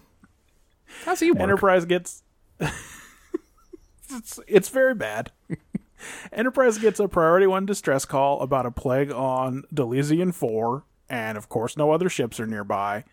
How's 1.06 1.20
he 1.20 1.32
work? 1.32 1.42
Enterprise 1.42 1.86
gets 1.86 2.22
it's, 2.60 4.40
it's 4.48 4.70
very 4.70 4.94
bad. 4.94 5.32
Enterprise 6.32 6.78
gets 6.78 7.00
a 7.00 7.08
priority 7.08 7.48
one 7.48 7.66
distress 7.66 8.06
call 8.06 8.40
about 8.42 8.66
a 8.68 8.72
plague 8.72 9.12
on 9.12 9.64
Dulisian 9.74 10.34
4, 10.34 10.84
and 11.10 11.38
of 11.38 11.50
course, 11.50 11.76
no 11.78 11.92
other 11.92 12.10
ships 12.10 12.40
are 12.40 12.46
nearby. 12.46 13.04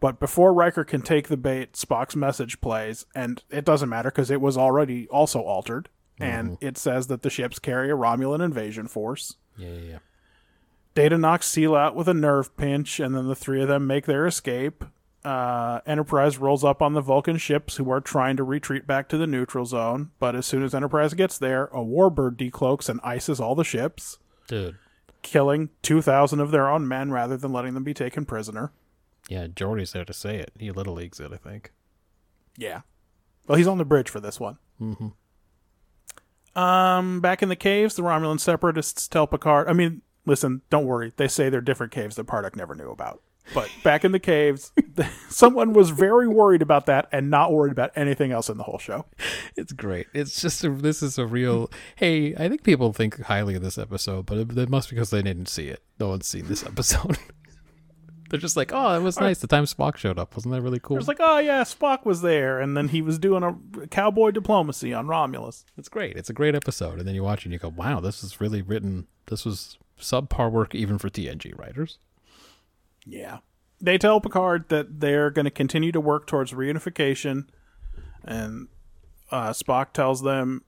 But 0.00 0.20
before 0.20 0.52
Riker 0.54 0.84
can 0.84 1.02
take 1.02 1.28
the 1.28 1.36
bait, 1.36 1.72
Spock's 1.72 2.14
message 2.14 2.60
plays, 2.60 3.04
and 3.14 3.42
it 3.50 3.64
doesn't 3.64 3.88
matter 3.88 4.10
because 4.10 4.30
it 4.30 4.40
was 4.40 4.56
already 4.56 5.08
also 5.08 5.40
altered. 5.40 5.88
And 6.20 6.58
it 6.60 6.76
says 6.76 7.06
that 7.06 7.22
the 7.22 7.30
ships 7.30 7.58
carry 7.60 7.90
a 7.90 7.94
Romulan 7.96 8.44
invasion 8.44 8.88
force. 8.88 9.36
Yeah, 9.56 9.68
yeah, 9.68 9.80
yeah. 9.90 9.98
Data 10.94 11.16
knocks 11.16 11.46
Seal 11.46 11.76
out 11.76 11.94
with 11.94 12.08
a 12.08 12.14
nerve 12.14 12.56
pinch, 12.56 12.98
and 12.98 13.14
then 13.14 13.28
the 13.28 13.36
three 13.36 13.62
of 13.62 13.68
them 13.68 13.86
make 13.86 14.06
their 14.06 14.26
escape. 14.26 14.84
Uh, 15.24 15.80
Enterprise 15.86 16.38
rolls 16.38 16.64
up 16.64 16.82
on 16.82 16.94
the 16.94 17.00
Vulcan 17.00 17.36
ships 17.36 17.76
who 17.76 17.88
are 17.90 18.00
trying 18.00 18.36
to 18.36 18.42
retreat 18.42 18.84
back 18.86 19.08
to 19.10 19.16
the 19.18 19.26
neutral 19.26 19.64
zone, 19.64 20.10
but 20.18 20.34
as 20.34 20.46
soon 20.46 20.62
as 20.64 20.74
Enterprise 20.74 21.14
gets 21.14 21.38
there, 21.38 21.66
a 21.66 21.78
warbird 21.84 22.36
decloaks 22.36 22.88
and 22.88 23.00
ices 23.04 23.38
all 23.40 23.54
the 23.54 23.62
ships, 23.64 24.18
Dude. 24.48 24.76
killing 25.22 25.70
2,000 25.82 26.40
of 26.40 26.50
their 26.50 26.68
own 26.68 26.88
men 26.88 27.10
rather 27.12 27.36
than 27.36 27.52
letting 27.52 27.74
them 27.74 27.84
be 27.84 27.94
taken 27.94 28.24
prisoner. 28.24 28.72
Yeah, 29.28 29.46
Geordi's 29.46 29.92
there 29.92 30.06
to 30.06 30.12
say 30.12 30.38
it. 30.38 30.52
He 30.58 30.70
little 30.72 30.94
leagues 30.94 31.20
it, 31.20 31.32
I 31.32 31.36
think. 31.36 31.72
Yeah. 32.56 32.80
Well, 33.46 33.58
he's 33.58 33.66
on 33.66 33.78
the 33.78 33.84
bridge 33.84 34.08
for 34.08 34.20
this 34.20 34.40
one. 34.40 34.58
Mm-hmm. 34.80 35.08
Um, 36.58 37.20
back 37.20 37.42
in 37.42 37.48
the 37.48 37.56
caves, 37.56 37.94
the 37.94 38.02
Romulan 38.02 38.40
separatists 38.40 39.06
tell 39.06 39.26
Picard. 39.26 39.68
I 39.68 39.74
mean, 39.74 40.02
listen, 40.26 40.62
don't 40.70 40.86
worry. 40.86 41.12
They 41.16 41.28
say 41.28 41.48
they're 41.48 41.60
different 41.60 41.92
caves 41.92 42.16
that 42.16 42.26
Pardek 42.26 42.56
never 42.56 42.74
knew 42.74 42.90
about. 42.90 43.22
But 43.54 43.70
back 43.82 44.04
in 44.04 44.12
the 44.12 44.18
caves, 44.18 44.72
someone 45.30 45.72
was 45.72 45.90
very 45.90 46.28
worried 46.28 46.60
about 46.60 46.86
that 46.86 47.08
and 47.12 47.30
not 47.30 47.52
worried 47.52 47.72
about 47.72 47.92
anything 47.96 48.30
else 48.30 48.50
in 48.50 48.58
the 48.58 48.64
whole 48.64 48.78
show. 48.78 49.06
It's 49.56 49.72
great. 49.72 50.06
It's 50.12 50.40
just 50.40 50.62
a, 50.64 50.70
this 50.70 51.02
is 51.02 51.18
a 51.18 51.26
real. 51.26 51.70
hey, 51.96 52.34
I 52.34 52.48
think 52.48 52.62
people 52.62 52.92
think 52.92 53.22
highly 53.22 53.54
of 53.54 53.62
this 53.62 53.78
episode, 53.78 54.26
but 54.26 54.38
it, 54.38 54.58
it 54.58 54.68
must 54.68 54.90
be 54.90 54.96
because 54.96 55.10
they 55.10 55.22
didn't 55.22 55.48
see 55.48 55.68
it. 55.68 55.82
No 55.98 56.08
one's 56.08 56.26
seen 56.26 56.46
this 56.46 56.64
episode. 56.64 57.18
They're 58.28 58.38
just 58.38 58.56
like, 58.56 58.72
oh, 58.72 58.94
it 58.94 59.02
was 59.02 59.18
nice. 59.18 59.38
The 59.38 59.46
time 59.46 59.64
Spock 59.64 59.96
showed 59.96 60.18
up, 60.18 60.36
wasn't 60.36 60.54
that 60.54 60.60
really 60.60 60.78
cool? 60.78 60.96
It 60.96 61.00
was 61.00 61.08
like, 61.08 61.20
oh 61.20 61.38
yeah, 61.38 61.62
Spock 61.62 62.04
was 62.04 62.20
there, 62.20 62.60
and 62.60 62.76
then 62.76 62.88
he 62.88 63.00
was 63.00 63.18
doing 63.18 63.42
a 63.42 63.86
cowboy 63.86 64.32
diplomacy 64.32 64.92
on 64.92 65.06
Romulus. 65.06 65.64
It's 65.76 65.88
great. 65.88 66.16
It's 66.16 66.30
a 66.30 66.34
great 66.34 66.54
episode, 66.54 66.98
and 66.98 67.08
then 67.08 67.14
you 67.14 67.22
watch 67.22 67.40
it 67.40 67.46
and 67.46 67.52
you 67.54 67.58
go, 67.58 67.68
wow, 67.68 68.00
this 68.00 68.22
is 68.22 68.40
really 68.40 68.60
written. 68.60 69.06
This 69.26 69.44
was 69.44 69.78
subpar 69.98 70.50
work 70.52 70.74
even 70.74 70.98
for 70.98 71.08
TNG 71.08 71.58
writers. 71.58 71.98
Yeah. 73.04 73.38
They 73.80 73.96
tell 73.96 74.20
Picard 74.20 74.68
that 74.68 75.00
they're 75.00 75.30
going 75.30 75.44
to 75.44 75.50
continue 75.50 75.92
to 75.92 76.00
work 76.00 76.26
towards 76.26 76.52
reunification, 76.52 77.46
and 78.24 78.68
uh, 79.30 79.50
Spock 79.50 79.92
tells 79.92 80.22
them 80.22 80.64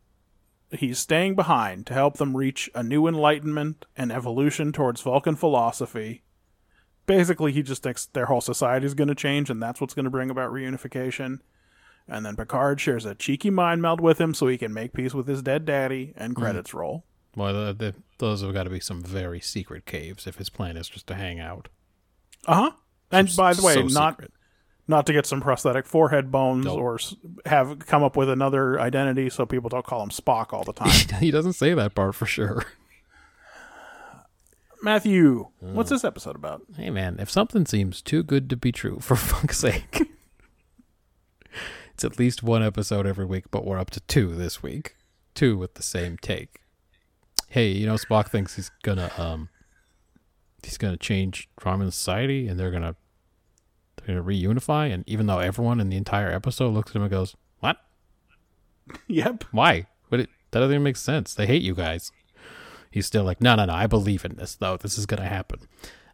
he's 0.73 0.99
staying 0.99 1.35
behind 1.35 1.87
to 1.87 1.95
help 1.95 2.17
them 2.17 2.37
reach 2.37 2.71
a 2.75 2.83
new 2.83 3.07
enlightenment 3.07 3.87
and 3.97 4.13
evolution 4.13 4.73
towards 4.73 5.01
Vulcan 5.03 5.37
philosophy. 5.37 6.23
Basically, 7.17 7.51
he 7.53 7.63
just 7.63 7.83
thinks 7.83 8.07
their 8.07 8.27
whole 8.27 8.41
society 8.41 8.87
is 8.87 8.95
going 8.95 9.09
to 9.09 9.15
change, 9.15 9.51
and 9.51 9.61
that's 9.63 9.81
what's 9.81 9.95
going 9.95 10.05
to 10.05 10.11
bring 10.11 10.31
about 10.31 10.53
reunification. 10.53 11.41
And 12.09 12.25
then 12.25 12.37
Picard 12.37 12.81
shares 12.81 13.05
a 13.05 13.15
cheeky 13.15 13.51
mind 13.51 13.83
meld 13.83 14.01
with 14.01 14.21
him 14.21 14.33
so 14.33 14.47
he 14.47 14.57
can 14.59 14.73
make 14.73 14.93
peace 14.93 15.13
with 15.15 15.27
his 15.27 15.43
dead 15.43 15.65
daddy, 15.65 16.13
and 16.17 16.37
credits 16.37 16.73
roll. 16.73 17.05
Well, 17.37 17.53
the, 17.53 17.73
the, 17.73 17.95
those 18.19 18.43
have 18.43 18.53
got 18.53 18.65
to 18.65 18.71
be 18.71 18.81
some 18.81 19.03
very 19.03 19.41
secret 19.41 19.87
caves 19.87 20.27
if 20.27 20.37
his 20.37 20.51
plan 20.51 20.77
is 20.77 20.89
just 20.89 21.07
to 21.09 21.15
hang 21.15 21.39
out. 21.41 21.69
Uh 22.47 22.55
huh. 22.55 22.71
And 23.11 23.29
by 23.37 23.55
the 23.55 23.63
way, 23.63 23.75
So 23.75 23.83
not 23.83 24.15
secret. 24.15 24.33
not 24.89 25.07
to 25.07 25.13
get 25.13 25.27
some 25.27 25.41
prosthetic 25.41 25.87
forehead 25.87 26.31
bones 26.31 26.65
Nope. 26.65 26.79
or 26.79 26.99
have 27.47 27.81
come 27.81 28.03
up 28.03 28.17
with 28.17 28.31
another 28.31 28.81
identity 28.81 29.31
so 29.31 29.47
people 29.47 29.69
don't 29.69 29.85
call 29.87 30.03
him 30.03 30.11
Spock 30.11 30.53
all 30.53 30.65
the 30.65 30.73
time. 30.73 30.91
he 31.21 31.31
doesn't 31.31 31.53
say 31.55 31.75
that 31.75 31.95
part 31.95 32.15
for 32.15 32.27
sure. 32.27 32.65
Matthew, 34.83 35.49
what's 35.61 35.91
this 35.91 36.05
episode 36.05 36.37
about? 36.37 36.63
Hey 36.77 36.91
man, 36.91 37.17
if 37.19 37.31
something 37.31 37.67
seems 37.67 38.01
too 38.01 38.23
good 38.23 38.49
to 38.51 38.57
be 38.57 38.73
true, 38.73 38.99
for 39.01 39.15
fuck's 39.17 39.59
sake. 39.59 40.09
it's 41.93 42.05
at 42.05 42.19
least 42.19 42.43
one 42.43 42.63
episode 42.63 43.07
every 43.07 43.27
week, 43.27 43.45
but 43.51 43.67
we're 43.67 43.79
up 43.79 43.91
to 43.91 44.01
two 44.01 44.35
this 44.35 44.63
week. 44.63 44.97
Two 45.35 45.57
with 45.59 45.75
the 45.75 45.83
same 45.83 46.17
take. 46.19 46.61
Hey, 47.49 47.69
you 47.73 47.87
know 47.87 47.95
Spock 47.95 48.29
thinks 48.29 48.57
he's 48.57 48.71
gonna 48.83 49.11
um 49.19 49.49
he's 50.63 50.79
gonna 50.79 50.97
change 50.97 51.49
Romulan 51.61 51.93
society 51.93 52.49
and 52.49 52.59
they're 52.59 52.71
gonna 52.71 52.97
they're 53.97 54.07
gonna 54.17 54.27
reunify 54.27 54.93
and 54.93 55.05
even 55.07 55.27
though 55.27 55.39
everyone 55.41 55.79
in 55.81 55.91
the 55.91 55.97
entire 55.97 56.31
episode 56.31 56.73
looks 56.73 56.93
at 56.93 56.97
him 56.97 57.03
and 57.03 57.11
goes, 57.11 57.37
What? 57.59 57.77
Yep. 59.09 59.45
Why? 59.53 59.87
But 60.09 60.21
it 60.21 60.31
that 60.53 60.61
doesn't 60.61 60.73
even 60.75 60.83
make 60.83 60.97
sense. 60.97 61.35
They 61.35 61.47
hate 61.47 61.63
you 61.63 61.75
guys. 61.75 62.11
He's 62.91 63.07
still 63.07 63.25
like, 63.25 63.41
No, 63.41 63.55
no, 63.55 63.65
no, 63.67 63.75
I 63.75 63.87
believe 63.87 64.25
in 64.25 64.37
this 64.37 64.55
though. 64.55 64.77
This 64.77 64.99
is 64.99 65.07
gonna 65.07 65.29
happen. 65.29 65.61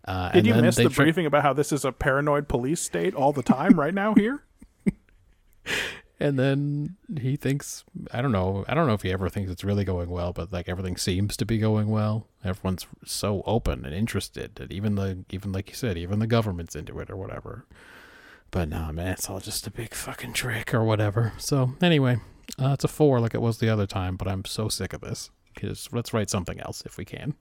Uh, 0.04 0.30
Did 0.30 0.38
and 0.38 0.46
you 0.46 0.62
miss 0.62 0.76
the 0.76 0.88
try- 0.88 1.06
briefing 1.06 1.26
about 1.26 1.42
how 1.42 1.52
this 1.52 1.72
is 1.72 1.84
a 1.84 1.90
paranoid 1.90 2.48
police 2.48 2.80
state 2.80 3.14
all 3.14 3.32
the 3.32 3.42
time 3.42 3.78
right 3.78 3.94
now 3.94 4.14
here? 4.14 4.44
and 6.20 6.38
then 6.38 6.96
he 7.20 7.36
thinks 7.36 7.84
i 8.12 8.22
don't 8.22 8.32
know 8.32 8.64
i 8.68 8.74
don't 8.74 8.86
know 8.86 8.94
if 8.94 9.02
he 9.02 9.12
ever 9.12 9.28
thinks 9.28 9.50
it's 9.50 9.64
really 9.64 9.84
going 9.84 10.08
well 10.08 10.32
but 10.32 10.52
like 10.52 10.68
everything 10.68 10.96
seems 10.96 11.36
to 11.36 11.44
be 11.44 11.58
going 11.58 11.88
well 11.88 12.26
everyone's 12.44 12.86
so 13.04 13.42
open 13.46 13.84
and 13.84 13.94
interested 13.94 14.58
and 14.60 14.72
even 14.72 14.94
the 14.94 15.24
even 15.30 15.52
like 15.52 15.68
you 15.68 15.74
said 15.74 15.98
even 15.98 16.18
the 16.18 16.26
government's 16.26 16.74
into 16.74 16.98
it 17.00 17.10
or 17.10 17.16
whatever 17.16 17.66
but 18.50 18.68
nah 18.68 18.90
man 18.92 19.12
it's 19.12 19.28
all 19.28 19.40
just 19.40 19.66
a 19.66 19.70
big 19.70 19.92
fucking 19.94 20.32
trick 20.32 20.72
or 20.72 20.84
whatever 20.84 21.32
so 21.38 21.74
anyway 21.82 22.16
uh, 22.58 22.70
it's 22.72 22.84
a 22.84 22.88
four 22.88 23.20
like 23.20 23.34
it 23.34 23.42
was 23.42 23.58
the 23.58 23.68
other 23.68 23.86
time 23.86 24.16
but 24.16 24.28
i'm 24.28 24.44
so 24.44 24.68
sick 24.68 24.92
of 24.92 25.00
this 25.00 25.30
because 25.56 25.88
let's 25.92 26.14
write 26.14 26.30
something 26.30 26.60
else 26.60 26.82
if 26.86 26.96
we 26.96 27.04
can 27.04 27.34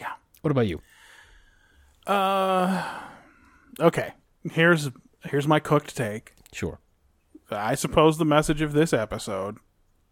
Yeah. 0.00 0.12
what 0.40 0.50
about 0.50 0.66
you 0.66 0.80
Uh 2.06 2.84
okay. 3.78 4.14
Here's 4.50 4.90
here's 5.24 5.46
my 5.46 5.60
cooked 5.60 5.96
take. 5.96 6.34
sure 6.52 6.80
I 7.50 7.74
suppose 7.76 8.18
the 8.18 8.24
message 8.24 8.60
of 8.62 8.72
this 8.72 8.92
episode 8.92 9.58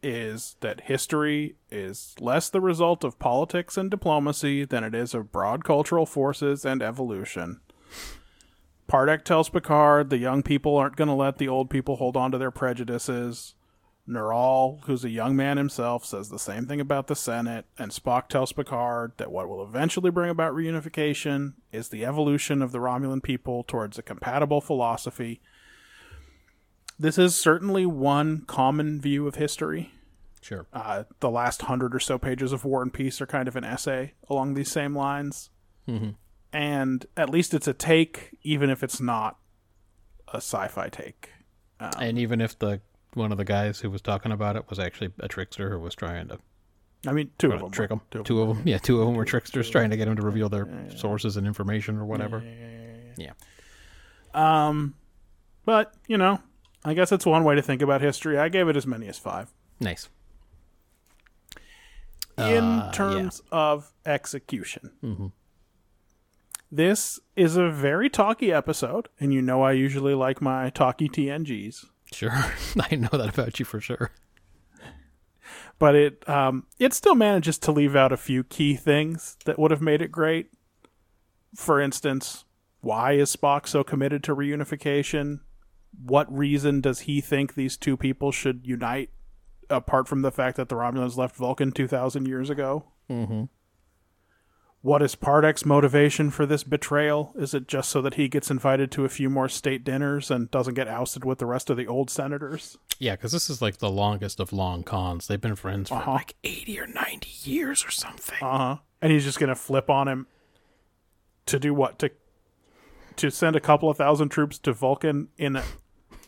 is 0.02 0.56
that 0.60 0.82
history 0.82 1.56
is 1.70 2.14
less 2.20 2.48
the 2.48 2.60
result 2.60 3.02
of 3.04 3.18
politics 3.18 3.76
and 3.76 3.90
diplomacy 3.90 4.64
than 4.64 4.84
it 4.84 4.94
is 4.94 5.14
of 5.14 5.32
broad 5.32 5.64
cultural 5.64 6.06
forces 6.06 6.64
and 6.64 6.80
evolution. 6.82 7.60
Pardek 8.88 9.24
tells 9.24 9.48
Picard 9.50 10.08
the 10.10 10.16
young 10.18 10.42
people 10.42 10.76
aren't 10.76 10.96
going 10.96 11.08
to 11.08 11.14
let 11.14 11.38
the 11.38 11.48
old 11.48 11.68
people 11.70 11.96
hold 11.96 12.16
on 12.16 12.30
to 12.32 12.38
their 12.38 12.50
prejudices. 12.50 13.54
Neral, 14.10 14.82
who's 14.84 15.04
a 15.04 15.10
young 15.10 15.36
man 15.36 15.56
himself, 15.56 16.04
says 16.04 16.28
the 16.28 16.38
same 16.38 16.66
thing 16.66 16.80
about 16.80 17.06
the 17.06 17.14
Senate, 17.14 17.66
and 17.78 17.92
Spock 17.92 18.28
tells 18.28 18.52
Picard 18.52 19.12
that 19.18 19.30
what 19.30 19.48
will 19.48 19.62
eventually 19.64 20.10
bring 20.10 20.30
about 20.30 20.54
reunification 20.54 21.54
is 21.72 21.88
the 21.88 22.04
evolution 22.04 22.60
of 22.60 22.72
the 22.72 22.78
Romulan 22.78 23.22
people 23.22 23.62
towards 23.62 23.98
a 23.98 24.02
compatible 24.02 24.60
philosophy 24.60 25.40
this 27.00 27.16
is 27.16 27.34
certainly 27.34 27.86
one 27.86 28.42
common 28.42 29.00
view 29.00 29.26
of 29.26 29.36
history. 29.36 29.90
sure 30.42 30.66
Uh, 30.70 31.04
the 31.20 31.30
last 31.30 31.62
hundred 31.62 31.94
or 31.94 31.98
so 31.98 32.18
pages 32.18 32.52
of 32.52 32.62
War 32.66 32.82
and 32.82 32.92
Peace 32.92 33.22
are 33.22 33.26
kind 33.26 33.48
of 33.48 33.56
an 33.56 33.64
essay 33.64 34.12
along 34.28 34.52
these 34.52 34.70
same 34.70 34.94
lines. 34.94 35.48
And 36.52 37.06
at 37.16 37.30
least 37.30 37.54
it's 37.54 37.66
a 37.66 37.72
take, 37.72 38.36
even 38.42 38.68
if 38.68 38.82
it's 38.82 39.00
not 39.00 39.38
a 40.28 40.36
sci 40.36 40.68
fi 40.68 40.88
take. 40.90 41.30
and 41.98 42.18
even 42.18 42.42
if 42.42 42.58
the 42.58 42.82
one 43.14 43.32
of 43.32 43.38
the 43.38 43.44
guys 43.44 43.80
who 43.80 43.90
was 43.90 44.00
talking 44.02 44.32
about 44.32 44.56
it 44.56 44.68
was 44.70 44.78
actually 44.78 45.10
a 45.20 45.28
trickster 45.28 45.70
who 45.70 45.78
was 45.80 45.94
trying 45.94 46.28
to 46.28 46.38
I 47.06 47.12
mean, 47.12 47.30
two 47.38 47.50
of 47.52 47.60
them. 47.60 47.70
trick 47.70 47.88
them. 47.88 48.02
Two 48.10 48.20
of 48.20 48.26
Two 48.26 48.42
of 48.42 48.48
them. 48.48 48.62
Yeah, 48.68 48.76
two 48.78 49.00
of 49.00 49.06
them 49.06 49.16
were 49.16 49.24
tricksters 49.24 49.70
trying 49.70 49.88
to 49.90 49.96
get 49.96 50.06
him 50.06 50.16
to 50.16 50.22
reveal 50.22 50.48
their 50.50 50.68
sources 50.96 51.36
and 51.38 51.46
information 51.46 51.96
or 51.96 52.04
whatever. 52.04 52.42
Yeah. 53.16 53.32
Um, 54.34 54.94
but, 55.64 55.94
you 56.08 56.18
know, 56.18 56.40
I 56.84 56.92
guess 56.94 57.10
it's 57.10 57.24
one 57.24 57.42
way 57.44 57.54
to 57.54 57.62
think 57.62 57.80
about 57.80 58.02
history. 58.02 58.38
I 58.38 58.48
gave 58.50 58.68
it 58.68 58.76
as 58.76 58.86
many 58.86 59.08
as 59.08 59.18
five. 59.18 59.50
Nice. 59.80 60.08
in 62.36 62.64
Uh, 62.64 62.92
terms 62.92 63.42
of 63.50 63.92
execution. 64.04 65.32
This 66.72 67.18
is 67.34 67.56
a 67.56 67.68
very 67.70 68.08
talky 68.08 68.52
episode, 68.52 69.08
and 69.18 69.32
you 69.34 69.42
know 69.42 69.62
I 69.62 69.72
usually 69.72 70.14
like 70.14 70.40
my 70.40 70.70
talky 70.70 71.08
TNGs. 71.08 71.86
Sure. 72.12 72.30
I 72.90 72.96
know 72.96 73.08
that 73.12 73.34
about 73.34 73.58
you 73.58 73.64
for 73.64 73.80
sure. 73.80 74.10
But 75.78 75.94
it 75.94 76.28
um, 76.28 76.66
it 76.78 76.92
still 76.92 77.14
manages 77.14 77.58
to 77.60 77.72
leave 77.72 77.96
out 77.96 78.12
a 78.12 78.18
few 78.18 78.44
key 78.44 78.76
things 78.76 79.36
that 79.46 79.58
would 79.58 79.70
have 79.70 79.80
made 79.80 80.02
it 80.02 80.12
great. 80.12 80.50
For 81.56 81.80
instance, 81.80 82.44
why 82.80 83.12
is 83.12 83.34
Spock 83.34 83.66
so 83.66 83.82
committed 83.82 84.22
to 84.24 84.36
reunification? 84.36 85.40
What 86.04 86.32
reason 86.32 86.80
does 86.80 87.00
he 87.00 87.20
think 87.20 87.54
these 87.54 87.76
two 87.76 87.96
people 87.96 88.30
should 88.30 88.66
unite, 88.66 89.10
apart 89.68 90.06
from 90.06 90.22
the 90.22 90.30
fact 90.30 90.56
that 90.58 90.68
the 90.68 90.76
Romulans 90.76 91.16
left 91.16 91.36
Vulcan 91.36 91.72
two 91.72 91.88
thousand 91.88 92.28
years 92.28 92.50
ago? 92.50 92.84
Mm-hmm. 93.10 93.44
What 94.82 95.02
is 95.02 95.14
Pardek's 95.14 95.66
motivation 95.66 96.30
for 96.30 96.46
this 96.46 96.64
betrayal? 96.64 97.34
Is 97.36 97.52
it 97.52 97.68
just 97.68 97.90
so 97.90 98.00
that 98.00 98.14
he 98.14 98.28
gets 98.28 98.50
invited 98.50 98.90
to 98.92 99.04
a 99.04 99.10
few 99.10 99.28
more 99.28 99.46
state 99.48 99.84
dinners 99.84 100.30
and 100.30 100.50
doesn't 100.50 100.72
get 100.72 100.88
ousted 100.88 101.22
with 101.22 101.38
the 101.38 101.44
rest 101.44 101.68
of 101.68 101.76
the 101.76 101.86
old 101.86 102.08
senators? 102.08 102.78
Yeah, 102.98 103.14
because 103.14 103.32
this 103.32 103.50
is 103.50 103.60
like 103.60 103.76
the 103.76 103.90
longest 103.90 104.40
of 104.40 104.54
long 104.54 104.82
cons. 104.82 105.26
They've 105.26 105.40
been 105.40 105.54
friends 105.56 105.90
for 105.90 105.96
Uh-huh. 105.96 106.12
like 106.12 106.34
80 106.44 106.80
or 106.80 106.86
90 106.86 107.28
years 107.50 107.84
or 107.84 107.90
something. 107.90 108.38
Uh 108.40 108.58
huh. 108.58 108.76
And 109.02 109.12
he's 109.12 109.24
just 109.24 109.38
gonna 109.38 109.54
flip 109.54 109.90
on 109.90 110.08
him 110.08 110.26
to 111.46 111.58
do 111.58 111.74
what? 111.74 111.98
To 111.98 112.10
to 113.16 113.30
send 113.30 113.56
a 113.56 113.60
couple 113.60 113.90
of 113.90 113.98
thousand 113.98 114.30
troops 114.30 114.58
to 114.60 114.72
Vulcan 114.72 115.28
in 115.36 115.56
a 115.56 115.64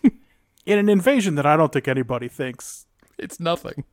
in 0.66 0.78
an 0.78 0.90
invasion 0.90 1.36
that 1.36 1.46
I 1.46 1.56
don't 1.56 1.72
think 1.72 1.88
anybody 1.88 2.28
thinks. 2.28 2.86
It's 3.18 3.40
nothing. 3.40 3.84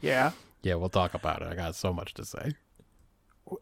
Yeah. 0.00 0.32
Yeah, 0.62 0.74
we'll 0.76 0.88
talk 0.88 1.14
about 1.14 1.42
it. 1.42 1.48
I 1.48 1.56
got 1.56 1.74
so 1.74 1.92
much 1.92 2.14
to 2.14 2.24
say. 2.24 2.52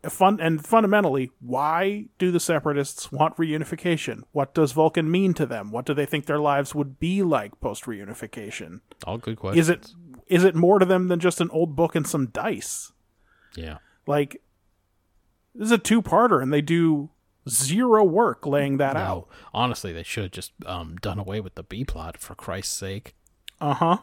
Fun 0.08 0.40
and 0.40 0.64
fundamentally, 0.64 1.30
why 1.40 2.06
do 2.18 2.30
the 2.30 2.40
separatists 2.40 3.10
want 3.12 3.36
reunification? 3.36 4.22
What 4.32 4.54
does 4.54 4.72
Vulcan 4.72 5.10
mean 5.10 5.34
to 5.34 5.46
them? 5.46 5.70
What 5.70 5.86
do 5.86 5.94
they 5.94 6.06
think 6.06 6.26
their 6.26 6.40
lives 6.40 6.74
would 6.74 6.98
be 6.98 7.22
like 7.22 7.60
post 7.60 7.84
reunification? 7.84 8.80
All 9.04 9.18
good 9.18 9.36
questions. 9.36 9.68
Is 9.68 9.70
it 9.70 9.92
is 10.26 10.44
it 10.44 10.54
more 10.54 10.78
to 10.78 10.86
them 10.86 11.08
than 11.08 11.18
just 11.18 11.40
an 11.40 11.50
old 11.50 11.74
book 11.74 11.94
and 11.94 12.06
some 12.06 12.26
dice? 12.26 12.92
Yeah. 13.56 13.78
Like 14.06 14.42
this 15.54 15.66
is 15.66 15.72
a 15.72 15.78
two 15.78 16.02
parter 16.02 16.42
and 16.42 16.52
they 16.52 16.62
do 16.62 17.10
zero 17.48 18.04
work 18.04 18.46
laying 18.46 18.76
that 18.76 18.96
out. 18.96 19.28
Honestly, 19.52 19.92
they 19.92 20.02
should 20.02 20.24
have 20.24 20.32
just 20.32 20.52
um, 20.66 20.96
done 21.00 21.18
away 21.18 21.40
with 21.40 21.54
the 21.54 21.62
B 21.62 21.84
plot 21.84 22.16
for 22.16 22.34
Christ's 22.34 22.76
sake. 22.76 23.14
Uh 23.60 23.74
huh. 23.74 23.98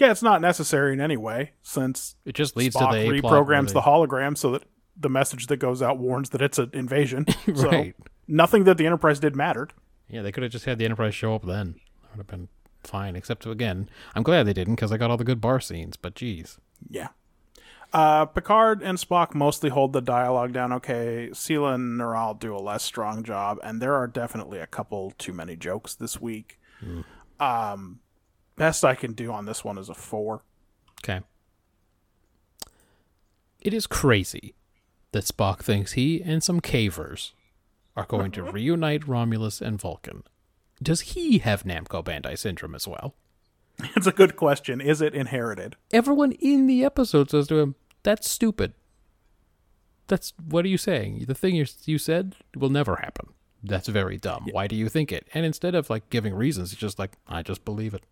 Yeah, 0.00 0.10
it's 0.10 0.22
not 0.22 0.40
necessary 0.40 0.94
in 0.94 1.00
any 1.00 1.16
way 1.16 1.52
since 1.62 2.16
It 2.24 2.34
just 2.34 2.56
leads 2.56 2.74
Spock 2.74 2.92
to 2.92 2.98
the 2.98 3.06
reprograms 3.20 3.72
the 3.72 3.82
hologram 3.82 4.36
so 4.36 4.52
that 4.52 4.64
the 4.96 5.08
message 5.10 5.46
that 5.48 5.58
goes 5.58 5.82
out 5.82 5.98
warns 5.98 6.30
that 6.30 6.42
it's 6.42 6.58
an 6.58 6.70
invasion. 6.72 7.26
So 7.54 7.68
Right. 7.68 7.94
nothing 8.26 8.64
that 8.64 8.78
the 8.78 8.86
Enterprise 8.86 9.20
did 9.20 9.36
mattered. 9.36 9.72
Yeah, 10.08 10.22
they 10.22 10.32
could 10.32 10.42
have 10.42 10.50
just 10.52 10.64
had 10.64 10.78
the 10.78 10.84
Enterprise 10.86 11.14
show 11.14 11.34
up 11.34 11.44
then. 11.44 11.74
That 12.02 12.10
would 12.12 12.18
have 12.18 12.26
been 12.26 12.48
fine. 12.82 13.14
Except 13.14 13.44
again, 13.46 13.88
I'm 14.14 14.22
glad 14.22 14.44
they 14.46 14.52
didn't 14.52 14.74
because 14.76 14.90
I 14.90 14.96
got 14.96 15.10
all 15.10 15.16
the 15.16 15.24
good 15.24 15.40
bar 15.40 15.60
scenes. 15.60 15.96
But 15.96 16.14
geez, 16.14 16.58
Yeah. 16.88 17.08
Uh, 17.92 18.24
Picard 18.24 18.82
and 18.82 18.98
Spock 18.98 19.34
mostly 19.34 19.68
hold 19.68 19.92
the 19.92 20.00
dialogue 20.00 20.52
down 20.52 20.72
okay. 20.72 21.28
Sela 21.32 21.74
and 21.74 22.00
Neral 22.00 22.38
do 22.38 22.54
a 22.54 22.58
less 22.58 22.84
strong 22.84 23.24
job, 23.24 23.58
and 23.64 23.82
there 23.82 23.94
are 23.96 24.06
definitely 24.06 24.60
a 24.60 24.66
couple 24.66 25.12
too 25.18 25.32
many 25.32 25.56
jokes 25.56 25.94
this 25.96 26.20
week. 26.20 26.60
Um, 27.40 27.98
best 28.60 28.84
I 28.84 28.94
can 28.94 29.14
do 29.14 29.32
on 29.32 29.46
this 29.46 29.64
one 29.64 29.78
is 29.78 29.88
a 29.88 29.94
four. 29.94 30.42
okay. 31.02 31.22
It 33.58 33.72
is 33.72 33.86
crazy 33.86 34.54
that 35.12 35.24
Spock 35.24 35.60
thinks 35.60 35.92
he 35.92 36.22
and 36.22 36.42
some 36.42 36.60
cavers 36.60 37.32
are 37.96 38.04
going 38.04 38.30
to 38.32 38.42
uh-huh. 38.42 38.52
reunite 38.52 39.08
Romulus 39.08 39.62
and 39.62 39.80
Vulcan. 39.80 40.24
Does 40.82 41.00
he 41.12 41.38
have 41.38 41.64
Namco 41.64 42.04
Bandai 42.04 42.36
syndrome 42.36 42.74
as 42.74 42.86
well? 42.86 43.14
It's 43.96 44.06
a 44.06 44.12
good 44.12 44.36
question. 44.36 44.82
Is 44.82 45.00
it 45.00 45.14
inherited? 45.14 45.76
Everyone 45.90 46.32
in 46.32 46.66
the 46.66 46.84
episode 46.84 47.30
says 47.30 47.46
to 47.48 47.60
him, 47.60 47.76
"That's 48.02 48.28
stupid. 48.28 48.74
That's 50.06 50.34
what 50.36 50.66
are 50.66 50.68
you 50.68 50.76
saying? 50.76 51.24
The 51.28 51.34
thing 51.34 51.54
you 51.54 51.64
you 51.86 51.96
said 51.96 52.36
will 52.54 52.68
never 52.68 52.96
happen. 52.96 53.28
That's 53.62 53.88
very 53.88 54.18
dumb. 54.18 54.48
Why 54.52 54.66
do 54.66 54.76
you 54.76 54.90
think 54.90 55.12
it?" 55.12 55.26
And 55.32 55.46
instead 55.46 55.74
of 55.74 55.88
like 55.88 56.10
giving 56.10 56.34
reasons, 56.34 56.72
it's 56.72 56.80
just 56.80 56.98
like, 56.98 57.12
"I 57.26 57.42
just 57.42 57.64
believe 57.64 57.94
it." 57.94 58.04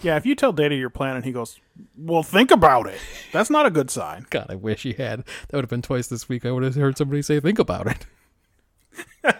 Yeah, 0.00 0.16
if 0.16 0.26
you 0.26 0.34
tell 0.34 0.52
Data 0.52 0.74
your 0.74 0.90
plan 0.90 1.16
and 1.16 1.24
he 1.24 1.32
goes, 1.32 1.60
well, 1.96 2.22
think 2.22 2.50
about 2.50 2.86
it, 2.86 2.98
that's 3.32 3.50
not 3.50 3.66
a 3.66 3.70
good 3.70 3.90
sign. 3.90 4.26
God, 4.30 4.46
I 4.48 4.54
wish 4.54 4.82
he 4.82 4.92
had. 4.92 5.24
That 5.48 5.52
would 5.52 5.64
have 5.64 5.70
been 5.70 5.82
twice 5.82 6.08
this 6.08 6.28
week. 6.28 6.44
I 6.44 6.50
would 6.50 6.62
have 6.62 6.74
heard 6.74 6.98
somebody 6.98 7.22
say, 7.22 7.40
"Think 7.40 7.58
about 7.58 7.86
it." 9.24 9.36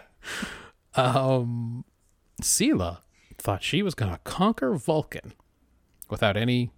um, 0.94 1.84
Sela 2.40 2.98
thought 3.38 3.62
she 3.62 3.82
was 3.82 3.94
gonna 3.94 4.20
conquer 4.24 4.74
Vulcan 4.74 5.34
without 6.08 6.36
any 6.36 6.70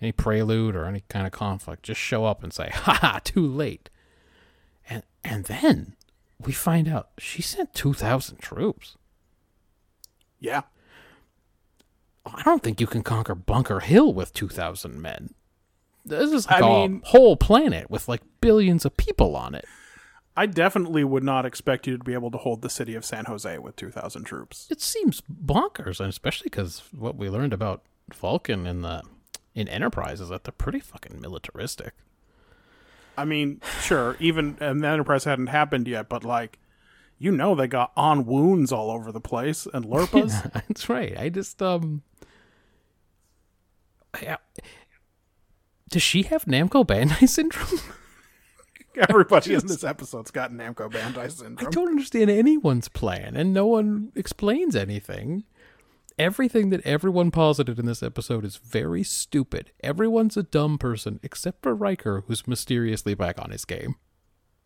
any 0.00 0.12
prelude 0.12 0.76
or 0.76 0.84
any 0.86 1.02
kind 1.08 1.26
of 1.26 1.32
conflict. 1.32 1.82
Just 1.82 2.00
show 2.00 2.24
up 2.24 2.42
and 2.42 2.52
say, 2.52 2.70
"Ha 2.72 2.92
ha!" 2.94 3.20
Too 3.22 3.46
late. 3.46 3.90
And 4.88 5.02
and 5.22 5.44
then 5.44 5.96
we 6.40 6.52
find 6.52 6.88
out 6.88 7.10
she 7.18 7.42
sent 7.42 7.74
two 7.74 7.92
thousand 7.92 8.38
troops. 8.38 8.96
Yeah. 10.40 10.62
I 12.34 12.42
don't 12.42 12.62
think 12.62 12.80
you 12.80 12.86
can 12.86 13.02
conquer 13.02 13.34
Bunker 13.34 13.80
Hill 13.80 14.12
with 14.12 14.32
two 14.32 14.48
thousand 14.48 15.00
men. 15.02 15.34
This 16.04 16.32
is 16.32 16.46
like 16.46 16.62
I 16.62 16.66
a 16.66 16.88
mean- 16.88 17.02
whole 17.04 17.36
planet 17.36 17.90
with 17.90 18.08
like 18.08 18.22
billions 18.40 18.84
of 18.84 18.96
people 18.96 19.36
on 19.36 19.54
it. 19.54 19.64
I 20.36 20.46
definitely 20.46 21.02
would 21.02 21.24
not 21.24 21.44
expect 21.44 21.86
you 21.88 21.98
to 21.98 22.04
be 22.04 22.14
able 22.14 22.30
to 22.30 22.38
hold 22.38 22.62
the 22.62 22.70
city 22.70 22.94
of 22.94 23.04
San 23.04 23.24
Jose 23.24 23.58
with 23.58 23.74
2,000 23.74 24.22
troops. 24.22 24.68
it 24.70 24.80
seems 24.80 25.20
bonkers, 25.22 25.98
and 25.98 26.08
especially 26.08 26.44
because 26.44 26.84
what 26.96 27.16
we 27.16 27.28
learned 27.28 27.52
about 27.52 27.82
Vulcan 28.14 28.64
in 28.64 28.82
the 28.82 29.02
in 29.56 29.66
Enterprise 29.66 30.20
is 30.20 30.28
that 30.28 30.44
they're 30.44 30.52
pretty 30.52 30.78
fucking 30.78 31.20
militaristic. 31.20 31.92
I 33.16 33.24
mean, 33.24 33.60
sure, 33.82 34.16
even 34.20 34.56
and 34.60 34.80
the 34.82 34.86
Enterprise 34.86 35.24
hadn't 35.24 35.48
happened 35.48 35.88
yet, 35.88 36.08
but 36.08 36.22
like, 36.22 36.60
you 37.18 37.32
know, 37.32 37.56
they 37.56 37.66
got 37.66 37.90
ahn-woons 37.96 38.70
all 38.70 38.92
over 38.92 39.10
the 39.10 39.20
place 39.20 39.66
and 39.74 39.84
Lirpas. 39.90 40.52
That's 40.52 40.88
right. 40.88 41.18
I 41.18 41.30
just 41.30 41.60
um, 41.60 42.02
does 45.88 46.02
she 46.02 46.22
have 46.24 46.44
Namco 46.44 46.86
Bandai 46.86 47.28
syndrome? 47.28 47.80
Everybody 49.08 49.54
in 49.54 49.66
this 49.66 49.84
episode's 49.84 50.30
got 50.30 50.50
Namco 50.50 50.90
Bandai 50.90 51.30
syndrome. 51.30 51.68
I 51.68 51.70
don't 51.70 51.88
understand 51.88 52.30
anyone's 52.30 52.88
plan, 52.88 53.36
and 53.36 53.52
no 53.54 53.66
one 53.66 54.10
explains 54.16 54.74
anything. 54.74 55.44
Everything 56.18 56.70
that 56.70 56.84
everyone 56.84 57.30
posited 57.30 57.78
in 57.78 57.86
this 57.86 58.02
episode 58.02 58.44
is 58.44 58.56
very 58.56 59.04
stupid. 59.04 59.70
Everyone's 59.84 60.36
a 60.36 60.42
dumb 60.42 60.76
person 60.76 61.20
except 61.22 61.62
for 61.62 61.76
Riker, 61.76 62.24
who's 62.26 62.48
mysteriously 62.48 63.14
back 63.14 63.40
on 63.40 63.50
his 63.50 63.64
game. 63.64 63.94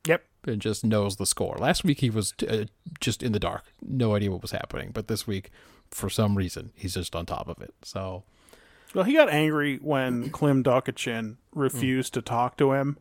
Yep. 0.07 0.25
and 0.47 0.61
just 0.61 0.85
knows 0.85 1.17
the 1.17 1.27
score. 1.27 1.57
Last 1.61 1.85
week 1.85 2.01
he 2.01 2.11
was 2.11 2.35
uh, 2.49 2.65
just 3.01 3.23
in 3.23 3.33
the 3.33 3.39
dark, 3.39 3.65
no 3.81 4.17
idea 4.17 4.33
what 4.33 4.43
was 4.43 4.51
happening. 4.51 4.91
But 4.93 5.07
this 5.07 5.27
week, 5.27 5.51
for 5.91 6.11
some 6.11 6.37
reason, 6.37 6.73
he's 6.75 6.95
just 6.95 7.15
on 7.15 7.27
top 7.27 7.49
of 7.49 7.61
it. 7.61 7.75
So 7.83 8.25
Well, 8.95 9.05
he 9.05 9.15
got 9.15 9.29
angry 9.31 9.77
when 9.77 10.31
Klim 10.33 10.63
Dokachin 10.63 11.37
refused 11.55 12.15
to 12.15 12.23
talk 12.23 12.57
to 12.59 12.73
him, 12.73 12.99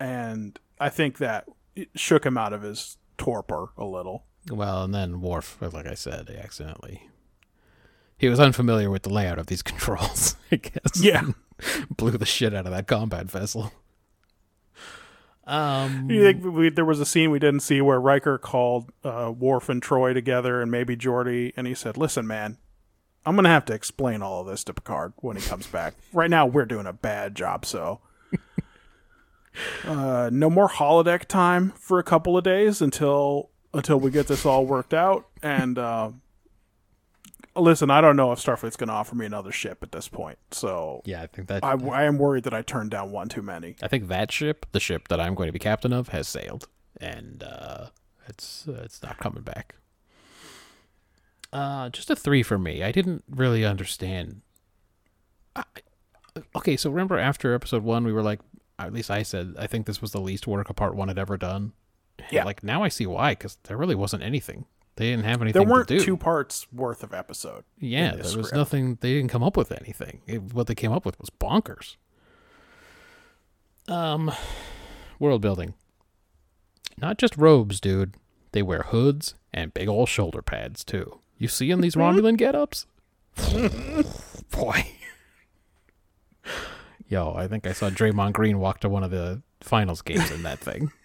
and 0.00 0.58
I 0.80 0.88
think 0.88 1.18
that 1.18 1.46
it 1.76 1.88
shook 1.94 2.24
him 2.26 2.36
out 2.38 2.52
of 2.52 2.62
his 2.62 2.96
torpor 3.18 3.68
a 3.76 3.84
little. 3.84 4.24
well, 4.50 4.82
and 4.84 4.94
then 4.94 5.20
Worf, 5.20 5.58
like 5.60 5.86
I 5.86 5.94
said, 5.94 6.28
he 6.28 6.36
accidentally 6.36 7.08
he 8.16 8.28
was 8.28 8.38
unfamiliar 8.40 8.90
with 8.90 9.02
the 9.02 9.12
layout 9.12 9.38
of 9.38 9.46
these 9.46 9.62
controls. 9.70 10.36
I 10.52 10.56
guess. 10.56 11.00
Yeah. 11.02 11.22
blew 11.90 12.12
the 12.12 12.26
shit 12.26 12.54
out 12.54 12.66
of 12.66 12.72
that 12.72 12.86
combat 12.86 13.30
vessel. 13.30 13.72
Um, 15.46 16.08
You 16.08 16.22
think 16.22 16.42
we, 16.44 16.70
there 16.70 16.84
was 16.86 17.00
a 17.00 17.04
scene 17.06 17.30
we 17.30 17.38
didn't 17.38 17.60
see 17.60 17.80
where 17.82 18.00
Riker 18.00 18.38
called 18.38 18.90
uh, 19.04 19.30
Worf 19.36 19.68
and 19.68 19.82
Troi 19.82 20.14
together, 20.14 20.62
and 20.62 20.70
maybe 20.70 20.96
Geordi, 20.96 21.52
and 21.56 21.66
he 21.66 21.74
said, 21.74 21.96
"Listen, 21.98 22.26
man, 22.26 22.56
I'm 23.26 23.36
gonna 23.36 23.48
have 23.48 23.64
to 23.66 23.74
explain 23.74 24.22
all 24.22 24.40
of 24.42 24.46
this 24.46 24.64
to 24.64 24.74
Picard 24.74 25.12
when 25.16 25.36
he 25.36 25.42
comes 25.42 25.66
back. 25.66 25.94
Right 26.12 26.30
now, 26.30 26.46
we're 26.46 26.66
doing 26.66 26.86
a 26.86 26.92
bad 26.92 27.34
job, 27.34 27.64
so." 27.64 28.00
Uh, 29.86 30.28
no 30.32 30.50
more 30.50 30.68
holodeck 30.68 31.26
time 31.26 31.72
for 31.76 32.00
a 32.00 32.02
couple 32.02 32.36
of 32.36 32.42
days 32.42 32.82
until 32.82 33.50
until 33.72 34.00
we 34.00 34.10
get 34.10 34.26
this 34.26 34.44
all 34.44 34.66
worked 34.66 34.92
out. 34.92 35.28
And 35.42 35.78
uh, 35.78 36.10
listen, 37.56 37.90
I 37.90 38.00
don't 38.00 38.16
know 38.16 38.32
if 38.32 38.38
Starfleet's 38.40 38.76
going 38.76 38.88
to 38.88 38.94
offer 38.94 39.14
me 39.14 39.26
another 39.26 39.52
ship 39.52 39.78
at 39.82 39.92
this 39.92 40.08
point, 40.08 40.38
so 40.50 41.02
yeah, 41.04 41.22
I 41.22 41.26
think 41.26 41.48
that 41.48 41.64
I, 41.64 41.72
I 41.72 42.04
am 42.04 42.18
worried 42.18 42.44
that 42.44 42.54
I 42.54 42.62
turned 42.62 42.90
down 42.90 43.10
one 43.10 43.28
too 43.28 43.42
many. 43.42 43.76
I 43.82 43.88
think 43.88 44.08
that 44.08 44.32
ship, 44.32 44.66
the 44.72 44.80
ship 44.80 45.08
that 45.08 45.20
I'm 45.20 45.34
going 45.34 45.48
to 45.48 45.52
be 45.52 45.58
captain 45.58 45.92
of, 45.92 46.08
has 46.08 46.28
sailed, 46.28 46.68
and 47.00 47.42
uh, 47.42 47.86
it's 48.26 48.66
uh, 48.68 48.82
it's 48.84 49.02
not 49.02 49.18
coming 49.18 49.42
back. 49.42 49.76
Uh, 51.54 51.88
just 51.88 52.10
a 52.10 52.16
three 52.16 52.42
for 52.42 52.58
me. 52.58 52.82
I 52.82 52.90
didn't 52.90 53.22
really 53.30 53.64
understand. 53.64 54.42
I, 55.54 55.62
okay, 56.56 56.76
so 56.76 56.90
remember 56.90 57.16
after 57.16 57.54
episode 57.54 57.84
one, 57.84 58.04
we 58.04 58.12
were 58.12 58.24
like, 58.24 58.40
at 58.78 58.92
least 58.92 59.08
I 59.08 59.22
said, 59.22 59.54
I 59.56 59.68
think 59.68 59.86
this 59.86 60.02
was 60.02 60.10
the 60.10 60.20
least 60.20 60.48
work 60.48 60.68
a 60.68 60.74
part 60.74 60.96
one 60.96 61.06
had 61.06 61.18
ever 61.18 61.36
done. 61.36 61.72
Yeah. 62.32 62.44
Like 62.44 62.64
now 62.64 62.82
I 62.82 62.88
see 62.88 63.06
why, 63.06 63.32
because 63.32 63.56
there 63.64 63.76
really 63.76 63.94
wasn't 63.94 64.24
anything. 64.24 64.66
They 64.96 65.10
didn't 65.10 65.24
have 65.24 65.42
anything 65.42 65.62
There 65.62 65.72
weren't 65.72 65.88
two 65.88 66.16
parts 66.16 66.66
worth 66.72 67.02
of 67.04 67.14
episode. 67.14 67.64
Yeah, 67.78 68.12
there 68.12 68.18
was 68.22 68.30
script. 68.32 68.54
nothing. 68.54 68.98
They 69.00 69.14
didn't 69.14 69.30
come 69.30 69.42
up 69.42 69.56
with 69.56 69.72
anything. 69.72 70.22
It, 70.26 70.52
what 70.52 70.66
they 70.66 70.74
came 70.74 70.92
up 70.92 71.04
with 71.06 71.18
was 71.20 71.30
bonkers. 71.30 71.96
Um, 73.88 74.32
world 75.18 75.42
building. 75.42 75.74
Not 76.96 77.18
just 77.18 77.36
robes, 77.36 77.80
dude. 77.80 78.14
They 78.52 78.62
wear 78.62 78.82
hoods 78.82 79.34
and 79.52 79.74
big 79.74 79.88
old 79.88 80.08
shoulder 80.08 80.42
pads 80.42 80.84
too. 80.84 81.20
You 81.38 81.48
see 81.48 81.70
in 81.70 81.80
these 81.80 81.94
Romulan 81.96 82.36
get-ups? 82.36 82.86
Boy, 84.50 84.86
Yo, 87.08 87.34
I 87.34 87.46
think 87.48 87.66
I 87.66 87.72
saw 87.72 87.90
Draymond 87.90 88.32
Green 88.32 88.58
walk 88.58 88.80
to 88.80 88.88
one 88.88 89.04
of 89.04 89.10
the 89.10 89.42
finals 89.60 90.02
games 90.02 90.30
in 90.30 90.42
that 90.42 90.58
thing. 90.58 90.90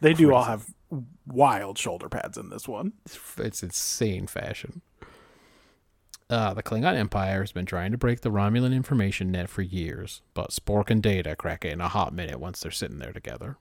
They 0.00 0.14
do 0.14 0.32
all 0.32 0.44
have 0.44 0.66
wild 1.26 1.76
shoulder 1.76 2.08
pads 2.08 2.38
in 2.38 2.50
this 2.50 2.68
one. 2.68 2.92
it's 3.38 3.64
insane 3.64 4.28
fashion. 4.28 4.80
Uh, 6.30 6.54
the 6.54 6.62
Klingon 6.62 6.94
Empire 6.94 7.40
has 7.40 7.50
been 7.50 7.66
trying 7.66 7.90
to 7.90 7.98
break 7.98 8.20
the 8.20 8.30
Romulan 8.30 8.72
information 8.72 9.32
net 9.32 9.48
for 9.48 9.62
years, 9.62 10.22
but 10.34 10.50
Spork 10.50 10.88
and 10.90 11.02
Data 11.02 11.34
crack 11.34 11.64
it 11.64 11.72
in 11.72 11.80
a 11.80 11.88
hot 11.88 12.12
minute 12.12 12.38
once 12.38 12.60
they're 12.60 12.70
sitting 12.70 12.98
there 12.98 13.12
together. 13.12 13.56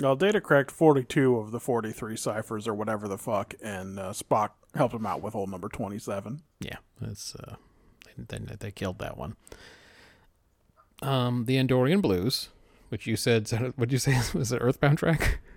Well, 0.00 0.16
Data 0.16 0.40
cracked 0.40 0.70
42 0.70 1.36
of 1.36 1.52
the 1.52 1.60
43 1.60 2.16
ciphers 2.16 2.68
or 2.68 2.74
whatever 2.74 3.08
the 3.08 3.16
fuck, 3.16 3.54
and 3.62 3.98
uh, 3.98 4.10
Spock 4.10 4.50
helped 4.74 4.94
him 4.94 5.06
out 5.06 5.22
with 5.22 5.32
hole 5.32 5.46
number 5.46 5.68
27. 5.68 6.42
Yeah, 6.60 6.76
it's 7.00 7.34
uh, 7.34 7.56
they, 8.16 8.38
they, 8.38 8.56
they 8.56 8.70
killed 8.70 8.98
that 8.98 9.16
one. 9.16 9.36
Um, 11.02 11.46
the 11.46 11.56
Andorian 11.56 12.02
Blues, 12.02 12.50
which 12.90 13.06
you 13.06 13.16
said, 13.16 13.48
what'd 13.76 13.92
you 13.92 13.98
say 13.98 14.20
was 14.38 14.52
an 14.52 14.58
Earthbound 14.58 14.98
track? 14.98 15.40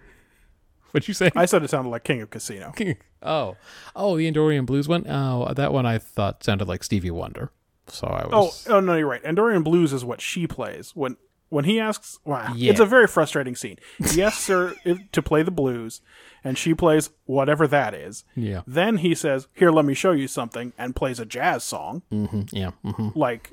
What'd 0.92 1.08
you 1.08 1.14
say? 1.14 1.30
I 1.36 1.46
said 1.46 1.62
it 1.62 1.70
sounded 1.70 1.92
like 1.92 2.04
King 2.04 2.24
of 2.24 2.32
Casino. 2.32 2.74
oh, 3.22 3.58
oh, 3.96 4.18
the 4.18 4.32
Andorian 4.32 4.66
Blues 4.66 4.88
one. 4.88 5.06
Oh, 5.08 5.54
that 5.54 5.72
one 5.72 5.86
I 5.86 6.00
thought 6.00 6.44
sounded 6.44 6.68
like 6.68 6.84
Stevie 6.84 7.12
Wonder. 7.12 7.52
So 7.86 8.08
I 8.08 8.26
was. 8.26 8.34
Oh, 8.34 8.44
was. 8.46 8.68
oh 8.70 8.80
no, 8.80 8.96
you're 8.96 9.06
right. 9.06 9.22
Andorian 9.22 9.64
Blues 9.64 9.94
is 9.94 10.04
what 10.04 10.20
she 10.20 10.48
plays 10.48 10.96
when 10.96 11.18
when 11.50 11.66
he 11.66 11.80
asks. 11.80 12.20
Wow, 12.26 12.54
Yeah. 12.56 12.72
it's 12.72 12.80
a 12.80 12.86
very 12.86 13.08
frustrating 13.08 13.56
scene. 13.56 13.78
Yes, 14.14 14.38
sir, 14.38 14.76
to 15.12 15.22
play 15.22 15.44
the 15.44 15.52
blues, 15.52 16.02
and 16.44 16.58
she 16.58 16.74
plays 16.74 17.10
whatever 17.26 17.68
that 17.68 17.94
is. 17.94 18.24
yeah, 18.36 18.62
Then 18.66 18.98
he 18.98 19.14
says, 19.16 19.48
"Here, 19.54 19.72
let 19.72 19.86
me 19.86 19.94
show 19.94 20.12
you 20.12 20.28
something," 20.28 20.74
and 20.78 20.96
plays 20.96 21.20
a 21.20 21.26
jazz 21.26 21.64
song. 21.64 22.04
hmm 22.10 22.42
yeah, 22.52 22.72
hmm 22.84 23.10
Like, 23.16 23.52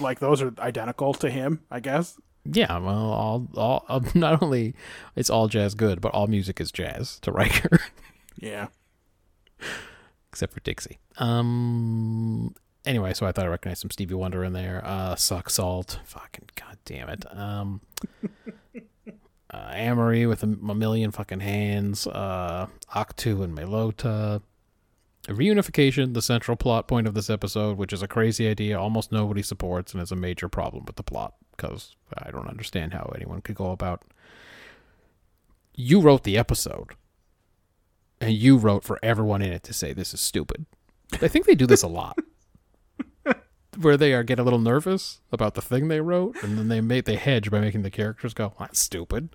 like 0.00 0.18
those 0.18 0.42
are 0.42 0.52
identical 0.58 1.14
to 1.14 1.30
him, 1.30 1.60
I 1.70 1.80
guess. 1.80 2.18
yeah. 2.44 2.76
Well, 2.78 3.12
all, 3.12 3.48
all, 3.56 3.84
uh, 3.88 4.00
not 4.14 4.42
only 4.42 4.74
it's 5.14 5.30
all 5.30 5.48
jazz 5.48 5.74
good, 5.74 6.00
but 6.00 6.12
all 6.12 6.26
music 6.26 6.60
is 6.60 6.72
jazz 6.72 7.18
to 7.20 7.32
Riker, 7.32 7.78
Yeah. 8.40 8.68
except 10.30 10.52
for 10.52 10.60
Dixie. 10.60 10.98
Um. 11.18 12.54
Anyway, 12.86 13.12
so 13.12 13.26
I 13.26 13.32
thought 13.32 13.44
I 13.44 13.48
recognized 13.48 13.80
some 13.80 13.90
Stevie 13.90 14.14
Wonder 14.14 14.44
in 14.44 14.52
there. 14.52 14.80
Uh, 14.84 15.16
suck 15.16 15.50
salt. 15.50 15.98
Fucking 16.04 16.48
god 16.54 16.78
damn 16.84 17.08
it. 17.08 17.24
Um. 17.36 17.80
uh, 19.50 19.70
Amarie 19.72 20.28
with 20.28 20.42
a, 20.42 20.46
a 20.46 20.74
million 20.74 21.10
fucking 21.10 21.40
hands. 21.40 22.06
Uh, 22.06 22.68
Aktuh 22.94 23.42
and 23.42 23.56
Melota. 23.56 24.40
Reunification, 25.26 26.14
the 26.14 26.22
central 26.22 26.56
plot 26.56 26.86
point 26.86 27.08
of 27.08 27.14
this 27.14 27.28
episode, 27.28 27.76
which 27.76 27.92
is 27.92 28.00
a 28.00 28.06
crazy 28.08 28.48
idea 28.48 28.78
almost 28.78 29.10
nobody 29.10 29.42
supports 29.42 29.92
and 29.92 30.00
is 30.00 30.12
a 30.12 30.16
major 30.16 30.48
problem 30.48 30.84
with 30.86 30.94
the 30.94 31.02
plot 31.02 31.34
because 31.56 31.96
I 32.16 32.30
don't 32.30 32.46
understand 32.46 32.92
how 32.92 33.12
anyone 33.16 33.40
could 33.40 33.56
go 33.56 33.72
about. 33.72 34.02
You 35.74 36.00
wrote 36.00 36.22
the 36.22 36.38
episode, 36.38 36.90
and 38.20 38.34
you 38.34 38.56
wrote 38.56 38.84
for 38.84 39.00
everyone 39.02 39.42
in 39.42 39.52
it 39.52 39.62
to 39.64 39.72
say 39.72 39.92
this 39.92 40.14
is 40.14 40.20
stupid. 40.20 40.64
I 41.14 41.28
think 41.28 41.46
they 41.46 41.54
do 41.54 41.66
this 41.66 41.82
a 41.82 41.88
lot, 41.88 42.18
where 43.80 43.96
they 43.96 44.12
are 44.12 44.22
get 44.22 44.38
a 44.38 44.42
little 44.42 44.58
nervous 44.58 45.20
about 45.32 45.54
the 45.54 45.62
thing 45.62 45.88
they 45.88 46.00
wrote, 46.00 46.42
and 46.42 46.58
then 46.58 46.68
they 46.68 46.80
make 46.80 47.04
they 47.04 47.16
hedge 47.16 47.50
by 47.50 47.60
making 47.60 47.82
the 47.82 47.90
characters 47.90 48.34
go, 48.34 48.52
"That's 48.58 48.78
stupid." 48.78 49.30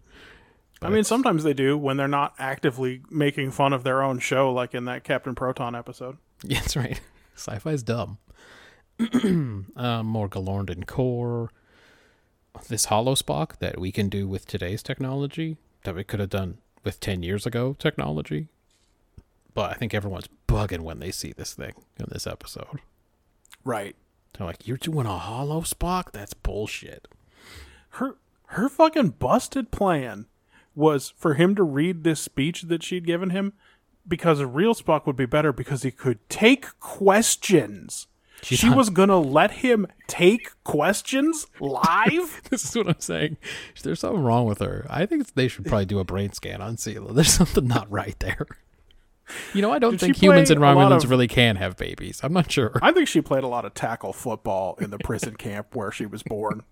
I 0.84 0.90
mean, 0.90 1.04
sometimes 1.04 1.44
they 1.44 1.54
do 1.54 1.78
when 1.78 1.98
they're 1.98 2.08
not 2.08 2.34
actively 2.40 3.02
making 3.12 3.52
fun 3.52 3.72
of 3.72 3.84
their 3.84 4.02
own 4.02 4.18
show, 4.18 4.52
like 4.52 4.74
in 4.74 4.86
that 4.86 5.04
Captain 5.04 5.36
Proton 5.36 5.76
episode. 5.76 6.18
Yeah, 6.44 6.60
that's 6.60 6.76
right. 6.76 7.00
Sci-fi's 7.36 7.84
dumb. 7.84 8.18
um, 9.76 10.06
more 10.08 10.28
Galorndon 10.28 10.88
core. 10.88 11.52
This 12.68 12.86
hollow 12.86 13.14
Spock 13.14 13.60
that 13.60 13.80
we 13.80 13.92
can 13.92 14.10
do 14.10 14.28
with 14.28 14.48
today's 14.48 14.82
technology 14.82 15.58
that 15.84 15.94
we 15.94 16.04
could 16.04 16.20
have 16.20 16.32
done 16.32 16.58
with 16.84 17.00
ten 17.00 17.22
years 17.22 17.46
ago 17.46 17.76
technology. 17.78 18.48
But 19.54 19.70
I 19.70 19.74
think 19.76 19.94
everyone's 19.94 20.30
bugging 20.48 20.80
when 20.80 20.98
they 20.98 21.12
see 21.12 21.32
this 21.32 21.54
thing 21.54 21.74
in 22.00 22.08
this 22.10 22.26
episode. 22.26 22.80
Right. 23.64 23.96
They're 24.42 24.48
like, 24.48 24.68
"You're 24.68 24.78
doing 24.78 25.06
a 25.06 25.18
hollow 25.20 25.62
Spock? 25.62 26.12
That's 26.14 26.34
bullshit." 26.34 27.08
Her 27.92 28.16
her 28.48 28.68
fucking 28.70 29.12
busted 29.20 29.70
plan 29.72 30.26
was 30.74 31.14
for 31.16 31.36
him 31.36 31.54
to 31.56 31.64
read 31.64 32.04
this 32.04 32.22
speech 32.22 32.64
that 32.64 32.82
she'd 32.82 33.06
given 33.06 33.30
him 33.30 33.54
because 34.08 34.40
a 34.40 34.48
real 34.48 34.74
Spock 34.74 35.06
would 35.06 35.16
be 35.16 35.28
better 35.28 35.54
because 35.54 35.84
he 35.84 35.92
could 35.92 36.28
take 36.28 36.80
questions. 36.80 38.08
She's 38.42 38.58
she 38.58 38.68
not- 38.70 38.78
was 38.78 38.90
gonna 38.90 39.20
let 39.20 39.52
him 39.52 39.86
take 40.08 40.52
questions 40.64 41.46
live. 41.60 42.42
this 42.50 42.66
is 42.68 42.76
what 42.76 42.88
I'm 42.88 43.00
saying. 43.00 43.38
There's 43.84 44.00
something 44.00 44.24
wrong 44.24 44.46
with 44.48 44.60
her. 44.60 44.88
I 44.90 45.06
think 45.06 45.36
they 45.36 45.48
should 45.48 45.66
probably 45.68 45.86
do 45.86 46.00
a 46.00 46.04
brain 46.04 46.34
scan 46.34 46.62
on 46.62 46.78
Sela. 46.78 47.14
There's 47.14 47.32
something 47.32 47.68
not 47.68 47.92
right 47.92 48.18
there. 48.20 48.48
You 49.54 49.62
know, 49.62 49.72
I 49.72 49.80
don't 49.80 49.92
Did 49.92 50.00
think 50.00 50.18
humans 50.18 50.50
and 50.50 50.60
play 50.60 50.72
a 50.72 50.76
lot 50.76 50.92
Romulans 50.92 51.04
of- 51.04 51.10
really 51.10 51.28
can 51.28 51.56
have 51.58 51.78
babies. 51.78 52.20
I'm 52.24 52.34
not 52.34 52.52
sure. 52.52 52.78
I 52.82 52.92
think 52.92 53.08
she 53.08 53.22
played 53.22 53.44
a 53.44 53.48
lot 53.48 53.66
of 53.66 53.74
tackle 53.74 54.14
football 54.14 54.76
in 54.80 54.90
the 54.92 54.98
prison 55.00 55.36
camp 55.38 55.76
where 55.76 55.92
she 55.92 56.06
was 56.06 56.24
born, 56.24 56.64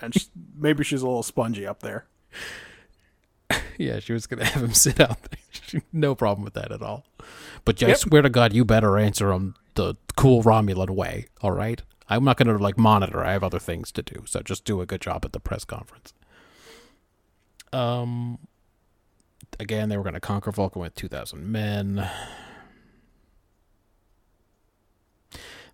and 0.00 0.14
sh 0.14 0.26
maybe 0.56 0.84
she's 0.84 1.02
a 1.02 1.06
little 1.06 1.22
spongy 1.22 1.66
up 1.66 1.80
there. 1.82 2.06
Yeah, 3.80 4.00
she 4.00 4.12
was 4.12 4.26
gonna 4.26 4.44
have 4.44 4.62
him 4.62 4.74
sit 4.74 4.98
out 5.00 5.22
there. 5.22 5.38
She- 5.50 5.82
no 5.92 6.14
problem 6.16 6.44
with 6.44 6.54
that 6.54 6.72
at 6.72 6.82
all. 6.82 7.04
But 7.64 7.80
I 7.82 7.88
Yep. 7.88 7.96
swear 7.98 8.22
to 8.22 8.28
God, 8.28 8.52
you 8.52 8.64
better 8.64 8.98
answer 8.98 9.30
him 9.32 9.54
the 9.76 9.94
cool 10.16 10.42
Romulan 10.42 10.90
way. 10.90 11.26
All 11.42 11.52
right, 11.52 11.80
I'm 12.08 12.24
not 12.24 12.36
gonna 12.38 12.58
like 12.58 12.76
monitor. 12.76 13.24
I 13.24 13.32
have 13.32 13.44
other 13.44 13.58
things 13.60 13.92
to 13.92 14.02
do. 14.02 14.24
So 14.26 14.40
just 14.40 14.64
do 14.64 14.80
a 14.80 14.86
good 14.86 15.00
job 15.00 15.24
at 15.24 15.32
the 15.32 15.38
press 15.40 15.64
conference. 15.64 16.12
Um. 17.72 18.38
Again, 19.60 19.88
they 19.88 19.96
were 19.96 20.04
gonna 20.04 20.20
conquer 20.20 20.52
Vulcan 20.52 20.82
with 20.82 20.94
2,000 20.94 21.50
men. 21.50 22.08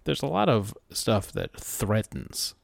There's 0.05 0.23
a 0.23 0.27
lot 0.27 0.49
of 0.49 0.75
stuff 0.91 1.33
that 1.33 1.59
threatens 1.59 2.55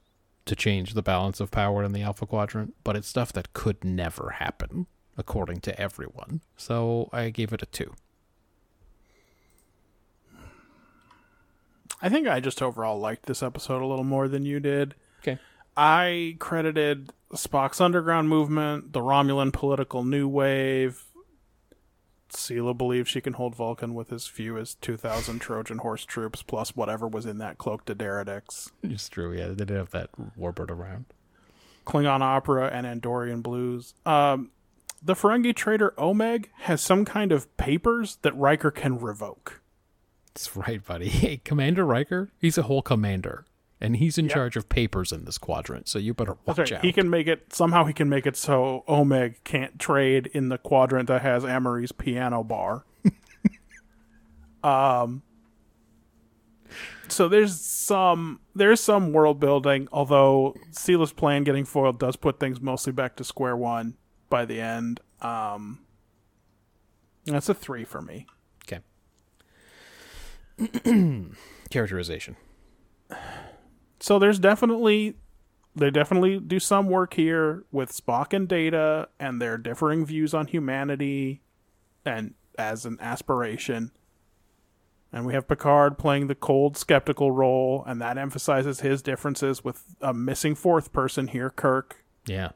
to 0.45 0.57
change 0.57 0.95
the 0.95 1.03
balance 1.03 1.41
of 1.41 1.51
power 1.51 1.82
in 1.85 1.93
the 1.93 2.03
Alpha 2.03 2.27
Quadrant, 2.27 2.74
but 2.85 2.97
it's 2.97 3.09
stuff 3.09 3.32
that 3.32 3.53
could 3.53 3.85
never 3.85 4.31
happen, 4.39 4.87
according 5.16 5.61
to 5.61 5.81
everyone. 5.81 6.41
So 6.57 7.09
I 7.12 7.31
gave 7.31 7.53
it 7.53 7.62
a 7.62 7.66
two. 7.66 7.95
I 12.03 12.09
think 12.09 12.27
I 12.27 12.41
just 12.41 12.62
overall 12.62 12.99
liked 12.99 13.27
this 13.27 13.43
episode 13.43 13.82
a 13.82 13.87
little 13.87 14.05
more 14.05 14.27
than 14.27 14.45
you 14.45 14.59
did. 14.59 14.95
Okay. 15.20 15.39
I 15.82 16.36
credited 16.39 17.11
Spock's 17.32 17.81
underground 17.81 18.28
movement, 18.28 18.93
the 18.93 19.01
Romulan 19.01 19.51
political 19.51 20.05
new 20.05 20.28
wave. 20.28 21.07
Sela 22.28 22.77
believes 22.77 23.09
she 23.09 23.23
can 23.23 23.32
hold 23.32 23.55
Vulcan 23.55 23.94
with 23.94 24.12
as 24.12 24.27
few 24.27 24.59
as 24.59 24.74
2,000 24.74 25.39
Trojan 25.39 25.78
horse 25.78 26.05
troops 26.05 26.43
plus 26.43 26.77
whatever 26.77 27.09
was 27.09 27.24
in 27.24 27.39
that 27.39 27.57
cloak 27.57 27.86
to 27.86 27.94
Deradix. 27.94 28.70
It's 28.82 29.09
true, 29.09 29.32
yeah. 29.32 29.48
They 29.48 29.55
didn't 29.55 29.77
have 29.78 29.90
that 29.93 30.11
warbird 30.39 30.69
around. 30.70 31.07
Klingon 31.86 32.20
opera 32.20 32.69
and 32.70 32.86
Andorian 32.86 33.43
blues. 33.43 33.94
Um, 34.05 34.51
the 35.02 35.15
Ferengi 35.15 35.57
trader 35.57 35.94
Omag 35.97 36.48
has 36.59 36.82
some 36.82 37.07
kind 37.07 37.32
of 37.32 37.57
papers 37.57 38.19
that 38.20 38.36
Riker 38.36 38.70
can 38.70 38.98
revoke. 38.98 39.62
That's 40.35 40.55
right, 40.55 40.85
buddy. 40.85 41.09
Hey, 41.20 41.39
Commander 41.39 41.86
Riker, 41.86 42.32
he's 42.39 42.59
a 42.59 42.65
whole 42.65 42.82
commander. 42.82 43.47
And 43.82 43.97
he's 43.97 44.19
in 44.19 44.27
Yep. 44.27 44.35
charge 44.35 44.57
of 44.57 44.69
papers 44.69 45.11
in 45.11 45.24
this 45.24 45.39
quadrant, 45.39 45.89
so 45.89 45.98
you 45.98 46.12
better 46.12 46.36
watch 46.44 46.59
right. 46.59 46.73
out. 46.73 46.85
He 46.85 46.93
can 46.93 47.09
make 47.09 47.27
it 47.27 47.55
somehow. 47.55 47.85
He 47.86 47.94
can 47.94 48.11
make 48.11 48.27
it 48.27 48.36
so 48.36 48.85
Omag 48.86 49.36
can't 49.43 49.78
trade 49.78 50.27
in 50.35 50.51
the 50.51 50.59
quadrant 50.59 51.09
that 51.09 51.23
has 51.23 51.44
Amarie's 51.44 51.90
piano 51.93 52.44
bar. 52.44 52.85
um. 54.62 55.23
So 57.09 57.27
there's 57.27 57.59
some 57.59 58.40
there's 58.55 58.81
some 58.81 59.12
world 59.12 59.40
building, 59.40 59.89
although 59.90 60.55
Sela's 60.70 61.12
plan 61.12 61.43
getting 61.43 61.65
foiled 61.65 61.98
does 61.98 62.16
put 62.16 62.39
things 62.39 62.61
mostly 62.61 62.93
back 62.93 63.16
to 63.16 63.24
square 63.24 63.57
one 63.57 63.97
by 64.28 64.44
the 64.44 64.61
end. 64.61 65.01
Um. 65.23 65.81
That's 67.24 67.48
a 67.48 67.55
three 67.55 67.85
for 67.85 68.02
me. 68.02 68.27
Okay. 68.66 68.81
Characterization. 71.70 72.36
So 74.01 74.18
there's 74.18 74.39
definitely 74.39 75.16
they 75.77 75.90
definitely 75.90 76.40
do 76.40 76.59
some 76.59 76.86
work 76.89 77.14
here 77.14 77.64
with 77.70 77.93
Spock 77.93 78.32
and 78.32 78.48
Data 78.48 79.09
and 79.20 79.40
their 79.40 79.56
differing 79.56 80.05
views 80.05 80.35
on 80.35 80.47
humanity 80.48 81.43
and 82.05 82.35
as 82.59 82.85
an 82.85 82.98
aspiration. 83.01 83.93
And 85.12 85.27
we 85.27 85.32
have 85.35 85.47
Picard 85.48 85.97
playing 85.98 86.27
the 86.27 86.35
cold 86.35 86.77
skeptical 86.77 87.31
role 87.31 87.85
and 87.86 88.01
that 88.01 88.18
emphasizes 88.18 88.81
his 88.81 89.02
differences 89.02 89.62
with 89.64 89.82
a 90.01 90.12
missing 90.14 90.55
fourth 90.55 90.93
person 90.93 91.28
here, 91.28 91.51
Kirk. 91.51 92.05
Yeah. 92.27 92.51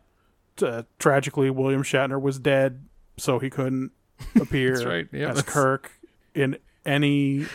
Uh, 0.61 0.83
tragically 0.99 1.51
William 1.51 1.83
Shatner 1.83 2.21
was 2.21 2.39
dead, 2.39 2.85
so 3.17 3.39
he 3.39 3.51
couldn't 3.51 3.91
appear 4.41 4.81
right, 4.89 5.09
yeah, 5.13 5.31
as 5.31 5.37
that's- 5.37 5.53
Kirk 5.53 5.91
in 6.35 6.57
any 6.87 7.47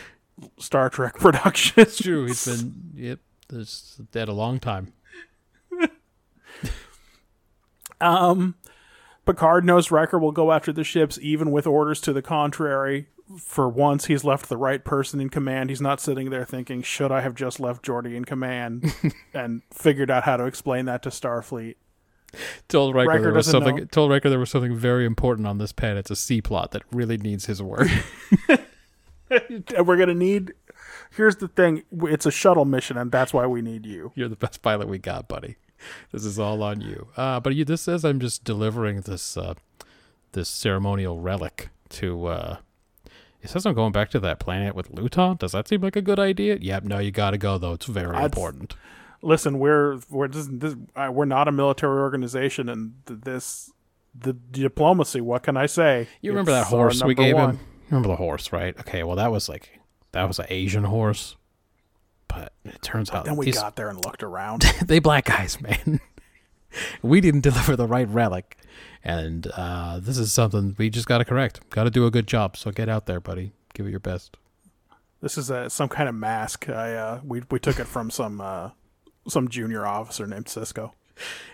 Star 0.58 0.90
Trek 0.90 1.14
production. 1.18 1.80
It's 1.82 1.98
True, 1.98 2.26
he's 2.26 2.44
been 2.46 2.92
yep. 2.94 3.18
This 3.50 4.00
dead 4.12 4.28
a 4.28 4.32
long 4.32 4.58
time. 4.58 4.92
Um, 8.00 8.54
Picard 9.26 9.64
knows 9.64 9.90
Riker 9.90 10.18
will 10.18 10.32
go 10.32 10.52
after 10.52 10.72
the 10.72 10.84
ships 10.84 11.18
even 11.20 11.50
with 11.50 11.66
orders 11.66 12.00
to 12.02 12.12
the 12.12 12.22
contrary. 12.22 13.08
For 13.38 13.68
once, 13.68 14.06
he's 14.06 14.24
left 14.24 14.48
the 14.48 14.56
right 14.56 14.84
person 14.84 15.20
in 15.20 15.28
command. 15.28 15.70
He's 15.70 15.80
not 15.80 16.00
sitting 16.00 16.30
there 16.30 16.44
thinking, 16.44 16.82
"Should 16.82 17.12
I 17.12 17.20
have 17.20 17.36
just 17.36 17.60
left 17.60 17.84
Geordi 17.84 18.16
in 18.16 18.24
command?" 18.24 18.92
and 19.34 19.62
figured 19.70 20.10
out 20.10 20.24
how 20.24 20.36
to 20.36 20.46
explain 20.46 20.86
that 20.86 21.02
to 21.04 21.10
Starfleet. 21.10 21.76
Told 22.68 22.94
Riker, 22.94 23.08
Riker 23.08 23.22
there 23.22 23.32
was 23.34 23.46
something. 23.46 23.76
know. 23.76 23.84
Told 23.84 24.10
Riker 24.10 24.30
there 24.30 24.38
was 24.40 24.50
something 24.50 24.74
very 24.74 25.04
important 25.04 25.46
on 25.46 25.58
this 25.58 25.72
pad. 25.72 25.96
It's 25.96 26.10
a 26.10 26.16
C 26.16 26.40
plot 26.40 26.72
that 26.72 26.82
really 26.90 27.18
needs 27.18 27.46
his 27.46 27.62
work. 27.62 27.88
And 29.30 29.64
we're 29.86 29.96
gonna 29.96 30.14
need. 30.14 30.54
Here's 31.10 31.36
the 31.36 31.48
thing: 31.48 31.82
it's 32.02 32.26
a 32.26 32.30
shuttle 32.30 32.64
mission, 32.64 32.96
and 32.96 33.10
that's 33.12 33.32
why 33.34 33.46
we 33.46 33.62
need 33.62 33.84
you. 33.86 34.12
You're 34.14 34.28
the 34.28 34.36
best 34.36 34.62
pilot 34.62 34.88
we 34.88 34.98
got, 34.98 35.28
buddy. 35.28 35.56
This 36.12 36.24
is 36.24 36.38
all 36.38 36.62
on 36.62 36.80
you. 36.80 37.08
Uh, 37.16 37.40
but 37.40 37.54
you, 37.54 37.64
this 37.64 37.80
says 37.82 38.04
I'm 38.04 38.20
just 38.20 38.44
delivering 38.44 39.00
this 39.02 39.36
uh, 39.36 39.54
this 40.32 40.48
ceremonial 40.48 41.18
relic 41.18 41.70
to. 41.90 42.26
Uh, 42.26 42.56
it 43.42 43.48
says 43.48 43.64
I'm 43.64 43.74
going 43.74 43.92
back 43.92 44.10
to 44.10 44.20
that 44.20 44.38
planet 44.38 44.74
with 44.74 44.90
Luton. 44.90 45.36
Does 45.38 45.52
that 45.52 45.66
seem 45.66 45.80
like 45.80 45.96
a 45.96 46.02
good 46.02 46.18
idea? 46.18 46.58
Yep. 46.60 46.84
No, 46.84 46.98
you 46.98 47.10
got 47.10 47.30
to 47.30 47.38
go 47.38 47.56
though. 47.58 47.72
It's 47.72 47.86
very 47.86 48.14
I'd- 48.14 48.24
important. 48.26 48.74
Listen, 49.22 49.58
we're 49.58 49.98
we're 50.08 50.28
this, 50.28 50.74
uh, 50.96 51.10
we're 51.12 51.26
not 51.26 51.46
a 51.48 51.52
military 51.52 51.98
organization, 51.98 52.68
and 52.70 52.94
th- 53.06 53.20
this 53.22 53.70
the 54.18 54.32
diplomacy. 54.32 55.20
What 55.20 55.42
can 55.42 55.56
I 55.58 55.66
say? 55.66 56.08
You 56.22 56.30
remember 56.32 56.52
It's 56.52 56.60
that 56.60 56.66
horse 56.74 57.02
we 57.04 57.14
gave 57.14 57.34
one. 57.34 57.50
him? 57.50 57.56
You 57.56 57.86
remember 57.90 58.08
the 58.08 58.16
horse, 58.16 58.50
right? 58.52 58.78
Okay. 58.80 59.02
Well, 59.02 59.16
that 59.16 59.30
was 59.30 59.46
like 59.48 59.78
that 60.12 60.26
was 60.26 60.38
an 60.38 60.46
Asian 60.48 60.84
horse, 60.84 61.36
but 62.28 62.52
it 62.64 62.80
turns 62.82 63.10
out 63.10 63.24
Then 63.24 63.36
we 63.36 63.46
these- 63.46 63.56
got 63.58 63.76
there 63.76 63.88
and 63.88 64.04
looked 64.04 64.22
around. 64.22 64.62
they 64.84 64.98
black 64.98 65.26
guys, 65.26 65.60
man. 65.60 66.00
we 67.02 67.20
didn't 67.20 67.40
deliver 67.42 67.76
the 67.76 67.86
right 67.86 68.08
relic, 68.08 68.56
and 69.04 69.46
uh, 69.56 69.98
this 70.00 70.18
is 70.18 70.32
something 70.32 70.74
we 70.78 70.90
just 70.90 71.06
got 71.06 71.18
to 71.18 71.24
correct. 71.24 71.68
Got 71.70 71.84
to 71.84 71.90
do 71.90 72.06
a 72.06 72.10
good 72.10 72.26
job. 72.26 72.56
So 72.56 72.70
get 72.70 72.88
out 72.88 73.06
there, 73.06 73.20
buddy. 73.20 73.52
Give 73.74 73.86
it 73.86 73.90
your 73.90 74.00
best. 74.00 74.36
This 75.22 75.36
is 75.36 75.50
a, 75.50 75.68
some 75.68 75.88
kind 75.88 76.08
of 76.08 76.14
mask. 76.14 76.68
I 76.68 76.94
uh, 76.94 77.20
we 77.24 77.42
we 77.50 77.58
took 77.58 77.78
it 77.78 77.86
from 77.86 78.10
some 78.10 78.40
uh, 78.40 78.70
some 79.28 79.48
junior 79.48 79.86
officer 79.86 80.26
named 80.26 80.46
Sisko. 80.46 80.92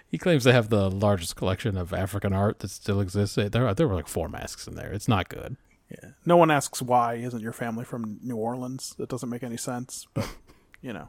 He 0.09 0.19
claims 0.19 0.45
to 0.45 0.53
have 0.53 0.69
the 0.69 0.89
largest 0.89 1.35
collection 1.35 1.77
of 1.77 1.93
African 1.93 2.33
art 2.33 2.61
that 2.61 2.71
still 2.71 3.01
exists. 3.01 3.35
There, 3.35 3.75
there 3.75 3.89
were 3.89 3.95
like 3.97 4.07
four 4.07 4.29
masks 4.29 4.69
in 4.69 4.77
there. 4.77 4.93
It's 4.93 5.09
not 5.09 5.29
good. 5.29 5.57
Yeah. 5.91 6.11
No 6.25 6.37
one 6.37 6.51
asks 6.51 6.83
why 6.83 7.15
isn't 7.15 7.41
your 7.41 7.53
family 7.53 7.85
from 7.85 8.19
New 8.23 8.37
Orleans? 8.37 8.95
That 8.99 9.09
doesn't 9.09 9.29
make 9.29 9.43
any 9.43 9.57
sense, 9.57 10.07
but 10.15 10.29
you 10.81 10.93
know. 10.93 11.09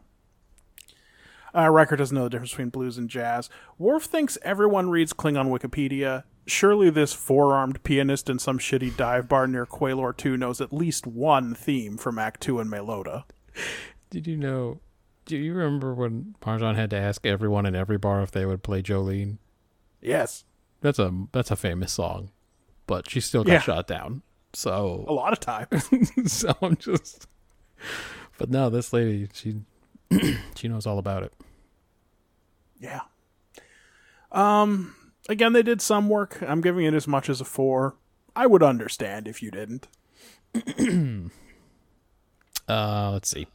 Uh, 1.55 1.69
Riker 1.69 1.95
doesn't 1.95 2.13
know 2.15 2.25
the 2.25 2.29
difference 2.29 2.51
between 2.51 2.69
blues 2.69 2.97
and 2.97 3.09
jazz. 3.09 3.49
Worf 3.79 4.03
thinks 4.03 4.37
everyone 4.43 4.89
reads 4.89 5.13
Klingon 5.13 5.47
Wikipedia. 5.49 6.23
Surely 6.45 6.89
this 6.89 7.13
four-armed 7.13 7.81
pianist 7.83 8.29
in 8.29 8.37
some 8.37 8.59
shitty 8.59 8.95
dive 8.95 9.27
bar 9.27 9.47
near 9.47 9.65
Qualor 9.65 10.15
2 10.15 10.37
knows 10.37 10.61
at 10.61 10.71
least 10.73 11.07
one 11.07 11.55
theme 11.55 11.97
from 11.97 12.17
Aktuh 12.17 12.59
and 12.61 12.71
Melota. 12.71 13.23
Did 14.09 14.27
you 14.27 14.37
know? 14.37 14.81
Do 15.25 15.35
you 15.35 15.53
remember 15.53 15.93
when 15.93 16.35
Marjan 16.41 16.75
had 16.75 16.89
to 16.91 16.97
ask 16.97 17.25
everyone 17.25 17.65
in 17.65 17.75
every 17.75 17.97
bar 17.97 18.21
if 18.21 18.31
they 18.31 18.45
would 18.45 18.61
play 18.63 18.81
Jolene? 18.83 19.37
Yes. 20.01 20.43
That's 20.81 20.99
a 20.99 21.11
that's 21.31 21.49
a 21.51 21.55
famous 21.55 21.91
song, 21.91 22.29
but 22.85 23.09
she 23.09 23.19
still 23.19 23.43
got 23.43 23.53
Yeah. 23.53 23.59
shot 23.61 23.87
down. 23.87 24.21
So 24.57 25.05
a 25.07 25.13
lot 25.13 25.34
of 25.34 25.39
times. 25.39 25.88
so 26.34 26.51
I'm 26.63 26.77
just. 26.77 27.27
But 28.39 28.49
no, 28.49 28.71
this 28.71 28.91
lady 28.91 29.29
she 29.31 29.57
she 30.55 30.67
knows 30.67 30.88
all 30.88 30.97
about 30.97 31.21
it. 31.21 31.31
Yeah. 32.79 33.01
Um. 34.31 34.95
Again, 35.29 35.53
they 35.53 35.61
did 35.61 35.79
some 35.79 36.09
work. 36.09 36.41
I'm 36.41 36.61
giving 36.61 36.85
it 36.85 36.95
as 36.95 37.07
much 37.07 37.29
as 37.29 37.39
a 37.39 37.45
four. 37.45 37.97
I 38.35 38.47
would 38.47 38.63
understand 38.63 39.27
if 39.27 39.43
you 39.43 39.51
didn't. 39.51 39.88
Uh, 42.69 43.11
let's 43.13 43.29
see. 43.29 43.47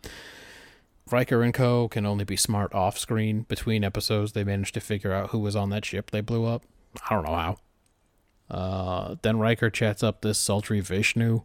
Riker 1.11 1.43
and 1.43 1.53
Co. 1.53 1.87
can 1.87 2.07
only 2.07 2.25
be 2.25 2.35
smart 2.35 2.75
off 2.75 2.97
screen. 2.97 3.43
Between 3.43 3.85
episodes, 3.85 4.33
they 4.33 4.43
managed 4.43 4.73
to 4.73 4.81
figure 4.81 5.13
out 5.13 5.29
who 5.29 5.39
was 5.39 5.55
on 5.55 5.69
that 5.69 5.85
ship 5.85 6.11
they 6.11 6.23
blew 6.23 6.47
up. 6.47 6.65
I 7.11 7.15
don't 7.15 7.27
know 7.27 7.35
how. 7.35 7.59
Uh, 8.51 9.17
then 9.23 9.39
Riker 9.39 9.71
chats 9.71 10.03
up 10.03 10.21
this 10.23 10.39
sultry 10.39 10.81
Vishnu. 10.81 11.43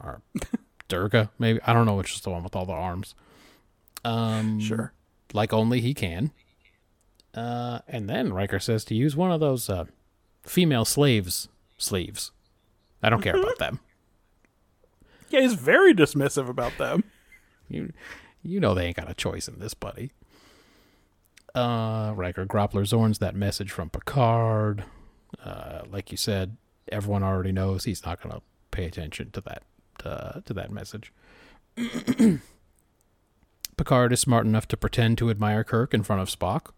Or 0.00 0.20
Durga, 0.88 1.30
maybe. 1.38 1.60
I 1.66 1.72
don't 1.72 1.86
know 1.86 1.94
which 1.96 2.14
is 2.14 2.20
the 2.20 2.30
one 2.30 2.42
with 2.42 2.54
all 2.56 2.66
the 2.66 2.72
arms. 2.72 3.14
Um, 4.04 4.60
Sure. 4.60 4.92
Like 5.32 5.52
only 5.52 5.80
he 5.80 5.94
can. 5.94 6.30
Uh, 7.34 7.80
and 7.88 8.08
then 8.08 8.32
Riker 8.32 8.60
says 8.60 8.84
to 8.86 8.94
use 8.94 9.16
one 9.16 9.32
of 9.32 9.40
those 9.40 9.68
uh, 9.68 9.86
female 10.42 10.84
slaves 10.84 11.48
sleeves. 11.78 12.30
I 13.02 13.10
don't 13.10 13.22
care 13.22 13.36
about 13.36 13.58
them. 13.58 13.80
Yeah, 15.30 15.40
he's 15.40 15.54
very 15.54 15.92
dismissive 15.94 16.48
about 16.48 16.76
them. 16.78 17.04
You 17.70 17.94
you 18.42 18.60
know 18.60 18.74
they 18.74 18.84
ain't 18.84 18.96
got 18.98 19.10
a 19.10 19.14
choice 19.14 19.48
in 19.48 19.58
this, 19.58 19.72
buddy. 19.72 20.12
Uh, 21.54 22.12
Riker 22.14 22.44
Groppler 22.44 22.84
Zorn's 22.86 23.18
that 23.20 23.34
message 23.34 23.70
from 23.70 23.88
Picard. 23.88 24.84
Uh, 25.44 25.82
like 25.90 26.10
you 26.10 26.16
said, 26.16 26.56
everyone 26.90 27.22
already 27.22 27.52
knows 27.52 27.84
he's 27.84 28.04
not 28.04 28.20
going 28.22 28.34
to 28.34 28.42
pay 28.70 28.86
attention 28.86 29.30
to 29.32 29.40
that 29.42 29.62
uh, 30.04 30.40
to 30.44 30.54
that 30.54 30.72
message. 30.72 31.12
Picard 33.76 34.12
is 34.12 34.20
smart 34.20 34.46
enough 34.46 34.68
to 34.68 34.76
pretend 34.76 35.18
to 35.18 35.30
admire 35.30 35.64
Kirk 35.64 35.92
in 35.92 36.02
front 36.02 36.22
of 36.22 36.28
Spock. 36.30 36.72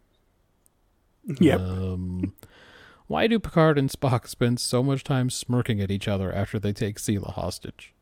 Yep. 1.40 1.60
Um, 1.60 2.34
why 3.06 3.26
do 3.26 3.38
Picard 3.38 3.78
and 3.78 3.90
Spock 3.90 4.26
spend 4.28 4.60
so 4.60 4.82
much 4.82 5.05
time 5.05 5.30
smirking 5.30 5.80
at 5.80 5.90
each 5.90 6.09
other 6.09 6.32
after 6.32 6.59
they 6.59 6.72
take 6.72 6.97
Sela 6.97 7.34
hostage? 7.34 7.93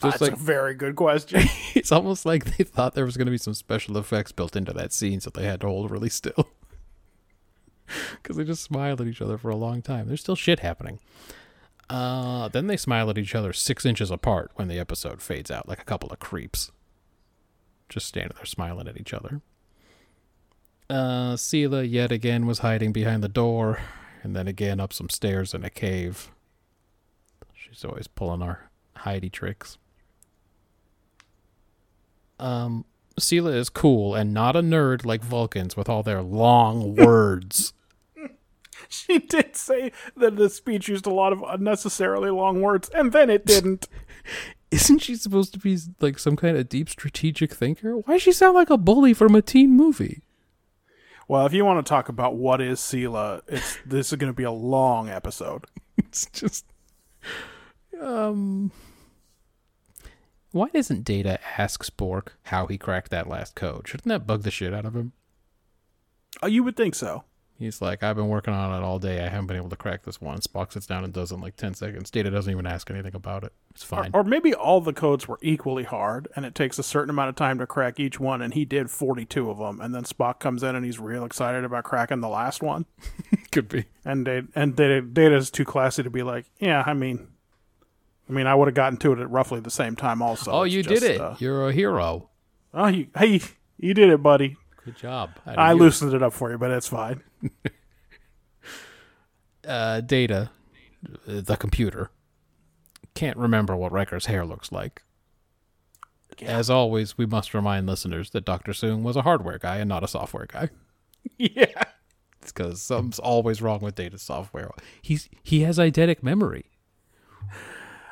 Just 0.00 0.20
That's 0.20 0.32
like 0.32 0.32
a 0.32 0.42
very 0.42 0.74
good 0.74 0.94
question. 0.94 1.42
it's 1.74 1.90
almost 1.90 2.24
like 2.24 2.56
they 2.56 2.64
thought 2.64 2.94
there 2.94 3.04
was 3.04 3.16
going 3.16 3.26
to 3.26 3.32
be 3.32 3.38
some 3.38 3.54
special 3.54 3.98
effects 3.98 4.30
built 4.30 4.54
into 4.54 4.72
that 4.72 4.92
scene, 4.92 5.20
so 5.20 5.30
they 5.30 5.44
had 5.44 5.60
to 5.62 5.66
hold 5.66 5.90
really 5.90 6.08
still. 6.08 6.48
Because 8.22 8.36
they 8.36 8.44
just 8.44 8.62
smiled 8.62 9.00
at 9.00 9.06
each 9.06 9.22
other 9.22 9.38
for 9.38 9.48
a 9.50 9.56
long 9.56 9.82
time. 9.82 10.06
There's 10.06 10.20
still 10.20 10.36
shit 10.36 10.60
happening. 10.60 11.00
Uh, 11.88 12.48
then 12.48 12.66
they 12.66 12.76
smile 12.76 13.08
at 13.08 13.16
each 13.18 13.34
other 13.34 13.52
six 13.52 13.86
inches 13.86 14.10
apart 14.10 14.50
when 14.56 14.68
the 14.68 14.78
episode 14.78 15.22
fades 15.22 15.50
out, 15.50 15.68
like 15.68 15.80
a 15.80 15.84
couple 15.84 16.10
of 16.10 16.18
creeps. 16.18 16.70
Just 17.88 18.06
standing 18.06 18.34
there 18.36 18.44
smiling 18.44 18.86
at 18.88 18.98
each 19.00 19.14
other. 19.14 19.40
Uh, 20.90 21.34
Sela 21.34 21.88
yet 21.88 22.12
again 22.12 22.46
was 22.46 22.58
hiding 22.60 22.92
behind 22.92 23.22
the 23.22 23.28
door, 23.28 23.80
and 24.22 24.36
then 24.36 24.46
again 24.46 24.80
up 24.80 24.92
some 24.92 25.08
stairs 25.08 25.54
in 25.54 25.64
a 25.64 25.70
cave. 25.70 26.30
She's 27.54 27.84
always 27.84 28.06
pulling 28.06 28.42
our 28.42 28.70
hidey 28.98 29.30
tricks. 29.30 29.78
Um, 32.38 32.84
Sela 33.18 33.54
is 33.54 33.68
cool 33.68 34.14
and 34.14 34.32
not 34.32 34.56
a 34.56 34.60
nerd 34.62 35.04
like 35.04 35.22
Vulcans 35.22 35.76
with 35.76 35.88
all 35.88 36.02
their 36.02 36.22
long 36.22 36.94
words. 36.96 37.72
she 39.08 39.18
did 39.18 39.56
say 39.56 39.92
that 40.16 40.36
the 40.36 40.48
speech 40.48 40.88
used 40.88 41.06
a 41.06 41.12
lot 41.12 41.32
of 41.32 41.42
unnecessarily 41.46 42.30
long 42.30 42.60
words, 42.60 42.88
and 42.90 43.12
then 43.12 43.30
it 43.30 43.46
didn't. 43.46 43.88
Isn't 44.70 44.98
she 44.98 45.14
supposed 45.16 45.54
to 45.54 45.58
be 45.58 45.78
like 46.00 46.18
some 46.18 46.36
kind 46.36 46.56
of 46.56 46.68
deep 46.68 46.90
strategic 46.90 47.54
thinker? 47.54 47.96
Why 47.96 48.14
does 48.14 48.22
she 48.22 48.32
sound 48.32 48.54
like 48.54 48.68
a 48.68 48.76
bully 48.76 49.14
from 49.14 49.34
a 49.34 49.40
teen 49.40 49.70
movie? 49.70 50.22
well, 51.28 51.44
if 51.44 51.52
you 51.52 51.64
want 51.64 51.84
to 51.84 51.88
talk 51.88 52.08
about 52.08 52.36
what 52.36 52.60
is 52.60 52.80
Sela, 52.80 53.42
it's 53.46 53.78
this 53.84 54.10
is 54.12 54.18
going 54.18 54.32
to 54.32 54.36
be 54.36 54.44
a 54.44 54.50
long 54.50 55.08
episode. 55.08 55.66
It's 56.00 56.26
just 56.26 56.64
um 58.00 58.70
why 60.52 60.68
doesn't 60.68 61.02
Data 61.02 61.40
ask 61.58 61.84
Spork 61.84 62.28
how 62.44 62.66
he 62.66 62.78
cracked 62.78 63.10
that 63.10 63.28
last 63.28 63.56
code? 63.56 63.88
Shouldn't 63.88 64.08
that 64.08 64.26
bug 64.26 64.44
the 64.44 64.50
shit 64.52 64.72
out 64.72 64.86
of 64.86 64.94
him? 64.94 65.12
Oh, 66.40 66.46
you 66.46 66.62
would 66.62 66.76
think 66.76 66.94
so. 66.94 67.24
He's 67.58 67.82
like, 67.82 68.04
I've 68.04 68.14
been 68.14 68.28
working 68.28 68.54
on 68.54 68.72
it 68.80 68.84
all 68.84 69.00
day. 69.00 69.20
I 69.24 69.28
haven't 69.28 69.48
been 69.48 69.56
able 69.56 69.68
to 69.70 69.76
crack 69.76 70.04
this 70.04 70.20
one. 70.20 70.38
Spock 70.38 70.72
sits 70.72 70.86
down 70.86 71.02
and 71.02 71.12
does 71.12 71.32
it 71.32 71.34
in 71.34 71.40
like 71.40 71.56
10 71.56 71.74
seconds. 71.74 72.08
Data 72.08 72.30
doesn't 72.30 72.52
even 72.52 72.66
ask 72.68 72.88
anything 72.88 73.16
about 73.16 73.42
it. 73.42 73.52
It's 73.72 73.82
fine. 73.82 74.10
Or 74.14 74.22
maybe 74.22 74.54
all 74.54 74.80
the 74.80 74.92
codes 74.92 75.26
were 75.26 75.40
equally 75.42 75.82
hard, 75.82 76.28
and 76.36 76.46
it 76.46 76.54
takes 76.54 76.78
a 76.78 76.84
certain 76.84 77.10
amount 77.10 77.30
of 77.30 77.34
time 77.34 77.58
to 77.58 77.66
crack 77.66 77.98
each 77.98 78.20
one, 78.20 78.42
and 78.42 78.54
he 78.54 78.64
did 78.64 78.90
42 78.90 79.50
of 79.50 79.58
them, 79.58 79.80
and 79.80 79.92
then 79.92 80.04
Spock 80.04 80.38
comes 80.38 80.62
in 80.62 80.76
and 80.76 80.84
he's 80.84 81.00
real 81.00 81.24
excited 81.24 81.64
about 81.64 81.82
cracking 81.82 82.20
the 82.20 82.28
last 82.28 82.62
one. 82.62 82.86
Could 83.50 83.68
be. 83.68 83.86
And 84.04 84.24
Data, 84.24 84.46
and 84.54 84.76
Data, 84.76 85.00
Data's 85.02 85.50
too 85.50 85.64
classy 85.64 86.04
to 86.04 86.10
be 86.10 86.22
like, 86.22 86.46
yeah, 86.60 86.84
I 86.86 86.94
mean, 86.94 87.26
I 88.28 88.32
mean, 88.32 88.46
I 88.46 88.54
would 88.54 88.68
have 88.68 88.74
gotten 88.76 88.98
to 88.98 89.12
it 89.14 89.18
at 89.18 89.30
roughly 89.30 89.58
the 89.58 89.70
same 89.70 89.96
time 89.96 90.22
also. 90.22 90.52
Oh, 90.52 90.62
It's 90.62 90.74
you 90.74 90.82
just, 90.84 91.02
did 91.02 91.10
it. 91.16 91.20
uh, 91.20 91.34
You're 91.40 91.68
a 91.68 91.72
hero. 91.72 92.28
oh, 92.72 92.86
you, 92.86 93.08
hey, 93.16 93.40
you 93.78 93.94
did 93.94 94.10
it, 94.10 94.22
buddy. 94.22 94.56
Good 94.84 94.96
job. 94.96 95.30
Did 95.44 95.58
I 95.58 95.72
loosened 95.72 96.14
it 96.14 96.22
up 96.22 96.32
for 96.34 96.52
you, 96.52 96.58
but 96.58 96.70
it's 96.70 96.86
fine. 96.88 97.22
uh, 99.66 100.00
Data, 100.00 100.50
uh, 101.06 101.40
the 101.40 101.56
computer, 101.56 102.10
can't 103.14 103.36
remember 103.36 103.76
what 103.76 103.92
Riker's 103.92 104.26
hair 104.26 104.44
looks 104.44 104.72
like. 104.72 105.02
As 106.40 106.70
always, 106.70 107.18
we 107.18 107.26
must 107.26 107.52
remind 107.52 107.88
listeners 107.88 108.30
that 108.30 108.44
Dr. 108.44 108.70
Soong 108.70 109.02
was 109.02 109.16
a 109.16 109.22
hardware 109.22 109.58
guy 109.58 109.78
and 109.78 109.88
not 109.88 110.04
a 110.04 110.08
software 110.08 110.46
guy. 110.46 110.68
yeah. 111.38 111.82
It's 112.40 112.52
because 112.52 112.80
something's 112.80 113.18
always 113.18 113.60
wrong 113.60 113.80
with 113.80 113.96
Data's 113.96 114.22
software. 114.22 114.70
He's 115.02 115.28
he 115.42 115.62
has 115.62 115.78
eidetic 115.78 116.22
memory. 116.22 116.66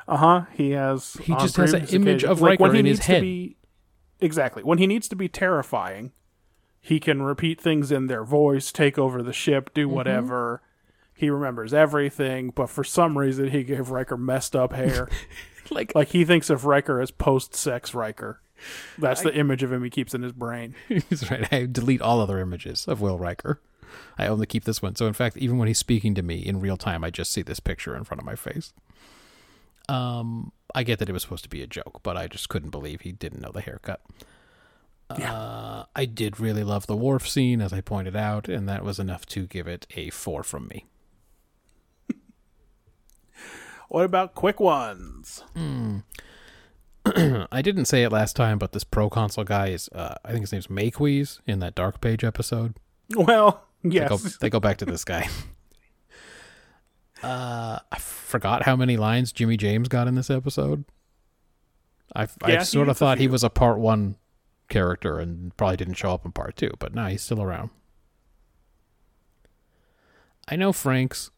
Uh 0.09 0.17
huh. 0.17 0.41
He 0.53 0.71
has. 0.71 1.13
He 1.23 1.33
just 1.35 1.55
has 1.55 1.73
an 1.73 1.85
image 1.87 2.23
occasions- 2.23 2.31
of 2.31 2.41
like 2.41 2.59
when 2.59 2.71
Riker 2.71 2.73
he 2.73 2.79
in 2.81 2.85
his 2.85 2.97
needs 2.97 3.05
head. 3.07 3.15
To 3.19 3.21
be, 3.21 3.55
exactly. 4.19 4.61
When 4.63 4.77
he 4.77 4.87
needs 4.87 5.07
to 5.07 5.15
be 5.15 5.29
terrifying, 5.29 6.11
he 6.87 6.99
can 7.01 7.21
repeat 7.21 7.59
things 7.59 7.91
in 7.91 8.07
their 8.07 8.23
voice, 8.23 8.71
take 8.71 8.97
over 8.97 9.21
the 9.21 9.33
ship, 9.33 9.73
do 9.73 9.85
Mm-hmm. 9.87 9.95
whatever. 9.95 10.61
He 11.13 11.29
remembers 11.29 11.73
everything, 11.73 12.51
but 12.51 12.69
for 12.69 12.83
some 12.83 13.17
reason, 13.17 13.49
he 13.49 13.63
gave 13.63 13.89
Riker 13.89 14.15
messed 14.17 14.55
up 14.55 14.73
hair. 14.73 15.09
Like 15.69 15.93
like 15.95 16.07
he 16.07 16.23
thinks 16.23 16.49
of 16.49 16.63
Riker 16.63 17.01
as 17.01 17.11
post-sex 17.11 17.93
Riker. 17.93 18.39
That's 18.97 19.19
the 19.21 19.35
image 19.35 19.63
of 19.63 19.73
him 19.73 19.83
he 19.83 19.89
keeps 19.89 20.13
in 20.13 20.21
his 20.21 20.31
brain. 20.31 20.75
He's 20.87 21.29
right. 21.29 21.45
I 21.53 21.65
delete 21.69 22.01
all 22.01 22.21
other 22.21 22.39
images 22.39 22.87
of 22.87 23.01
Will 23.01 23.17
Riker. 23.19 23.59
I 24.17 24.27
only 24.27 24.45
keep 24.45 24.63
this 24.63 24.81
one. 24.81 24.95
So 24.95 25.07
in 25.07 25.13
fact, 25.13 25.35
even 25.35 25.57
when 25.57 25.67
he's 25.67 25.77
speaking 25.77 26.15
to 26.15 26.21
me 26.23 26.37
in 26.37 26.61
real 26.61 26.77
time, 26.77 27.03
I 27.03 27.09
just 27.09 27.33
see 27.33 27.41
this 27.41 27.59
picture 27.59 27.97
in 27.97 28.05
front 28.05 28.21
of 28.21 28.25
my 28.25 28.35
face. 28.35 28.71
Um, 29.89 30.53
I 30.73 30.83
get 30.83 30.99
that 30.99 31.09
it 31.09 31.13
was 31.13 31.21
supposed 31.23 31.43
to 31.43 31.49
be 31.49 31.61
a 31.61 31.67
joke, 31.67 31.99
but 32.01 32.15
I 32.15 32.27
just 32.27 32.47
couldn't 32.47 32.69
believe 32.69 33.01
he 33.01 33.11
didn't 33.11 33.41
know 33.41 33.51
the 33.51 33.59
haircut. 33.61 33.99
Uh, 35.09 35.85
I 35.95 36.05
did 36.05 36.39
really 36.39 36.63
love 36.63 36.85
the 36.87 36.95
Worf 36.95 37.27
scene, 37.29 37.61
as 37.61 37.71
I 37.71 37.81
pointed 37.81 38.15
out, 38.15 38.49
and 38.49 38.67
that 38.67 38.83
was 38.83 38.99
enough 38.99 39.25
to 39.27 39.45
give 39.47 39.67
it 39.67 39.87
a 39.95 40.09
four 40.09 40.43
from 40.43 40.67
me. 40.67 40.85
What 43.89 44.03
about 44.03 44.35
quick 44.35 44.59
ones? 44.59 45.45
I 47.05 47.61
didn't 47.61 47.85
say 47.85 48.03
it 48.03 48.11
last 48.11 48.35
time, 48.35 48.57
but 48.59 48.73
this 48.73 48.83
proconsul 48.83 49.45
guy 49.45 49.67
is, 49.69 49.87
uh, 49.93 50.15
I 50.25 50.31
think 50.31 50.41
his 50.41 50.51
name's 50.51 50.67
Maques 50.67 51.39
in 51.47 51.59
that 51.59 51.73
Dark 51.73 52.01
Page 52.01 52.25
episode. 52.25 52.75
Well, 53.15 53.63
They 53.83 53.91
yes. 53.91 54.09
go, 54.09 54.17
they 54.17 54.49
go 54.49 54.59
back 54.59 54.77
to 54.77 54.85
this 54.85 55.03
guy. 55.05 55.27
Uh, 57.23 57.79
I 57.91 57.97
forgot 57.97 58.61
how 58.61 58.75
many 58.75 58.95
lines 58.95 59.31
Jimmy 59.31 59.57
James 59.57 59.87
got 59.87 60.07
in 60.07 60.13
this 60.13 60.29
episode. 60.29 60.85
I, 62.15 62.27
I 62.43 62.51
Yeah, 62.51 62.59
he 62.59 62.65
sort 62.65 62.89
of 62.89 62.97
thought 62.99 63.17
he 63.17 63.27
was 63.27 63.43
a 63.43 63.49
part 63.49 63.79
one 63.79 64.17
character 64.69 65.19
and 65.19 65.55
probably 65.57 65.77
didn't 65.77 65.95
show 65.95 66.13
up 66.13 66.25
in 66.25 66.31
part 66.31 66.55
two, 66.57 66.71
but 66.79 66.93
now 66.93 67.07
he's 67.07 67.21
still 67.21 67.41
around. 67.41 67.69
I 70.47 70.55
know 70.55 70.71
Frakes 70.71 71.29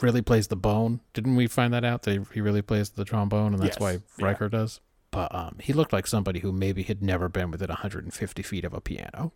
really 0.00 0.22
plays 0.22 0.48
the 0.48 0.56
bone. 0.56 1.00
Didn't 1.14 1.36
we 1.36 1.46
find 1.46 1.72
that 1.72 1.84
out 1.84 2.02
that 2.02 2.26
he 2.34 2.40
really 2.40 2.62
plays 2.62 2.90
the 2.90 3.04
trombone, 3.04 3.54
and 3.54 3.62
that's 3.62 3.76
Yes, 3.80 3.80
why 3.80 3.98
yeah. 4.18 4.48
Does? 4.48 4.80
But 5.10 5.34
um, 5.34 5.56
he 5.60 5.72
looked 5.72 5.92
like 5.92 6.06
somebody 6.06 6.40
who 6.40 6.52
maybe 6.52 6.82
had 6.82 7.02
never 7.02 7.28
been 7.28 7.50
within 7.50 7.68
150 7.68 8.42
feet 8.42 8.64
of 8.64 8.72
a 8.74 8.80
piano. 8.80 9.32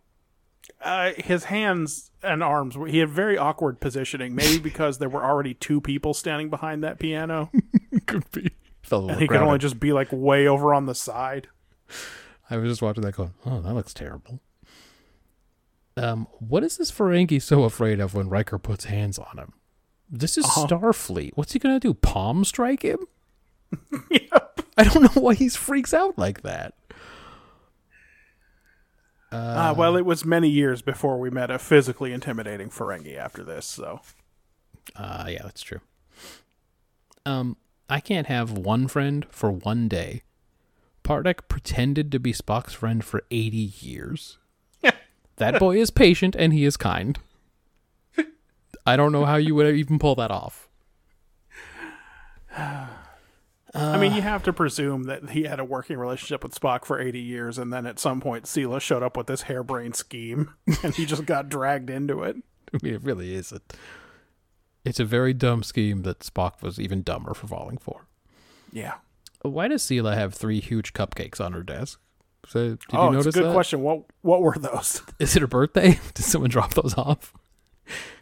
uh, 0.81 1.11
his 1.17 1.45
hands 1.45 2.11
and 2.23 2.43
arms, 2.43 2.75
he 2.89 2.97
had 2.99 3.09
very 3.09 3.37
awkward 3.37 3.79
positioning 3.79 4.35
maybe 4.35 4.59
because 4.59 4.97
there 4.97 5.09
were 5.09 5.23
already 5.23 5.53
two 5.53 5.79
people 5.79 6.13
standing 6.13 6.49
behind 6.49 6.83
that 6.83 6.99
piano 6.99 7.51
Could 8.05 8.29
be. 8.31 8.51
Felt 8.81 9.03
a 9.03 9.07
and 9.07 9.07
little 9.07 9.19
he 9.21 9.27
could 9.27 9.41
only 9.41 9.59
just 9.59 9.79
be 9.79 9.93
like 9.93 10.07
way 10.11 10.47
over 10.47 10.73
on 10.73 10.85
the 10.87 10.95
side 10.95 11.47
I 12.49 12.57
was 12.57 12.69
just 12.71 12.81
watching 12.81 13.03
that 13.03 13.15
going, 13.15 13.33
oh, 13.45 13.61
that 13.61 13.73
looks 13.73 13.93
terrible. 13.93 14.39
Um, 15.97 16.27
what 16.39 16.63
is 16.63 16.77
this 16.77 16.91
Ferengi 16.91 17.41
so 17.41 17.63
afraid 17.63 17.99
of 17.99 18.13
when 18.13 18.29
Riker 18.29 18.57
puts 18.59 18.85
hands 18.85 19.17
on 19.17 19.37
him? 19.37 19.53
This 20.09 20.37
is 20.37 20.45
Uh-huh. 20.45 20.67
Starfleet. 20.67 21.31
What's 21.35 21.53
he 21.53 21.59
gonna 21.59 21.79
do? 21.79 21.93
Palm 21.93 22.45
strike 22.45 22.83
him? 22.83 22.99
yep 24.11 24.61
I 24.77 24.83
don't 24.85 25.03
know 25.03 25.21
why 25.21 25.33
he 25.33 25.49
freaks 25.49 25.93
out 25.93 26.17
like 26.17 26.43
that. 26.43 26.73
uh, 29.31 29.73
well 29.77 29.97
it 29.97 30.05
was 30.05 30.23
many 30.23 30.47
years 30.47 30.81
before 30.81 31.19
we 31.19 31.29
met 31.29 31.51
a 31.51 31.59
physically 31.59 32.13
intimidating 32.13 32.69
ferengi 32.69 33.17
after 33.17 33.43
this 33.43 33.65
so 33.65 33.99
Uh, 34.95 35.25
yeah, 35.27 35.41
that's 35.43 35.61
true. 35.61 35.81
Um, 37.25 37.57
I 37.89 37.99
can't 37.99 38.27
have 38.27 38.53
one 38.53 38.87
friend 38.87 39.25
for 39.29 39.51
one 39.51 39.89
day. 39.89 40.21
Pardek 41.07 41.47
pretended 41.47 42.11
to 42.11 42.19
be 42.19 42.33
Spock's 42.33 42.73
friend 42.73 43.03
for 43.03 43.23
80 43.31 43.57
years. 43.79 44.37
that 45.37 45.57
boy 45.57 45.77
is 45.77 45.89
patient 45.89 46.35
and 46.35 46.51
he 46.51 46.65
is 46.65 46.75
kind. 46.75 47.17
I 48.85 48.97
don't 48.97 49.13
know 49.13 49.23
how 49.23 49.37
you 49.37 49.55
would 49.55 49.73
even 49.73 49.99
pull 49.99 50.15
that 50.15 50.31
off. 50.31 50.67
i 53.73 53.97
mean 53.99 54.13
you 54.13 54.21
have 54.21 54.41
to 54.41 54.51
presume 54.51 55.03
that 55.03 55.29
he 55.29 55.43
had 55.43 55.59
a 55.59 55.63
working 55.63 55.97
relationship 55.97 56.41
with 56.41 56.59
spock 56.59 56.83
for 56.85 56.99
80 56.99 57.19
years 57.19 57.59
and 57.59 57.71
then 57.71 57.85
at 57.85 57.99
some 57.99 58.19
point 58.19 58.45
Sela 58.45 58.81
showed 58.81 59.03
up 59.03 59.15
with 59.15 59.27
this 59.27 59.43
harebrained 59.43 59.95
scheme 59.95 60.55
and 60.83 60.95
he 60.95 61.05
just 61.05 61.27
got 61.27 61.49
dragged 61.49 61.91
into 61.91 62.23
it 62.23 62.37
it 62.81 63.03
really 63.03 63.35
is. 63.35 63.51
A, 63.51 63.61
it's 64.83 64.99
a 64.99 65.05
very 65.05 65.33
dumb 65.33 65.61
scheme 65.61 66.01
that 66.01 66.19
Spock 66.19 66.61
was 66.63 66.79
even 66.79 67.03
dumber 67.03 67.33
for 67.35 67.45
falling 67.45 67.77
for. 67.77 68.07
yeah 68.73 68.95
Why 69.41 69.67
does 69.67 69.83
Sela 69.83 70.15
have 70.15 70.33
three 70.33 70.59
huge 70.59 70.93
cupcakes 70.93 71.39
on 71.39 71.53
her 71.53 71.63
desk? 71.63 71.99
So, 72.47 72.69
did 72.69 72.79
oh 72.93 73.07
you 73.07 73.11
notice 73.11 73.27
it's 73.27 73.35
a 73.35 73.39
good 73.39 73.49
that? 73.49 73.53
question 73.53 73.81
what 73.81 74.03
what 74.21 74.41
were 74.41 74.55
those 74.57 75.01
Is 75.19 75.35
it 75.35 75.41
her 75.41 75.47
birthday? 75.47 75.99
Did 76.13 76.23
someone 76.23 76.49
drop 76.49 76.75
those 76.75 76.97
off? 76.97 77.33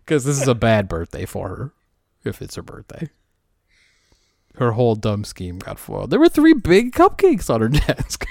Because 0.03 0.25
this 0.25 0.41
is 0.41 0.47
a 0.47 0.55
bad 0.55 0.87
birthday 0.87 1.25
for 1.25 1.49
her, 1.49 1.73
if 2.23 2.41
it's 2.41 2.55
her 2.55 2.63
birthday. 2.63 3.09
Her 4.55 4.71
whole 4.71 4.95
dumb 4.95 5.23
scheme 5.25 5.59
got 5.59 5.77
foiled. 5.77 6.09
There 6.11 6.19
were 6.19 6.29
three 6.29 6.53
big 6.53 6.93
cupcakes 6.93 7.53
on 7.53 7.61
her 7.61 7.69
desk. 7.93 8.25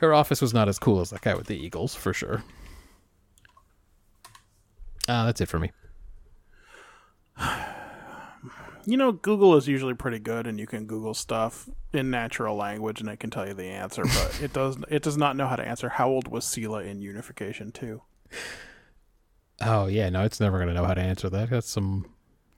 her 0.00 0.12
office 0.12 0.42
was 0.42 0.52
not 0.52 0.68
as 0.68 0.78
cool 0.78 1.00
as 1.00 1.10
that 1.10 1.22
guy 1.22 1.34
with 1.34 1.46
the 1.46 1.56
eagles, 1.56 1.94
for 1.94 2.12
sure. 2.12 2.42
Uh, 5.08 5.26
that's 5.26 5.40
it 5.40 5.48
for 5.48 5.58
me. 5.58 5.70
You 8.88 8.96
know, 8.96 9.10
Google 9.10 9.56
is 9.56 9.66
usually 9.66 9.94
pretty 9.94 10.20
good, 10.20 10.46
and 10.46 10.60
you 10.60 10.66
can 10.66 10.86
Google 10.86 11.12
stuff 11.12 11.68
in 11.92 12.08
natural 12.10 12.56
language, 12.56 13.00
and 13.00 13.08
it 13.10 13.18
can 13.18 13.30
tell 13.30 13.46
you 13.46 13.52
the 13.52 13.64
answer. 13.64 14.04
But 14.04 14.38
it 14.42 14.52
does 14.52 14.78
it 14.88 15.02
does 15.02 15.16
not 15.16 15.36
know 15.36 15.48
how 15.48 15.56
to 15.56 15.66
answer 15.66 15.88
how 15.88 16.08
old 16.08 16.28
was 16.28 16.44
Sela 16.44 16.86
in 16.86 17.02
Unification 17.02 17.72
Two. 17.72 18.02
Oh 19.60 19.86
yeah, 19.86 20.08
no, 20.08 20.22
it's 20.22 20.38
never 20.38 20.58
gonna 20.58 20.74
know 20.74 20.84
how 20.84 20.94
to 20.94 21.00
answer 21.00 21.28
that. 21.30 21.50
That's 21.50 21.68
some 21.68 22.06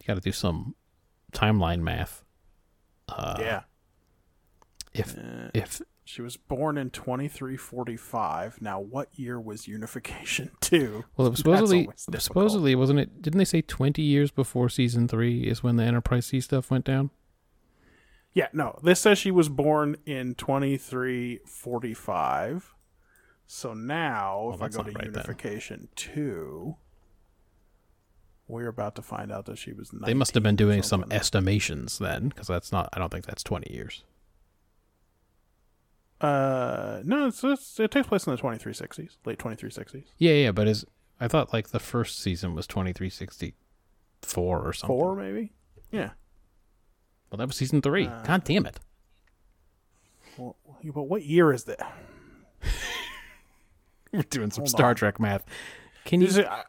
you 0.01 0.07
got 0.07 0.15
to 0.15 0.21
do 0.21 0.33
some 0.33 0.75
timeline 1.33 1.81
math. 1.81 2.23
Uh, 3.09 3.37
yeah, 3.39 3.63
If 4.93 5.17
if 5.55 5.81
she 6.09 6.23
was 6.23 6.39
born 6.39 6.79
in 6.79 6.89
twenty 6.89 7.29
three 7.29 7.59
forty 7.59 7.97
five. 7.99 8.63
Now, 8.63 8.81
what 8.81 9.11
year 9.13 9.39
was 9.39 9.69
Unification 9.69 10.51
Two? 10.61 11.05
well, 11.19 11.27
it 11.27 11.31
was 11.33 11.41
supposedly 11.41 11.87
supposedly 12.17 12.75
wasn't 12.75 13.01
it? 13.01 13.21
Didn't 13.21 13.37
they 13.37 13.45
say 13.45 13.61
twenty 13.61 14.01
years 14.01 14.31
before 14.31 14.71
season 14.71 15.07
three 15.07 15.43
is 15.43 15.63
when 15.63 15.77
the 15.77 15.85
Enterprise 15.85 16.25
C 16.25 16.41
stuff 16.41 16.71
went 16.71 16.87
down? 16.87 17.11
Yeah, 18.33 18.49
no. 18.55 18.79
This 18.83 19.01
says 19.01 19.19
she 19.19 19.31
was 19.31 19.51
born 19.51 19.99
in 20.07 20.35
twenty 20.35 20.79
three 20.79 21.41
forty 21.45 21.93
five. 21.93 22.75
So 23.47 23.75
now, 23.75 24.53
if 24.55 24.63
I 24.63 24.69
go 24.69 24.83
to 24.83 24.91
right 24.91 25.05
then. 25.05 25.13
Unification 25.13 25.89
Two, 25.95 26.77
we're 28.47 28.69
about 28.69 28.95
to 28.97 29.03
find 29.03 29.31
out 29.31 29.45
that 29.45 29.59
she 29.59 29.75
was. 29.75 29.91
They 29.91 30.15
must 30.15 30.33
have 30.33 30.43
been 30.43 30.57
doing 30.57 30.83
some 30.83 31.05
estimations 31.11 31.99
then, 31.99 32.31
because 32.31 32.47
that's 32.47 32.73
not. 32.73 32.89
I 32.95 32.99
don't 32.99 33.13
think 33.13 33.27
that's 33.27 33.43
twenty 33.43 33.71
years. 33.75 34.05
Uh, 36.21 37.01
no, 37.05 37.29
it's, 37.29 37.45
it's, 37.45 37.79
it 37.79 37.91
takes 37.91 38.09
place 38.09 38.27
in 38.27 38.35
the 38.35 38.43
2360s, 38.43 39.17
late 39.25 39.39
2360s. 39.39 40.05
Yeah, 40.19 40.33
yeah, 40.33 40.53
but 40.53 40.67
is 40.67 40.85
I 41.21 41.29
thought 41.29 41.53
like 41.53 41.69
the 41.69 41.79
first 41.79 42.21
season 42.21 42.55
was 42.55 42.67
twenty 42.67 42.93
three 42.93 43.11
sixty 43.11 43.55
four 44.23 44.61
or 44.61 44.73
something. 44.73 44.97
Four, 44.97 45.17
maybe? 45.17 45.53
Yeah. 45.91 46.11
Well, 47.31 47.39
that 47.39 47.47
was 47.47 47.57
season 47.57 47.83
three. 47.83 48.07
Uh, 48.07 48.23
God 48.23 48.45
damn 48.45 48.67
it! 48.67 48.79
Well, 50.37 50.57
but 50.85 51.05
what 51.05 51.25
year 51.25 51.53
is 51.53 51.65
that? 51.65 51.81
We're 54.13 54.23
doing 54.23 54.51
some 54.51 54.63
hold 54.63 54.71
Star 54.71 54.91
on. 54.91 54.95
Trek 54.95 55.21
math. 55.21 55.45
Can 56.05 56.21
you? 56.21 56.29
It, 56.29 56.47
I, 56.47 56.63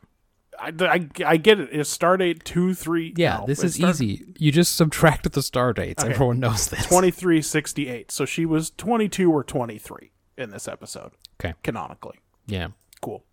I, 0.61 0.73
I, 0.81 1.07
I 1.25 1.37
get 1.37 1.59
it. 1.59 1.69
It's 1.71 1.95
Stardate 1.97 2.43
2, 2.43 2.73
3. 2.73 3.13
yeah, 3.17 3.37
no, 3.39 3.45
this 3.45 3.63
is 3.63 3.75
start- 3.75 3.95
easy. 3.95 4.33
You 4.37 4.51
just 4.51 4.75
subtract 4.75 5.31
the 5.31 5.41
star 5.41 5.73
dates. 5.73 6.03
Okay. 6.03 6.13
Everyone 6.13 6.39
knows 6.39 6.67
this. 6.67 6.79
2368. 6.85 8.11
So 8.11 8.25
she 8.25 8.45
was 8.45 8.69
22 8.71 9.31
or 9.31 9.43
23 9.43 10.11
in 10.37 10.49
this 10.51 10.67
episode, 10.67 11.11
Okay. 11.39 11.53
canonically. 11.63 12.17
Yeah. 12.47 12.69
Cool. 13.01 13.23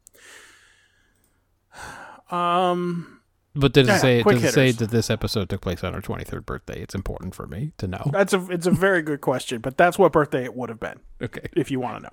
Um, 2.31 3.21
But 3.55 3.73
did 3.73 3.87
it 3.87 3.89
Yeah, 3.93 3.99
say 3.99 4.23
does 4.23 4.45
it 4.45 4.53
say 4.53 4.71
that 4.73 4.91
this 4.91 5.11
episode 5.11 5.49
took 5.49 5.61
place 5.61 5.83
on 5.85 5.95
her 5.95 6.01
twenty 6.01 6.25
third 6.25 6.45
birthday? 6.45 6.81
It's 6.83 6.95
important 6.95 7.35
for 7.35 7.47
me 7.47 7.73
to 7.79 7.87
know. 7.87 8.03
that's 8.13 8.33
a 8.33 8.45
it's 8.51 8.67
a 8.67 8.71
very 8.71 9.03
good 9.03 9.21
question, 9.21 9.61
but 9.61 9.77
that's 9.79 9.99
what 9.99 10.13
birthday 10.13 10.45
it 10.45 10.55
would 10.55 10.69
have 10.69 10.81
been 10.81 11.01
Okay, 11.23 11.49
if 11.55 11.71
you 11.71 11.79
want 11.81 11.99
to 11.99 12.03
know. 12.05 12.13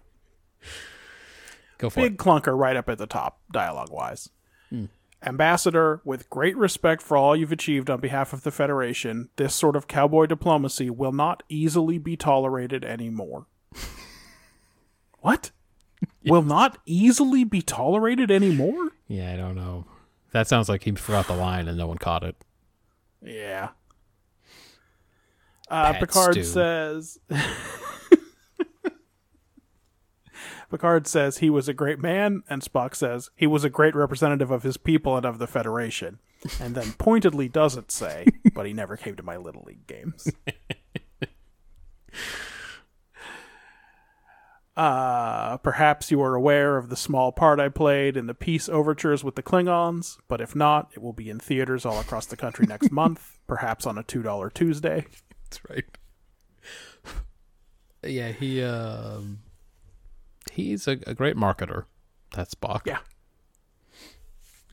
go 1.79 1.89
for 1.89 1.99
it. 1.99 2.03
Big 2.03 2.11
it. 2.13 2.17
clunker 2.19 2.57
right 2.57 2.75
up 2.77 2.87
at 2.89 2.97
the 2.97 3.07
top, 3.07 3.39
dialogue 3.51 3.91
wise. 3.91 4.29
Hmm. 4.69 4.85
Ambassador, 5.25 6.01
with 6.03 6.29
great 6.29 6.57
respect 6.57 7.01
for 7.01 7.15
all 7.17 7.35
you've 7.35 7.51
achieved 7.51 7.89
on 7.89 7.99
behalf 7.99 8.33
of 8.33 8.43
the 8.43 8.51
Federation, 8.51 9.29
this 9.37 9.55
sort 9.55 9.75
of 9.75 9.87
cowboy 9.87 10.25
diplomacy 10.25 10.89
will 10.89 11.11
not 11.11 11.43
easily 11.49 11.97
be 11.97 12.17
tolerated 12.17 12.83
anymore. 12.83 13.47
what? 15.19 15.51
Will 16.25 16.41
not 16.41 16.77
easily 16.85 17.43
be 17.43 17.61
tolerated 17.61 18.31
anymore? 18.31 18.89
Yeah, 19.07 19.33
I 19.33 19.35
don't 19.35 19.55
know. 19.55 19.85
That 20.31 20.47
sounds 20.47 20.67
like 20.67 20.83
he 20.83 20.91
forgot 20.91 21.27
the 21.27 21.35
line 21.35 21.67
and 21.67 21.77
no 21.77 21.87
one 21.87 21.97
caught 21.97 22.23
it. 22.23 22.35
Yeah. 23.21 23.69
Uh, 25.69 25.93
Picard 25.93 26.33
stew. 26.33 26.43
says. 26.43 27.19
Picard 30.73 31.05
says 31.05 31.37
he 31.37 31.51
was 31.51 31.69
a 31.69 31.73
great 31.73 31.99
man, 31.99 32.41
and 32.49 32.63
Spock 32.63 32.95
says 32.95 33.29
he 33.35 33.45
was 33.45 33.63
a 33.63 33.69
great 33.69 33.93
representative 33.93 34.49
of 34.49 34.63
his 34.63 34.75
people 34.75 35.15
and 35.15 35.23
of 35.23 35.37
the 35.37 35.45
Federation. 35.45 36.17
And 36.59 36.73
then 36.73 36.93
pointedly 36.97 37.47
doesn't 37.47 37.91
say, 37.91 38.25
but 38.55 38.65
he 38.65 38.73
never 38.73 38.97
came 38.97 39.15
to 39.15 39.21
my 39.21 39.37
Little 39.37 39.63
League 39.67 39.85
games. 39.85 40.31
Uh, 44.75 45.57
perhaps 45.57 46.09
you 46.09 46.19
are 46.19 46.33
aware 46.33 46.77
of 46.77 46.89
the 46.89 46.95
small 46.95 47.31
part 47.31 47.59
I 47.59 47.69
played 47.69 48.17
in 48.17 48.25
the 48.25 48.33
peace 48.33 48.67
overtures 48.67 49.23
with 49.23 49.35
the 49.35 49.43
Klingons, 49.43 50.17
but 50.27 50.41
if 50.41 50.55
not, 50.55 50.89
it 50.95 51.03
will 51.03 51.13
be 51.13 51.29
in 51.29 51.37
theaters 51.37 51.85
all 51.85 51.99
across 51.99 52.25
the 52.25 52.35
country 52.35 52.65
next 52.65 52.91
month, 52.91 53.37
perhaps 53.45 53.85
on 53.85 53.99
a 53.99 54.03
$2 54.03 54.51
Tuesday. 54.51 55.05
That's 55.43 55.61
right. 55.69 55.85
yeah, 58.03 58.31
he 58.31 58.63
um 58.63 59.42
he's 60.53 60.87
a, 60.87 60.97
a 61.07 61.13
great 61.13 61.35
marketer. 61.35 61.85
That's 62.35 62.55
Spock. 62.55 62.81
Yeah. 62.85 62.99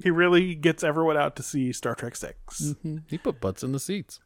He 0.02 0.10
really 0.10 0.54
gets 0.54 0.82
everyone 0.82 1.16
out 1.16 1.36
to 1.36 1.42
see 1.42 1.72
Star 1.72 1.94
Trek 1.94 2.16
6. 2.16 2.74
He 3.06 3.18
put 3.18 3.40
butts 3.40 3.62
in 3.62 3.72
the 3.72 3.80
seats. 3.80 4.18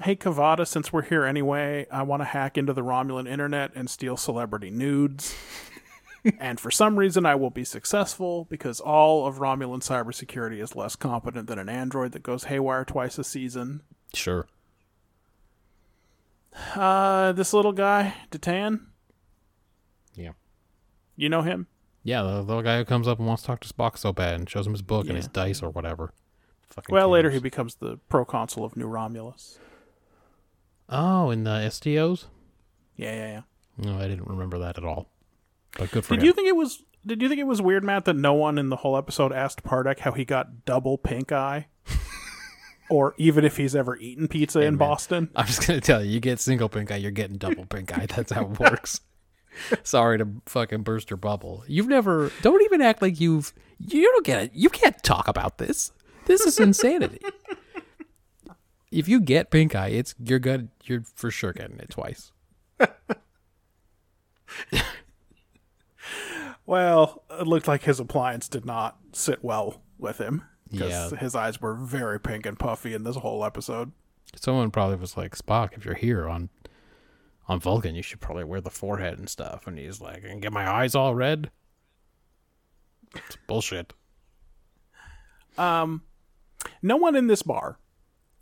Hey, 0.00 0.16
K'Vada, 0.16 0.66
since 0.66 0.92
we're 0.92 1.02
here 1.02 1.24
anyway, 1.24 1.86
I 1.92 2.02
want 2.02 2.22
to 2.22 2.24
hack 2.24 2.56
into 2.56 2.72
the 2.72 2.82
Romulan 2.82 3.28
internet 3.28 3.72
and 3.74 3.90
steal 3.90 4.16
celebrity 4.16 4.70
nudes. 4.70 5.36
and 6.40 6.58
for 6.58 6.70
some 6.70 6.98
reason, 6.98 7.26
I 7.26 7.34
will 7.34 7.50
be 7.50 7.64
successful 7.64 8.46
because 8.46 8.80
all 8.80 9.26
of 9.26 9.36
Romulan 9.36 9.80
cybersecurity 9.80 10.60
is 10.62 10.74
less 10.74 10.96
competent 10.96 11.46
than 11.46 11.58
an 11.58 11.68
android 11.68 12.12
that 12.12 12.22
goes 12.22 12.44
haywire 12.44 12.84
twice 12.84 13.18
a 13.18 13.24
season. 13.24 13.82
Sure. 14.14 14.46
Uh, 16.74 17.32
this 17.32 17.52
little 17.52 17.72
guy, 17.72 18.14
D'Tan. 18.30 18.86
You 21.22 21.28
know 21.28 21.42
him? 21.42 21.66
Yeah, 22.04 22.22
the 22.22 22.42
little 22.42 22.62
guy 22.62 22.78
who 22.78 22.84
comes 22.84 23.06
up 23.06 23.18
and 23.18 23.28
wants 23.28 23.42
to 23.42 23.46
talk 23.46 23.60
to 23.60 23.72
Spock 23.72 23.96
so 23.96 24.12
bad 24.12 24.34
and 24.34 24.50
shows 24.50 24.66
him 24.66 24.72
his 24.72 24.82
book 24.82 25.06
and 25.06 25.16
his 25.16 25.28
dice 25.28 25.62
or 25.62 25.70
whatever. 25.70 26.12
Fucking 26.70 26.92
Well, 26.92 27.08
later 27.10 27.30
he 27.30 27.38
becomes 27.38 27.76
the 27.76 27.98
proconsul 28.08 28.64
of 28.64 28.76
New 28.76 28.86
Romulus. 28.86 29.58
Oh, 30.88 31.30
in 31.30 31.44
the 31.44 31.50
STOs? 31.70 32.26
Yeah, 32.96 33.14
yeah, 33.14 33.26
yeah. 33.28 33.42
No, 33.78 33.98
I 33.98 34.08
didn't 34.08 34.26
remember 34.26 34.58
that 34.58 34.78
at 34.78 34.84
all. 34.84 35.08
But 35.78 35.90
good 35.90 36.04
for 36.04 36.14
Did 36.14 36.20
him. 36.22 36.26
you 36.26 36.32
think 36.32 36.48
it 36.48 36.56
was? 36.56 36.82
Did 37.06 37.22
you 37.22 37.28
think 37.28 37.40
it 37.40 37.46
was 37.46 37.62
weird, 37.62 37.82
Matt, 37.84 38.04
that 38.04 38.14
no 38.16 38.34
one 38.34 38.58
in 38.58 38.68
the 38.68 38.76
whole 38.76 38.96
episode 38.96 39.32
asked 39.32 39.62
Pardek 39.64 40.00
how 40.00 40.12
he 40.12 40.24
got 40.24 40.64
double 40.64 40.98
pink 40.98 41.32
eye, 41.32 41.68
or 42.90 43.14
even 43.16 43.44
if 43.44 43.56
he's 43.56 43.74
ever 43.74 43.96
eaten 43.96 44.28
pizza 44.28 44.60
in 44.60 44.74
man. 44.74 44.76
Boston? 44.76 45.30
I'm 45.34 45.46
just 45.46 45.66
gonna 45.66 45.80
tell 45.80 46.04
you, 46.04 46.10
you 46.10 46.20
get 46.20 46.40
single 46.40 46.68
pink 46.68 46.90
eye, 46.92 46.96
you're 46.96 47.10
getting 47.10 47.38
double 47.38 47.64
pink 47.64 47.96
eye. 47.96 48.06
That's 48.06 48.32
how 48.32 48.42
it 48.42 48.58
works. 48.60 49.00
Sorry 49.82 50.18
to 50.18 50.28
fucking 50.46 50.82
burst 50.82 51.10
your 51.10 51.16
bubble. 51.18 51.64
You've 51.66 51.88
never. 51.88 52.30
Don't 52.42 52.62
even 52.62 52.80
act 52.80 53.02
like 53.02 53.20
you've. 53.20 53.52
You 53.78 54.02
don't 54.02 54.24
get 54.26 54.42
it. 54.44 54.50
You 54.54 54.70
can't 54.70 55.00
talk 55.02 55.28
about 55.28 55.58
this. 55.58 55.92
This 56.26 56.42
is 56.42 56.58
insanity. 56.60 57.20
if 58.92 59.08
you 59.08 59.20
get 59.20 59.50
pink 59.50 59.74
eye, 59.74 59.88
it's 59.88 60.14
you're 60.22 60.38
good. 60.38 60.68
You're 60.84 61.02
for 61.14 61.30
sure 61.30 61.52
getting 61.52 61.78
it 61.78 61.90
twice. 61.90 62.32
Well, 66.64 67.24
it 67.30 67.46
looked 67.46 67.66
like 67.68 67.82
his 67.82 67.98
appliance 68.00 68.48
did 68.48 68.64
not 68.64 68.96
sit 69.12 69.42
well 69.42 69.82
with 69.98 70.18
him 70.18 70.44
because 70.70 71.12
Yeah. 71.12 71.18
his 71.18 71.34
eyes 71.34 71.60
were 71.60 71.74
very 71.74 72.20
pink 72.20 72.46
and 72.46 72.58
puffy 72.58 72.94
in 72.94 73.02
this 73.04 73.16
whole 73.16 73.44
episode. 73.44 73.92
Someone 74.36 74.70
probably 74.70 74.96
was 74.96 75.16
like, 75.16 75.36
Spock, 75.36 75.76
if 75.76 75.84
you're 75.84 75.94
here 75.94 76.28
on 76.28 76.48
on 77.48 77.60
Vulcan, 77.60 77.94
you 77.94 78.02
should 78.02 78.20
probably 78.20 78.44
wear 78.44 78.60
the 78.60 78.70
forehead 78.70 79.18
and 79.18 79.28
stuff. 79.28 79.66
And 79.66 79.78
he's 79.78 80.00
like, 80.00 80.24
and 80.24 80.40
get 80.42 80.52
my 80.52 80.68
eyes 80.70 80.94
all 80.94 81.14
red. 81.14 81.50
It's 83.14 83.36
bullshit. 83.46 83.92
Um, 85.58 86.02
no 86.80 86.96
one 86.96 87.14
in 87.14 87.26
this 87.26 87.42
bar 87.42 87.78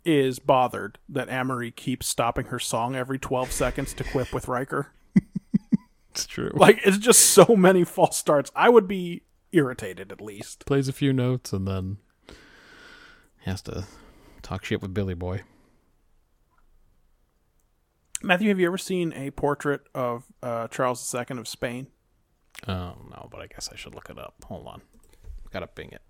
is 0.05 0.39
bothered 0.39 0.97
that 1.09 1.27
Amarie 1.29 1.75
keeps 1.75 2.07
stopping 2.07 2.45
her 2.45 2.59
song 2.59 2.95
every 2.95 3.19
12 3.19 3.51
seconds 3.51 3.93
to 3.95 4.03
quip 4.03 4.33
with 4.33 4.47
Riker. 4.47 4.91
It's 6.11 6.25
true. 6.25 6.51
Like, 6.53 6.81
it's 6.83 6.97
just 6.97 7.21
so 7.21 7.55
many 7.55 7.85
false 7.85 8.17
starts. 8.17 8.51
I 8.53 8.67
would 8.67 8.85
be 8.85 9.21
irritated 9.53 10.11
at 10.11 10.19
least. 10.19 10.65
plays 10.65 10.89
a 10.89 10.93
few 10.93 11.13
notes 11.13 11.53
and 11.53 11.65
then 11.65 11.99
has 13.45 13.61
to 13.61 13.85
talk 14.41 14.65
shit 14.65 14.81
with 14.81 14.93
Billy 14.93 15.13
Boy. 15.13 15.43
Matthew, 18.23 18.49
have 18.49 18.59
you 18.59 18.67
ever 18.67 18.77
seen 18.77 19.13
a 19.13 19.31
portrait 19.31 19.81
of 19.95 20.25
uh, 20.43 20.67
Charles 20.67 21.13
II 21.13 21.37
of 21.37 21.47
Spain? 21.47 21.87
Oh 22.67 22.93
no, 23.09 23.27
but 23.31 23.41
I 23.41 23.47
guess 23.47 23.69
I 23.71 23.75
should 23.75 23.95
look 23.95 24.09
it 24.09 24.19
up. 24.19 24.35
Hold 24.45 24.67
on, 24.67 24.81
gotta 25.51 25.67
bing 25.73 25.89
it. 25.91 26.01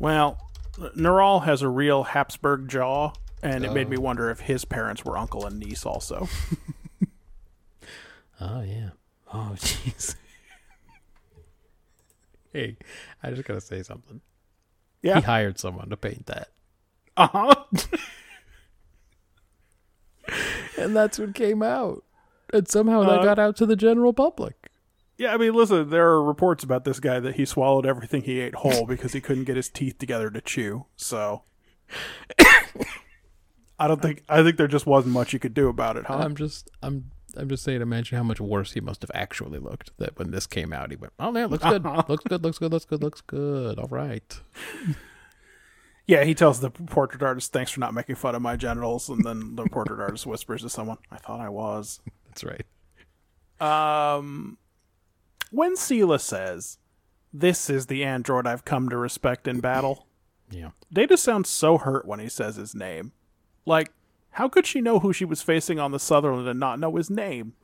Well, 0.00 0.38
Neral 0.96 1.44
has 1.44 1.62
a 1.62 1.68
real 1.68 2.04
Habsburg 2.04 2.68
jaw, 2.68 3.12
and 3.42 3.64
it 3.64 3.72
made 3.72 3.88
me 3.88 3.96
wonder 3.96 4.30
if 4.30 4.40
his 4.40 4.64
parents 4.64 5.04
were 5.04 5.16
uncle 5.16 5.46
and 5.46 5.58
niece 5.58 5.84
also. 5.86 6.28
Oh 8.40 8.60
yeah. 8.62 8.90
Oh 9.34 9.54
jeez. 9.56 10.14
hey, 12.52 12.76
I 13.20 13.30
just 13.30 13.42
gotta 13.44 13.60
say 13.60 13.82
something. 13.82 14.20
Yeah. 15.02 15.16
He 15.16 15.22
hired 15.22 15.58
someone 15.58 15.90
to 15.90 15.96
paint 15.96 16.26
that, 16.26 16.48
Uh 17.16 17.26
huh. 17.26 17.54
And 20.78 20.96
that's 20.96 21.18
what 21.18 21.34
came 21.34 21.62
out. 21.62 22.04
And 22.52 22.66
somehow 22.68 23.02
that 23.02 23.20
Uh, 23.20 23.24
got 23.24 23.38
out 23.38 23.56
to 23.56 23.66
the 23.66 23.76
general 23.76 24.12
public. 24.12 24.70
Yeah, 25.18 25.34
I 25.34 25.36
mean, 25.36 25.52
listen, 25.52 25.90
there 25.90 26.08
are 26.08 26.22
reports 26.22 26.62
about 26.62 26.84
this 26.84 27.00
guy 27.00 27.18
that 27.20 27.34
he 27.34 27.44
swallowed 27.44 27.84
everything 27.84 28.22
he 28.22 28.40
ate 28.40 28.54
whole 28.56 28.86
because 28.86 29.12
he 29.12 29.20
couldn't 29.20 29.44
get 29.44 29.56
his 29.56 29.68
teeth 29.68 29.98
together 29.98 30.30
to 30.30 30.40
chew. 30.40 30.86
So. 30.96 31.42
I 33.80 33.86
don't 33.86 34.02
think 34.02 34.24
I 34.28 34.42
think 34.42 34.56
there 34.56 34.66
just 34.66 34.86
wasn't 34.86 35.14
much 35.14 35.32
you 35.32 35.38
could 35.38 35.54
do 35.54 35.68
about 35.68 35.96
it, 35.96 36.06
huh? 36.06 36.16
I'm 36.16 36.34
just, 36.34 36.68
I'm, 36.82 37.10
I'm 37.36 37.48
just 37.48 37.62
saying. 37.62 37.80
Imagine 37.80 38.18
how 38.18 38.24
much 38.24 38.40
worse 38.40 38.72
he 38.72 38.80
must 38.80 39.02
have 39.02 39.10
actually 39.14 39.60
looked. 39.60 39.92
That 39.98 40.18
when 40.18 40.32
this 40.32 40.46
came 40.46 40.72
out, 40.72 40.90
he 40.90 40.96
went, 40.96 41.12
"Oh 41.20 41.30
man, 41.30 41.48
looks 41.48 41.62
good, 41.62 41.84
looks 42.08 42.24
good, 42.24 42.42
looks 42.42 42.58
good, 42.58 42.72
looks 42.72 42.84
good, 42.84 43.02
looks 43.02 43.20
good. 43.20 43.78
All 43.78 43.86
right." 43.88 44.40
Yeah, 46.08 46.24
he 46.24 46.34
tells 46.34 46.58
the 46.58 46.70
portrait 46.70 47.22
artist, 47.22 47.52
"Thanks 47.52 47.70
for 47.70 47.78
not 47.78 47.94
making 47.94 48.16
fun 48.16 48.34
of 48.34 48.42
my 48.42 48.56
genitals," 48.56 49.08
and 49.08 49.24
then 49.24 49.54
the 49.54 49.66
portrait 49.66 50.00
artist 50.00 50.26
whispers 50.26 50.62
to 50.62 50.68
someone, 50.68 50.98
"I 51.12 51.18
thought 51.18 51.38
I 51.38 51.48
was." 51.48 52.00
That's 52.26 52.42
right. 52.42 52.66
Um, 53.60 54.58
when 55.52 55.76
Sela 55.76 56.20
says, 56.20 56.78
"This 57.32 57.70
is 57.70 57.86
the 57.86 58.02
android 58.04 58.46
I've 58.46 58.64
come 58.64 58.88
to 58.88 58.96
respect 58.96 59.46
in 59.46 59.60
battle," 59.60 60.08
Yeah. 60.50 60.70
Data 60.92 61.16
sounds 61.16 61.50
so 61.50 61.78
hurt 61.78 62.06
when 62.06 62.20
he 62.20 62.28
says 62.28 62.56
his 62.56 62.74
name. 62.74 63.12
Like, 63.66 63.92
how 64.32 64.48
could 64.48 64.66
she 64.66 64.80
know 64.80 64.98
who 65.00 65.12
she 65.12 65.24
was 65.24 65.42
facing 65.42 65.78
on 65.78 65.92
the 65.92 65.98
Sutherland 65.98 66.48
and 66.48 66.58
not 66.58 66.78
know 66.78 66.96
his 66.96 67.10
name? 67.10 67.54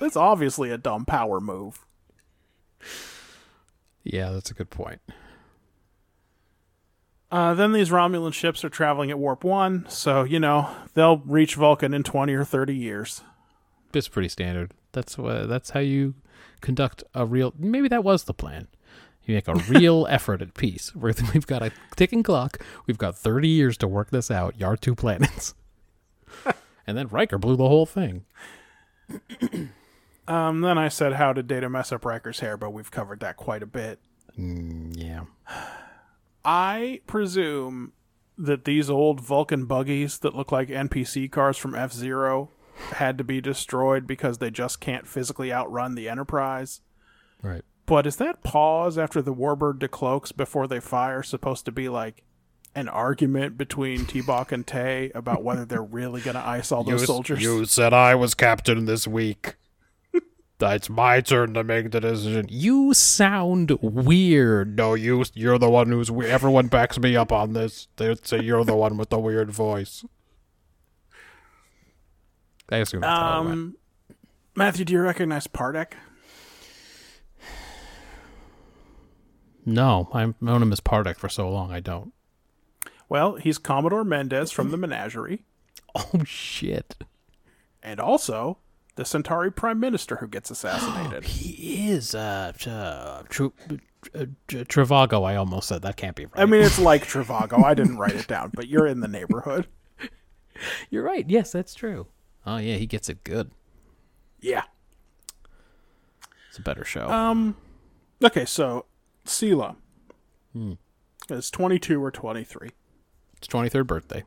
That's 0.00 0.16
obviously 0.16 0.70
a 0.70 0.78
dumb 0.78 1.04
power 1.04 1.40
move. 1.40 1.84
Yeah, 4.02 4.30
that's 4.30 4.50
a 4.50 4.54
good 4.54 4.70
point. 4.70 5.00
Uh, 7.34 7.52
then 7.52 7.72
these 7.72 7.90
Romulan 7.90 8.32
ships 8.32 8.64
are 8.64 8.68
traveling 8.68 9.10
at 9.10 9.18
warp 9.18 9.42
one, 9.42 9.84
so 9.88 10.22
you 10.22 10.38
know 10.38 10.70
they'll 10.94 11.16
reach 11.16 11.56
Vulcan 11.56 11.92
in 11.92 12.04
twenty 12.04 12.32
or 12.32 12.44
thirty 12.44 12.76
years. 12.76 13.22
It's 13.92 14.06
pretty 14.06 14.28
standard. 14.28 14.72
That's 14.92 15.18
what. 15.18 15.48
That's 15.48 15.70
how 15.70 15.80
you 15.80 16.14
conduct 16.60 17.02
a 17.12 17.26
real. 17.26 17.52
Maybe 17.58 17.88
that 17.88 18.04
was 18.04 18.22
the 18.22 18.34
plan. 18.34 18.68
You 19.24 19.34
make 19.34 19.48
a 19.48 19.54
real 19.68 20.06
effort 20.08 20.42
at 20.42 20.54
peace. 20.54 20.94
Where 20.94 21.12
we've 21.34 21.44
got 21.44 21.60
a 21.60 21.72
ticking 21.96 22.22
clock. 22.22 22.58
We've 22.86 22.98
got 22.98 23.18
thirty 23.18 23.48
years 23.48 23.76
to 23.78 23.88
work 23.88 24.10
this 24.10 24.30
out. 24.30 24.56
Yar 24.60 24.76
two 24.76 24.94
planets. 24.94 25.56
and 26.86 26.96
then 26.96 27.08
Riker 27.08 27.38
blew 27.38 27.56
the 27.56 27.68
whole 27.68 27.86
thing. 27.86 28.26
Um, 30.26 30.62
then 30.62 30.78
I 30.78 30.88
said, 30.88 31.12
"How 31.12 31.34
did 31.34 31.48
Data 31.48 31.68
mess 31.68 31.92
up 31.92 32.06
Riker's 32.06 32.40
hair?" 32.40 32.56
But 32.56 32.70
we've 32.70 32.90
covered 32.90 33.20
that 33.20 33.36
quite 33.36 33.62
a 33.62 33.66
bit. 33.66 33.98
Mm, 34.38 34.94
yeah. 34.96 35.24
I 36.44 37.00
presume 37.06 37.92
that 38.36 38.64
these 38.64 38.90
old 38.90 39.20
Vulcan 39.20 39.66
buggies 39.66 40.18
that 40.18 40.34
look 40.34 40.50
like 40.50 40.68
NPC 40.68 41.30
cars 41.30 41.56
from 41.56 41.74
F 41.74 41.92
Zero 41.92 42.50
had 42.94 43.16
to 43.18 43.24
be 43.24 43.40
destroyed 43.40 44.06
because 44.06 44.38
they 44.38 44.50
just 44.50 44.80
can't 44.80 45.06
physically 45.06 45.52
outrun 45.52 45.94
the 45.94 46.08
Enterprise. 46.08 46.80
Right. 47.42 47.62
But 47.86 48.06
is 48.06 48.16
that 48.16 48.42
pause 48.42 48.98
after 48.98 49.20
the 49.22 49.34
warbird 49.34 49.78
decloaks 49.78 50.34
before 50.34 50.66
they 50.66 50.80
fire 50.80 51.22
supposed 51.22 51.64
to 51.66 51.72
be 51.72 51.88
like 51.88 52.24
an 52.74 52.88
argument 52.88 53.56
between 53.56 54.06
T-Bach 54.06 54.50
and 54.50 54.66
Tay 54.66 55.12
about 55.14 55.44
whether 55.44 55.64
they're 55.64 55.82
really 55.82 56.20
going 56.20 56.34
to 56.34 56.46
ice 56.46 56.72
all 56.72 56.82
those 56.84 57.06
soldiers? 57.06 57.42
You 57.42 57.64
said 57.66 57.92
I 57.92 58.14
was 58.14 58.34
captain 58.34 58.86
this 58.86 59.06
week. 59.06 59.56
It's 60.60 60.88
my 60.88 61.20
turn 61.20 61.52
to 61.54 61.64
make 61.64 61.90
the 61.90 62.00
decision. 62.00 62.46
You 62.48 62.94
sound 62.94 63.72
weird. 63.82 64.76
No, 64.76 64.94
you. 64.94 65.24
You're 65.34 65.58
the 65.58 65.68
one 65.68 65.88
who's. 65.88 66.10
we- 66.10 66.26
Everyone 66.26 66.68
backs 66.68 66.98
me 66.98 67.16
up 67.16 67.32
on 67.32 67.52
this. 67.52 67.88
They 67.96 68.14
say 68.22 68.40
you're 68.40 68.64
the 68.64 68.76
one 68.76 68.96
with 68.96 69.10
the 69.10 69.18
weird 69.18 69.50
voice. 69.50 70.04
I 72.70 72.78
assume 72.78 73.00
that's 73.02 73.18
how 73.18 73.40
it 73.42 73.44
went. 73.44 73.52
Um, 73.52 73.76
Matthew, 74.56 74.84
do 74.86 74.92
you 74.94 75.00
recognize 75.00 75.46
Pardek? 75.46 75.92
No, 79.66 80.08
I've 80.12 80.40
known 80.42 80.62
him 80.62 80.72
as 80.72 80.80
Pardek 80.80 81.16
for 81.16 81.28
so 81.28 81.48
long. 81.50 81.72
I 81.72 81.80
don't. 81.80 82.12
Well, 83.08 83.34
he's 83.36 83.58
Commodore 83.58 84.04
Mendez 84.04 84.50
from 84.50 84.70
the 84.70 84.76
Menagerie, 84.78 85.44
Oh 85.94 86.22
shit. 86.24 86.96
and 87.82 88.00
also 88.00 88.58
the 88.96 89.04
Centauri 89.04 89.50
Prime 89.50 89.80
Minister 89.80 90.16
who 90.16 90.28
gets 90.28 90.50
assassinated. 90.50 91.24
He 91.44 91.90
is 91.90 92.14
uh, 92.14 92.52
uh, 92.66 93.22
Tr- 93.28 93.46
uh 94.14 94.26
Travago. 94.48 95.24
I 95.24 95.36
almost 95.36 95.68
said 95.68 95.82
that 95.82 95.96
can't 95.96 96.16
be 96.16 96.26
right. 96.26 96.42
I 96.42 96.46
mean, 96.46 96.62
it's 96.62 96.78
like 96.78 97.04
Travago. 97.06 97.64
I 97.64 97.74
didn't 97.74 97.98
write 97.98 98.14
it 98.14 98.26
down, 98.26 98.50
but 98.54 98.68
you're 98.68 98.86
in 98.86 99.00
the 99.00 99.08
neighborhood. 99.08 99.66
you're 100.90 101.02
right. 101.02 101.28
Yes, 101.28 101.52
that's 101.52 101.74
true. 101.74 102.06
Oh 102.46 102.58
yeah, 102.58 102.76
he 102.76 102.86
gets 102.86 103.08
it 103.08 103.24
good. 103.24 103.50
Yeah. 104.40 104.64
It's 106.48 106.58
a 106.58 106.62
better 106.62 106.84
show. 106.84 107.08
Um. 107.08 107.56
Okay, 108.22 108.44
so 108.44 108.86
Sela 109.26 109.76
is 111.28 111.50
22 111.50 112.02
or 112.02 112.10
23. 112.10 112.70
it's 113.36 113.48
23rd 113.48 113.86
birthday. 113.86 114.24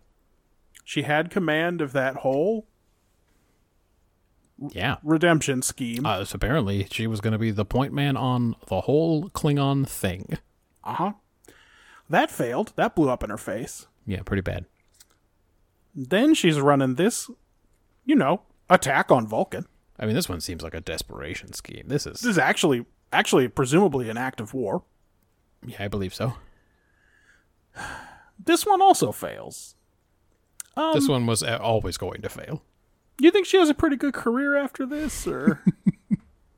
She 0.84 1.04
had 1.04 1.30
command 1.32 1.82
of 1.82 1.94
that 1.94 2.18
whole 2.18 2.68
Yeah. 4.72 4.98
redemption 5.04 5.62
scheme. 5.62 6.06
Uh, 6.06 6.26
so 6.26 6.36
apparently, 6.36 6.88
she 6.92 7.08
was 7.08 7.22
going 7.22 7.34
to 7.34 7.38
be 7.38 7.52
the 7.52 7.66
point 7.66 7.94
man 7.94 8.18
on 8.18 8.56
the 8.68 8.82
whole 8.82 9.30
Klingon 9.30 9.88
thing. 9.88 10.38
Uh 10.84 10.94
huh. 10.94 11.12
That 12.10 12.32
failed. 12.32 12.74
That 12.76 12.96
blew 12.96 13.10
up 13.10 13.24
in 13.24 13.30
her 13.30 13.38
face. 13.38 13.88
Yeah, 14.06 14.22
pretty 14.24 14.42
bad. 14.42 14.66
Then 15.94 16.34
she's 16.34 16.60
running 16.60 16.96
this, 16.96 17.30
you 18.06 18.16
know, 18.16 18.42
attack 18.70 19.12
on 19.12 19.28
Vulcan. 19.28 19.66
I 20.00 20.06
mean, 20.06 20.16
this 20.16 20.30
one 20.30 20.40
seems 20.42 20.62
like 20.64 20.74
a 20.76 20.80
desperation 20.82 21.54
scheme. 21.54 21.86
This 21.88 22.06
is, 22.06 22.22
This 22.22 22.30
is 22.32 22.38
actually, 22.38 22.86
actually, 23.12 23.48
presumably 23.48 24.10
an 24.10 24.18
act 24.18 24.40
of 24.40 24.54
war. 24.54 24.84
yeah, 25.66 25.84
I 25.84 25.88
believe 25.88 26.14
so. 26.14 26.34
This 28.44 28.66
one 28.66 28.82
also 28.82 29.12
fails. 29.12 29.76
Um, 30.76 30.94
this 30.94 31.08
one 31.10 31.26
was 31.26 31.42
uh, 31.44 31.58
always 31.62 31.98
going 31.98 32.22
to 32.22 32.30
fail. 32.30 32.62
You 33.20 33.32
think 33.32 33.46
she 33.48 33.58
has 33.58 33.70
a 33.70 33.74
pretty 33.74 33.96
good 33.96 34.14
career 34.14 34.56
after 34.56 34.86
this, 34.86 35.28
or? 35.28 35.64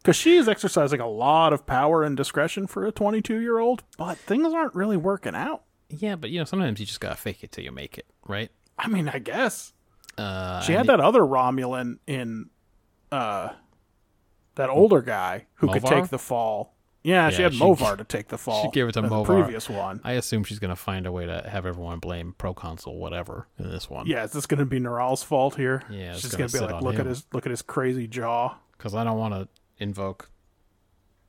Because 0.02 0.16
she 0.16 0.38
is 0.38 0.48
exercising 0.48 1.02
a 1.02 1.08
lot 1.08 1.52
of 1.52 1.66
power 1.68 2.04
and 2.04 2.16
discretion 2.16 2.68
for 2.68 2.86
a 2.86 2.92
22 2.92 3.38
year 3.42 3.60
old, 3.60 3.84
but 3.98 4.18
things 4.18 4.54
aren't 4.54 4.74
really 4.74 4.96
working 4.96 5.36
out. 5.36 5.64
Yeah, 5.90 6.16
but 6.16 6.30
you 6.30 6.40
know, 6.40 6.46
sometimes 6.46 6.80
you 6.80 6.86
just 6.86 7.02
gotta 7.02 7.18
fake 7.18 7.44
it 7.44 7.52
till 7.52 7.66
you 7.66 7.72
make 7.74 7.98
it, 7.98 8.06
right? 8.26 8.50
I 8.78 8.88
mean, 8.88 9.10
I 9.10 9.20
guess 9.20 9.74
Uh, 10.18 10.62
she 10.62 10.72
had 10.72 10.88
that 10.88 11.02
other 11.02 11.20
Romulan 11.20 12.00
in, 12.08 12.50
uh, 13.12 13.50
that 14.56 14.70
older 14.70 15.02
guy 15.02 15.48
who 15.56 15.68
could 15.68 15.84
take 15.86 16.08
the 16.08 16.18
fall. 16.18 16.74
Yeah, 17.02 17.30
she 17.30 17.42
had 17.44 17.54
she- 17.54 17.60
Movar 17.62 17.98
to 17.98 18.04
take 18.04 18.28
the 18.28 18.38
fall. 18.38 18.64
She 18.64 18.72
gave 18.72 18.88
it 18.88 18.92
to 18.94 19.00
in 19.00 19.06
the 19.06 19.10
Movar. 19.12 19.26
previous 19.26 19.70
one. 19.70 20.02
I 20.04 20.14
assume 20.14 20.44
she's 20.44 20.60
gonna 20.60 20.76
find 20.76 21.06
a 21.06 21.12
way 21.12 21.26
to 21.26 21.48
have 21.50 21.66
everyone 21.66 22.00
blame 22.00 22.34
proconsul 22.38 22.98
whatever 22.98 23.48
in 23.58 23.70
this 23.70 23.90
one. 23.90 24.06
Yeah, 24.08 24.24
is 24.26 24.32
this 24.32 24.46
going 24.46 24.60
to 24.60 24.66
be 24.66 24.80
Neral's 24.80 25.24
fault 25.24 25.56
here? 25.56 25.84
Yeah, 25.90 26.16
she's 26.16 26.32
gonna 26.36 26.50
be 26.50 26.60
like, 26.60 26.82
look 26.82 27.00
at 27.00 27.06
his 27.06 27.26
look 27.32 27.46
at 27.46 27.52
his 27.52 27.62
crazy 27.62 28.06
jaw. 28.08 28.56
because 28.78 28.94
I 28.94 29.04
don't 29.06 29.18
want 29.18 29.34
to 29.34 29.48
invoke 29.78 30.30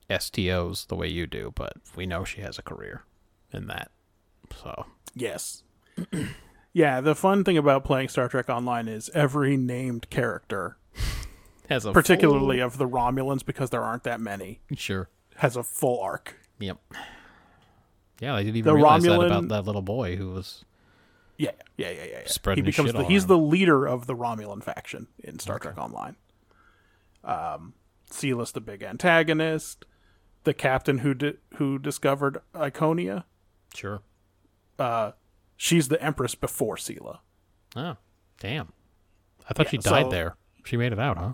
STOs 0.09 0.86
the 0.88 0.97
way 0.97 1.06
you 1.09 1.26
do, 1.26 1.52
but 1.55 1.74
we 1.97 2.06
know 2.06 2.24
she 2.24 2.40
has 2.40 2.59
a 2.59 2.62
career 2.62 3.05
in 3.52 3.66
that. 3.68 3.90
So 4.62 4.86
Yes. 5.14 5.62
yeah, 6.72 7.01
the 7.01 7.14
fun 7.14 7.44
thing 7.44 7.56
about 7.59 7.84
playing 7.84 8.09
Star 8.09 8.28
Trek 8.28 8.48
Online 8.48 8.88
is 8.88 9.09
every 9.14 9.56
named 9.56 10.10
character, 10.10 10.78
has 11.68 11.84
a 11.84 11.92
particularly 11.92 12.59
of 12.60 12.78
the 12.78 12.88
Romulans, 12.88 13.44
because 13.44 13.70
there 13.70 13.82
aren't 13.82 14.02
that 14.05 14.20
many, 14.20 14.60
sure. 14.76 15.09
Has 15.41 15.57
a 15.57 15.62
full 15.62 16.01
arc. 16.01 16.37
Yep. 16.59 16.79
Yeah, 18.21 18.35
I 18.35 18.43
didn't 18.43 18.57
even 18.57 18.69
The 18.71 18.75
realize 18.75 19.03
that 19.03 19.21
about 19.21 19.49
that 19.49 19.65
little 19.65 19.83
boy 19.83 20.17
who 20.17 20.31
was. 20.31 20.65
Yeah, 21.39 21.53
yeah, 21.79 21.91
yeah, 21.91 21.97
yeah. 22.05 22.11
yeah. 22.21 22.27
Spreading 22.27 22.65
he 22.65 22.71
becomes 22.71 22.93
the, 22.93 23.05
he's 23.05 23.23
around. 23.23 23.29
the 23.29 23.39
leader 23.39 23.87
of 23.87 24.07
the 24.07 24.15
Romulan 24.15 24.62
faction 24.62 25.07
in 25.25 25.39
Star 25.39 25.59
Trek 25.59 25.79
Online. 25.79 26.17
Um, 27.25 27.73
Silas 28.11 28.53
the 28.53 28.61
big 28.61 28.83
antagonist, 28.83 29.87
the 30.45 30.53
captain 30.53 30.99
who 30.99 31.15
di- 31.15 31.39
who 31.55 31.79
discovered 31.79 32.39
Iconia. 32.55 33.25
Sure. 33.75 34.03
She's 35.57 35.89
the 35.89 36.03
empress 36.03 36.35
before 36.35 36.77
Sela. 36.77 37.19
Oh, 37.77 37.97
damn. 38.39 38.73
I 39.49 39.55
thought 39.55 39.69
she 39.69 39.79
died 39.79 40.07
so- 40.07 40.11
there. 40.11 40.37
She 40.65 40.77
made 40.77 40.93
it 40.93 40.99
out, 40.99 41.17
huh? 41.17 41.33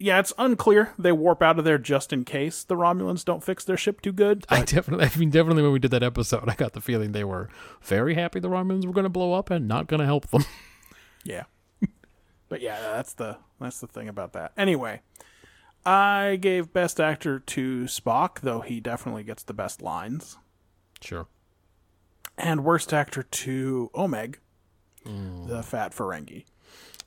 Yeah, 0.00 0.20
it's 0.20 0.32
unclear. 0.38 0.92
They 0.96 1.10
warp 1.10 1.42
out 1.42 1.58
of 1.58 1.64
there 1.64 1.78
just 1.78 2.12
in 2.12 2.24
case 2.24 2.62
the 2.62 2.76
Romulans 2.76 3.24
don't 3.24 3.42
fix 3.42 3.64
their 3.64 3.76
ship 3.76 4.00
too 4.00 4.12
good. 4.12 4.44
I 4.48 4.62
definitely, 4.62 5.06
I 5.06 5.18
mean, 5.18 5.30
definitely 5.30 5.62
when 5.64 5.72
we 5.72 5.80
did 5.80 5.90
that 5.90 6.04
episode, 6.04 6.48
I 6.48 6.54
got 6.54 6.72
the 6.72 6.80
feeling 6.80 7.10
they 7.12 7.24
were 7.24 7.48
very 7.82 8.14
happy 8.14 8.38
the 8.38 8.48
Romulans 8.48 8.86
were 8.86 8.92
going 8.92 9.04
to 9.04 9.10
blow 9.10 9.32
up 9.32 9.50
and 9.50 9.66
not 9.66 9.88
going 9.88 10.00
to 10.00 10.06
help 10.06 10.28
them. 10.28 10.44
Yeah. 11.24 11.44
but 12.48 12.62
yeah, 12.62 12.80
that's 12.80 13.12
the 13.12 13.36
that's 13.60 13.80
the 13.80 13.88
thing 13.88 14.08
about 14.08 14.32
that. 14.34 14.52
Anyway, 14.56 15.02
I 15.84 16.38
gave 16.40 16.72
best 16.72 17.00
actor 17.00 17.40
to 17.40 17.84
Spock, 17.84 18.40
though 18.40 18.60
he 18.60 18.80
definitely 18.80 19.24
gets 19.24 19.42
the 19.42 19.52
best 19.52 19.82
lines. 19.82 20.38
sure. 21.02 21.26
And 22.38 22.64
worst 22.64 22.94
actor 22.94 23.24
to 23.24 23.90
Omag, 23.94 24.36
the 25.04 25.62
fat 25.62 25.92
Ferengi. 25.92 26.44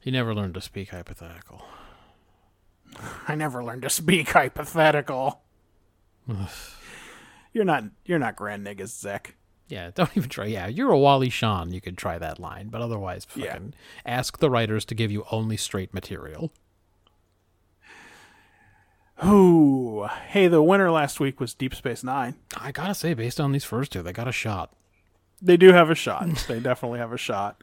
He 0.01 0.11
never 0.11 0.35
learned 0.35 0.55
to 0.55 0.61
speak 0.61 0.89
hypothetical. 0.89 1.63
I 3.27 3.35
never 3.35 3.63
learned 3.63 3.81
to 3.83 3.89
speak 3.89 4.29
hypothetical. 4.29 5.41
you're 7.53 7.65
not 7.65 7.85
you're 8.05 8.19
not 8.19 8.35
Grand 8.35 8.65
Nagus 8.65 8.89
Zek. 8.99 9.35
Yeah, 9.67 9.91
don't 9.95 10.09
even 10.17 10.29
try. 10.29 10.45
Yeah, 10.47 10.67
you're 10.67 10.91
a 10.91 10.99
Wally 10.99 11.29
Shawn. 11.29 11.71
You 11.71 11.79
could 11.79 11.97
try 11.97 12.17
that 12.17 12.39
line, 12.39 12.67
but 12.67 12.81
otherwise, 12.81 13.25
Yeah. 13.35 13.53
fucking 13.53 13.73
ask 14.05 14.39
the 14.39 14.49
writers 14.49 14.83
to 14.85 14.95
give 14.95 15.11
you 15.11 15.25
only 15.31 15.55
straight 15.57 15.93
material. 15.93 16.51
Ooh. 19.23 20.07
Hey, 20.27 20.47
the 20.47 20.63
winner 20.63 20.89
last 20.91 21.19
week 21.19 21.39
was 21.39 21.53
Deep 21.53 21.75
Space 21.75 22.03
Nine. 22.03 22.35
I 22.57 22.71
gotta 22.71 22.95
say, 22.95 23.13
based 23.13 23.39
on 23.39 23.51
these 23.51 23.63
first 23.63 23.91
two, 23.91 24.01
they 24.01 24.11
got 24.13 24.27
a 24.27 24.31
shot. 24.31 24.73
They 25.41 25.57
do 25.57 25.71
have 25.73 25.89
a 25.89 25.95
shot. 25.95 26.27
they 26.47 26.59
definitely 26.59 26.99
have 26.99 27.13
a 27.13 27.17
shot. 27.17 27.61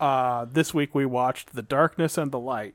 Uh, 0.00 0.46
this 0.50 0.74
week 0.74 0.94
we 0.94 1.06
watched 1.06 1.54
The 1.54 1.62
Darkness 1.62 2.18
and 2.18 2.32
the 2.32 2.38
Light. 2.40 2.74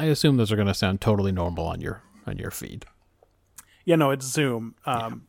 I 0.00 0.04
assume 0.04 0.38
those 0.38 0.50
are 0.50 0.56
gonna 0.56 0.72
sound 0.72 1.02
totally 1.02 1.30
normal 1.30 1.66
on 1.66 1.82
your 1.82 2.00
on 2.26 2.38
your 2.38 2.50
feed. 2.50 2.86
Yeah, 3.84 3.96
no, 3.96 4.10
it's 4.10 4.24
Zoom. 4.24 4.74
Um, 4.86 5.26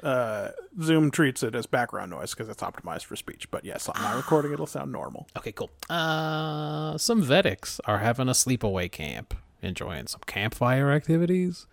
uh, 0.00 0.50
Zoom 0.80 1.10
treats 1.10 1.42
it 1.42 1.56
as 1.56 1.66
background 1.66 2.12
noise 2.12 2.30
because 2.34 2.48
it's 2.48 2.62
optimized 2.62 3.04
for 3.04 3.16
speech. 3.16 3.50
But 3.50 3.64
yes, 3.64 3.88
on 3.88 4.00
my 4.00 4.14
recording, 4.14 4.52
it'll 4.52 4.66
sound 4.66 4.92
normal. 4.92 5.26
Okay, 5.36 5.50
cool. 5.50 5.70
Uh, 5.90 6.96
some 6.98 7.20
Vedeks 7.24 7.80
are 7.84 7.98
having 7.98 8.28
a 8.28 8.32
sleepaway 8.32 8.92
camp, 8.92 9.34
enjoying 9.60 10.06
some 10.06 10.20
campfire 10.24 10.92
activities. 10.92 11.66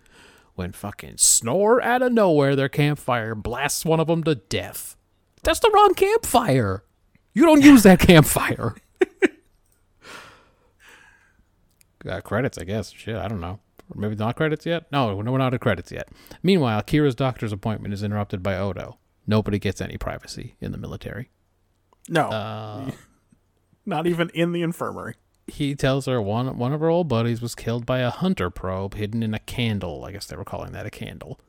When 0.55 0.71
fucking 0.71 1.17
snore 1.17 1.83
out 1.83 2.01
of 2.01 2.13
nowhere, 2.13 2.55
their 2.55 2.69
campfire 2.69 3.35
blasts 3.35 3.85
one 3.85 3.99
of 3.99 4.07
them 4.07 4.23
to 4.23 4.35
death. 4.35 4.95
That's 5.43 5.59
the 5.59 5.71
wrong 5.71 5.93
campfire. 5.93 6.83
You 7.33 7.45
don't 7.45 7.63
use 7.63 7.83
that 7.83 7.99
campfire. 8.07 8.75
Uh, 12.07 12.21
credits, 12.21 12.57
I 12.57 12.63
guess. 12.63 12.91
Shit, 12.91 13.15
I 13.15 13.27
don't 13.27 13.41
know. 13.41 13.59
Or 13.93 13.99
maybe 13.99 14.15
not 14.15 14.35
credits 14.35 14.65
yet? 14.65 14.85
No, 14.91 15.15
we're 15.15 15.37
not 15.37 15.53
at 15.53 15.59
credits 15.61 15.91
yet. 15.91 16.09
Meanwhile, 16.41 16.83
Kira's 16.83 17.15
doctor's 17.15 17.51
appointment 17.51 17.93
is 17.93 18.03
interrupted 18.03 18.41
by 18.41 18.57
Odo. 18.57 18.97
Nobody 19.27 19.59
gets 19.59 19.81
any 19.81 19.97
privacy 19.97 20.55
in 20.61 20.71
the 20.71 20.77
military. 20.77 21.29
No, 22.09 22.29
Uh, 22.29 22.91
not 23.85 24.07
even 24.07 24.29
in 24.33 24.51
the 24.53 24.61
infirmary. 24.61 25.15
he 25.47 25.75
tells 25.75 26.05
her 26.05 26.21
one 26.21 26.57
one 26.57 26.71
of 26.73 26.79
her 26.79 26.89
old 26.89 27.07
buddies 27.07 27.41
was 27.41 27.53
killed 27.55 27.85
by 27.85 27.99
a 27.99 28.09
hunter 28.09 28.49
probe 28.49 28.93
hidden 28.95 29.21
in 29.23 29.33
a 29.33 29.39
candle. 29.39 30.05
I 30.05 30.11
guess 30.11 30.25
they 30.25 30.35
were 30.37 30.45
calling 30.45 30.71
that 30.71 30.85
a 30.85 30.89
candle. 30.89 31.39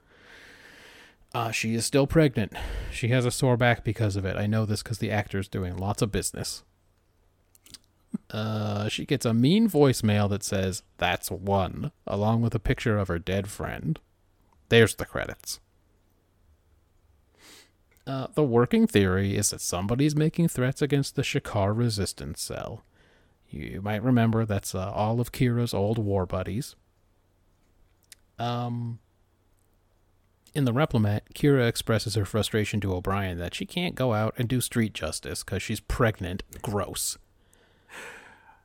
Uh, 1.34 1.50
she 1.50 1.74
is 1.74 1.86
still 1.86 2.06
pregnant. 2.06 2.52
She 2.90 3.08
has 3.08 3.24
a 3.24 3.30
sore 3.30 3.56
back 3.56 3.84
because 3.84 4.16
of 4.16 4.24
it. 4.26 4.36
I 4.36 4.46
know 4.46 4.66
this 4.66 4.82
because 4.82 4.98
the 4.98 5.10
actor's 5.10 5.48
doing 5.48 5.76
lots 5.76 6.02
of 6.02 6.12
business. 6.12 6.62
Uh, 8.30 8.88
she 8.88 9.04
gets 9.04 9.26
a 9.26 9.34
mean 9.34 9.68
voicemail 9.68 10.28
that 10.30 10.42
says, 10.42 10.82
That's 10.98 11.30
one, 11.30 11.92
along 12.06 12.42
with 12.42 12.54
a 12.54 12.60
picture 12.60 12.98
of 12.98 13.08
her 13.08 13.18
dead 13.18 13.48
friend. 13.48 13.98
There's 14.68 14.94
the 14.94 15.04
credits. 15.04 15.60
Uh, 18.06 18.26
the 18.34 18.42
working 18.42 18.86
theory 18.86 19.36
is 19.36 19.50
that 19.50 19.60
somebody's 19.60 20.16
making 20.16 20.48
threats 20.48 20.82
against 20.82 21.14
the 21.14 21.22
Shakar 21.22 21.76
resistance 21.76 22.40
cell. 22.40 22.84
You 23.48 23.80
might 23.82 24.02
remember 24.02 24.44
that's 24.44 24.74
uh, 24.74 24.90
all 24.90 25.20
of 25.20 25.30
Kira's 25.30 25.74
old 25.74 25.98
war 25.98 26.26
buddies. 26.26 26.74
Um, 28.38 28.98
in 30.54 30.64
the 30.64 30.72
replimat, 30.72 31.20
Kira 31.34 31.68
expresses 31.68 32.14
her 32.14 32.24
frustration 32.24 32.80
to 32.80 32.94
O'Brien 32.94 33.38
that 33.38 33.54
she 33.54 33.66
can't 33.66 33.94
go 33.94 34.14
out 34.14 34.34
and 34.36 34.48
do 34.48 34.60
street 34.60 34.94
justice 34.94 35.44
because 35.44 35.62
she's 35.62 35.80
pregnant. 35.80 36.42
Gross. 36.60 37.18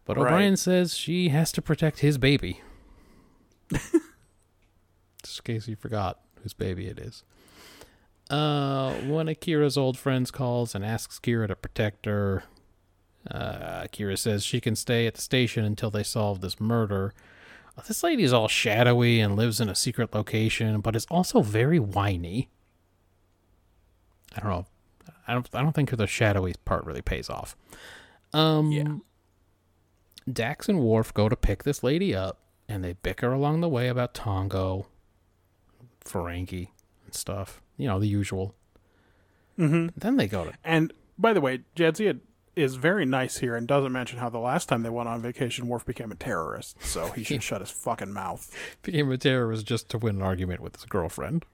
But 0.08 0.18
Right. 0.18 0.26
O'Brien 0.26 0.58
says 0.58 0.98
she 0.98 1.30
has 1.30 1.52
to 1.52 1.62
protect 1.62 2.00
his 2.00 2.18
baby. 2.18 2.62
Just 3.72 5.40
in 5.40 5.44
case 5.44 5.68
you 5.68 5.76
forgot 5.76 6.22
whose 6.42 6.54
baby 6.54 6.88
it 6.88 6.98
is. 6.98 7.24
Uh, 8.30 8.94
one 9.02 9.28
of 9.28 9.40
Kira's 9.42 9.78
old 9.78 9.98
friends 9.98 10.32
calls 10.32 10.74
and 10.74 10.86
asks 10.86 11.20
Kira 11.20 11.48
to 11.48 11.56
protect 11.58 12.06
her. 12.06 12.44
Uh, 13.30 13.84
Kira 13.92 14.18
says 14.18 14.46
she 14.46 14.62
can 14.62 14.78
stay 14.78 15.08
at 15.08 15.16
the 15.16 15.22
station 15.22 15.66
until 15.66 15.92
they 15.92 16.04
solve 16.04 16.40
this 16.40 16.60
murder. 16.60 17.14
This 17.88 18.02
lady 18.02 18.24
is 18.24 18.32
all 18.34 18.48
shadowy 18.48 19.20
and 19.20 19.36
lives 19.36 19.60
in 19.60 19.68
a 19.70 19.76
secret 19.76 20.16
location, 20.16 20.80
but 20.80 20.96
is 20.96 21.06
also 21.12 21.42
very 21.42 21.80
whiny. 21.80 22.50
I 24.36 24.40
don't 24.40 24.50
know. 24.50 24.66
I 25.28 25.34
don't. 25.34 25.48
I 25.54 25.62
don't 25.62 25.74
think 25.74 25.92
the 25.92 26.08
shadowy 26.08 26.56
part 26.66 26.86
really 26.86 27.02
pays 27.02 27.30
off. 27.30 27.56
Um, 28.34 28.72
Yeah. 28.72 28.96
Dax 30.32 30.68
and 30.68 30.82
Worf 30.82 31.14
go 31.14 31.30
to 31.30 31.36
pick 31.36 31.64
this 31.64 31.84
lady 31.84 32.14
up, 32.14 32.40
and 32.68 32.84
they 32.84 32.94
bicker 32.94 33.32
along 33.32 33.62
the 33.62 33.70
way 33.70 33.88
about 33.88 34.14
Tongo, 34.14 34.88
Ferengi, 36.04 36.70
and 37.06 37.14
stuff. 37.14 37.62
You 37.78 37.88
know 37.88 37.99
the 37.99 38.08
usual. 38.08 38.56
Mm-hmm. 39.58 39.88
Then 39.98 40.18
they 40.18 40.28
go 40.28 40.45
to 40.45 40.54
And 40.64 40.94
by 41.18 41.34
the 41.34 41.41
way, 41.41 41.62
Jadzia 41.76 42.20
is 42.56 42.76
very 42.76 43.06
nice 43.06 43.38
here 43.38 43.56
and 43.56 43.68
doesn't 43.68 43.91
mention 43.91 44.20
how 44.20 44.30
the 44.30 44.40
last 44.40 44.68
time 44.68 44.84
they 44.84 44.90
went 44.90 45.08
on 45.08 45.22
vacation, 45.22 45.68
Worf 45.68 45.86
became 45.86 46.12
a 46.12 46.16
terrorist, 46.16 46.82
so 46.84 47.08
he 47.12 47.24
should 47.24 47.44
shut 47.44 47.62
his 47.62 47.72
fucking 47.72 48.12
mouth. 48.12 48.52
became 48.82 49.12
a 49.12 49.18
terrorist 49.18 49.66
just 49.66 49.90
to 49.90 49.98
win 49.98 50.18
an 50.18 50.22
argument 50.22 50.60
with 50.62 50.76
his 50.76 50.86
girlfriend. 50.86 51.45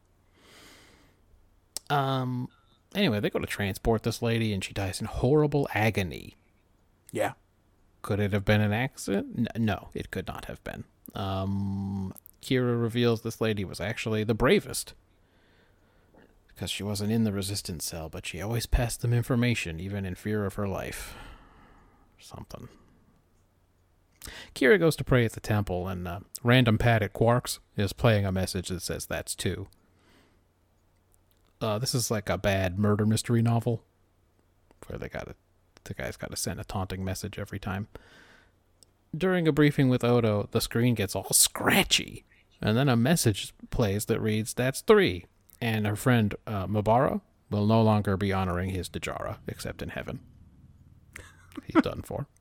Um. 1.90 2.50
Anyway, 2.95 3.20
they 3.20 3.32
go 3.32 3.40
to 3.40 3.48
transport 3.48 4.04
this 4.04 4.22
lady, 4.22 4.54
and 4.54 4.64
she 4.64 4.72
dies 4.72 5.02
in 5.02 5.08
horrible 5.08 5.68
agony. 5.74 6.36
Yeah. 7.12 7.34
Could 8.04 8.20
it 8.20 8.34
have 8.34 8.46
been 8.46 8.62
an 8.62 8.74
accident? 8.74 9.48
No, 9.58 9.88
it 9.96 10.12
could 10.12 10.28
not 10.28 10.46
have 10.46 10.64
been. 10.64 10.84
Um, 11.16 12.14
Kira 12.42 12.80
reveals 12.80 13.22
this 13.22 13.40
lady 13.40 13.64
was 13.64 13.80
actually 13.80 14.26
the 14.26 14.34
bravest. 14.34 14.94
Because 16.50 16.70
she 16.70 16.84
wasn't 16.84 17.14
in 17.14 17.24
the 17.24 17.32
resistance 17.32 17.86
cell, 17.86 18.10
but 18.10 18.26
she 18.26 18.42
always 18.42 18.66
passed 18.66 19.02
them 19.02 19.14
information, 19.14 19.80
even 19.80 20.06
in 20.06 20.16
fear 20.16 20.46
of 20.46 20.56
her 20.56 20.68
life. 20.68 21.16
Something. 22.20 22.68
Kira 24.54 24.78
goes 24.78 24.98
to 24.98 25.04
pray 25.06 25.24
at 25.24 25.32
the 25.32 25.40
temple, 25.40 25.88
and 25.88 26.08
uh, 26.08 26.20
random 26.44 26.78
pad 26.78 27.02
at 27.02 27.14
Quarks 27.14 27.60
is 27.78 27.94
playing 27.94 28.26
a 28.26 28.32
message 28.34 28.68
that 28.68 28.82
says 28.82 29.06
that's 29.06 29.34
two. 29.34 29.68
Uh, 31.62 31.80
this 31.80 31.96
is 31.96 32.12
like 32.12 32.30
a 32.30 32.38
bad 32.38 32.78
murder 32.78 33.06
mystery 33.06 33.42
novel 33.42 33.82
where 34.88 35.00
they 35.00 35.08
got 35.08 35.28
to 35.28 35.36
the 35.85 35.93
guy's 35.93 36.18
got 36.18 36.31
to 36.31 36.38
send 36.38 36.60
a 36.60 36.64
taunting 36.64 37.03
message 37.03 37.38
every 37.39 37.60
time. 37.60 37.88
During 39.15 39.47
a 39.47 39.51
briefing 39.51 39.89
with 39.89 40.03
Odo, 40.03 40.47
the 40.51 40.61
screen 40.61 40.95
gets 40.95 41.15
all 41.15 41.31
scratchy, 41.31 42.23
and 42.61 42.76
then 42.77 42.89
a 42.89 42.95
message 42.95 43.53
plays 43.69 44.05
that 44.05 44.19
reads, 44.19 44.53
That's 44.53 44.81
three. 44.81 45.26
And 45.61 45.85
her 45.88 45.95
friend 45.95 46.34
uh, 46.47 46.68
Mabara 46.68 47.22
will 47.49 47.65
no 47.65 47.81
longer 47.81 48.18
be 48.18 48.34
honoring 48.34 48.72
his 48.72 48.89
Dejara, 48.89 49.38
except 49.47 49.81
in 49.81 49.89
heaven. 49.89 50.19
He's 51.65 51.81
done 51.84 52.01
for. 52.01 52.27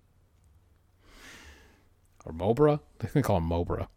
Or 2.25 2.33
Mobra? 2.33 2.79
They 3.01 3.09
can 3.09 3.23
call 3.23 3.39
him 3.39 3.49
Mobra. 3.49 3.89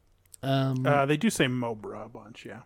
Um, 0.41 0.85
Uh, 0.85 1.05
they 1.05 1.15
do 1.17 1.29
say 1.29 1.45
Mobra 1.45 2.05
a 2.05 2.09
bunch, 2.09 2.45
yeah. 2.45 2.61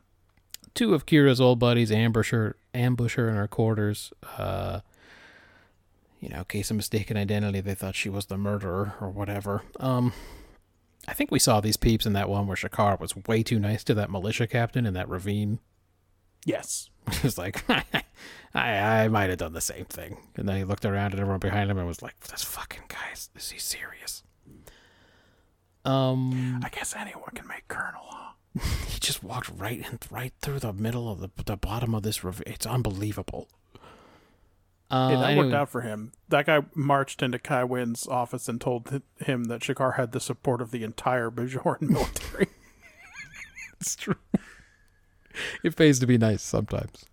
two 0.73 0.93
of 0.93 1.05
Kira's 1.05 1.41
old 1.41 1.59
buddies 1.59 1.91
ambush 1.91 2.31
her, 2.31 2.55
ambush 2.73 3.15
her 3.15 3.27
in 3.27 3.35
her 3.35 3.47
quarters. 3.47 4.13
Uh, 4.37 4.79
you 6.19 6.29
know, 6.29 6.43
case 6.43 6.69
of 6.69 6.77
mistaken 6.77 7.17
identity. 7.17 7.61
They 7.61 7.75
thought 7.75 7.95
she 7.95 8.09
was 8.09 8.27
the 8.27 8.37
murderer 8.37 8.95
or 8.99 9.09
whatever. 9.09 9.63
Um, 9.79 10.13
I 11.07 11.13
think 11.13 11.31
we 11.31 11.39
saw 11.39 11.59
these 11.59 11.77
peeps 11.77 12.05
in 12.05 12.13
that 12.13 12.29
one 12.29 12.47
where 12.47 12.57
Shakar 12.57 12.99
was 12.99 13.15
way 13.15 13.43
too 13.43 13.59
nice 13.59 13.83
to 13.85 13.93
that 13.95 14.11
militia 14.11 14.47
captain 14.47 14.85
in 14.85 14.93
that 14.93 15.09
ravine. 15.09 15.59
Yes. 16.45 16.89
He 17.09 17.25
was 17.25 17.39
like, 17.39 17.63
I, 18.53 19.03
I 19.03 19.07
might 19.07 19.29
have 19.31 19.39
done 19.39 19.53
the 19.53 19.61
same 19.61 19.85
thing. 19.85 20.17
And 20.35 20.47
then 20.47 20.57
he 20.57 20.63
looked 20.63 20.85
around 20.85 21.13
at 21.13 21.19
everyone 21.19 21.39
behind 21.39 21.71
him 21.71 21.79
and 21.79 21.87
was 21.87 22.03
like, 22.03 22.19
this 22.19 22.43
fucking 22.43 22.83
guy, 22.87 23.11
is, 23.11 23.31
is 23.35 23.49
he 23.49 23.57
serious? 23.57 24.21
Um, 25.85 26.61
I 26.63 26.69
guess 26.69 26.93
anyone 26.95 27.31
can 27.33 27.47
make 27.47 27.67
Colonel, 27.67 28.03
huh? 28.05 28.33
he 28.87 28.99
just 28.99 29.23
walked 29.23 29.49
right 29.49 29.79
in, 29.79 29.99
right 30.11 30.33
through 30.41 30.59
the 30.59 30.73
middle 30.73 31.09
of 31.11 31.19
the 31.19 31.29
the 31.45 31.55
bottom 31.57 31.95
of 31.95 32.03
this 32.03 32.23
ravine. 32.23 32.43
It's 32.45 32.65
unbelievable. 32.65 33.47
Uh, 34.91 35.09
Hey, 35.09 35.15
that 35.15 35.29
anyway, 35.29 35.45
worked 35.45 35.55
out 35.55 35.69
for 35.69 35.81
him. 35.81 36.11
That 36.29 36.45
guy 36.47 36.61
marched 36.73 37.21
into 37.21 37.37
Kai 37.39 37.63
Wynn's 37.63 38.07
office 38.07 38.49
and 38.49 38.59
told 38.59 39.01
him 39.19 39.43
that 39.45 39.61
Shakar 39.61 39.95
had 39.97 40.11
the 40.11 40.19
support 40.19 40.61
of 40.61 40.71
the 40.71 40.83
entire 40.83 41.29
Bajoran 41.29 41.81
military. 41.89 42.47
It's 43.79 43.95
true. 43.95 44.15
it 45.63 45.75
pays 45.75 45.99
to 45.99 46.07
be 46.07 46.17
nice 46.17 46.41
sometimes. 46.41 47.05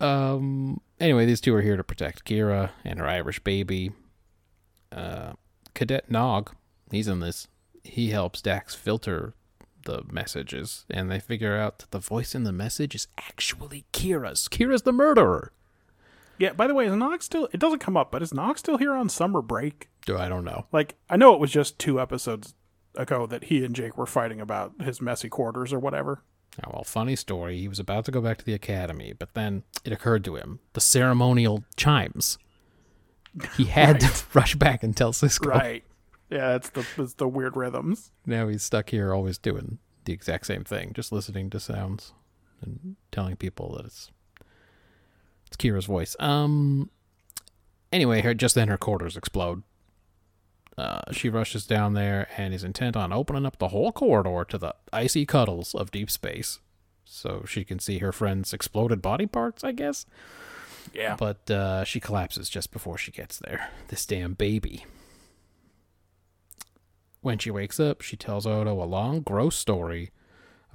Um. 0.00 0.80
Anyway, 1.00 1.26
these 1.26 1.40
two 1.40 1.54
are 1.54 1.62
here 1.62 1.76
to 1.76 1.84
protect 1.84 2.24
Kira 2.24 2.70
and 2.84 2.98
her 2.98 3.06
Irish 3.06 3.40
baby. 3.40 3.92
Uh, 4.90 5.32
Cadet 5.74 6.10
Nog, 6.10 6.54
he's 6.90 7.08
in 7.08 7.20
this. 7.20 7.48
He 7.82 8.10
helps 8.10 8.40
Dax 8.42 8.74
filter 8.74 9.34
the 9.84 10.02
messages, 10.10 10.84
and 10.90 11.10
they 11.10 11.18
figure 11.18 11.56
out 11.56 11.78
that 11.80 11.90
the 11.92 11.98
voice 11.98 12.34
in 12.34 12.44
the 12.44 12.52
message 12.52 12.94
is 12.94 13.08
actually 13.18 13.84
Kira's. 13.92 14.48
Kira's 14.48 14.82
the 14.82 14.92
murderer. 14.92 15.52
Yeah, 16.42 16.54
by 16.54 16.66
the 16.66 16.74
way, 16.74 16.86
is 16.86 16.92
Nog 16.92 17.22
still 17.22 17.48
it 17.52 17.60
doesn't 17.60 17.78
come 17.78 17.96
up, 17.96 18.10
but 18.10 18.20
is 18.20 18.34
Nog 18.34 18.58
still 18.58 18.76
here 18.76 18.94
on 18.94 19.08
summer 19.08 19.40
break? 19.40 19.90
Do 20.04 20.18
I 20.18 20.28
don't 20.28 20.44
know. 20.44 20.66
Like 20.72 20.96
I 21.08 21.16
know 21.16 21.34
it 21.34 21.38
was 21.38 21.52
just 21.52 21.78
two 21.78 22.00
episodes 22.00 22.54
ago 22.96 23.26
that 23.28 23.44
he 23.44 23.64
and 23.64 23.76
Jake 23.76 23.96
were 23.96 24.06
fighting 24.06 24.40
about 24.40 24.72
his 24.82 25.00
messy 25.00 25.28
quarters 25.28 25.72
or 25.72 25.78
whatever. 25.78 26.24
Oh, 26.66 26.70
well, 26.72 26.84
funny 26.84 27.14
story. 27.14 27.58
He 27.58 27.68
was 27.68 27.78
about 27.78 28.06
to 28.06 28.10
go 28.10 28.20
back 28.20 28.38
to 28.38 28.44
the 28.44 28.54
academy, 28.54 29.12
but 29.16 29.34
then 29.34 29.62
it 29.84 29.92
occurred 29.92 30.24
to 30.24 30.34
him 30.34 30.58
the 30.72 30.80
ceremonial 30.80 31.62
chimes. 31.76 32.38
He 33.56 33.66
had 33.66 34.00
to 34.00 34.10
rush 34.34 34.56
back 34.56 34.82
and 34.82 34.96
tell 34.96 35.12
Sisko. 35.12 35.46
Right. 35.46 35.84
Yeah, 36.28 36.48
that's 36.48 36.70
the 36.70 36.84
that's 36.96 37.14
the 37.14 37.28
weird 37.28 37.56
rhythms. 37.56 38.10
Now 38.26 38.48
he's 38.48 38.64
stuck 38.64 38.90
here, 38.90 39.14
always 39.14 39.38
doing 39.38 39.78
the 40.06 40.12
exact 40.12 40.46
same 40.46 40.64
thing, 40.64 40.92
just 40.92 41.12
listening 41.12 41.50
to 41.50 41.60
sounds 41.60 42.14
and 42.60 42.96
telling 43.12 43.36
people 43.36 43.76
that 43.76 43.86
it's 43.86 44.10
it's 45.52 45.56
Kira's 45.62 45.86
voice. 45.86 46.16
Um. 46.18 46.90
Anyway, 47.92 48.22
her 48.22 48.32
just 48.32 48.54
then 48.54 48.68
her 48.68 48.78
quarters 48.78 49.16
explode. 49.16 49.62
Uh, 50.78 51.02
she 51.12 51.28
rushes 51.28 51.66
down 51.66 51.92
there 51.92 52.28
and 52.38 52.54
is 52.54 52.64
intent 52.64 52.96
on 52.96 53.12
opening 53.12 53.44
up 53.44 53.58
the 53.58 53.68
whole 53.68 53.92
corridor 53.92 54.44
to 54.48 54.56
the 54.56 54.74
icy 54.92 55.26
cuddles 55.26 55.74
of 55.74 55.90
deep 55.90 56.10
space, 56.10 56.60
so 57.04 57.44
she 57.46 57.64
can 57.64 57.78
see 57.78 57.98
her 57.98 58.12
friend's 58.12 58.54
exploded 58.54 59.02
body 59.02 59.26
parts. 59.26 59.62
I 59.62 59.72
guess. 59.72 60.06
Yeah. 60.94 61.16
But 61.16 61.50
uh, 61.50 61.84
she 61.84 62.00
collapses 62.00 62.48
just 62.48 62.72
before 62.72 62.98
she 62.98 63.12
gets 63.12 63.38
there. 63.38 63.70
This 63.88 64.04
damn 64.06 64.34
baby. 64.34 64.84
When 67.20 67.38
she 67.38 67.50
wakes 67.52 67.78
up, 67.78 68.00
she 68.00 68.16
tells 68.16 68.46
Odo 68.46 68.82
a 68.82 68.84
long, 68.84 69.20
gross 69.20 69.56
story 69.56 70.10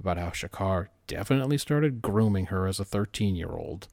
about 0.00 0.16
how 0.16 0.30
Shakar 0.30 0.88
definitely 1.06 1.58
started 1.58 2.00
grooming 2.00 2.46
her 2.46 2.66
as 2.66 2.80
a 2.80 2.84
13 2.84 3.36
year 3.36 3.50
old, 3.50 3.88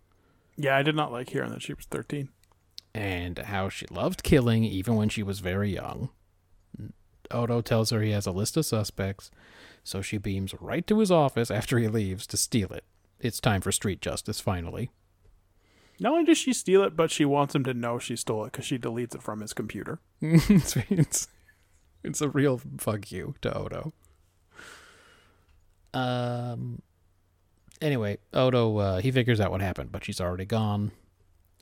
Yeah, 0.57 0.77
I 0.77 0.83
did 0.83 0.95
not 0.95 1.11
like 1.11 1.29
hearing 1.29 1.51
that 1.51 1.61
she 1.61 1.73
was 1.73 1.85
thirteen. 1.85 2.29
and 2.93 3.37
how 3.39 3.67
she 3.69 3.85
loved 3.89 4.23
killing 4.23 4.63
even 4.63 4.95
when 4.95 5.09
she 5.09 5.21
was 5.23 5.39
very 5.39 5.73
young. 5.73 6.09
Odo 7.31 7.61
tells 7.61 7.89
her 7.89 8.01
he 8.01 8.11
has 8.11 8.25
a 8.27 8.31
list 8.31 8.55
of 8.55 8.65
suspects, 8.65 9.31
so 9.83 10.01
she 10.01 10.17
beams 10.17 10.53
right 10.61 10.85
to 10.87 10.99
his 10.99 11.11
office 11.11 11.49
after 11.51 11.77
he 11.79 11.87
leaves 11.87 12.25
to 12.27 12.37
steal 12.37 12.71
it. 12.71 12.85
It's 13.19 13.39
time 13.39 13.61
for 13.61 13.71
street 13.71 13.99
justice, 13.99 14.39
finally. 14.39 14.91
Not 15.99 16.11
only 16.11 16.25
does 16.25 16.37
she 16.37 16.53
steal 16.53 16.83
it, 16.83 16.95
but 16.95 17.09
she 17.09 17.25
wants 17.25 17.55
him 17.55 17.63
to 17.63 17.73
know 17.73 17.97
she 17.99 18.15
stole 18.15 18.43
it 18.45 18.51
because 18.51 18.65
she 18.65 18.77
deletes 18.77 19.15
it 19.15 19.23
from 19.23 19.41
his 19.41 19.53
computer. 19.53 19.99
it's, 20.21 20.75
it's 20.89 21.27
it's 22.03 22.21
a 22.21 22.29
real 22.29 22.61
fuck 22.77 23.11
you 23.11 23.35
to 23.41 23.57
Odo. 23.57 23.93
Um, 25.93 26.81
Anyway, 27.81 28.17
Odo 28.33 28.77
uh, 28.77 28.97
he 29.01 29.11
figures 29.11 29.39
out 29.39 29.51
what 29.51 29.61
happened, 29.61 29.91
but 29.91 30.03
she's 30.05 30.21
already 30.21 30.45
gone. 30.45 30.91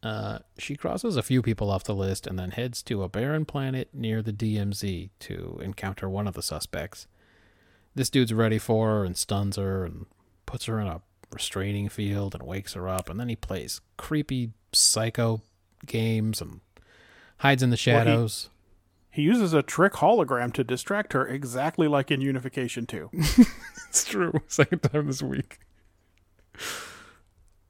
Uh, 0.02 0.40
she 0.58 0.76
crosses 0.76 1.16
a 1.16 1.24
few 1.24 1.42
people 1.42 1.72
off 1.72 1.84
the 1.86 1.96
list 1.96 2.28
and 2.28 2.38
then 2.38 2.52
heads 2.52 2.84
to 2.84 3.04
a 3.04 3.10
barren 3.10 3.46
planet 3.46 3.88
near 3.94 4.22
the 4.22 4.34
DMZ 4.34 5.10
to 5.20 5.60
encounter 5.64 6.10
one 6.10 6.28
of 6.28 6.34
the 6.34 6.42
suspects. 6.44 7.08
This 7.96 8.10
dude's 8.10 8.34
ready 8.34 8.58
for 8.58 8.90
her 8.90 9.06
and 9.06 9.16
stuns 9.18 9.56
her 9.56 9.86
and 9.86 10.06
puts 10.46 10.66
her 10.66 10.80
in 10.80 10.88
a 10.88 11.02
restraining 11.32 11.88
field 11.90 12.36
and 12.36 12.44
wakes 12.44 12.74
her 12.74 12.88
up, 12.90 13.10
and 13.10 13.20
then 13.20 13.30
he 13.30 13.36
plays 13.36 13.82
creepy 13.98 14.52
psycho 14.74 15.42
games 15.86 16.42
and 16.42 16.60
hides 17.38 17.64
in 17.64 17.70
the 17.70 17.74
Well, 17.88 18.00
he- 18.00 18.06
shadows. 18.06 18.50
He 19.10 19.22
uses 19.22 19.54
a 19.54 19.62
trick 19.62 19.94
hologram 19.94 20.52
to 20.54 20.64
distract 20.64 21.14
her, 21.14 21.26
exactly 21.28 21.88
like 21.88 22.10
in 22.12 22.20
Unification 22.20 22.86
2. 22.88 23.10
It's 23.90 24.06
true. 24.06 24.34
Second 24.48 24.80
time 24.80 25.06
this 25.06 25.22
week. 25.22 25.60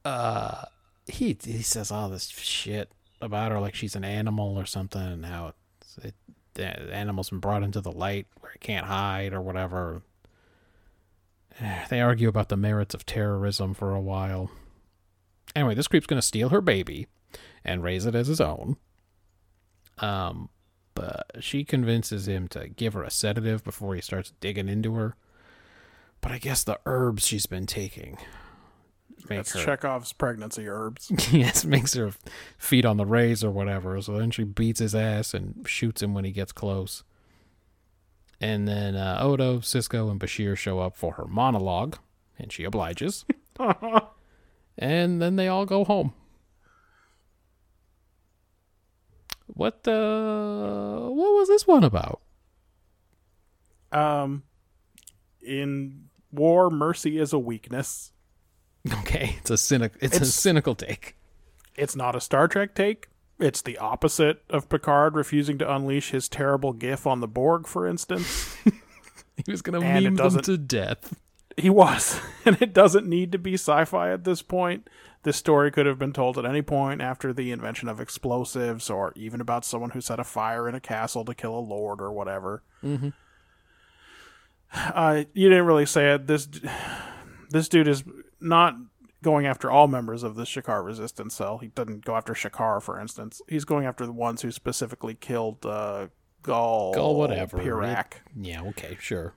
Uh, 0.04 0.64
he 1.06 1.36
he 1.42 1.62
says 1.62 1.90
all 1.90 2.08
this 2.08 2.28
shit 2.28 2.92
about 3.20 3.52
her, 3.52 3.60
like 3.60 3.74
she's 3.74 3.96
an 3.96 4.04
animal 4.04 4.58
or 4.58 4.66
something, 4.66 5.00
and 5.00 5.26
how 5.26 5.54
it, 6.02 6.14
the 6.54 6.66
animal's 6.94 7.30
been 7.30 7.40
brought 7.40 7.62
into 7.62 7.80
the 7.80 7.92
light 7.92 8.26
where 8.40 8.52
it 8.52 8.60
can't 8.60 8.86
hide 8.86 9.32
or 9.32 9.40
whatever. 9.40 10.02
They 11.88 12.00
argue 12.00 12.28
about 12.28 12.48
the 12.48 12.56
merits 12.56 12.94
of 12.94 13.06
terrorism 13.06 13.74
for 13.74 13.94
a 13.94 14.00
while. 14.00 14.50
Anyway, 15.54 15.74
this 15.74 15.88
creep's 15.88 16.06
gonna 16.06 16.22
steal 16.22 16.48
her 16.48 16.60
baby 16.60 17.06
and 17.64 17.82
raise 17.82 18.06
it 18.06 18.14
as 18.14 18.26
his 18.26 18.40
own. 18.40 18.76
Um, 19.98 20.48
but 20.94 21.30
she 21.40 21.64
convinces 21.64 22.26
him 22.26 22.48
to 22.48 22.68
give 22.68 22.94
her 22.94 23.04
a 23.04 23.10
sedative 23.10 23.62
before 23.62 23.94
he 23.94 24.00
starts 24.00 24.32
digging 24.40 24.68
into 24.68 24.94
her. 24.94 25.16
But 26.20 26.32
I 26.32 26.38
guess 26.38 26.64
the 26.64 26.80
herbs 26.86 27.26
she's 27.26 27.46
been 27.46 27.66
taking 27.66 28.18
make 29.28 29.38
That's 29.38 29.52
her 29.52 29.64
Chekhov's 29.64 30.12
pregnancy 30.12 30.68
herbs. 30.68 31.10
yes 31.32 31.64
makes 31.64 31.94
her 31.94 32.12
feet 32.58 32.84
on 32.84 32.96
the 32.96 33.06
rays 33.06 33.42
or 33.42 33.50
whatever. 33.50 34.00
So 34.00 34.18
then 34.18 34.30
she 34.30 34.44
beats 34.44 34.80
his 34.80 34.94
ass 34.94 35.34
and 35.34 35.66
shoots 35.66 36.02
him 36.02 36.14
when 36.14 36.24
he 36.24 36.32
gets 36.32 36.52
close. 36.52 37.04
And 38.40 38.68
then 38.68 38.96
uh, 38.96 39.18
Odo, 39.20 39.58
Sisko, 39.58 40.10
and 40.10 40.20
Bashir 40.20 40.56
show 40.56 40.80
up 40.80 40.96
for 40.96 41.14
her 41.14 41.26
monologue, 41.26 41.98
and 42.38 42.52
she 42.52 42.64
obliges. 42.64 43.24
and 44.78 45.22
then 45.22 45.36
they 45.36 45.48
all 45.48 45.64
go 45.64 45.84
home. 45.84 46.12
What 49.46 49.84
the? 49.84 49.92
What 51.10 51.34
was 51.34 51.48
this 51.48 51.66
one 51.66 51.84
about? 51.84 52.20
Um, 53.92 54.42
in 55.40 56.08
war, 56.32 56.70
mercy 56.70 57.18
is 57.18 57.32
a 57.32 57.38
weakness. 57.38 58.12
Okay, 59.00 59.36
it's 59.38 59.50
a 59.50 59.56
cynic. 59.56 59.94
It's, 60.00 60.20
a 60.20 60.26
cynical 60.26 60.74
take. 60.74 61.16
It's 61.74 61.96
not 61.96 62.14
a 62.14 62.20
Star 62.20 62.48
Trek 62.48 62.74
take. 62.74 63.08
It's 63.38 63.62
the 63.62 63.78
opposite 63.78 64.42
of 64.50 64.68
Picard 64.68 65.14
refusing 65.16 65.56
to 65.58 65.74
unleash 65.74 66.10
his 66.10 66.28
terrible 66.28 66.74
gif 66.74 67.06
on 67.06 67.20
the 67.20 67.26
Borg, 67.26 67.66
for 67.66 67.86
instance. 67.86 68.56
He 69.44 69.50
was 69.50 69.62
And 69.62 69.76
it 69.76 69.80
meme 69.80 70.14
them 70.14 70.40
to 70.42 70.56
death. 70.56 71.16
he 71.56 71.70
was, 71.70 72.20
and 72.44 72.60
it 72.60 72.72
doesn't 72.72 73.06
need 73.06 73.32
to 73.32 73.38
be 73.38 73.54
sci-fi 73.54 74.12
at 74.12 74.24
this 74.24 74.42
point. 74.42 74.88
This 75.24 75.36
story 75.36 75.70
could 75.70 75.86
have 75.86 75.98
been 75.98 76.12
told 76.12 76.38
at 76.38 76.44
any 76.44 76.62
point 76.62 77.00
after 77.00 77.32
the 77.32 77.50
invention 77.50 77.88
of 77.88 78.00
explosives, 78.00 78.90
or 78.90 79.12
even 79.16 79.40
about 79.40 79.64
someone 79.64 79.90
who 79.90 80.00
set 80.00 80.20
a 80.20 80.24
fire 80.24 80.68
in 80.68 80.74
a 80.74 80.80
castle 80.80 81.24
to 81.24 81.34
kill 81.34 81.58
a 81.58 81.60
lord 81.60 82.00
or 82.00 82.12
whatever. 82.12 82.62
Mm-hmm. 82.84 83.08
Uh, 84.72 85.24
you 85.32 85.48
didn't 85.48 85.66
really 85.66 85.86
say 85.86 86.14
it. 86.14 86.26
This 86.26 86.48
this 87.50 87.68
dude 87.68 87.88
is 87.88 88.04
not 88.40 88.74
going 89.22 89.46
after 89.46 89.70
all 89.70 89.86
members 89.88 90.22
of 90.22 90.34
the 90.36 90.44
Shakar 90.44 90.84
resistance 90.84 91.34
cell. 91.34 91.58
He 91.58 91.68
doesn't 91.68 92.04
go 92.04 92.14
after 92.16 92.34
Shakar, 92.34 92.82
for 92.82 93.00
instance. 93.00 93.40
He's 93.48 93.64
going 93.64 93.86
after 93.86 94.04
the 94.04 94.12
ones 94.12 94.42
who 94.42 94.50
specifically 94.50 95.14
killed 95.14 95.64
uh, 95.64 96.08
Gul, 96.42 96.92
Gul 96.94 97.16
whatever. 97.16 97.58
Pirak, 97.58 98.14
Yeah. 98.38 98.62
Okay. 98.64 98.96
Sure. 99.00 99.34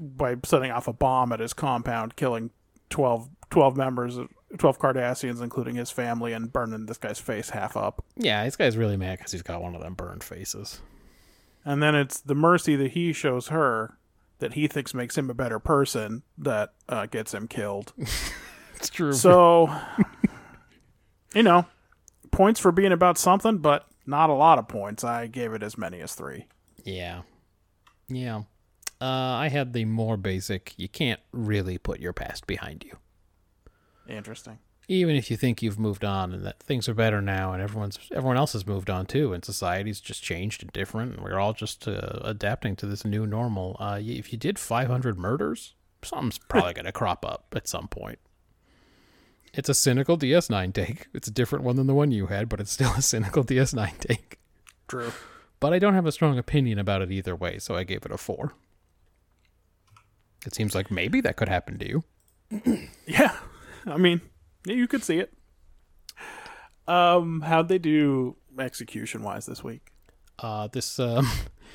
by 0.00 0.36
setting 0.44 0.70
off 0.70 0.88
a 0.88 0.92
bomb 0.92 1.32
at 1.32 1.40
his 1.40 1.52
compound, 1.52 2.16
killing 2.16 2.50
12, 2.90 3.28
12 3.50 3.76
members, 3.76 4.16
of- 4.18 4.28
12 4.58 4.78
Cardassians, 4.78 5.40
including 5.40 5.76
his 5.76 5.90
family, 5.90 6.32
and 6.32 6.52
burning 6.52 6.86
this 6.86 6.98
guy's 6.98 7.18
face 7.20 7.50
half 7.50 7.76
up. 7.76 8.04
Yeah, 8.16 8.44
this 8.44 8.56
guy's 8.56 8.76
really 8.76 8.96
mad 8.96 9.18
because 9.18 9.32
he's 9.32 9.42
got 9.42 9.62
one 9.62 9.74
of 9.74 9.82
them 9.82 9.94
burned 9.94 10.24
faces. 10.24 10.80
And 11.64 11.82
then 11.82 11.94
it's 11.94 12.20
the 12.20 12.34
mercy 12.34 12.74
that 12.76 12.92
he 12.92 13.12
shows 13.12 13.48
her 13.48 13.98
that 14.38 14.54
he 14.54 14.66
thinks 14.68 14.94
makes 14.94 15.16
him 15.18 15.30
a 15.30 15.34
better 15.34 15.58
person 15.58 16.22
that 16.38 16.74
uh, 16.88 17.06
gets 17.06 17.34
him 17.34 17.48
killed. 17.48 17.92
It's 18.76 18.90
true. 18.90 19.12
So, 19.12 19.74
you 21.34 21.42
know, 21.42 21.66
points 22.30 22.60
for 22.60 22.70
being 22.70 22.92
about 22.92 23.18
something, 23.18 23.58
but 23.58 23.84
not 24.06 24.30
a 24.30 24.34
lot 24.34 24.60
of 24.60 24.68
points. 24.68 25.02
I 25.02 25.26
gave 25.26 25.52
it 25.52 25.64
as 25.64 25.76
many 25.76 26.00
as 26.00 26.14
three. 26.14 26.46
yeah, 26.84 27.22
yeah. 28.08 28.42
Uh, 29.00 29.04
I 29.04 29.48
had 29.48 29.72
the 29.72 29.84
more 29.84 30.16
basic. 30.16 30.74
You 30.76 30.88
can't 30.88 31.18
really 31.32 31.76
put 31.76 31.98
your 31.98 32.12
past 32.12 32.46
behind 32.46 32.84
you, 32.84 32.96
Interesting. 34.08 34.60
Even 34.88 35.14
if 35.14 35.30
you 35.30 35.36
think 35.36 35.62
you've 35.62 35.78
moved 35.78 36.04
on 36.04 36.32
and 36.32 36.44
that 36.44 36.60
things 36.60 36.88
are 36.88 36.94
better 36.94 37.20
now, 37.20 37.52
and 37.52 37.62
everyone's 37.62 37.98
everyone 38.12 38.38
else 38.38 38.54
has 38.54 38.66
moved 38.66 38.88
on 38.88 39.06
too, 39.06 39.32
and 39.32 39.44
society's 39.44 40.00
just 40.00 40.22
changed 40.22 40.62
and 40.62 40.72
different, 40.72 41.14
and 41.14 41.22
we're 41.22 41.38
all 41.38 41.52
just 41.52 41.86
uh, 41.86 42.20
adapting 42.22 42.74
to 42.76 42.86
this 42.86 43.04
new 43.04 43.26
normal. 43.26 43.76
Uh, 43.78 43.98
if 44.00 44.32
you 44.32 44.38
did 44.38 44.58
500 44.58 45.18
murders, 45.18 45.74
something's 46.02 46.38
probably 46.38 46.72
going 46.72 46.86
to 46.86 46.92
crop 46.92 47.24
up 47.24 47.52
at 47.54 47.68
some 47.68 47.88
point. 47.88 48.18
It's 49.54 49.68
a 49.68 49.74
cynical 49.74 50.16
DS9 50.18 50.72
take. 50.72 51.06
It's 51.14 51.28
a 51.28 51.32
different 51.32 51.64
one 51.64 51.76
than 51.76 51.86
the 51.86 51.94
one 51.94 52.10
you 52.10 52.26
had, 52.26 52.48
but 52.48 52.60
it's 52.60 52.72
still 52.72 52.92
a 52.96 53.02
cynical 53.02 53.44
DS9 53.44 53.98
take. 53.98 54.38
True. 54.88 55.12
But 55.60 55.72
I 55.72 55.78
don't 55.78 55.94
have 55.94 56.06
a 56.06 56.12
strong 56.12 56.38
opinion 56.38 56.78
about 56.78 57.02
it 57.02 57.10
either 57.10 57.34
way, 57.34 57.58
so 57.58 57.74
I 57.74 57.84
gave 57.84 58.06
it 58.06 58.12
a 58.12 58.16
four. 58.16 58.54
It 60.46 60.54
seems 60.54 60.74
like 60.74 60.90
maybe 60.90 61.20
that 61.20 61.36
could 61.36 61.48
happen 61.48 61.78
to 61.78 61.88
you. 61.88 62.04
Yeah. 63.06 63.34
I 63.86 63.96
mean, 63.96 64.20
yeah, 64.64 64.74
you 64.74 64.86
could 64.88 65.02
see 65.02 65.18
it. 65.18 65.32
Um, 66.86 67.42
how'd 67.42 67.68
they 67.68 67.78
do 67.78 68.36
execution 68.58 69.22
wise 69.22 69.46
this 69.46 69.62
week? 69.62 69.92
Uh, 70.38 70.68
this 70.68 70.98
um, 70.98 71.28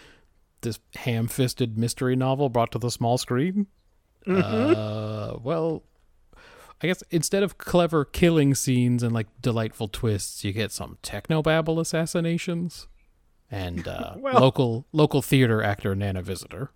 this 0.62 0.80
ham-fisted 0.96 1.78
mystery 1.78 2.16
novel 2.16 2.50
brought 2.50 2.72
to 2.72 2.80
the 2.80 2.90
small 2.92 3.18
screen. 3.18 3.68
Uh, 4.26 5.36
well, 5.44 5.84
I 6.82 6.88
guess 6.88 7.04
instead 7.12 7.44
of 7.44 7.58
clever 7.58 8.06
killing 8.06 8.56
scenes 8.56 9.04
and 9.04 9.14
like 9.14 9.28
delightful 9.42 9.88
twists, 9.90 10.44
you 10.44 10.54
get 10.54 10.72
some 10.72 10.98
technobabble 11.04 11.80
assassinations 11.80 12.88
and 13.52 13.88
uh, 13.88 14.16
Well- 14.18 14.40
local 14.40 14.86
local 14.92 15.22
theater 15.22 15.62
actor 15.62 15.94
Nana 15.96 16.22
Visitor. 16.22 16.72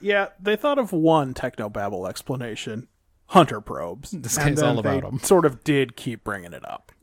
Yeah, 0.00 0.28
they 0.40 0.56
thought 0.56 0.78
of 0.78 0.92
one 0.92 1.34
technobabble 1.34 2.08
explanation: 2.08 2.88
hunter 3.32 3.60
probes. 3.60 4.10
This 4.22 4.36
And 4.36 4.56
guy's 4.56 4.62
all 4.62 4.78
about 4.78 5.02
them. 5.02 5.18
Sort 5.18 5.44
of 5.44 5.64
did 5.64 5.96
keep 5.96 6.22
bringing 6.22 6.52
it 6.52 6.64
up. 6.68 6.92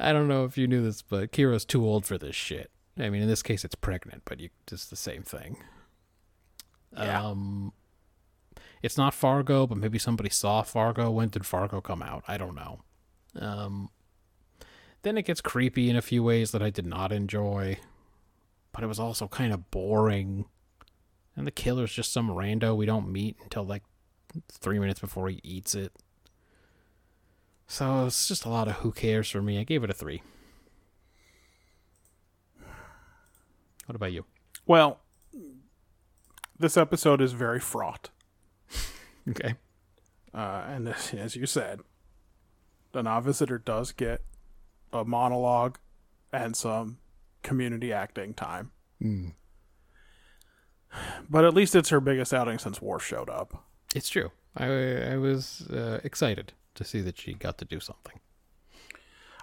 I 0.00 0.12
don't 0.12 0.28
know 0.28 0.44
if 0.44 0.56
you 0.56 0.66
knew 0.66 0.82
this, 0.82 1.02
but 1.02 1.32
Kira's 1.32 1.64
too 1.64 1.84
old 1.86 2.06
for 2.06 2.16
this 2.18 2.34
shit. 2.34 2.70
I 2.98 3.10
mean, 3.10 3.22
in 3.22 3.28
this 3.28 3.42
case, 3.42 3.64
it's 3.64 3.74
pregnant, 3.74 4.22
but 4.24 4.40
you, 4.40 4.50
it's 4.70 4.86
the 4.86 4.96
same 4.96 5.22
thing. 5.22 5.56
Yeah. 6.96 7.26
Um, 7.26 7.72
it's 8.82 8.96
not 8.96 9.14
Fargo, 9.14 9.66
but 9.66 9.78
maybe 9.78 9.98
somebody 9.98 10.30
saw 10.30 10.62
Fargo. 10.62 11.10
When 11.10 11.28
did 11.28 11.44
Fargo 11.44 11.80
come 11.80 12.02
out? 12.02 12.22
I 12.28 12.36
don't 12.36 12.54
know. 12.54 12.82
Um, 13.36 13.90
then 15.02 15.18
it 15.18 15.22
gets 15.22 15.40
creepy 15.40 15.90
in 15.90 15.96
a 15.96 16.02
few 16.02 16.22
ways 16.22 16.52
that 16.52 16.62
I 16.62 16.70
did 16.70 16.86
not 16.86 17.10
enjoy, 17.10 17.78
but 18.72 18.84
it 18.84 18.86
was 18.86 19.00
also 19.00 19.26
kind 19.26 19.52
of 19.52 19.70
boring. 19.72 20.44
And 21.34 21.46
the 21.46 21.50
killer's 21.50 21.92
just 21.92 22.12
some 22.12 22.28
rando 22.28 22.76
we 22.76 22.86
don't 22.86 23.10
meet 23.10 23.36
until 23.42 23.64
like 23.64 23.82
three 24.50 24.78
minutes 24.78 25.00
before 25.00 25.28
he 25.28 25.40
eats 25.42 25.74
it. 25.74 25.92
So 27.66 28.06
it's 28.06 28.28
just 28.28 28.44
a 28.44 28.48
lot 28.48 28.68
of 28.68 28.76
who 28.76 28.92
cares 28.92 29.30
for 29.30 29.40
me. 29.42 29.58
I 29.58 29.64
gave 29.64 29.82
it 29.84 29.90
a 29.90 29.94
three. 29.94 30.22
What 33.86 33.96
about 33.96 34.12
you? 34.12 34.24
Well, 34.66 35.00
this 36.58 36.76
episode 36.76 37.20
is 37.20 37.32
very 37.32 37.60
fraught. 37.60 38.10
Okay. 39.26 39.54
Uh, 40.34 40.64
and 40.68 40.86
as, 40.86 41.14
as 41.14 41.34
you 41.34 41.46
said, 41.46 41.80
the 42.92 43.02
Nana 43.02 43.22
Visitor 43.22 43.56
does 43.56 43.90
get 43.90 44.20
a 44.92 45.02
monologue 45.02 45.78
and 46.30 46.54
some 46.54 46.98
community 47.42 47.90
acting 47.90 48.34
time. 48.34 48.72
But 51.30 51.46
at 51.46 51.54
least 51.54 51.74
it's 51.74 51.88
her 51.88 52.00
biggest 52.00 52.34
outing 52.34 52.58
since 52.58 52.82
Worf 52.82 53.02
showed 53.02 53.30
up. 53.30 53.64
It's 53.94 54.08
true. 54.08 54.30
I 54.56 54.66
I 55.12 55.16
was 55.16 55.66
uh, 55.70 56.00
excited 56.04 56.52
to 56.74 56.84
see 56.84 57.00
that 57.00 57.16
she 57.18 57.34
got 57.34 57.58
to 57.58 57.64
do 57.64 57.80
something. 57.80 58.20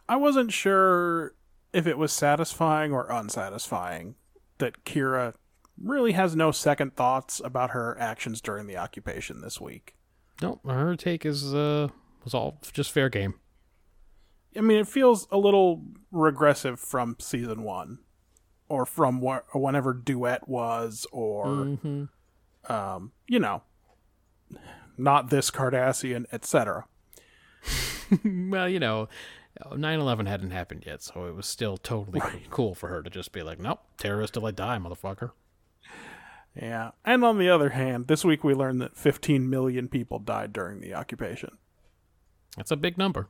I 0.08 0.16
wasn't 0.18 0.52
sure 0.52 1.34
if 1.74 1.88
it 1.88 1.98
was 1.98 2.12
satisfying 2.12 2.92
or 2.92 3.10
unsatisfying 3.12 4.16
that 4.58 4.84
Kira 4.84 5.34
really 5.82 6.12
has 6.12 6.36
no 6.36 6.52
second 6.52 6.96
thoughts 6.96 7.42
about 7.44 7.72
her 7.72 7.98
actions 8.00 8.42
during 8.42 8.68
the 8.68 8.78
occupation 8.78 9.42
this 9.42 9.60
week. 9.62 9.96
No, 10.42 10.60
her 10.66 10.96
take 10.96 11.26
is 11.26 11.54
uh 11.54 11.88
was 12.24 12.34
all 12.34 12.60
just 12.74 12.92
fair 12.92 13.10
game. 13.10 13.36
I 14.56 14.60
mean, 14.62 14.80
it 14.80 14.88
feels 14.88 15.28
a 15.32 15.38
little 15.38 15.82
regressive 16.12 16.78
from 16.80 17.16
season 17.20 17.64
one, 17.64 18.00
or 18.68 18.86
from 18.86 19.22
wh- 19.22 19.56
whenever 19.56 19.94
duet 19.94 20.48
was, 20.50 21.08
or 21.14 21.46
Mm-hmm. 21.46 22.72
um, 22.72 23.14
you 23.30 23.40
know, 23.40 23.64
not 24.98 25.30
this 25.30 25.52
Cardassian, 25.52 26.26
etc. 26.32 26.86
Well, 28.26 28.68
you 28.68 28.80
know, 28.80 29.08
9/11 29.62 30.28
hadn't 30.28 30.52
happened 30.52 30.84
yet, 30.86 31.02
so 31.02 31.28
it 31.28 31.36
was 31.36 31.46
still 31.46 31.78
totally 31.78 32.22
cool 32.50 32.76
for 32.76 32.90
her 32.90 33.02
to 33.02 33.10
just 33.10 33.32
be 33.32 33.42
like, 33.42 33.58
"Nope, 33.58 33.80
terrorist 33.98 34.34
till 34.34 34.46
I 34.46 34.52
die, 34.52 34.78
motherfucker." 34.78 35.32
Yeah, 36.56 36.92
and 37.06 37.24
on 37.24 37.38
the 37.38 37.50
other 37.50 37.70
hand, 37.70 38.08
this 38.08 38.26
week 38.26 38.44
we 38.44 38.54
learned 38.54 38.82
that 38.82 38.98
15 38.98 39.50
million 39.50 39.88
people 39.88 40.20
died 40.20 40.52
during 40.52 40.82
the 40.82 40.94
occupation. 40.94 41.58
That's 42.58 42.72
a 42.72 42.76
big 42.76 42.98
number. 42.98 43.30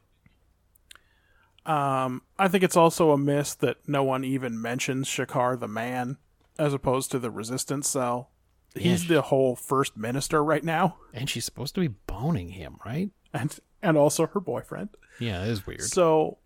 Um, 1.66 2.24
I 2.40 2.48
think 2.48 2.64
it's 2.64 2.78
also 2.78 3.12
a 3.12 3.18
miss 3.18 3.54
that 3.56 3.78
no 3.88 4.04
one 4.04 4.24
even 4.24 4.60
mentions 4.60 5.08
Shakar 5.08 5.60
the 5.60 5.68
man 5.68 6.18
as 6.58 6.74
opposed 6.74 7.12
to 7.12 7.20
the 7.20 7.30
resistance 7.30 7.88
cell. 7.88 8.32
He's 8.76 9.04
Yeah. 9.10 9.16
the 9.16 9.22
whole 9.24 9.56
first 9.56 9.98
minister 9.98 10.44
right 10.44 10.64
now, 10.64 10.98
And 11.14 11.30
she's 11.30 11.44
supposed 11.46 11.76
to 11.76 11.82
be 11.82 11.90
boning 11.90 12.50
him, 12.50 12.78
right? 12.86 13.12
and 13.34 13.58
and 13.82 13.98
also 13.98 14.28
her 14.28 14.40
boyfriend. 14.40 14.90
Yeah, 15.20 15.44
it 15.44 15.50
is 15.50 15.66
weird. 15.66 15.82
So, 15.82 16.38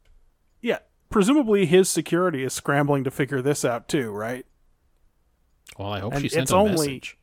yeah, 0.61 0.79
presumably 1.09 1.65
his 1.65 1.89
security 1.89 2.43
is 2.43 2.53
scrambling 2.53 3.03
to 3.03 3.11
figure 3.11 3.41
this 3.41 3.63
out 3.65 3.87
too, 3.87 4.11
right? 4.11 4.45
well, 5.77 5.89
I 5.91 5.99
hope 5.99 6.13
and 6.13 6.21
she 6.21 6.29
sent 6.29 6.43
it's 6.43 6.51
a 6.51 6.55
only- 6.55 6.71
message. 6.71 7.17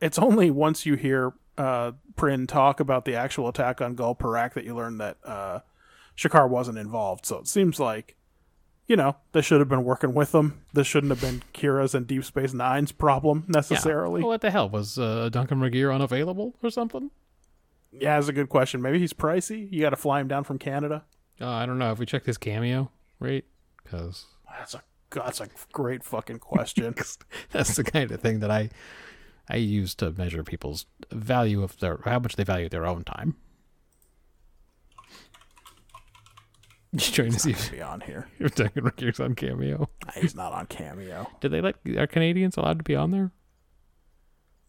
It's 0.00 0.18
only 0.18 0.50
once 0.50 0.84
you 0.86 0.94
hear 0.96 1.32
uh, 1.58 1.92
Prin 2.16 2.46
talk 2.46 2.80
about 2.80 3.04
the 3.04 3.14
actual 3.14 3.48
attack 3.48 3.80
on 3.80 3.94
Gul 3.94 4.14
Parak 4.16 4.54
that 4.54 4.64
you 4.64 4.74
learn 4.74 4.98
that 4.98 5.18
uh, 5.24 5.60
Shakar 6.16 6.48
wasn't 6.48 6.78
involved. 6.78 7.26
So 7.26 7.38
it 7.38 7.46
seems 7.46 7.78
like, 7.78 8.16
you 8.86 8.96
know, 8.96 9.16
they 9.32 9.40
should 9.42 9.60
have 9.60 9.68
been 9.68 9.84
working 9.84 10.12
with 10.14 10.32
them. 10.32 10.62
This 10.72 10.86
shouldn't 10.86 11.10
have 11.10 11.20
been 11.20 11.42
Kira's 11.54 11.94
and 11.94 12.06
Deep 12.06 12.24
Space 12.24 12.52
Nine's 12.52 12.92
problem 12.92 13.44
Yeah. 13.48 13.52
necessarily. 13.58 14.20
Well, 14.22 14.30
what 14.30 14.40
the 14.40 14.50
hell 14.50 14.68
was 14.68 14.98
uh, 14.98 15.28
Duncan 15.30 15.60
Regehr 15.60 15.94
unavailable 15.94 16.54
or 16.62 16.70
something? 16.70 17.10
Yeah, 17.92 18.16
that's 18.16 18.28
a 18.28 18.32
good 18.32 18.48
question. 18.48 18.80
Maybe 18.82 18.98
he's 18.98 19.12
pricey. 19.12 19.70
You 19.70 19.82
got 19.82 19.90
to 19.90 19.96
fly 19.96 20.20
him 20.20 20.28
down 20.28 20.44
from 20.44 20.58
Canada. 20.58 21.04
Uh, 21.40 21.48
I 21.48 21.66
don't 21.66 21.78
know. 21.78 21.86
Have 21.88 21.98
we 21.98 22.06
checked 22.06 22.26
his 22.26 22.38
cameo 22.38 22.90
rate? 23.18 23.44
Because 23.82 24.26
That's 24.50 24.74
a 24.74 24.82
that's 25.10 25.40
a 25.42 25.48
great 25.72 26.02
fucking 26.04 26.38
question. 26.38 26.94
that's 27.50 27.76
the 27.76 27.84
kind 27.84 28.10
of 28.10 28.20
thing 28.22 28.40
that 28.40 28.50
I 28.50 28.70
I 29.48 29.56
use 29.56 29.94
to 29.96 30.10
measure 30.12 30.42
people's 30.42 30.86
value 31.10 31.62
of 31.62 31.78
their 31.80 31.98
how 32.04 32.18
much 32.18 32.36
they 32.36 32.44
value 32.44 32.70
their 32.70 32.86
own 32.86 33.04
time. 33.04 33.36
You 36.98 37.00
trying 37.00 37.32
to 37.32 37.38
see 37.38 37.52
if, 37.52 37.70
be 37.70 37.80
on 37.80 38.02
here. 38.02 38.28
if 38.38 38.54
Duncan 38.54 38.84
Regehr's 38.84 39.18
on 39.18 39.34
cameo? 39.34 39.88
He's 40.14 40.34
not 40.34 40.52
on 40.52 40.66
Cameo. 40.66 41.26
Did 41.40 41.50
they 41.50 41.62
let 41.62 41.76
are 41.96 42.06
Canadians 42.06 42.58
allowed 42.58 42.78
to 42.80 42.84
be 42.84 42.94
on 42.94 43.10
there? 43.12 43.30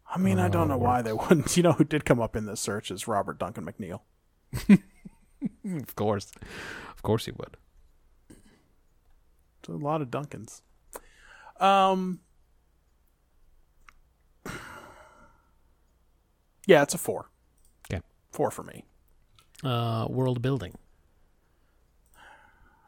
I 0.09 0.17
mean, 0.17 0.39
I 0.39 0.47
don't 0.47 0.69
know 0.69 0.75
Oh, 0.75 0.77
why 0.77 1.01
they 1.01 1.11
wouldn't. 1.11 1.57
You 1.57 1.63
know 1.63 1.73
who 1.73 1.83
did 1.83 2.05
come 2.05 2.21
up 2.21 2.35
in 2.37 2.45
this 2.45 2.61
search 2.61 2.91
is 2.91 3.07
Robert 3.09 3.39
Duncan 3.39 3.65
McNeil. 3.65 4.01
Of 5.65 5.95
course, 5.95 6.31
of 6.95 7.01
course 7.03 7.25
he 7.25 7.31
would. 7.31 7.57
It's 8.29 9.67
a 9.67 9.73
lot 9.73 10.01
of 10.01 10.09
Duncans. 10.09 10.61
Um. 11.59 12.21
Yeah, 16.65 16.81
it's 16.83 16.93
a 16.93 16.97
four. 16.97 17.29
Okay. 17.91 18.01
Four 18.31 18.49
for 18.49 18.63
me. 18.63 18.85
Uh, 19.65 20.07
world 20.09 20.41
building. 20.41 20.77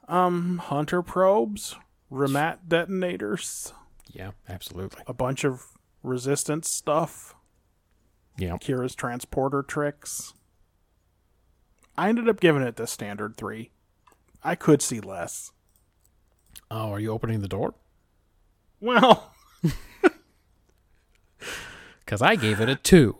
Um, 0.08 0.58
hunter 0.60 1.02
probes, 1.02 1.76
remat 2.12 2.60
detonators, 2.68 3.74
Yeah, 4.12 4.32
absolutely. 4.48 5.02
a 5.08 5.14
bunch 5.14 5.44
of 5.44 5.66
resistance 6.04 6.70
stuff, 6.70 7.34
Yeah, 8.38 8.58
Kira's 8.58 8.94
transporter 8.96 9.64
tricks. 9.64 10.34
I 11.98 12.10
ended 12.10 12.30
up 12.30 12.40
giving 12.40 12.62
it 12.62 12.76
the 12.76 12.86
standard 12.88 13.36
three. 13.38 13.72
I 14.44 14.54
could 14.56 14.82
see 14.82 15.00
less. 15.00 15.52
Oh, 16.70 16.92
are 16.92 17.00
you 17.00 17.12
opening 17.12 17.42
the 17.42 17.48
door? 17.48 17.74
Well, 18.80 19.34
Because 22.00 22.22
I 22.22 22.36
gave 22.36 22.60
it 22.62 22.70
a 22.70 22.76
two. 22.76 23.18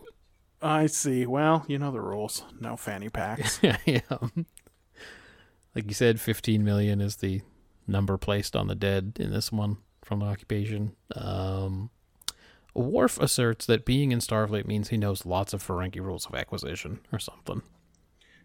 I 0.62 0.86
see. 0.86 1.26
Well, 1.26 1.64
you 1.68 1.78
know 1.78 1.90
the 1.90 2.00
rules. 2.00 2.44
No 2.60 2.76
fanny 2.76 3.08
packs. 3.08 3.58
yeah. 3.84 4.00
Like 5.76 5.86
you 5.86 5.94
said, 5.94 6.18
15 6.20 6.64
million 6.64 7.00
is 7.00 7.16
the 7.16 7.42
number 7.86 8.16
placed 8.16 8.56
on 8.56 8.66
the 8.66 8.74
dead 8.74 9.12
in 9.20 9.30
this 9.30 9.52
one 9.52 9.76
from 10.02 10.18
the 10.20 10.26
occupation. 10.26 10.96
Um, 11.14 11.90
Worf 12.74 13.18
asserts 13.20 13.64
that 13.66 13.84
being 13.84 14.10
in 14.10 14.18
Starfleet 14.18 14.66
means 14.66 14.88
he 14.88 14.96
knows 14.96 15.24
lots 15.26 15.52
of 15.52 15.62
Ferengi 15.62 16.00
rules 16.00 16.26
of 16.26 16.34
acquisition 16.34 17.00
or 17.12 17.18
something. 17.18 17.62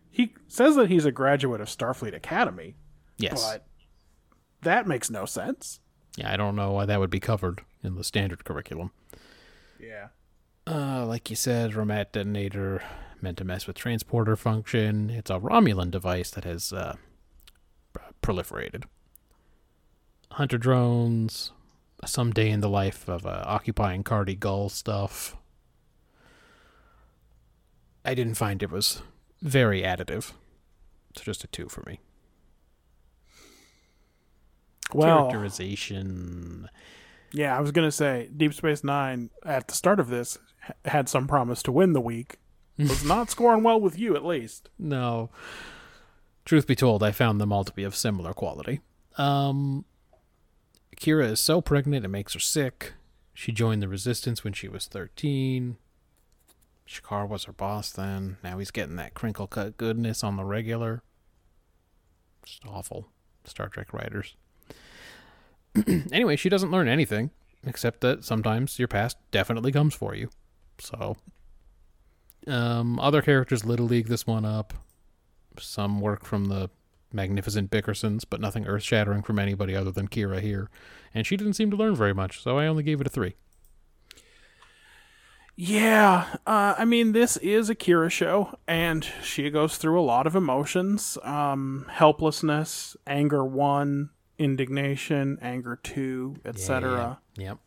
he 0.09 0.33
says 0.47 0.75
that 0.75 0.89
he's 0.89 1.05
a 1.05 1.11
graduate 1.11 1.61
of 1.61 1.67
Starfleet 1.69 2.13
Academy, 2.13 2.75
Yes. 3.17 3.41
but 3.43 3.65
that 4.61 4.85
makes 4.87 5.09
no 5.09 5.25
sense. 5.25 5.79
Yeah, 6.17 6.31
I 6.33 6.35
don't 6.37 6.55
know 6.57 6.71
why 6.73 6.85
that 6.85 6.99
would 6.99 7.09
be 7.09 7.19
covered 7.21 7.61
in 7.81 7.95
the 7.95 8.03
standard 8.03 8.43
curriculum. 8.43 8.91
Yeah. 9.79 10.07
Uh, 10.67 11.05
like 11.05 11.29
you 11.29 11.35
said, 11.37 11.71
Ramat 11.71 12.11
detonator 12.11 12.83
meant 13.21 13.37
to 13.37 13.45
mess 13.45 13.67
with 13.67 13.77
transporter 13.77 14.35
function. 14.35 15.09
It's 15.09 15.31
a 15.31 15.39
Romulan 15.39 15.91
device 15.91 16.29
that 16.31 16.43
has 16.43 16.71
uh, 16.73 16.97
proliferated. 18.21 18.83
Hunter 20.31 20.57
drones, 20.57 21.51
some 22.05 22.31
day 22.31 22.49
in 22.49 22.61
the 22.61 22.69
life 22.69 23.07
of 23.09 23.25
uh, 23.25 23.43
occupying 23.45 24.03
Cardi 24.03 24.35
Gull 24.35 24.69
stuff. 24.69 25.35
I 28.03 28.13
didn't 28.13 28.35
find 28.35 28.63
it 28.63 28.71
was 28.71 29.01
very 29.41 29.81
additive. 29.81 30.31
It's 31.11 31.21
just 31.21 31.43
a 31.43 31.47
two 31.47 31.67
for 31.67 31.83
me. 31.85 31.99
Well, 34.93 35.29
Characterization. 35.29 36.69
yeah, 37.31 37.55
I 37.57 37.61
was 37.61 37.71
gonna 37.71 37.91
say 37.91 38.29
Deep 38.35 38.53
Space 38.53 38.83
Nine 38.83 39.29
at 39.45 39.67
the 39.67 39.73
start 39.73 39.99
of 39.99 40.09
this 40.09 40.37
had 40.85 41.09
some 41.09 41.27
promise 41.27 41.61
to 41.63 41.71
win 41.71 41.93
the 41.93 42.01
week. 42.01 42.37
Was 42.77 43.03
not 43.03 43.29
scoring 43.29 43.63
well 43.63 43.79
with 43.79 43.99
you, 43.99 44.15
at 44.15 44.25
least. 44.25 44.69
No. 44.79 45.29
Truth 46.45 46.67
be 46.67 46.75
told, 46.75 47.03
I 47.03 47.11
found 47.11 47.39
them 47.39 47.53
all 47.53 47.63
to 47.63 47.73
be 47.73 47.83
of 47.83 47.95
similar 47.95 48.33
quality. 48.33 48.81
Um, 49.17 49.85
Kira 50.97 51.31
is 51.31 51.39
so 51.39 51.61
pregnant 51.61 52.05
it 52.05 52.09
makes 52.09 52.33
her 52.33 52.39
sick. 52.39 52.93
She 53.33 53.51
joined 53.51 53.81
the 53.81 53.87
resistance 53.87 54.43
when 54.43 54.53
she 54.53 54.67
was 54.67 54.87
13. 54.87 55.77
Shakar 56.87 57.27
was 57.27 57.45
her 57.45 57.53
boss 57.53 57.91
then. 57.91 58.37
Now 58.43 58.59
he's 58.59 58.71
getting 58.71 58.97
that 58.97 59.13
crinkle 59.13 59.47
cut 59.47 59.77
goodness 59.77 60.23
on 60.23 60.35
the 60.35 60.43
regular. 60.43 61.03
Just 62.43 62.63
awful. 62.67 63.07
Star 63.45 63.69
Trek 63.69 63.93
writers. 63.93 64.35
anyway, 66.11 66.35
she 66.35 66.49
doesn't 66.49 66.71
learn 66.71 66.87
anything, 66.87 67.31
except 67.63 68.01
that 68.01 68.25
sometimes 68.25 68.77
your 68.77 68.87
past 68.87 69.17
definitely 69.31 69.71
comes 69.71 69.93
for 69.93 70.13
you. 70.15 70.29
So, 70.79 71.15
um, 72.47 72.99
other 72.99 73.21
characters 73.21 73.63
Little 73.63 73.85
League 73.85 74.07
this 74.07 74.27
one 74.27 74.45
up. 74.45 74.73
Some 75.59 75.99
work 75.99 76.25
from 76.25 76.45
the 76.45 76.69
magnificent 77.13 77.71
Bickersons, 77.71 78.23
but 78.29 78.39
nothing 78.39 78.65
earth 78.67 78.83
shattering 78.83 79.21
from 79.21 79.39
anybody 79.39 79.75
other 79.75 79.91
than 79.91 80.07
Kira 80.07 80.41
here. 80.41 80.69
And 81.13 81.25
she 81.25 81.37
didn't 81.37 81.53
seem 81.53 81.71
to 81.71 81.77
learn 81.77 81.95
very 81.95 82.13
much, 82.13 82.41
so 82.41 82.57
I 82.57 82.67
only 82.67 82.83
gave 82.83 83.01
it 83.01 83.07
a 83.07 83.09
three. 83.09 83.35
Yeah, 85.55 86.37
uh, 86.47 86.75
I 86.77 86.85
mean, 86.85 87.11
this 87.11 87.37
is 87.37 87.69
a 87.69 87.75
Kira 87.75 88.09
show, 88.09 88.57
and 88.67 89.05
she 89.21 89.49
goes 89.49 89.77
through 89.77 89.99
a 89.99 90.01
lot 90.01 90.25
of 90.25 90.35
emotions 90.35 91.17
um, 91.23 91.85
helplessness, 91.89 92.95
anger 93.05 93.45
one, 93.45 94.09
indignation, 94.39 95.37
anger 95.41 95.79
two, 95.83 96.37
etc. 96.45 97.19
Yep. 97.37 97.59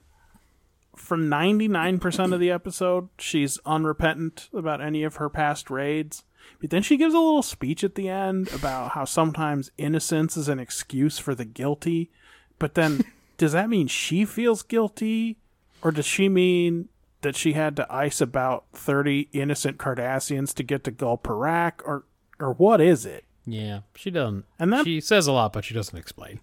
For 0.97 1.16
99% 1.16 2.32
of 2.32 2.40
the 2.40 2.51
episode, 2.51 3.09
she's 3.19 3.59
unrepentant 3.66 4.48
about 4.52 4.81
any 4.81 5.02
of 5.02 5.16
her 5.16 5.28
past 5.28 5.70
raids. 5.70 6.24
But 6.61 6.71
then 6.71 6.83
she 6.83 6.97
gives 6.97 7.15
a 7.15 7.19
little 7.19 7.43
speech 7.43 7.85
at 7.85 7.95
the 7.95 8.09
end 8.09 8.53
about 8.53 8.93
how 8.93 9.05
sometimes 9.05 9.71
innocence 9.79 10.37
is 10.37 10.49
an 10.49 10.59
excuse 10.59 11.19
for 11.19 11.35
the 11.35 11.45
guilty. 11.45 12.11
But 12.59 12.75
then, 12.75 13.05
does 13.37 13.53
that 13.53 13.69
mean 13.69 13.87
she 13.87 14.25
feels 14.25 14.62
guilty? 14.62 15.37
Or 15.83 15.91
does 15.91 16.07
she 16.07 16.29
mean 16.29 16.89
that 17.21 17.37
she 17.37 17.53
had 17.53 17.77
to 17.77 17.93
ice 17.93 18.21
about 18.21 18.65
30 18.73 19.29
innocent 19.33 19.77
Cardassians 19.79 20.55
to 20.55 20.62
get 20.62 20.85
to 20.85 20.91
Gul 20.91 21.19
Parak? 21.19 21.75
Or, 21.85 22.05
or 22.41 22.53
what 22.55 22.81
is 22.81 23.05
it? 23.05 23.25
Yeah, 23.47 23.81
she 23.95 24.11
doesn't. 24.11 24.47
And 24.59 24.73
that- 24.73 24.85
she 24.87 25.01
says 25.01 25.27
a 25.27 25.33
lot, 25.33 25.53
but 25.53 25.65
she 25.65 25.75
doesn't 25.75 25.99
explain. 25.99 26.41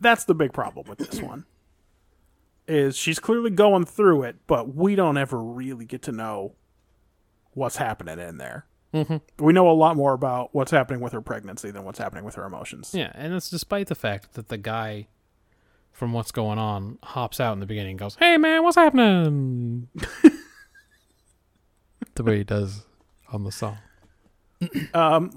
That's 0.00 0.24
the 0.24 0.34
big 0.34 0.52
problem 0.52 0.86
with 0.88 0.98
this 0.98 1.20
one. 1.20 1.44
is 2.66 2.96
she's 2.96 3.18
clearly 3.18 3.50
going 3.50 3.84
through 3.84 4.22
it, 4.22 4.36
but 4.46 4.74
we 4.74 4.94
don't 4.94 5.18
ever 5.18 5.40
really 5.42 5.84
get 5.84 6.00
to 6.02 6.12
know 6.12 6.54
what's 7.52 7.76
happening 7.76 8.18
in 8.18 8.38
there. 8.38 8.66
Mm-hmm. 8.94 9.44
We 9.44 9.52
know 9.52 9.70
a 9.70 9.72
lot 9.72 9.96
more 9.96 10.12
about 10.12 10.54
what's 10.54 10.70
happening 10.70 11.00
with 11.00 11.12
her 11.14 11.22
pregnancy 11.22 11.70
than 11.70 11.84
what's 11.84 11.98
happening 11.98 12.24
with 12.24 12.34
her 12.34 12.44
emotions. 12.44 12.92
Yeah, 12.94 13.10
and 13.14 13.32
it's 13.32 13.48
despite 13.48 13.86
the 13.86 13.94
fact 13.94 14.34
that 14.34 14.48
the 14.48 14.58
guy 14.58 15.06
from 15.92 16.12
what's 16.12 16.30
going 16.32 16.58
on 16.58 16.98
hops 17.02 17.40
out 17.40 17.52
in 17.54 17.60
the 17.60 17.66
beginning 17.66 17.92
and 17.92 17.98
goes, 17.98 18.16
Hey 18.16 18.36
man, 18.38 18.62
what's 18.62 18.76
happening? 18.76 19.88
the 22.14 22.22
way 22.22 22.38
he 22.38 22.44
does 22.44 22.84
on 23.32 23.44
the 23.44 23.52
song. 23.52 23.78
Um, 24.94 25.32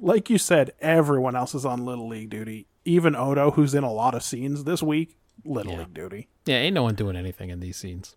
like 0.00 0.28
you 0.30 0.36
said, 0.36 0.72
everyone 0.80 1.36
else 1.36 1.54
is 1.54 1.64
on 1.64 1.84
Little 1.84 2.08
League 2.08 2.30
duty. 2.30 2.66
Even 2.84 3.14
Odo, 3.14 3.52
who's 3.52 3.72
in 3.72 3.84
a 3.84 3.92
lot 3.92 4.16
of 4.16 4.24
scenes 4.24 4.64
this 4.64 4.82
week, 4.82 5.16
Little 5.44 5.74
Yeah. 5.74 5.78
League 5.78 5.94
duty. 5.94 6.28
Yeah, 6.44 6.56
ain't 6.56 6.74
no 6.74 6.82
one 6.82 6.96
doing 6.96 7.14
anything 7.14 7.50
in 7.50 7.60
these 7.60 7.76
scenes. 7.76 8.16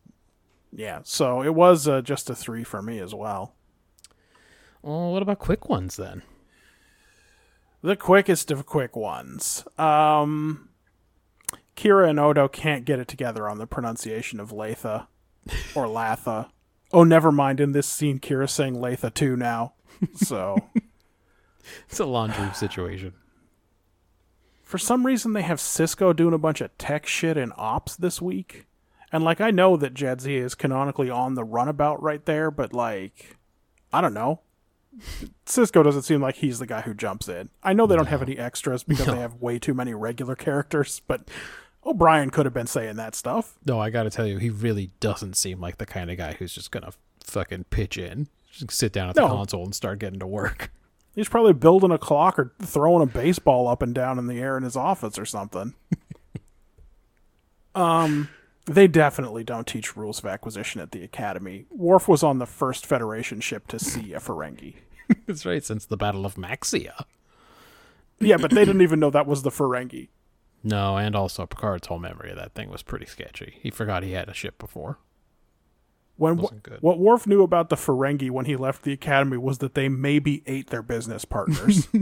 Yeah, 0.71 1.01
so 1.03 1.43
it 1.43 1.53
was 1.53 1.87
uh, 1.87 2.01
just 2.01 2.27
a 2.31 2.35
three 2.35 2.63
for 2.63 2.81
me 2.81 2.97
as 2.97 3.13
well. 3.13 3.53
Well, 4.81 5.11
what 5.11 5.21
about 5.21 5.39
quick 5.39 5.69
ones 5.69 5.95
then? 5.97 6.21
The 7.81 7.95
quickest 7.95 8.51
of 8.51 8.65
quick 8.65 8.95
ones. 8.95 9.63
Um, 9.77 10.69
Kira 11.75 12.09
and 12.09 12.19
Odo 12.19 12.47
can't 12.47 12.85
get 12.85 12.99
it 12.99 13.07
together 13.07 13.47
on 13.47 13.57
the 13.57 13.67
pronunciation 13.67 14.39
of 14.39 14.51
Latha 14.51 15.07
or 15.75 15.85
Latha. 15.87 16.49
Oh, 16.91 17.03
never 17.03 17.31
mind. 17.31 17.59
In 17.59 17.73
this 17.73 17.87
scene, 17.87 18.19
Kira's 18.19 18.51
saying 18.51 18.75
Latha 18.75 19.13
too 19.13 19.35
now. 19.35 19.73
So 20.15 20.57
It's 21.89 21.99
a 21.99 22.05
laundry 22.05 22.53
situation. 22.53 23.13
for 24.63 24.77
some 24.77 25.05
reason, 25.05 25.33
they 25.33 25.41
have 25.41 25.59
Sisko 25.59 26.15
doing 26.15 26.33
a 26.33 26.37
bunch 26.39 26.61
of 26.61 26.75
tech 26.77 27.05
shit 27.05 27.37
in 27.37 27.51
ops 27.57 27.95
this 27.95 28.21
week. 28.21 28.65
And 29.11 29.23
like, 29.23 29.39
I 29.41 29.51
know 29.51 29.77
that 29.77 29.93
Jadzia 29.93 30.43
is 30.43 30.55
canonically 30.55 31.09
on 31.09 31.35
the 31.35 31.43
runabout 31.43 32.01
right 32.01 32.23
there, 32.25 32.49
but 32.51 32.73
like, 32.73 33.37
I 33.93 34.01
don't 34.01 34.13
know. 34.13 34.41
Sisko 35.45 35.83
doesn't 35.83 36.01
seem 36.03 36.21
like 36.21 36.35
he's 36.37 36.59
the 36.59 36.65
guy 36.65 36.81
who 36.81 36.93
jumps 36.93 37.27
in. 37.29 37.49
I 37.63 37.73
know 37.73 37.85
they 37.85 37.95
don't 37.95 38.07
have 38.07 38.21
any 38.21 38.37
extras 38.37 38.83
because 38.83 39.05
they 39.05 39.19
have 39.19 39.35
way 39.35 39.59
too 39.59 39.73
many 39.73 39.93
regular 39.93 40.35
characters, 40.35 41.01
but 41.07 41.29
O'Brien 41.85 42.29
could 42.31 42.45
have 42.45 42.53
been 42.53 42.67
saying 42.67 42.95
that 42.97 43.15
stuff. 43.15 43.57
No, 43.65 43.79
I 43.79 43.89
gotta 43.89 44.09
tell 44.09 44.25
you, 44.27 44.37
he 44.37 44.49
really 44.49 44.91
doesn't 44.99 45.35
seem 45.37 45.59
like 45.61 45.77
the 45.77 45.85
kind 45.85 46.09
of 46.09 46.17
guy 46.17 46.33
who's 46.33 46.53
just 46.53 46.71
gonna 46.71 46.91
fucking 47.23 47.65
pitch 47.69 47.97
in, 47.97 48.27
just 48.51 48.71
sit 48.71 48.91
down 48.91 49.09
at 49.09 49.15
the 49.15 49.21
No. 49.21 49.27
console 49.29 49.63
and 49.65 49.75
start 49.75 49.99
getting 49.99 50.19
to 50.19 50.27
work. 50.27 50.71
He's 51.15 51.29
probably 51.29 51.53
building 51.53 51.89
a 51.91 51.97
clock 51.97 52.37
or 52.37 52.53
throwing 52.61 53.01
a 53.01 53.07
baseball 53.07 53.67
up 53.67 53.81
and 53.81 53.93
down 53.95 54.19
in 54.19 54.27
the 54.27 54.39
air 54.39 54.55
in 54.55 54.61
his 54.63 54.75
office 54.75 55.17
or 55.17 55.25
something. 55.25 55.73
um, 57.75 58.29
they 58.65 58.87
definitely 58.87 59.43
don't 59.43 59.65
teach 59.67 59.95
rules 59.97 60.19
of 60.19 60.25
acquisition 60.25 60.81
at 60.81 60.91
the 60.91 61.03
academy. 61.03 61.65
Worf 61.71 62.07
was 62.07 62.21
on 62.23 62.37
the 62.39 62.45
first 62.45 62.85
Federation 62.85 63.39
ship 63.39 63.67
to 63.67 63.79
see 63.79 64.13
a 64.13 64.19
Ferengi. 64.19 64.75
That's 65.27 65.45
right, 65.45 65.63
since 65.63 65.85
the 65.85 65.97
Battle 65.97 66.25
of 66.25 66.35
Maxia. 66.35 67.05
Yeah, 68.19 68.37
but 68.37 68.51
they 68.51 68.65
didn't 68.65 68.81
even 68.81 68.99
know 68.99 69.09
that 69.09 69.27
was 69.27 69.43
the 69.43 69.51
Ferengi. 69.51 70.09
No, 70.63 70.97
and 70.97 71.15
also 71.15 71.45
Picard's 71.45 71.87
whole 71.87 71.99
memory 71.99 72.31
of 72.31 72.37
that 72.37 72.53
thing 72.53 72.69
was 72.69 72.81
pretty 72.81 73.05
sketchy. 73.05 73.59
He 73.61 73.69
forgot 73.69 74.03
he 74.03 74.13
had 74.13 74.27
a 74.27 74.33
ship 74.33 74.57
before. 74.57 74.97
When 76.17 76.37
what 76.37 76.97
Worf 76.97 77.27
knew 77.27 77.43
about 77.43 77.69
the 77.69 77.75
Ferengi 77.75 78.31
when 78.31 78.45
he 78.45 78.55
left 78.55 78.81
the 78.81 78.91
academy 78.91 79.37
was 79.37 79.59
that 79.59 79.75
they 79.75 79.87
maybe 79.87 80.41
ate 80.47 80.71
their 80.71 80.81
business 80.81 81.25
partners. 81.25 81.87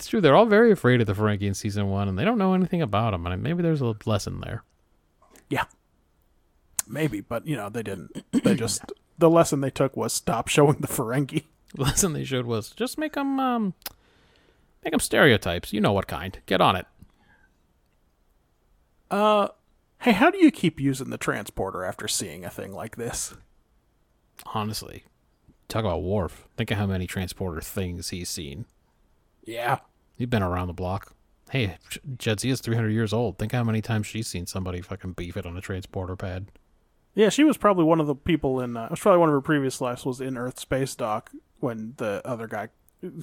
It's 0.00 0.06
true, 0.06 0.22
they're 0.22 0.34
all 0.34 0.46
very 0.46 0.72
afraid 0.72 1.02
of 1.02 1.06
the 1.06 1.12
Ferengi 1.12 1.42
in 1.42 1.52
season 1.52 1.90
one, 1.90 2.08
and 2.08 2.18
they 2.18 2.24
don't 2.24 2.38
know 2.38 2.54
anything 2.54 2.80
about 2.80 3.10
them, 3.10 3.26
and 3.26 3.42
maybe 3.42 3.62
there's 3.62 3.82
a 3.82 3.94
lesson 4.06 4.40
there. 4.40 4.62
yeah, 5.50 5.64
maybe, 6.88 7.20
but 7.20 7.46
you 7.46 7.54
know 7.54 7.68
they 7.68 7.82
didn't. 7.82 8.24
They 8.32 8.54
just 8.66 8.80
the 9.20 9.30
lesson 9.30 9.60
they 9.60 9.70
took 9.70 9.96
was 9.96 10.12
stop 10.12 10.48
showing 10.48 10.78
the 10.80 10.88
Ferengi. 10.88 11.44
The 11.72 11.82
lesson 11.84 12.14
they 12.14 12.24
showed 12.24 12.46
was 12.46 12.70
just 12.70 12.98
make 12.98 13.12
them, 13.12 13.38
um, 13.38 13.74
make 14.82 14.90
them 14.90 14.98
stereotypes. 14.98 15.72
You 15.72 15.80
know 15.80 15.92
what 15.92 16.08
kind. 16.08 16.36
Get 16.46 16.60
on 16.60 16.74
it. 16.74 16.84
Uh, 19.08 19.48
hey, 20.00 20.10
how 20.10 20.32
do 20.32 20.38
you 20.38 20.50
keep 20.50 20.80
using 20.80 21.10
the 21.10 21.16
transporter 21.16 21.84
after 21.84 22.08
seeing 22.08 22.44
a 22.44 22.50
thing 22.50 22.72
like 22.72 22.96
this? 22.96 23.34
Honestly, 24.46 25.04
talk 25.68 25.84
about 25.84 26.02
Worf. 26.02 26.48
Think 26.56 26.72
of 26.72 26.78
how 26.78 26.86
many 26.86 27.06
transporter 27.06 27.60
things 27.60 28.08
he's 28.08 28.28
seen. 28.28 28.66
Yeah. 29.44 29.78
He's 30.16 30.26
been 30.26 30.42
around 30.42 30.66
the 30.66 30.72
block. 30.72 31.14
Hey, 31.50 31.78
Jadzia's 32.16 32.60
300 32.60 32.88
years 32.88 33.12
old. 33.12 33.38
Think 33.38 33.52
how 33.52 33.62
many 33.62 33.80
times 33.80 34.08
she's 34.08 34.26
seen 34.26 34.46
somebody 34.46 34.80
fucking 34.80 35.12
beef 35.12 35.36
it 35.36 35.46
on 35.46 35.56
a 35.56 35.60
transporter 35.60 36.16
pad. 36.16 36.48
Yeah, 37.14 37.28
she 37.28 37.44
was 37.44 37.56
probably 37.56 37.84
one 37.84 38.00
of 38.00 38.06
the 38.06 38.14
people 38.14 38.60
in. 38.60 38.76
Uh, 38.76 38.84
it 38.84 38.90
was 38.90 39.00
probably 39.00 39.18
one 39.18 39.28
of 39.28 39.32
her 39.34 39.40
previous 39.40 39.80
lives 39.80 40.04
was 40.04 40.20
in 40.20 40.36
Earth 40.36 40.58
Space 40.58 40.94
Dock 40.94 41.30
when 41.58 41.94
the 41.96 42.22
other 42.24 42.46
guy 42.46 42.68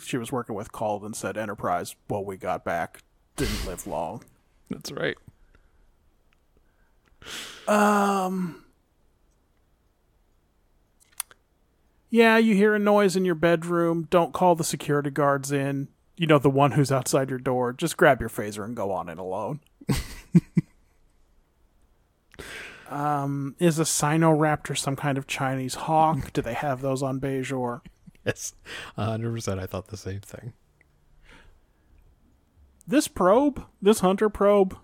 she 0.04 0.18
was 0.18 0.32
working 0.32 0.56
with 0.56 0.72
called 0.72 1.04
and 1.04 1.16
said 1.16 1.38
Enterprise. 1.38 1.96
Well, 2.10 2.26
we 2.26 2.38
got 2.38 2.66
back. 2.66 3.04
Didn't 3.36 3.66
live 3.66 3.86
long. 3.88 4.24
That's 4.70 4.92
right. 4.92 5.18
Um. 7.68 8.64
Yeah, 12.10 12.38
you 12.38 12.56
hear 12.56 12.74
a 12.74 12.80
noise 12.80 13.16
in 13.16 13.26
your 13.26 13.36
bedroom. 13.36 14.08
Don't 14.10 14.34
call 14.34 14.56
the 14.56 14.64
security 14.64 15.10
guards 15.10 15.52
in. 15.52 15.90
You 16.16 16.26
know 16.26 16.40
the 16.40 16.50
one 16.50 16.72
who's 16.72 16.92
outside 16.92 17.30
your 17.30 17.40
door. 17.40 17.74
Just 17.74 17.98
grab 17.98 18.20
your 18.20 18.30
phaser 18.30 18.64
and 18.64 18.76
go 18.76 18.92
on 18.92 19.10
in 19.10 19.18
alone. 19.18 19.60
um, 22.92 23.56
is 23.60 23.80
a 23.80 23.84
Sinoraptor 23.84 24.78
some 24.78 24.96
kind 24.96 25.18
of 25.18 25.28
Chinese 25.28 25.76
hawk? 25.76 26.34
Do 26.34 26.42
they 26.42 26.54
have 26.54 26.82
those 26.82 27.04
on 27.04 27.20
Bajor? 27.20 27.82
Yes, 28.26 28.54
100%. 28.98 29.60
I 29.60 29.66
thought 29.66 29.88
the 29.88 29.98
same 29.98 30.20
thing. 30.20 30.54
this 32.88 33.08
probe, 33.08 33.64
this 33.82 34.00
hunter 34.00 34.30
probe, 34.30 34.78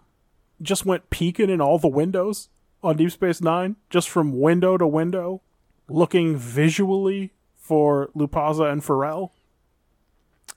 just 0.61 0.85
went 0.85 1.09
peeking 1.09 1.49
in 1.49 1.61
all 1.61 1.77
the 1.77 1.87
windows 1.87 2.49
on 2.81 2.97
Deep 2.97 3.11
Space 3.11 3.41
Nine, 3.41 3.77
just 3.89 4.09
from 4.09 4.39
window 4.39 4.77
to 4.77 4.87
window, 4.87 5.41
looking 5.89 6.35
visually 6.37 7.31
for 7.55 8.09
Lupaza 8.15 8.71
and 8.71 8.83
Furel. 8.83 9.31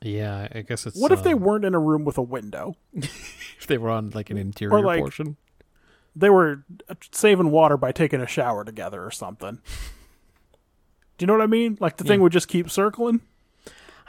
Yeah, 0.03 0.49
I 0.53 0.63
guess 0.63 0.87
it's. 0.87 1.01
What 1.01 1.13
if 1.13 1.23
they 1.23 1.33
uh, 1.33 1.37
weren't 1.37 1.65
in 1.65 1.75
a 1.75 1.79
room 1.79 2.05
with 2.05 2.19
a 2.19 2.23
window? 2.23 2.77
if 2.95 3.67
they 3.67 3.79
were 3.79 3.91
on 3.91 4.11
like 4.11 4.31
an 4.31 4.37
interior 4.37 4.81
like- 4.81 5.01
portion? 5.01 5.37
They 6.19 6.31
were 6.31 6.65
saving 7.13 7.51
water 7.51 7.77
by 7.77 7.93
taking 7.93 8.21
a 8.23 8.27
shower 8.27 8.65
together 8.65 9.05
or 9.05 9.11
something. 9.11 9.59
Do 11.19 11.23
you 11.23 11.27
know 11.27 11.35
what 11.35 11.43
I 11.43 11.47
mean? 11.47 11.77
Like 11.81 11.99
the 11.99 12.05
thing 12.05 12.21
would 12.23 12.33
just 12.33 12.49
keep 12.49 12.71
circling. 12.71 13.21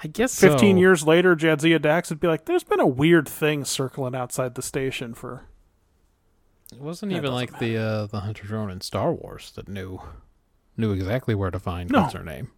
I 0.04 0.08
guess 0.08 0.40
15 0.40 0.76
so. 0.76 0.80
years 0.80 1.06
later, 1.06 1.36
Jadzia 1.36 1.82
Dax 1.82 2.10
would 2.10 2.20
be 2.20 2.28
like, 2.28 2.46
there's 2.46 2.64
been 2.64 2.80
a 2.80 2.88
weird 2.88 3.28
thing 3.28 3.66
circling 3.66 4.16
outside 4.16 4.56
the 4.56 4.62
station 4.62 5.14
for. 5.14 5.46
It 6.72 6.80
wasn't 6.80 7.12
That 7.12 7.18
even 7.20 7.34
like 7.34 7.60
the 7.60 7.78
uh, 7.78 8.06
the 8.08 8.20
hunter 8.22 8.46
drone 8.46 8.70
in 8.70 8.82
Star 8.82 9.12
Wars 9.14 9.52
that 9.56 9.68
knew 9.68 10.02
knew 10.76 10.92
exactly 10.92 11.34
where 11.34 11.50
to 11.52 11.60
find 11.60 11.90
No. 11.90 12.02
what's 12.02 12.14
her 12.14 12.24
name. 12.24 12.52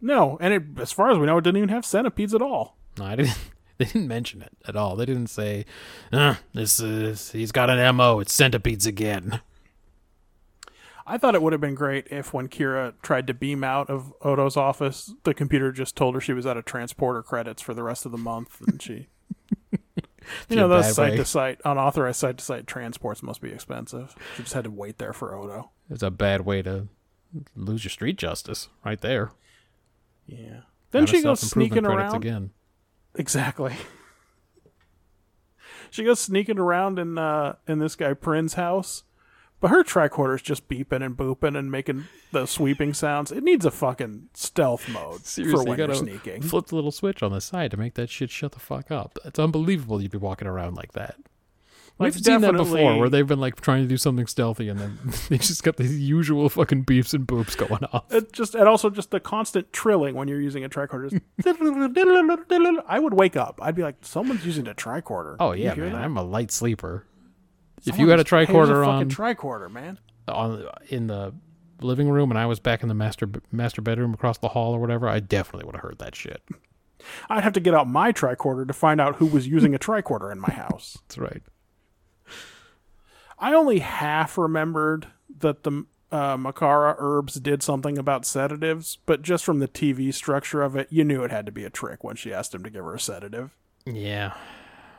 No, 0.00 0.38
and 0.40 0.54
it, 0.54 0.62
as 0.78 0.92
far 0.92 1.10
as 1.10 1.18
we 1.18 1.26
know, 1.26 1.38
it 1.38 1.42
didn't 1.42 1.58
even 1.58 1.68
have 1.70 1.84
centipedes 1.84 2.34
at 2.34 2.40
all. 2.42 2.76
No, 2.98 3.04
I 3.04 3.16
didn't. 3.16 3.36
They 3.80 3.86
didn't 3.86 4.08
mention 4.08 4.42
it 4.42 4.52
at 4.68 4.76
all. 4.76 4.94
They 4.94 5.06
didn't 5.06 5.28
say, 5.28 5.64
uh, 6.12 6.34
"This 6.52 6.80
is 6.80 7.32
he's 7.32 7.50
got 7.50 7.70
an 7.70 7.96
mo. 7.96 8.20
It's 8.20 8.30
centipedes 8.30 8.84
again." 8.84 9.40
I 11.06 11.16
thought 11.16 11.34
it 11.34 11.40
would 11.40 11.54
have 11.54 11.62
been 11.62 11.74
great 11.74 12.06
if 12.10 12.34
when 12.34 12.48
Kira 12.48 12.92
tried 13.00 13.26
to 13.28 13.32
beam 13.34 13.64
out 13.64 13.88
of 13.88 14.12
Odo's 14.20 14.58
office, 14.58 15.14
the 15.24 15.32
computer 15.32 15.72
just 15.72 15.96
told 15.96 16.14
her 16.14 16.20
she 16.20 16.34
was 16.34 16.46
out 16.46 16.58
of 16.58 16.66
transporter 16.66 17.22
credits 17.22 17.62
for 17.62 17.72
the 17.72 17.82
rest 17.82 18.04
of 18.04 18.12
the 18.12 18.18
month, 18.18 18.60
and 18.66 18.82
she. 18.82 19.08
You 20.48 20.56
know, 20.56 20.68
those 20.68 20.94
site 20.94 21.12
way. 21.12 21.16
to 21.16 21.24
site, 21.24 21.60
unauthorized 21.64 22.20
site 22.20 22.38
to 22.38 22.44
site 22.44 22.66
transports 22.66 23.22
must 23.22 23.40
be 23.40 23.50
expensive. 23.50 24.14
She 24.36 24.42
just 24.42 24.54
had 24.54 24.64
to 24.64 24.70
wait 24.70 24.98
there 24.98 25.14
for 25.14 25.34
Odo. 25.34 25.70
It's 25.88 26.02
a 26.04 26.10
bad 26.10 26.42
way 26.42 26.62
to 26.62 26.86
lose 27.56 27.82
your 27.82 27.90
street 27.90 28.18
justice, 28.18 28.68
right 28.84 29.00
there. 29.00 29.32
Yeah. 30.26 30.60
Then 30.90 31.06
she 31.06 31.22
goes 31.22 31.40
sneaking 31.40 31.86
around. 31.86 32.14
again. 32.16 32.50
Exactly. 33.14 33.74
She 35.92 36.04
goes 36.04 36.20
sneaking 36.20 36.58
around 36.58 37.00
in 37.00 37.18
uh 37.18 37.56
in 37.66 37.80
this 37.80 37.96
guy 37.96 38.14
Prin's 38.14 38.54
house, 38.54 39.02
but 39.60 39.72
her 39.72 39.82
tricorder's 39.82 40.40
just 40.40 40.68
beeping 40.68 41.04
and 41.04 41.16
booping 41.16 41.58
and 41.58 41.68
making 41.68 42.04
the 42.30 42.46
sweeping 42.46 42.94
sounds. 42.94 43.32
It 43.32 43.42
needs 43.42 43.64
a 43.64 43.72
fucking 43.72 44.28
stealth 44.32 44.88
mode 44.88 45.26
Seriously, 45.26 45.50
for 45.52 45.58
when 45.68 45.78
you 45.78 45.82
you're 45.84 45.86
gotta 45.88 45.98
sneaking. 45.98 46.42
flip 46.42 46.66
the 46.66 46.76
little 46.76 46.92
switch 46.92 47.24
on 47.24 47.32
the 47.32 47.40
side 47.40 47.72
to 47.72 47.76
make 47.76 47.94
that 47.94 48.08
shit 48.08 48.30
shut 48.30 48.52
the 48.52 48.60
fuck 48.60 48.92
up. 48.92 49.18
It's 49.24 49.40
unbelievable 49.40 50.00
you'd 50.00 50.12
be 50.12 50.18
walking 50.18 50.46
around 50.46 50.76
like 50.76 50.92
that. 50.92 51.16
Like, 52.00 52.14
We've 52.14 52.24
seen 52.24 52.40
that 52.40 52.54
before, 52.56 52.98
where 52.98 53.10
they've 53.10 53.26
been 53.26 53.40
like 53.40 53.60
trying 53.60 53.82
to 53.82 53.86
do 53.88 53.98
something 53.98 54.26
stealthy, 54.26 54.70
and 54.70 54.80
then 54.80 54.98
they 55.28 55.36
just 55.36 55.62
got 55.62 55.76
these 55.76 56.00
usual 56.00 56.48
fucking 56.48 56.86
beeps 56.86 57.12
and 57.12 57.26
boops 57.26 57.54
going 57.54 57.84
off. 57.92 58.10
It 58.10 58.32
just 58.32 58.54
and 58.54 58.66
also 58.66 58.88
just 58.88 59.10
the 59.10 59.20
constant 59.20 59.70
trilling 59.70 60.14
when 60.14 60.26
you're 60.26 60.40
using 60.40 60.64
a 60.64 60.70
tricorder. 60.70 61.20
I 62.88 62.98
would 62.98 63.12
wake 63.12 63.36
up. 63.36 63.58
I'd 63.62 63.74
be 63.74 63.82
like, 63.82 63.96
someone's 64.00 64.46
using 64.46 64.66
a 64.66 64.74
tricorder. 64.74 65.36
Oh 65.38 65.52
yeah, 65.52 65.74
man, 65.74 65.92
that? 65.92 66.02
I'm 66.02 66.16
a 66.16 66.22
light 66.22 66.50
sleeper. 66.50 67.04
if 67.84 67.98
you 67.98 68.08
had 68.08 68.18
a 68.18 68.26
Someone 68.26 68.46
tricorder 68.46 68.82
a 68.82 68.88
on 68.88 69.10
fucking 69.10 69.36
tricorder, 69.36 69.70
man. 69.70 69.98
on 70.26 70.66
in 70.88 71.06
the 71.06 71.34
living 71.82 72.08
room 72.08 72.30
and 72.30 72.38
I 72.38 72.46
was 72.46 72.60
back 72.60 72.82
in 72.82 72.88
the 72.88 72.94
master 72.94 73.28
master 73.52 73.82
bedroom 73.82 74.14
across 74.14 74.38
the 74.38 74.48
hall 74.48 74.72
or 74.72 74.80
whatever, 74.80 75.06
I 75.06 75.20
definitely 75.20 75.66
would 75.66 75.74
have 75.74 75.82
heard 75.82 75.98
that 75.98 76.14
shit. 76.14 76.42
I'd 77.28 77.44
have 77.44 77.52
to 77.54 77.60
get 77.60 77.74
out 77.74 77.88
my 77.88 78.10
tricorder 78.12 78.66
to 78.66 78.72
find 78.72 79.00
out 79.00 79.16
who 79.16 79.26
was 79.26 79.46
using 79.46 79.74
a 79.74 79.78
tricorder 79.78 80.32
in 80.32 80.38
my 80.40 80.50
house. 80.50 80.98
That's 81.02 81.18
right. 81.18 81.42
I 83.40 83.54
only 83.54 83.78
half 83.78 84.36
remembered 84.36 85.08
that 85.38 85.62
the 85.62 85.86
uh, 86.12 86.36
Makara 86.36 86.94
herbs 86.98 87.34
did 87.34 87.62
something 87.62 87.96
about 87.96 88.26
sedatives, 88.26 88.98
but 89.06 89.22
just 89.22 89.44
from 89.44 89.60
the 89.60 89.68
TV 89.68 90.12
structure 90.12 90.62
of 90.62 90.76
it, 90.76 90.88
you 90.90 91.04
knew 91.04 91.24
it 91.24 91.30
had 91.30 91.46
to 91.46 91.52
be 91.52 91.64
a 91.64 91.70
trick 91.70 92.04
when 92.04 92.16
she 92.16 92.32
asked 92.32 92.54
him 92.54 92.62
to 92.64 92.70
give 92.70 92.84
her 92.84 92.94
a 92.94 93.00
sedative. 93.00 93.56
Yeah. 93.86 94.34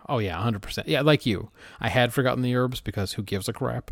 Oh 0.10 0.18
yeah, 0.18 0.42
hundred 0.42 0.64
percent. 0.64 0.88
Yeah, 0.88 1.02
like 1.02 1.26
you. 1.26 1.52
I 1.80 1.90
had 1.90 2.14
forgotten 2.14 2.42
the 2.42 2.56
herbs 2.56 2.82
because 2.82 3.14
who 3.14 3.24
gives 3.24 3.48
a 3.48 3.54
crap? 3.54 3.92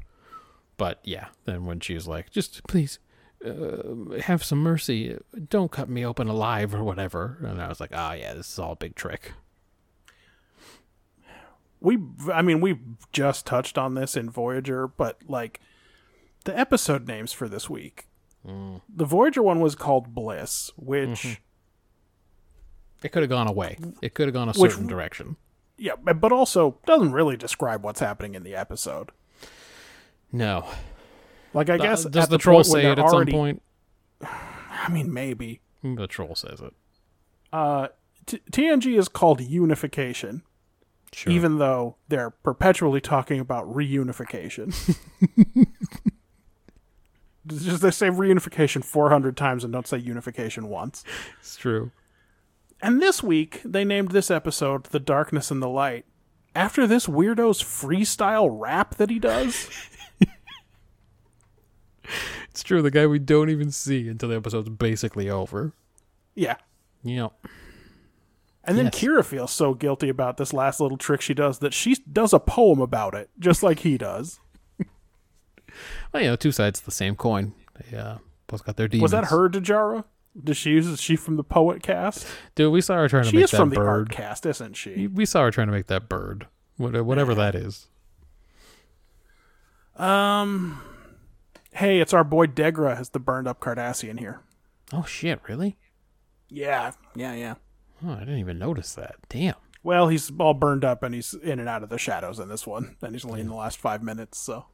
But 0.78 1.00
yeah, 1.04 1.28
then 1.46 1.66
when 1.66 1.80
she 1.82 1.94
was 1.94 2.08
like, 2.08 2.32
"Just 2.32 2.66
please, 2.68 3.00
uh, 3.46 4.18
have 4.22 4.44
some 4.44 4.60
mercy. 4.60 5.18
Don't 5.50 5.72
cut 5.72 5.90
me 5.90 6.06
open 6.06 6.28
alive 6.28 6.74
or 6.74 6.84
whatever," 6.84 7.38
and 7.44 7.62
I 7.62 7.68
was 7.68 7.80
like, 7.80 7.92
"Oh 7.94 8.14
yeah, 8.14 8.34
this 8.34 8.52
is 8.52 8.60
all 8.60 8.72
a 8.72 8.78
big 8.78 8.96
trick." 8.96 9.34
We, 11.82 11.98
I 12.34 12.42
mean, 12.42 12.60
we 12.62 12.80
just 13.14 13.46
touched 13.46 13.78
on 13.78 13.94
this 13.96 14.18
in 14.18 14.30
Voyager, 14.30 14.88
but 14.88 15.20
like 15.28 15.62
the 16.46 16.58
episode 16.58 17.08
names 17.08 17.32
for 17.32 17.48
this 17.48 17.70
week. 17.70 18.08
The 18.46 19.06
Voyager 19.06 19.44
one 19.44 19.60
was 19.60 19.76
called 19.76 20.16
Bliss, 20.16 20.72
which 20.76 21.40
It 23.04 23.10
could 23.12 23.22
have 23.22 23.30
gone 23.30 23.48
away. 23.48 23.78
It 24.02 24.14
could 24.14 24.28
have 24.28 24.34
gone 24.34 24.50
a 24.50 24.54
Which- 24.54 24.72
certain 24.72 24.88
direction. 24.88 25.36
yeah, 25.78 25.96
but 25.96 26.32
also 26.32 26.80
doesn't 26.86 27.12
really 27.12 27.38
describe 27.38 27.84
what's 27.84 28.00
happening 28.00 28.34
in 28.36 28.44
the 28.44 28.56
episode. 28.56 29.12
No. 30.32 30.66
Like 31.54 31.70
I 31.70 31.78
guess 31.78 32.04
does 32.06 32.28
the, 32.28 32.38
the 32.38 32.42
troll 32.42 32.64
say 32.64 32.86
it 32.86 32.98
at 32.98 33.00
already- 33.00 33.32
some 33.32 33.40
point? 33.40 33.62
I 34.22 34.90
mean, 34.92 35.14
maybe. 35.14 35.62
The 35.84 36.08
troll 36.08 36.36
says 36.36 36.60
it. 36.62 36.74
Uh, 37.54 37.90
T- 38.26 38.42
TNG 38.52 38.98
is 38.98 39.08
called 39.10 39.42
unification, 39.42 40.44
Sure. 41.12 41.34
even 41.34 41.58
though 41.58 41.96
they're 42.08 42.30
perpetually 42.30 43.02
talking 43.02 43.40
about 43.40 43.66
reunification. 43.66 44.74
Just 47.48 47.82
they 47.82 47.90
say 47.92 48.10
reunification 48.10 48.84
400 48.84 49.36
times 49.36 49.64
and 49.64 49.74
don't 49.74 49.88
say 49.88 49.98
unification 49.98 50.68
once. 50.70 51.04
it's 51.40 51.56
true. 51.56 51.92
And 52.82 53.02
this 53.02 53.24
week, 53.24 53.62
they 53.66 53.84
named 53.84 54.12
this 54.12 54.30
episode 54.30 54.86
The 54.86 55.00
Darkness 55.00 55.50
and 55.52 55.62
the 55.62 55.68
Light 55.68 56.06
after 56.56 56.86
this 56.86 57.08
weirdo's 57.08 57.62
freestyle 57.62 58.48
rap 58.52 58.96
that 58.96 59.10
he 59.10 59.20
does. 59.20 59.70
It's 62.50 62.64
true. 62.64 62.82
The 62.82 62.92
guy 62.92 63.06
we 63.08 63.20
don't 63.20 63.50
even 63.50 63.72
see 63.72 64.10
until 64.10 64.30
the 64.30 64.36
episode's 64.36 64.70
basically 64.70 65.30
over. 65.30 65.74
yeah. 66.36 66.56
Yep. 67.04 67.32
And 68.70 68.78
then 68.78 68.86
Yes. 68.86 68.96
Kira 68.96 69.26
feels 69.26 69.52
so 69.52 69.74
guilty 69.74 70.10
about 70.10 70.38
this 70.38 70.54
last 70.54 70.80
little 70.80 70.98
trick 70.98 71.22
she 71.22 71.34
does 71.34 71.58
that 71.60 71.74
she 71.74 71.96
does 72.12 72.34
a 72.34 72.40
poem 72.40 72.80
about 72.80 73.16
it, 73.16 73.30
just 73.40 73.64
like 73.64 73.80
he 73.80 73.98
does. 73.98 74.40
Well, 76.12 76.24
you 76.24 76.30
know, 76.30 76.36
two 76.36 76.52
sides 76.52 76.80
of 76.80 76.86
the 76.86 76.92
same 76.92 77.16
coin. 77.16 77.54
They 77.92 77.98
uh, 77.98 78.18
both 78.48 78.66
got 78.66 78.76
their 78.76 78.88
demons. 78.88 79.04
Was 79.04 79.12
that 79.12 79.26
her, 79.26 79.48
Dejara? 79.50 80.04
Does 80.44 80.58
she 80.58 80.72
use 80.72 80.88
is 80.88 81.00
she 81.02 81.16
from 81.16 81.36
the 81.38 81.44
poet 81.44 81.82
cast? 81.84 82.28
Dude, 82.56 82.72
we 82.74 82.82
saw 82.82 82.96
her 82.96 83.08
trying 83.08 83.24
to 83.24 83.30
She 83.30 83.36
make 83.38 83.46
is 83.46 83.52
that 83.52 83.58
from 83.58 83.70
the 83.70 83.80
art 83.80 84.08
bird. 84.08 84.10
cast, 84.10 84.46
isn't 84.46 84.74
she? 84.76 85.08
We 85.08 85.26
saw 85.26 85.44
her 85.44 85.52
trying 85.52 85.68
to 85.68 85.74
make 85.74 85.88
that 85.88 86.10
bird. 86.10 86.48
Whatever 86.78 87.36
that 87.36 87.56
is. 87.56 87.88
Um, 89.96 90.82
hey, 91.74 92.00
it's 92.00 92.14
our 92.14 92.24
boy 92.24 92.48
Degra 92.48 92.98
as 92.98 93.10
the 93.10 93.20
burned 93.20 93.48
up 93.48 93.60
Cardassian 93.60 94.20
here. 94.20 94.42
Oh, 94.94 95.04
shit, 95.04 95.40
really? 95.48 95.78
Yeah, 96.50 96.92
yeah, 97.16 97.34
yeah. 97.36 97.56
Oh, 98.06 98.12
I 98.14 98.20
didn't 98.20 98.40
even 98.40 98.60
notice 98.60 98.94
that. 98.96 99.16
Damn. 99.30 99.56
Well, 99.84 100.08
he's 100.10 100.32
all 100.40 100.54
burned 100.54 100.84
up 100.84 101.04
and 101.04 101.16
he's 101.16 101.34
in 101.34 101.60
and 101.60 101.70
out 101.70 101.84
of 101.84 101.90
the 101.90 101.98
shadows 101.98 102.40
in 102.40 102.50
this 102.50 102.68
one, 102.68 102.96
and 103.02 103.14
he's 103.14 103.26
only 103.26 103.42
in 103.42 103.48
the 103.48 103.56
last 103.56 103.78
five 103.78 104.04
minutes. 104.04 104.38
So 104.38 104.66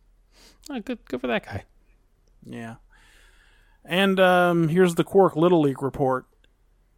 Oh, 0.69 0.79
good, 0.79 0.99
good 1.05 1.21
for 1.21 1.27
that 1.27 1.45
guy. 1.45 1.63
yeah. 2.45 2.75
And 3.83 4.19
um, 4.19 4.69
here's 4.69 4.95
the 4.95 5.03
Quark 5.03 5.35
Little 5.35 5.61
League 5.61 5.81
report. 5.83 6.25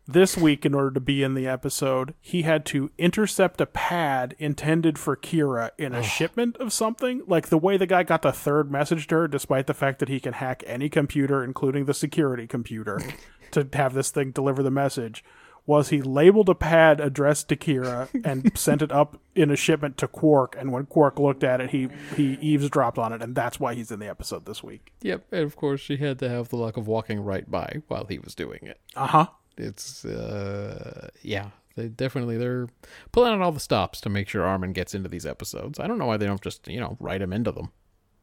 This 0.09 0.37
week, 0.37 0.65
in 0.65 0.73
order 0.73 0.91
to 0.91 1.01
be 1.01 1.21
in 1.21 1.33
the 1.33 1.47
episode, 1.47 2.13
he 2.21 2.43
had 2.43 2.65
to 2.67 2.91
intercept 2.97 3.59
a 3.59 3.65
pad 3.65 4.37
intended 4.39 4.97
for 4.97 5.17
Kira 5.17 5.71
in 5.77 5.93
a 5.93 6.01
shipment 6.01 6.55
of 6.61 6.71
something. 6.71 7.23
Like 7.27 7.49
the 7.49 7.57
way 7.57 7.75
the 7.75 7.85
guy 7.87 8.03
got 8.03 8.21
the 8.21 8.31
third 8.31 8.71
message 8.71 9.07
to 9.07 9.15
her, 9.15 9.27
despite 9.27 9.67
the 9.67 9.73
fact 9.73 9.99
that 9.99 10.07
he 10.07 10.21
can 10.21 10.31
hack 10.31 10.63
any 10.65 10.87
computer, 10.87 11.43
including 11.43 11.85
the 11.85 11.93
security 11.93 12.47
computer, 12.47 13.01
to 13.51 13.67
have 13.73 13.93
this 13.93 14.09
thing 14.09 14.31
deliver 14.31 14.63
the 14.63 14.71
message, 14.71 15.25
was 15.68 15.89
he 15.89 16.02
labeled 16.02 16.49
a 16.49 16.56
pad 16.56 16.99
addressed 16.99 17.49
to 17.49 17.56
Kira 17.56 18.07
and 18.26 18.57
sent 18.57 18.81
it 18.81 18.91
up 18.91 19.19
in 19.35 19.52
a 19.52 19.56
shipment 19.56 19.98
to 19.98 20.07
Quark. 20.07 20.56
And 20.57 20.72
when 20.72 20.88
Quark 20.88 21.19
looked 21.19 21.44
at 21.44 21.61
it, 21.61 21.69
he 21.69 21.89
he 22.15 22.39
eavesdropped 22.41 22.98
on 22.98 23.14
it, 23.14 23.22
and 23.22 23.35
that's 23.35 23.60
why 23.60 23.76
he's 23.76 23.91
in 23.91 23.99
the 23.99 24.07
episode 24.07 24.45
this 24.45 24.64
week. 24.64 24.94
Yep, 25.02 25.26
and 25.31 25.44
of 25.44 25.56
course 25.56 25.81
she 25.81 25.98
had 25.98 26.18
to 26.19 26.30
have 26.30 26.49
the 26.49 26.56
luck 26.56 26.77
of 26.77 26.88
walking 26.88 27.19
right 27.19 27.49
by 27.52 27.84
while 27.88 28.06
he 28.06 28.18
was 28.18 28.34
doing 28.34 28.61
it. 28.64 28.80
Uh 28.95 29.07
huh. 29.07 29.27
It's 29.57 30.06
uh 30.06 31.10
yeah, 31.22 31.49
they 31.76 31.88
definitely 31.89 32.38
they're 32.38 32.68
pulling 33.11 33.34
out 33.34 33.41
all 33.41 33.52
the 33.52 33.60
stops 33.60 34.02
to 34.02 34.10
make 34.10 34.30
sure 34.30 34.45
Armin 34.45 34.73
gets 34.73 34.95
into 34.95 35.10
these 35.10 35.26
episodes. 35.26 35.80
I 35.80 35.88
don't 35.88 35.99
know 35.99 36.06
why 36.06 36.18
they 36.18 36.26
don't 36.26 36.41
just, 36.41 36.68
you 36.68 36.80
know, 36.80 36.98
write 36.99 37.22
him 37.22 37.34
into 37.34 37.52
them. 37.52 37.72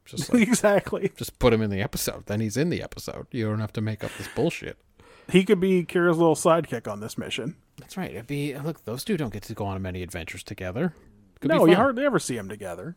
Just 0.05 0.33
like, 0.35 0.43
exactly. 0.43 1.13
just 1.17 1.39
put 1.39 1.53
him 1.53 1.63
in 1.63 1.71
the 1.71 1.81
episode. 1.81 2.27
Then 2.27 2.41
he's 2.41 2.57
in 2.57 2.71
the 2.71 2.83
episode. 2.83 3.27
You 3.31 3.49
don't 3.49 3.61
have 3.61 3.73
to 3.75 3.81
make 3.81 4.03
up 4.03 4.11
this 4.19 4.29
bullshit. 4.35 4.79
He 5.31 5.45
could 5.45 5.61
be 5.61 5.85
Kira's 5.85 6.19
little 6.19 6.35
sidekick 6.35 6.91
on 6.91 7.01
this 7.01 7.17
mission. 7.17 7.57
That's 7.79 7.97
right. 7.97 8.11
It'd 8.11 8.27
be 8.27 8.57
look, 8.57 8.85
those 8.85 9.05
two 9.05 9.17
don't 9.17 9.33
get 9.33 9.43
to 9.45 9.55
go 9.55 9.65
on 9.65 9.81
many 9.83 10.03
adventures 10.03 10.43
together. 10.43 10.95
Could 11.41 11.51
no, 11.51 11.67
you 11.67 11.75
hardly 11.75 12.05
ever 12.05 12.19
see 12.19 12.37
them 12.37 12.49
together. 12.49 12.97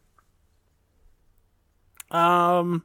Um, 2.12 2.84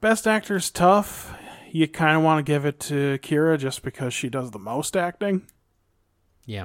best 0.00 0.26
actor's 0.26 0.70
tough. 0.70 1.34
You 1.70 1.86
kind 1.86 2.16
of 2.16 2.22
want 2.22 2.44
to 2.44 2.50
give 2.50 2.64
it 2.64 2.80
to 2.80 3.18
Kira 3.22 3.58
just 3.58 3.82
because 3.82 4.12
she 4.12 4.28
does 4.28 4.50
the 4.50 4.58
most 4.58 4.96
acting. 4.96 5.46
Yeah. 6.44 6.64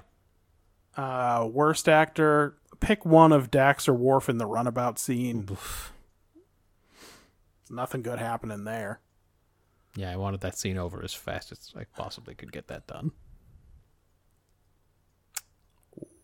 Uh, 0.98 1.48
worst 1.52 1.88
actor, 1.90 2.58
pick 2.80 3.06
one 3.06 3.32
of 3.32 3.52
Dax 3.52 3.88
or 3.88 3.94
Worf 3.94 4.30
in 4.30 4.38
the 4.38 4.46
runabout 4.46 4.98
scene. 4.98 5.58
Nothing 7.70 8.02
good 8.02 8.20
happening 8.20 8.64
there. 8.64 9.02
Yeah, 9.96 10.12
I 10.12 10.18
wanted 10.18 10.42
that 10.42 10.58
scene 10.58 10.78
over 10.78 11.02
as 11.04 11.14
fast 11.14 11.52
as 11.52 11.74
I 11.76 11.86
possibly 11.96 12.36
could 12.36 12.52
get 12.52 12.68
that 12.68 12.88
done. 12.88 13.12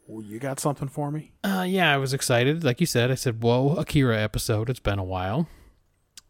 You 0.08 0.40
got 0.40 0.60
something 0.60 0.90
for 0.90 1.10
me? 1.10 1.32
Uh, 1.42 1.66
yeah, 1.66 1.94
I 1.94 1.98
was 1.98 2.14
excited. 2.14 2.66
Like 2.66 2.82
you 2.82 2.86
said, 2.86 3.12
I 3.12 3.16
said, 3.16 3.42
"Whoa, 3.42 3.76
Akira 3.76 4.20
episode! 4.20 4.70
It's 4.70 4.82
been 4.82 5.00
a 5.00 5.06
while." 5.06 5.48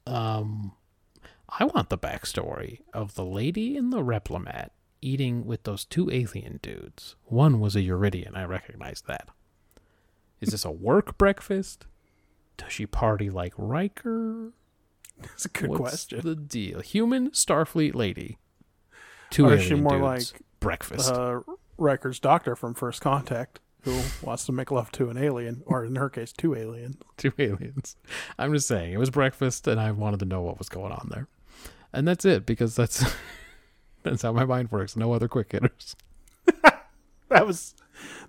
Um, 0.05 0.73
I 1.49 1.65
want 1.65 1.89
the 1.89 1.97
backstory 1.97 2.81
of 2.93 3.15
the 3.15 3.26
lady 3.26 3.76
in 3.76 3.89
the 3.89 4.03
replimat 4.03 4.69
eating 5.01 5.45
with 5.45 5.63
those 5.63 5.84
two 5.84 6.11
alien 6.11 6.59
dudes. 6.61 7.15
One 7.26 7.59
was 7.59 7.76
a 7.76 7.81
Yridian. 7.81 8.38
I 8.38 8.43
recognize 8.43 9.01
that. 9.07 9.30
Is 10.39 10.49
this 10.49 10.65
a 10.65 10.72
work 10.72 11.18
breakfast? 11.18 11.85
Does 12.57 12.72
she 12.72 12.85
party 12.85 13.30
like 13.30 13.53
Riker? 13.57 14.53
That's 15.30 15.45
a 15.45 15.49
good 15.49 15.69
What's 15.69 15.80
question. 15.81 16.22
the 16.23 16.35
deal? 16.35 16.80
Human 16.81 17.31
Starfleet 17.31 17.95
lady. 17.95 18.38
Two 19.30 19.45
Or 19.48 19.53
is 19.53 19.64
she 19.64 19.76
more 19.76 19.91
dudes. 19.99 20.34
like, 20.34 20.41
breakfast? 20.60 21.11
uh, 21.11 21.41
Riker's 21.77 22.19
doctor 22.19 22.56
from 22.56 22.73
First 22.73 23.02
Contact, 23.02 23.60
who 23.84 23.99
wants 24.22 24.45
to 24.45 24.52
make 24.52 24.69
love 24.72 24.91
to 24.93 25.10
an 25.10 25.18
alien, 25.18 25.64
or 25.65 25.85
in 25.85 25.95
her 25.95 26.10
case, 26.10 26.31
two 26.34 26.53
aliens. 26.56 26.98
two 27.18 27.31
aliens. 27.39 27.95
I'm 28.38 28.53
just 28.53 28.68
saying 28.68 28.93
it 28.93 28.99
was 28.99 29.10
breakfast, 29.10 29.68
and 29.68 29.80
I 29.80 29.91
wanted 29.91 30.19
to 30.19 30.26
know 30.26 30.41
what 30.41 30.57
was 30.57 30.69
going 30.69 30.91
on 30.91 31.07
there, 31.11 31.27
and 31.93 32.07
that's 32.07 32.26
it 32.26 32.45
because 32.45 32.76
that's 32.76 33.03
that's 34.03 34.22
how 34.22 34.31
my 34.34 34.45
mind 34.45 34.72
works. 34.72 34.95
No 34.98 35.14
other 35.14 35.27
quick 35.27 35.52
hitters. 35.53 35.95
That 37.30 37.48
was 37.48 37.73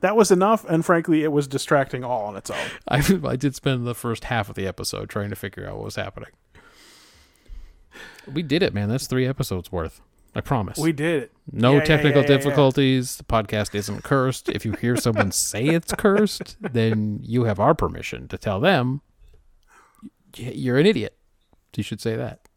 that 0.00 0.14
was 0.14 0.30
enough, 0.30 0.64
and 0.66 0.84
frankly, 0.84 1.24
it 1.24 1.32
was 1.32 1.48
distracting 1.48 2.04
all 2.04 2.26
on 2.26 2.36
its 2.36 2.50
own. 2.50 2.58
I 2.86 3.02
I 3.24 3.34
did 3.34 3.56
spend 3.56 3.84
the 3.84 3.96
first 3.96 4.24
half 4.24 4.48
of 4.48 4.54
the 4.54 4.66
episode 4.68 5.10
trying 5.10 5.30
to 5.30 5.36
figure 5.36 5.66
out 5.68 5.74
what 5.74 5.84
was 5.86 5.96
happening. 5.96 6.28
We 8.32 8.42
did 8.42 8.62
it, 8.62 8.72
man. 8.74 8.88
That's 8.88 9.06
three 9.06 9.26
episodes 9.26 9.70
worth. 9.72 10.00
I 10.34 10.40
promise. 10.40 10.78
We 10.78 10.92
did 10.92 11.24
it. 11.24 11.32
no 11.50 11.74
Yeah, 11.74 11.84
technical 11.84 12.22
yeah, 12.22 12.28
yeah, 12.30 12.36
difficulties. 12.36 13.16
The 13.16 13.24
podcast 13.24 13.74
isn't 13.74 14.02
cursed. 14.02 14.48
If 14.48 14.64
you 14.64 14.72
hear 14.72 14.96
someone 14.96 15.30
say 15.32 15.66
it's 15.66 15.92
cursed, 15.92 16.56
then 16.60 17.20
you 17.22 17.44
have 17.44 17.60
our 17.60 17.74
permission 17.74 18.28
to 18.28 18.38
tell 18.38 18.58
them 18.60 19.02
you're 20.36 20.78
an 20.78 20.86
idiot. 20.86 21.16
You 21.76 21.82
should 21.82 22.00
say 22.00 22.16
that 22.16 22.48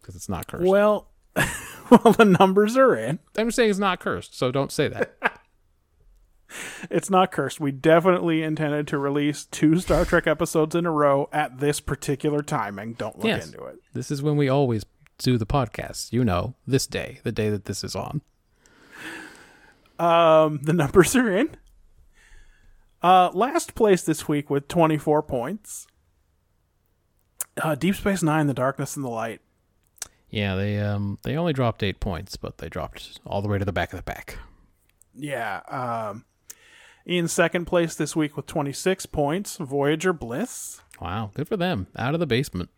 because 0.00 0.16
it's 0.16 0.28
not 0.28 0.46
cursed. 0.46 0.66
Well, 0.66 1.08
well, 1.90 2.12
the 2.12 2.24
numbers 2.24 2.76
are 2.76 2.96
in. 2.96 3.18
I'm 3.36 3.48
just 3.48 3.56
saying 3.56 3.70
it's 3.70 3.78
not 3.78 4.00
cursed, 4.00 4.36
so 4.36 4.50
don't 4.50 4.72
say 4.72 4.88
that. 4.88 5.14
It's 6.90 7.10
not 7.10 7.30
cursed. 7.30 7.60
We 7.60 7.72
definitely 7.72 8.42
intended 8.42 8.86
to 8.88 8.98
release 8.98 9.44
two 9.44 9.78
Star 9.80 10.04
Trek 10.04 10.26
episodes 10.26 10.74
in 10.74 10.86
a 10.86 10.90
row 10.90 11.28
at 11.32 11.60
this 11.60 11.78
particular 11.80 12.42
timing. 12.42 12.94
Don't 12.94 13.16
look 13.18 13.26
Yes. 13.26 13.46
into 13.46 13.64
it. 13.66 13.76
This 13.92 14.10
is 14.10 14.22
when 14.22 14.36
we 14.36 14.48
always 14.48 14.84
do 15.18 15.36
the 15.36 15.44
podcast. 15.46 16.12
You 16.12 16.24
know, 16.24 16.54
this 16.66 16.86
day, 16.86 17.20
the 17.22 17.32
day 17.32 17.50
that 17.50 17.66
this 17.66 17.84
is 17.84 17.94
on. 17.94 18.22
Um, 19.98 20.60
the 20.62 20.72
numbers 20.72 21.14
are 21.16 21.36
in. 21.36 21.56
Uh, 23.02 23.30
last 23.32 23.74
place 23.74 24.02
this 24.02 24.26
week 24.28 24.48
with 24.50 24.68
24 24.68 25.22
points. 25.22 25.86
Uh, 27.62 27.74
Deep 27.74 27.94
Space 27.96 28.22
Nine, 28.22 28.46
The 28.46 28.54
Darkness 28.54 28.96
and 28.96 29.04
the 29.04 29.08
Light. 29.10 29.40
Yeah, 30.30 30.56
they 30.56 30.78
um 30.78 31.18
they 31.24 31.36
only 31.36 31.52
dropped 31.54 31.82
eight 31.82 32.00
points, 32.00 32.36
but 32.36 32.58
they 32.58 32.68
dropped 32.68 33.18
all 33.24 33.40
the 33.40 33.48
way 33.48 33.56
to 33.58 33.64
the 33.64 33.72
back 33.72 33.92
of 33.94 33.98
the 33.98 34.02
pack. 34.02 34.38
Yeah. 35.14 35.60
Um, 35.68 36.24
in 37.08 37.26
second 37.26 37.64
place 37.64 37.94
this 37.96 38.14
week 38.14 38.36
with 38.36 38.46
26 38.46 39.06
points, 39.06 39.56
Voyager 39.56 40.12
Bliss. 40.12 40.80
Wow, 41.00 41.30
good 41.34 41.48
for 41.48 41.56
them. 41.56 41.86
Out 41.96 42.14
of 42.14 42.20
the 42.20 42.26
basement. 42.26 42.68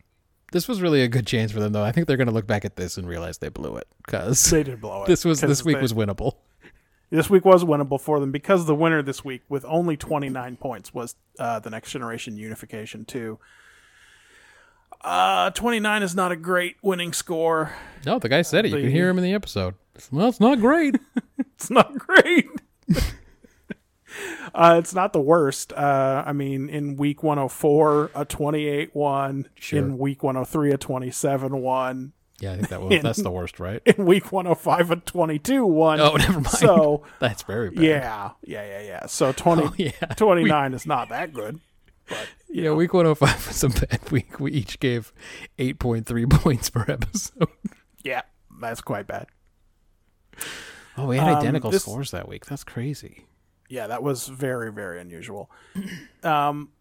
This 0.53 0.67
was 0.67 0.81
really 0.81 1.01
a 1.01 1.07
good 1.07 1.27
chance 1.27 1.51
for 1.51 1.59
them, 1.59 1.73
though. 1.73 1.83
I 1.83 1.91
think 1.91 2.07
they're 2.07 2.17
going 2.17 2.27
to 2.27 2.33
look 2.33 2.47
back 2.47 2.65
at 2.65 2.75
this 2.75 2.97
and 2.97 3.07
realize 3.07 3.37
they 3.37 3.49
blew 3.49 3.75
it 3.77 3.87
because 4.05 4.49
They 4.49 4.63
did 4.63 4.81
blow 4.81 5.03
it. 5.03 5.07
this 5.07 5.23
was 5.25 5.41
this 5.41 5.63
week 5.63 5.77
they- 5.77 5.81
was 5.81 5.93
winnable. 5.93 6.33
This 7.09 7.29
week 7.29 7.43
was 7.43 7.65
winnable 7.65 7.99
for 7.99 8.21
them 8.21 8.31
because 8.31 8.65
the 8.67 8.75
winner 8.75 9.01
this 9.03 9.23
week 9.25 9.41
with 9.49 9.65
only 9.67 9.97
29 9.97 10.55
points 10.55 10.93
was 10.93 11.15
uh, 11.39 11.59
the 11.59 11.69
Next 11.69 11.91
Generation 11.91 12.37
Unification 12.37 13.03
2. 13.03 13.37
Uh, 15.01 15.49
29 15.51 16.03
is 16.03 16.15
not 16.15 16.31
a 16.31 16.35
great 16.37 16.77
winning 16.81 17.11
score. 17.11 17.73
No, 18.05 18.17
the 18.19 18.29
guy 18.29 18.43
said 18.43 18.63
it. 18.65 18.69
You 18.69 18.75
The- 18.77 18.81
can 18.83 18.91
hear 18.91 19.09
him 19.09 19.17
in 19.17 19.25
the 19.25 19.33
episode. 19.33 19.75
Well, 20.11 20.29
it's 20.29 20.39
not 20.39 20.59
great. 20.59 20.95
It's 21.55 21.69
not 21.69 21.95
great. 21.97 22.47
uh, 24.53 24.75
it's 24.79 24.93
not 24.93 25.13
the 25.13 25.21
worst. 25.21 25.73
Uh, 25.73 26.23
I 26.25 26.33
mean, 26.33 26.69
in 26.69 26.95
week 26.95 27.23
104, 27.23 28.11
a 28.15 28.25
28 28.25 28.95
1. 28.95 29.49
Sure. 29.55 29.79
In 29.79 29.97
week 29.97 30.23
103, 30.23 30.71
a 30.71 30.77
27 30.77 31.57
1. 31.61 32.13
yeah, 32.39 32.51
I 32.51 32.55
think 32.55 32.69
that 32.69 32.81
was 32.81 33.01
that's 33.01 33.21
the 33.21 33.31
worst, 33.31 33.59
right? 33.59 33.81
In 33.85 34.05
week 34.05 34.31
105, 34.31 34.91
a 34.91 34.95
22 34.97 35.65
1. 35.65 35.99
Oh, 35.99 36.15
never 36.15 36.33
mind. 36.33 36.47
So, 36.49 37.03
that's 37.19 37.43
very 37.43 37.69
bad. 37.69 37.83
yeah, 37.83 38.31
yeah, 38.43 38.65
yeah, 38.65 38.81
yeah. 38.81 39.05
So 39.05 39.31
20, 39.31 39.63
Oh, 39.63 39.73
yeah. 39.77 39.91
29 40.17 40.73
is 40.73 40.85
not 40.85 41.09
that 41.09 41.33
good. 41.33 41.59
But 42.09 42.27
Yeah, 42.49 42.73
week 42.73 42.93
105 42.93 43.47
was 43.47 43.63
a 43.63 43.69
bad 43.69 44.11
week. 44.11 44.39
We 44.39 44.51
each 44.51 44.79
gave 44.79 45.13
8.3 45.59 46.29
points 46.29 46.69
per 46.69 46.83
episode. 46.87 47.47
yeah, 48.03 48.23
that's 48.59 48.81
quite 48.81 49.07
bad. 49.07 49.27
Oh, 50.97 51.05
we 51.07 51.17
had 51.17 51.29
Um, 51.29 51.37
identical 51.37 51.71
this- 51.71 51.83
scores 51.83 52.11
that 52.11 52.27
week. 52.27 52.45
That's 52.47 52.63
crazy. 52.63 53.25
Yeah, 53.71 53.87
that 53.87 54.03
was 54.03 54.27
very, 54.27 54.69
very 54.71 54.99
unusual. 54.99 55.49
Um, 56.23 56.71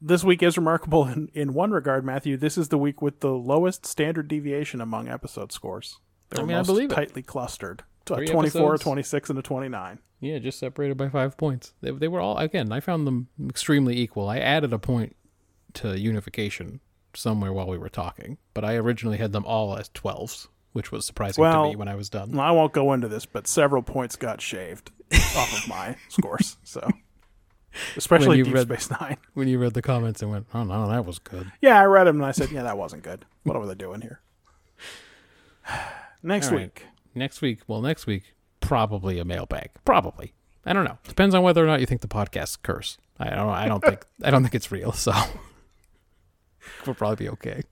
this 0.00 0.24
week 0.24 0.42
is 0.42 0.56
remarkable 0.58 1.06
in, 1.06 1.30
in 1.34 1.54
one 1.54 1.70
regard, 1.70 2.04
Matthew. 2.04 2.36
This 2.36 2.58
is 2.58 2.68
the 2.68 2.76
week 2.76 3.00
with 3.00 3.20
the 3.20 3.30
lowest 3.30 3.86
standard 3.86 4.26
deviation 4.26 4.80
among 4.80 5.08
episode 5.08 5.52
scores. 5.52 6.00
They 6.30 6.42
I 6.42 6.44
mean, 6.44 6.56
I 6.56 6.62
believe 6.62 6.90
it. 6.90 6.94
tightly 6.94 7.22
clustered. 7.22 7.84
A 8.10 8.16
Three 8.16 8.26
24, 8.26 8.60
a 8.60 8.64
episodes. 8.64 8.82
26, 8.82 9.30
and 9.30 9.38
a 9.38 9.42
29. 9.42 9.98
Yeah, 10.20 10.38
just 10.38 10.58
separated 10.58 10.96
by 10.96 11.08
five 11.08 11.36
points. 11.36 11.74
They, 11.80 11.92
they 11.92 12.08
were 12.08 12.20
all, 12.20 12.38
again, 12.38 12.72
I 12.72 12.80
found 12.80 13.06
them 13.06 13.28
extremely 13.48 13.96
equal. 13.98 14.28
I 14.28 14.38
added 14.38 14.72
a 14.72 14.78
point 14.80 15.14
to 15.74 15.98
unification 15.98 16.80
somewhere 17.14 17.52
while 17.52 17.68
we 17.68 17.78
were 17.78 17.88
talking, 17.88 18.38
but 18.52 18.64
I 18.64 18.74
originally 18.74 19.18
had 19.18 19.32
them 19.32 19.44
all 19.44 19.76
as 19.78 19.88
12s, 19.90 20.48
which 20.76 20.92
was 20.92 21.06
surprising 21.06 21.40
Well- 21.40 21.64
to 21.64 21.70
me 21.70 21.76
when 21.76 21.88
I 21.88 21.94
was 21.94 22.10
done. 22.10 22.32
Well, 22.32 22.42
I 22.46 22.50
won't 22.50 22.74
go 22.74 22.92
into 22.92 23.08
this, 23.08 23.24
but 23.24 23.46
several 23.48 23.82
points 23.82 24.14
got 24.14 24.42
shaved 24.42 24.90
off 25.34 25.52
of 25.62 25.66
my 25.68 25.96
scores. 26.10 26.58
So, 26.64 26.86
especially 27.96 28.36
you 28.38 28.44
Deep 28.44 28.54
read- 28.54 28.66
Space 28.68 28.90
Nine. 28.90 29.16
When 29.32 29.48
you 29.48 29.58
read 29.58 29.72
the 29.72 29.80
comments 29.80 30.20
and 30.20 30.30
went, 30.30 30.46
oh 30.52 30.64
no, 30.64 30.86
that 30.90 31.06
was 31.06 31.18
good. 31.18 31.50
Yeah, 31.62 31.80
I 31.80 31.84
read 31.84 32.04
them 32.06 32.16
and 32.16 32.26
I 32.26 32.32
said, 32.32 32.50
yeah, 32.52 32.62
that 32.64 32.76
wasn't 32.76 33.02
good. 33.04 33.24
What 33.44 33.58
were 33.58 33.66
they 33.66 33.74
doing 33.74 34.02
here? 34.02 34.20
Next 36.22 36.50
right. 36.50 36.56
week. 36.60 36.84
Next 37.14 37.40
week, 37.40 37.60
well, 37.66 37.80
next 37.80 38.06
week, 38.06 38.34
probably 38.60 39.18
a 39.18 39.24
mailbag. 39.24 39.70
Probably. 39.86 40.34
I 40.66 40.74
don't 40.74 40.84
know. 40.84 40.98
Depends 41.08 41.34
on 41.34 41.42
whether 41.42 41.64
or 41.64 41.66
not 41.66 41.80
you 41.80 41.86
think 41.86 42.02
the 42.02 42.08
podcast's 42.08 42.56
curse. 42.56 42.98
I 43.18 43.30
don't. 43.30 43.48
I 43.48 43.66
don't 43.68 43.80
think. 43.84 44.04
I 44.22 44.30
don't 44.30 44.42
think 44.42 44.54
it's 44.54 44.70
real. 44.70 44.92
So 44.92 45.12
we'll 46.86 46.94
probably 46.94 47.24
be 47.24 47.30
okay. 47.30 47.62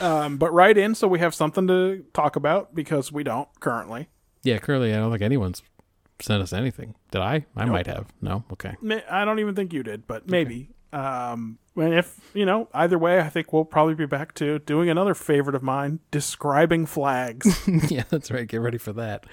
Um, 0.00 0.36
but 0.36 0.52
write 0.52 0.78
in 0.78 0.94
so 0.94 1.08
we 1.08 1.18
have 1.18 1.34
something 1.34 1.66
to 1.66 2.04
talk 2.12 2.36
about 2.36 2.74
because 2.74 3.10
we 3.10 3.22
don't 3.24 3.48
currently. 3.60 4.08
Yeah, 4.42 4.58
currently, 4.58 4.94
I 4.94 4.96
don't 4.96 5.10
think 5.10 5.22
anyone's 5.22 5.62
sent 6.20 6.42
us 6.42 6.52
anything. 6.52 6.94
Did 7.10 7.22
I? 7.22 7.46
I 7.56 7.64
might 7.64 7.86
have. 7.86 8.06
No. 8.20 8.44
Okay. 8.52 8.74
I 9.10 9.24
don't 9.24 9.38
even 9.38 9.54
think 9.54 9.72
you 9.72 9.82
did, 9.82 10.06
but 10.06 10.28
maybe. 10.28 10.70
Um, 10.92 11.58
and 11.76 11.94
if 11.94 12.18
you 12.34 12.46
know, 12.46 12.68
either 12.74 12.98
way, 12.98 13.20
I 13.20 13.28
think 13.28 13.52
we'll 13.52 13.64
probably 13.64 13.94
be 13.94 14.06
back 14.06 14.34
to 14.34 14.58
doing 14.60 14.88
another 14.88 15.14
favorite 15.14 15.54
of 15.54 15.62
mine: 15.62 16.00
describing 16.10 16.86
flags. 16.86 17.68
yeah, 17.90 18.04
that's 18.08 18.30
right. 18.30 18.46
Get 18.46 18.60
ready 18.60 18.78
for 18.78 18.92
that. 18.94 19.26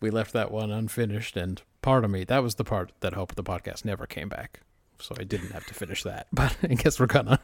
We 0.00 0.10
left 0.10 0.32
that 0.32 0.50
one 0.50 0.70
unfinished, 0.70 1.36
and 1.36 1.60
part 1.82 2.04
of 2.04 2.10
me 2.10 2.24
that 2.24 2.42
was 2.42 2.56
the 2.56 2.64
part 2.64 2.92
that 3.00 3.14
hoped 3.14 3.36
the 3.36 3.44
podcast 3.44 3.84
never 3.84 4.06
came 4.06 4.28
back. 4.28 4.60
So 4.98 5.14
I 5.18 5.24
didn't 5.24 5.50
have 5.52 5.66
to 5.66 5.74
finish 5.74 6.02
that. 6.04 6.28
But 6.32 6.56
I 6.62 6.74
guess 6.74 6.98
we're 6.98 7.06
gonna. 7.06 7.40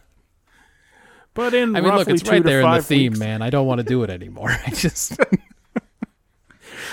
But 1.38 1.54
in 1.54 1.76
I 1.76 1.80
mean, 1.80 1.84
look, 1.90 1.98
roughly 2.00 2.14
it's 2.14 2.28
right 2.28 2.38
to 2.38 2.42
there 2.42 2.62
in 2.62 2.70
the 2.72 2.82
theme, 2.82 3.12
weeks- 3.12 3.20
man. 3.20 3.42
I 3.42 3.50
don't 3.50 3.64
want 3.68 3.78
to 3.78 3.84
do 3.84 4.02
it 4.02 4.10
anymore. 4.10 4.50
I 4.66 4.70
just. 4.70 5.16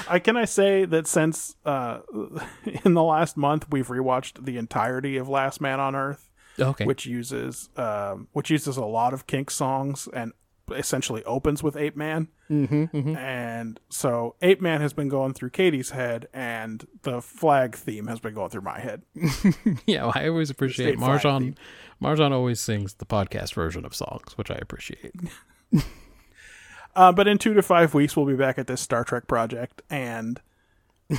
I 0.08 0.20
can 0.20 0.38
I 0.38 0.46
say 0.46 0.86
that 0.86 1.08
since 1.08 1.56
uh, 1.66 2.00
in 2.86 2.94
the 2.94 3.02
last 3.04 3.38
month 3.38 3.66
we've 3.72 3.88
rewatched 3.88 4.46
the 4.46 4.58
entirety 4.58 5.18
of 5.18 5.28
Last 5.28 5.62
Man 5.62 5.80
on 5.80 5.96
Earth, 5.96 6.30
Okay. 6.60 6.86
which 6.86 7.08
uses 7.08 7.70
um, 7.76 8.28
which 8.34 8.52
uses 8.52 8.78
a 8.78 8.86
lot 8.86 9.14
of 9.14 9.26
Kink 9.26 9.50
songs 9.50 10.08
and 10.14 10.32
essentially 10.72 11.24
opens 11.26 11.62
with 11.64 11.76
Ape 11.76 11.96
Man. 11.96 12.28
mm-hmm, 12.50 13.16
And 13.16 13.80
so 13.90 14.36
Ape 14.42 14.62
Man 14.62 14.82
has 14.82 14.94
been 14.94 15.10
going 15.10 15.34
through 15.34 15.52
Katie's 15.52 15.92
head, 15.92 16.28
and 16.34 16.86
the 17.04 17.22
flag 17.22 17.76
theme 17.76 18.08
has 18.08 18.20
been 18.20 18.34
going 18.36 18.50
through 18.50 18.62
my 18.62 18.80
head. 18.80 19.02
Yeah, 19.88 20.04
well, 20.06 20.14
I 20.16 20.28
always 20.28 20.50
appreciate 20.52 20.98
Marjan. 21.00 21.56
Marjan 22.02 22.32
always 22.32 22.60
sings 22.60 22.96
the 22.96 23.06
podcast 23.06 23.54
version 23.54 23.86
of 23.86 23.96
songs, 23.96 24.38
which 24.38 24.52
I 24.52 24.56
appreciate. 24.56 25.14
Uh, 26.96 27.12
but 27.12 27.28
in 27.28 27.38
two 27.38 27.54
to 27.54 27.62
five 27.62 27.94
weeks, 27.94 28.16
we'll 28.16 28.26
be 28.26 28.36
back 28.36 28.58
at 28.58 28.68
this 28.68 28.80
Star 28.80 29.04
Trek 29.04 29.28
project, 29.28 29.82
and 29.90 30.40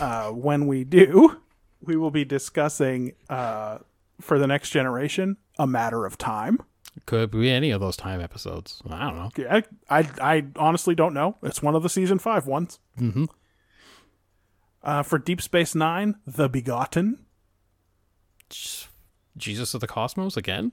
uh, 0.00 0.30
when 0.30 0.66
we 0.66 0.84
do, 0.84 1.42
we 1.82 1.96
will 1.96 2.10
be 2.10 2.24
discussing 2.24 3.12
uh, 3.28 3.78
for 4.20 4.38
the 4.38 4.46
next 4.46 4.70
generation 4.70 5.36
a 5.58 5.66
matter 5.66 6.06
of 6.06 6.16
time. 6.16 6.58
Could 7.04 7.30
be 7.30 7.50
any 7.50 7.70
of 7.72 7.80
those 7.80 7.96
time 7.96 8.22
episodes. 8.22 8.80
I 8.88 9.04
don't 9.04 9.16
know. 9.16 9.30
Yeah, 9.36 9.60
I, 9.90 9.98
I, 10.00 10.08
I 10.22 10.44
honestly 10.56 10.94
don't 10.94 11.12
know. 11.12 11.36
It's 11.42 11.62
one 11.62 11.74
of 11.74 11.82
the 11.82 11.90
season 11.90 12.18
five 12.18 12.46
ones. 12.46 12.78
Mm-hmm. 12.98 13.26
Uh, 14.82 15.02
for 15.02 15.18
Deep 15.18 15.42
Space 15.42 15.74
Nine, 15.74 16.14
The 16.26 16.48
Begotten, 16.48 17.26
Jesus 19.36 19.74
of 19.74 19.80
the 19.80 19.86
Cosmos 19.86 20.36
again? 20.36 20.72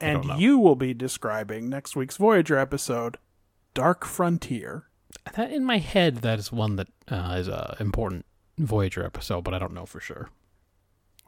and 0.00 0.24
you 0.38 0.58
will 0.58 0.76
be 0.76 0.94
describing 0.94 1.68
next 1.68 1.96
week's 1.96 2.16
Voyager 2.16 2.56
episode, 2.56 3.18
Dark 3.74 4.04
Frontier. 4.04 4.84
That 5.34 5.50
in 5.50 5.64
my 5.64 5.78
head, 5.78 6.16
that 6.18 6.38
is 6.38 6.52
one 6.52 6.76
that 6.76 6.88
uh, 7.08 7.36
is 7.38 7.48
a 7.48 7.76
important 7.80 8.26
Voyager 8.58 9.04
episode, 9.04 9.42
but 9.42 9.54
I 9.54 9.58
don't 9.58 9.74
know 9.74 9.86
for 9.86 10.00
sure. 10.00 10.30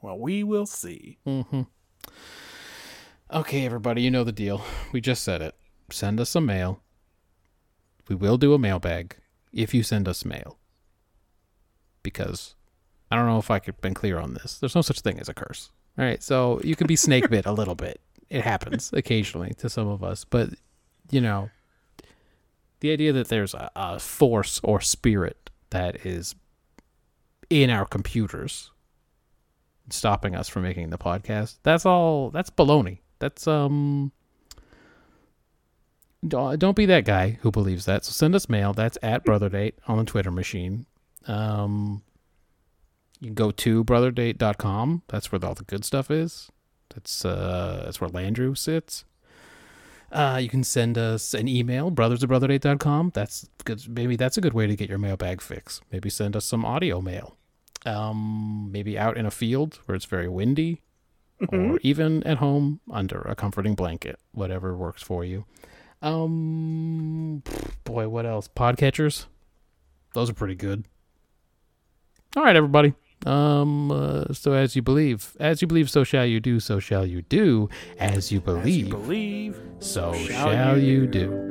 Well, 0.03 0.19
we 0.19 0.43
will 0.43 0.67
see. 0.67 1.19
Mm-hmm. 1.27 1.63
Okay, 3.33 3.67
everybody, 3.67 4.03
you 4.03 4.11
know 4.11 4.25
the 4.25 4.33
deal. 4.33 4.63
We 4.93 5.01
just 5.01 5.23
said 5.23 5.43
it. 5.43 5.55
Send 5.91 6.21
us 6.21 6.35
a 6.35 6.41
mail. 6.41 6.83
We 8.09 8.17
will 8.17 8.39
do 8.39 8.55
a 8.55 8.59
mailbag 8.59 9.17
if 9.53 9.75
you 9.75 9.83
send 9.83 10.09
us 10.09 10.25
mail. 10.25 10.59
Because 12.03 12.55
I 13.11 13.17
don't 13.17 13.27
know 13.27 13.39
if 13.39 13.51
I 13.51 13.59
could 13.59 13.81
been 13.81 13.95
clear 13.95 14.19
on 14.19 14.35
this. 14.35 14.59
There's 14.59 14.75
no 14.75 14.83
such 14.83 15.01
thing 15.01 15.21
as 15.21 15.29
a 15.29 15.35
curse. 15.35 15.71
All 15.99 16.05
right, 16.05 16.23
so 16.23 16.61
you 16.63 16.77
can 16.77 16.87
be 16.87 16.97
snake 16.97 17.29
bit 17.29 17.47
a 17.47 17.53
little 17.53 17.75
bit. 17.75 18.01
It 18.29 18.43
happens 18.43 18.93
occasionally 18.93 19.55
to 19.59 19.69
some 19.69 19.89
of 19.89 20.03
us, 20.05 20.25
but 20.25 20.51
you 21.11 21.21
know, 21.21 21.51
the 22.81 22.93
idea 22.93 23.13
that 23.13 23.29
there's 23.29 23.55
a, 23.55 23.71
a 23.77 23.99
force 23.99 24.61
or 24.63 24.81
spirit 24.81 25.51
that 25.71 26.07
is 26.07 26.35
in 27.51 27.71
our 27.71 27.85
computers 27.85 28.71
stopping 29.91 30.35
us 30.35 30.49
from 30.49 30.63
making 30.63 30.91
the 30.91 30.99
podcast. 30.99 31.59
That's 31.63 31.85
all. 31.85 32.31
That's 32.31 32.51
baloney. 32.51 32.99
That's 33.19 33.47
um. 33.47 34.13
Don't, 36.27 36.59
don't 36.59 36.77
be 36.77 36.85
that 36.87 37.07
guy 37.07 37.39
who 37.41 37.51
believes 37.51 37.87
that. 37.87 38.05
So 38.05 38.13
send 38.13 38.35
us 38.35 38.49
mail. 38.49 38.75
That's 38.75 38.99
at 39.03 39.25
brotherdate 39.25 39.73
on 39.89 39.97
the 39.97 40.05
Twitter 40.05 40.31
machine. 40.31 40.85
Um, 41.27 42.03
you 43.21 43.29
can 43.29 43.35
go 43.35 43.51
to 43.51 43.85
brotherdate.com. 43.85 45.03
That's 45.09 45.31
where 45.31 45.45
all 45.45 45.55
the 45.55 45.65
good 45.65 45.85
stuff 45.85 46.11
is. 46.11 46.51
That's 46.95 47.25
uh, 47.25 47.83
that's 47.85 48.01
where 48.01 48.11
Landrew 48.11 48.57
sits. 48.57 49.05
Uh, 50.11 50.41
you 50.43 50.49
can 50.49 50.65
send 50.65 50.99
us 50.99 51.35
an 51.35 51.47
email, 51.47 51.91
brothers 51.91 52.25
at 52.25 52.29
brotherdate.com. 52.29 53.13
That's 53.15 53.49
good. 53.65 53.89
Maybe 53.89 54.17
that's 54.17 54.37
a 54.37 54.41
good 54.41 54.55
way 54.55 54.67
to 54.67 54.75
get 54.75 54.89
your 54.89 54.99
mailbag 54.99 55.41
fix. 55.41 55.81
Maybe 55.93 56.11
send 56.11 56.35
us 56.35 56.45
some 56.45 56.65
audio 56.65 57.01
mail. 57.01 57.37
Um, 57.87 58.71
maybe 58.73 58.99
out 58.99 59.17
in 59.17 59.25
a 59.25 59.31
field 59.31 59.79
where 59.87 59.95
it's 59.95 60.05
very 60.05 60.29
windy, 60.29 60.83
or 61.49 61.79
even 61.83 62.23
at 62.25 62.39
home 62.39 62.81
under 62.91 63.21
a 63.21 63.35
comforting 63.35 63.75
blanket, 63.75 64.19
whatever 64.33 64.77
works 64.77 65.03
for 65.03 65.25
you. 65.25 65.45
Um, 66.03 67.43
boy, 67.85 68.09
what 68.09 68.27
else? 68.27 68.49
Podcatchers. 68.49 69.27
Those 70.15 70.29
are 70.29 70.35
pretty 70.35 70.57
good. 70.57 70.87
All 72.37 72.43
right, 72.43 72.57
everybody. 72.57 72.95
Um, 73.27 73.91
uh, 73.93 74.25
so 74.33 74.53
as 74.53 74.75
you 74.75 74.83
believe, 74.83 75.37
as 75.41 75.61
you 75.61 75.69
believe, 75.69 75.91
so 75.91 76.05
shall 76.05 76.25
you 76.25 76.41
do. 76.41 76.59
So 76.61 76.79
shall 76.79 77.05
you 77.05 77.23
do. 77.23 77.69
As 77.99 78.33
you 78.33 78.39
As 78.39 78.45
believe, 78.45 78.87
you 78.87 78.93
believe. 78.93 79.61
so 79.81 80.13
shall 80.15 80.51
shall, 80.53 80.79
you 80.79 81.01
you 81.03 81.07
do. 81.07 81.47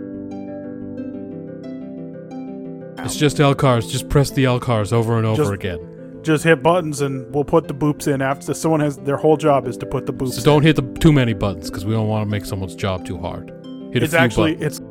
It's 3.00 3.16
just 3.16 3.38
LCARS. 3.38 3.90
Just 3.90 4.10
press 4.10 4.30
the 4.32 4.44
LCARS 4.44 4.92
over 4.92 5.18
and 5.18 5.26
over 5.26 5.44
Just- 5.44 5.54
again. 5.54 5.80
Just 6.22 6.44
hit 6.44 6.62
buttons 6.62 7.00
and 7.00 7.34
we'll 7.34 7.46
put 7.46 7.70
the 7.70 7.74
boops 7.74 8.06
in 8.14 8.22
after 8.22 8.54
someone 8.54 8.82
has 8.82 8.98
their 8.98 9.16
whole 9.16 9.38
job 9.38 9.66
is 9.66 9.78
to 9.78 9.86
put 9.86 10.06
the 10.06 10.12
boops 10.12 10.34
So 10.34 10.44
don't 10.44 10.64
hit 10.64 10.76
the 10.76 10.82
too 11.00 11.14
many 11.14 11.34
buttons 11.34 11.70
because 11.70 11.86
we 11.86 11.94
don't 11.94 12.10
want 12.10 12.26
to 12.26 12.30
make 12.30 12.44
someone's 12.44 12.76
job 12.76 13.06
too 13.06 13.18
hard. 13.18 13.50
Hit 13.94 14.04
It's 14.04 14.14
a 14.14 14.18
few 14.18 14.26
actually 14.26 14.54
buttons. 14.56 14.80
it's 14.80 14.89